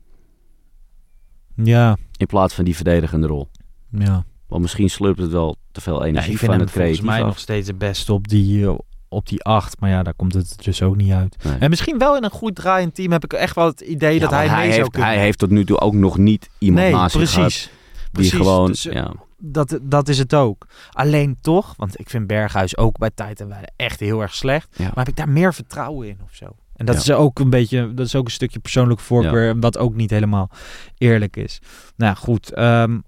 Ja, 1.55 1.97
In 2.17 2.27
plaats 2.27 2.55
van 2.55 2.65
die 2.65 2.77
verdedigende 2.77 3.27
rol. 3.27 3.49
ja. 3.91 4.25
Want 4.49 4.63
misschien 4.63 4.91
slurpt 4.91 5.21
het 5.21 5.31
wel 5.31 5.57
te 5.73 5.81
veel 5.81 6.01
Ja, 6.01 6.07
energie 6.07 6.33
ik 6.33 6.39
vind 6.39 6.51
van 6.51 6.61
het 6.61 6.71
volgens 6.71 6.85
creatief 6.91 7.11
mij 7.11 7.21
af. 7.21 7.27
nog 7.27 7.39
steeds 7.39 7.67
het 7.69 7.79
beste 7.79 8.13
op 8.13 8.29
die, 8.29 8.67
eh, 8.67 8.75
op 9.11 9.29
die 9.29 9.43
acht. 9.43 9.81
Maar 9.81 9.91
ja, 9.91 10.03
daar 10.03 10.15
komt 10.15 10.35
het 10.35 10.55
dus 10.65 10.83
ook 10.83 10.97
niet 10.97 11.13
uit. 11.13 11.37
Nee. 11.45 11.59
En 11.59 11.71
misschien 11.71 11.99
wel 11.99 12.17
in 12.17 12.25
een 12.25 12.31
goed 12.31 12.55
draaiend 12.55 12.95
team 12.95 13.13
heb 13.13 13.25
ik 13.25 13.33
echt 13.33 13.55
wel 13.55 13.67
het 13.67 13.81
idee 13.81 14.15
Ja, 14.15 14.21
dat 14.21 14.31
hij 14.31 14.41
mee 14.47 14.49
hij 14.55 14.65
zou 14.65 14.77
heeft, 14.77 14.91
kunnen. 14.91 15.09
Hij 15.09 15.19
heeft 15.19 15.39
tot 15.39 15.51
nu 15.51 15.65
toe 15.65 15.81
ook 15.81 15.95
nog 15.95 16.19
niet 16.19 16.49
iemand 16.59 16.83
nee, 16.85 16.93
naast 16.95 17.17
zich 17.17 17.31
gehad 17.31 17.49
precies. 17.49 17.71
die 18.03 18.11
Precies. 18.13 18.33
gewoon... 18.33 18.67
Dus, 18.67 18.87
eh, 18.87 18.95
ja. 18.95 19.13
dat, 19.39 19.79
dat 19.83 20.09
is 20.09 20.19
het 20.19 20.35
ook. 20.35 20.67
Alleen 20.91 21.39
toch, 21.41 21.75
want 21.77 21.99
ik 22.01 22.11
vind 22.11 22.27
Berghuis 22.27 22.77
ook 22.77 22.99
bij 22.99 23.11
tijd 23.15 23.41
en 23.41 23.49
wijle 23.49 23.69
echt 23.77 24.01
heel 24.01 24.21
erg 24.21 24.35
slecht. 24.35 24.69
Ja. 24.77 24.85
Maar 24.85 24.93
heb 24.97 25.09
ik 25.09 25.17
daar 25.17 25.29
meer 25.29 25.55
vertrouwen 25.55 26.09
in 26.09 26.19
of 26.25 26.35
zo? 26.35 26.47
En 26.77 26.87
dat 26.87 26.95
Ja. 26.95 27.01
is 27.01 27.11
ook 27.11 27.39
een 27.39 27.51
beetje, 27.51 27.95
dat 27.95 28.07
is 28.07 28.15
ook 28.15 28.25
een 28.25 28.31
stukje 28.31 28.59
persoonlijke 28.59 29.03
voorkeur, 29.03 29.59
wat 29.59 29.79
ook 29.79 29.95
niet 29.95 30.11
helemaal 30.11 30.51
eerlijk 30.99 31.37
is. 31.37 31.61
Nou 31.97 32.17
goed, 32.17 32.53
ehm, 32.53 32.99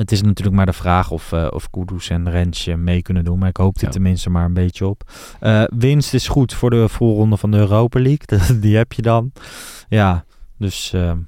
het 0.00 0.12
is 0.12 0.22
natuurlijk 0.22 0.56
maar 0.56 0.66
de 0.66 0.72
vraag 0.72 1.10
of, 1.10 1.32
eh 1.32 1.46
of 1.50 1.70
Kudus 1.70 2.08
en 2.10 2.30
Rensje 2.30 2.76
mee 2.76 3.02
kunnen 3.02 3.24
doen. 3.24 3.38
Maar 3.38 3.48
ik 3.48 3.56
hoop 3.56 3.78
Ja. 3.78 3.88
tenminste 3.88 4.30
maar 4.30 4.44
een 4.44 4.52
beetje 4.54 4.86
op. 4.86 5.10
Eh, 5.40 5.62
winst 5.76 6.14
is 6.14 6.28
goed 6.28 6.54
voor 6.54 6.70
de 6.70 6.88
voorronde 6.88 7.36
van 7.36 7.50
de 7.50 7.56
Europa 7.56 8.00
League. 8.00 8.58
Die 8.60 8.76
heb 8.76 8.92
je 8.92 9.02
dan. 9.02 9.32
Ja, 9.88 10.24
dus 10.58 10.92
ehm, 10.92 11.18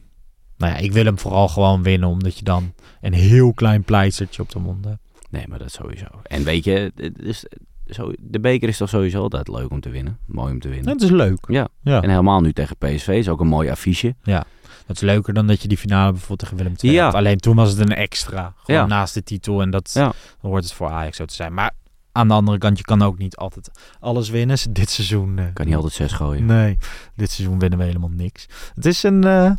nou 0.56 0.72
ja, 0.72 0.76
ik 0.76 0.92
wil 0.92 1.04
hem 1.04 1.18
vooral 1.18 1.48
gewoon 1.48 1.82
winnen. 1.82 2.08
Omdat 2.08 2.38
je 2.38 2.44
dan 2.44 2.72
een 3.00 3.12
heel 3.12 3.52
klein 3.52 3.82
pleistertje 3.82 4.42
op 4.42 4.50
de 4.50 4.58
mond 4.58 4.84
hebt. 4.84 4.98
Nee, 5.30 5.44
maar 5.48 5.58
dat 5.58 5.72
sowieso. 5.72 6.06
En 6.22 6.44
weet 6.44 6.64
je, 6.64 6.92
is, 7.16 7.44
zo, 7.86 8.12
de 8.20 8.40
beker 8.40 8.68
is 8.68 8.76
toch 8.76 8.88
sowieso 8.88 9.22
altijd 9.22 9.48
leuk 9.48 9.70
om 9.70 9.80
te 9.80 9.90
winnen. 9.90 10.18
Mooi 10.26 10.52
om 10.52 10.60
te 10.60 10.68
winnen. 10.68 10.86
Dat 10.86 11.02
is 11.02 11.10
leuk. 11.10 11.38
Ja. 11.48 11.68
Ja. 11.82 12.02
En 12.02 12.10
helemaal 12.10 12.40
nu 12.40 12.52
tegen 12.52 12.76
PSV 12.76 13.08
is 13.08 13.28
ook 13.28 13.40
een 13.40 13.46
mooi 13.46 13.70
affiche. 13.70 14.14
Ja, 14.22 14.44
dat 14.92 15.02
is 15.02 15.08
leuker 15.14 15.34
dan 15.34 15.46
dat 15.46 15.62
je 15.62 15.68
die 15.68 15.78
finale 15.78 16.10
bijvoorbeeld 16.10 16.38
tegen 16.38 16.56
Willem 16.56 16.74
II 16.80 16.92
Ja. 16.92 17.04
had. 17.04 17.14
Alleen 17.14 17.38
toen 17.38 17.56
was 17.56 17.70
het 17.70 17.78
een 17.78 17.94
extra. 17.96 18.52
Gewoon 18.64 18.80
Ja. 18.80 18.86
naast 18.86 19.14
de 19.14 19.22
titel. 19.22 19.60
En 19.62 19.70
dat 19.70 19.90
Ja. 19.94 20.02
dan 20.40 20.50
hoort 20.50 20.64
het 20.64 20.72
voor 20.72 20.88
Ajax 20.90 21.16
zo 21.16 21.24
te 21.24 21.34
zijn. 21.34 21.54
Maar 21.54 21.70
aan 22.12 22.28
de 22.28 22.34
andere 22.34 22.58
kant, 22.58 22.78
je 22.78 22.84
kan 22.84 23.02
ook 23.02 23.18
niet 23.18 23.36
altijd 23.36 23.70
alles 24.00 24.28
winnen. 24.30 24.56
Dit 24.70 24.90
seizoen... 24.90 25.38
eh, 25.38 25.44
Kan 25.52 25.66
niet 25.66 25.74
altijd 25.74 25.92
zes 25.92 26.12
gooien. 26.12 26.46
Nee, 26.46 26.78
dit 27.16 27.30
seizoen 27.30 27.58
winnen 27.58 27.78
we 27.78 27.84
helemaal 27.84 28.10
niks. 28.12 28.46
Het 28.74 28.86
is 28.86 29.02
een... 29.02 29.24
eh, 29.24 29.50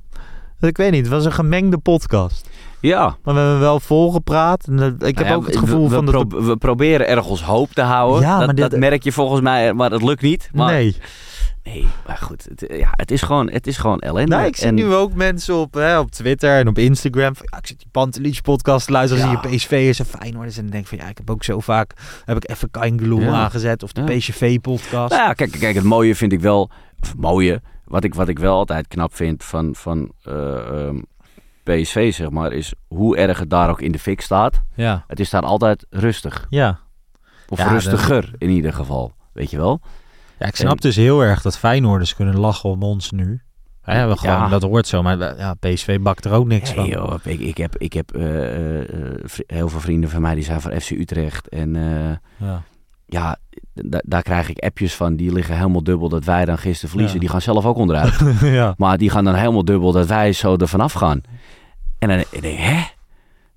ik 0.59 0.77
weet 0.77 0.91
niet, 0.91 1.01
het 1.01 1.09
was 1.13 1.25
een 1.25 1.31
gemengde 1.33 1.77
podcast. 1.77 2.49
Ja. 2.79 3.17
Maar 3.23 3.33
we 3.33 3.39
hebben 3.39 3.59
wel 3.59 3.79
volgepraat. 3.79 4.67
En, 4.67 4.79
ik 4.99 4.99
heb 4.99 5.15
Nou 5.15 5.27
ja, 5.27 5.33
ook 5.35 5.45
het 5.45 5.53
we- 5.53 5.59
gevoel 5.59 5.89
we, 5.89 5.95
van... 5.95 6.05
we, 6.05 6.11
dat 6.11 6.27
pro- 6.27 6.43
we 6.43 6.57
proberen 6.57 7.07
ergens 7.07 7.43
hoop 7.43 7.71
te 7.71 7.81
houden. 7.81 8.21
Ja, 8.21 8.37
dat, 8.37 8.45
maar 8.45 8.55
dit- 8.55 8.71
dat 8.71 8.79
merk 8.79 9.03
je 9.03 9.11
volgens 9.11 9.41
mij, 9.41 9.73
maar 9.73 9.89
dat 9.89 10.01
lukt 10.03 10.21
niet. 10.21 10.49
Maar, 10.53 10.71
Nee. 10.71 10.97
Nee, 11.63 11.87
maar 12.07 12.17
goed. 12.17 12.43
Het, 12.49 12.65
ja, 12.77 12.89
het, 12.91 13.11
is 13.11 13.21
gewoon, 13.21 13.49
het 13.49 13.67
is 13.67 13.77
gewoon 13.77 13.99
ellende. 13.99 14.35
Nou, 14.35 14.47
ik 14.47 14.55
zie 14.55 14.67
En- 14.67 14.73
nu 14.73 14.93
ook 14.93 15.13
mensen 15.13 15.55
op, 15.55 15.73
hè, 15.73 15.99
op 15.99 16.11
Twitter 16.11 16.57
en 16.59 16.67
op 16.67 16.77
Instagram. 16.77 17.35
Van, 17.35 17.45
ja, 17.51 17.57
ik 17.57 17.67
zit 17.67 17.77
die 17.79 17.87
Pantelic 17.91 18.41
podcast 18.41 18.85
te 18.85 18.91
luisteren. 18.91 19.29
Ja. 19.29 19.33
Als 19.33 19.51
je 19.51 19.55
PSV 19.57 19.71
is 19.71 19.99
en. 19.99 20.05
En 20.19 20.31
dan 20.55 20.65
denk 20.65 20.73
ik 20.73 20.87
van 20.87 20.97
ja, 20.97 21.07
ik 21.07 21.17
heb 21.17 21.29
ook 21.29 21.43
zo 21.43 21.59
vaak 21.59 21.93
heb 22.25 22.37
ik 22.37 22.49
even 22.49 22.71
Kaingeloel 22.71 23.19
Ja. 23.21 23.31
aangezet. 23.33 23.83
Of 23.83 23.91
de. 23.91 24.03
PSV 24.03 24.59
podcast. 24.59 25.11
Nou 25.11 25.23
ja, 25.23 25.33
kijk, 25.33 25.51
kijk, 25.51 25.75
het 25.75 25.83
mooie 25.83 26.15
vind 26.15 26.31
ik 26.31 26.39
wel, 26.39 26.71
of 26.99 27.15
mooie, 27.17 27.61
wat 27.85 28.03
ik, 28.03 28.13
wat 28.15 28.27
ik 28.27 28.39
wel 28.39 28.55
altijd 28.57 28.87
knap 28.87 29.15
vind 29.15 29.43
van, 29.43 29.75
van 29.75 30.11
eh, 30.23 30.85
ehm, 30.87 30.97
PSV, 31.63 32.13
zeg 32.13 32.29
maar, 32.29 32.51
is 32.53 32.73
hoe 32.87 33.17
erg 33.17 33.39
het 33.39 33.49
daar 33.49 33.69
ook 33.69 33.81
in 33.81 33.91
de 33.91 33.99
fik 33.99 34.21
staat. 34.21 34.61
Ja. 34.75 35.03
Het 35.07 35.19
is 35.19 35.29
daar 35.29 35.41
altijd 35.41 35.85
rustig. 35.89 36.45
Ja. 36.49 36.79
Of 37.47 37.67
rustiger 37.67 38.31
in 38.37 38.49
ieder 38.49 38.73
geval, 38.73 39.13
weet 39.33 39.49
je 39.51 39.57
wel. 39.57 39.81
Ja, 40.43 40.49
ik 40.49 40.55
snap 40.55 40.81
dus 40.81 40.95
heel 40.95 41.21
erg 41.21 41.41
dat 41.41 41.57
Feyenoorders 41.57 42.15
kunnen 42.15 42.39
lachen 42.39 42.69
om 42.69 42.83
ons 42.83 43.11
nu. 43.11 43.41
We 43.83 43.91
gewoon, 43.91 44.17
Ja. 44.21 44.47
Dat 44.47 44.61
hoort 44.61 44.87
zo, 44.87 45.01
maar 45.01 45.37
ja, 45.37 45.53
PSV 45.59 45.99
bakt 45.99 46.25
er 46.25 46.31
ook 46.31 46.47
niks 46.47 46.71
van. 46.71 46.85
joh, 46.85 47.15
ik, 47.23 47.39
ik 47.39 47.57
heb, 47.57 47.77
ik 47.77 47.93
heb 47.93 48.11
eh, 48.15 48.79
eh, 48.81 48.87
heel 49.47 49.69
veel 49.69 49.79
vrienden 49.79 50.09
van 50.09 50.21
mij 50.21 50.35
die 50.35 50.43
zijn 50.43 50.61
van 50.61 50.79
FC 50.81 50.89
Utrecht. 50.89 51.47
En 51.49 51.75
eh, 51.75 52.47
Ja. 52.47 52.61
ja, 53.05 53.37
da- 53.73 54.01
daar 54.05 54.21
krijg 54.21 54.49
ik 54.49 54.57
appjes 54.59 54.95
van. 54.95 55.15
Die 55.15 55.31
liggen 55.33 55.55
helemaal 55.57 55.83
dubbel 55.83 56.09
dat 56.09 56.23
wij 56.23 56.45
dan 56.45 56.57
gisteren 56.57 56.89
verliezen. 56.89 57.15
Ja. 57.15 57.21
Die 57.21 57.29
gaan 57.29 57.41
zelf 57.41 57.65
ook 57.65 57.77
onderuit. 57.77 58.19
ja. 58.41 58.73
Maar 58.77 58.97
die 58.97 59.09
gaan 59.09 59.23
dan 59.23 59.35
helemaal 59.35 59.65
dubbel 59.65 59.91
dat 59.91 60.07
wij 60.07 60.33
zo 60.33 60.55
er 60.57 60.67
vanaf 60.67 60.93
gaan. 60.93 61.21
En 61.99 62.07
dan 62.07 62.17
denk 62.17 62.43
ik, 62.43 62.57
hè? 62.59 62.81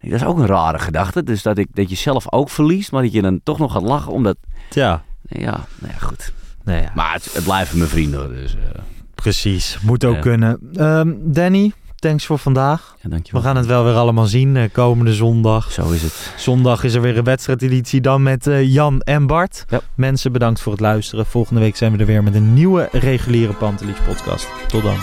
Dat 0.00 0.20
is 0.20 0.24
ook 0.24 0.38
een 0.38 0.46
rare 0.46 0.78
gedachte. 0.78 1.22
Dus 1.22 1.42
dat, 1.42 1.58
ik, 1.58 1.68
dat 1.72 1.90
je 1.90 1.96
zelf 1.96 2.32
ook 2.32 2.50
verliest, 2.50 2.92
maar 2.92 3.02
dat 3.02 3.12
je 3.12 3.22
dan 3.22 3.40
toch 3.42 3.58
nog 3.58 3.72
gaat 3.72 3.82
lachen. 3.82 4.12
Omdat, 4.12 4.36
Ja. 4.70 5.02
ja, 5.22 5.50
nou 5.80 5.92
ja, 5.92 5.98
goed. 6.06 6.32
Nee, 6.66 6.82
ja. 6.82 6.90
Maar 6.94 7.12
het, 7.12 7.28
het 7.32 7.44
blijven 7.44 7.78
mijn 7.78 7.90
vrienden. 7.90 8.28
Dus, 8.34 8.54
eh, 8.54 8.80
Precies, 9.14 9.78
moet 9.82 10.04
ook 10.04 10.14
Ja. 10.14 10.20
kunnen. 10.20 10.58
Ehm, 10.74 11.12
Danny, 11.18 11.72
thanks 11.96 12.26
voor 12.26 12.38
vandaag. 12.38 12.80
ja, 12.96 13.02
We 13.02 13.08
dankjewel. 13.08 13.42
gaan 13.42 13.56
het 13.56 13.66
wel 13.66 13.84
weer 13.84 13.94
allemaal 13.94 14.26
zien 14.26 14.56
eh, 14.56 14.62
komende 14.72 15.14
zondag. 15.14 15.72
Zo 15.72 15.90
is 15.90 16.02
het. 16.02 16.32
Zondag 16.36 16.84
is 16.84 16.94
er 16.94 17.00
weer 17.00 17.18
een 17.18 17.24
wedstrijdeditie 17.24 18.00
dan 18.00 18.22
met 18.22 18.46
eh, 18.46 18.72
Jan 18.72 19.00
en 19.00 19.26
Bart. 19.26 19.64
Ja. 19.68 19.80
Mensen, 19.94 20.32
bedankt 20.32 20.60
voor 20.60 20.72
het 20.72 20.80
luisteren. 20.80 21.26
Volgende 21.26 21.60
week 21.60 21.76
zijn 21.76 21.92
we 21.92 21.98
er 21.98 22.06
weer 22.06 22.22
met 22.22 22.34
een 22.34 22.54
nieuwe 22.54 22.88
reguliere 22.92 23.52
Pantelich 23.52 24.04
podcast. 24.04 24.48
Tot 24.68 24.82
dan. 24.82 24.96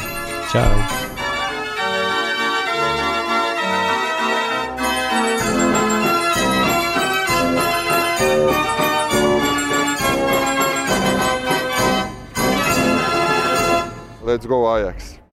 Ciao. 0.49 1.12
Let's 14.33 14.47
go 14.47 14.75
Ajax. 14.75 15.22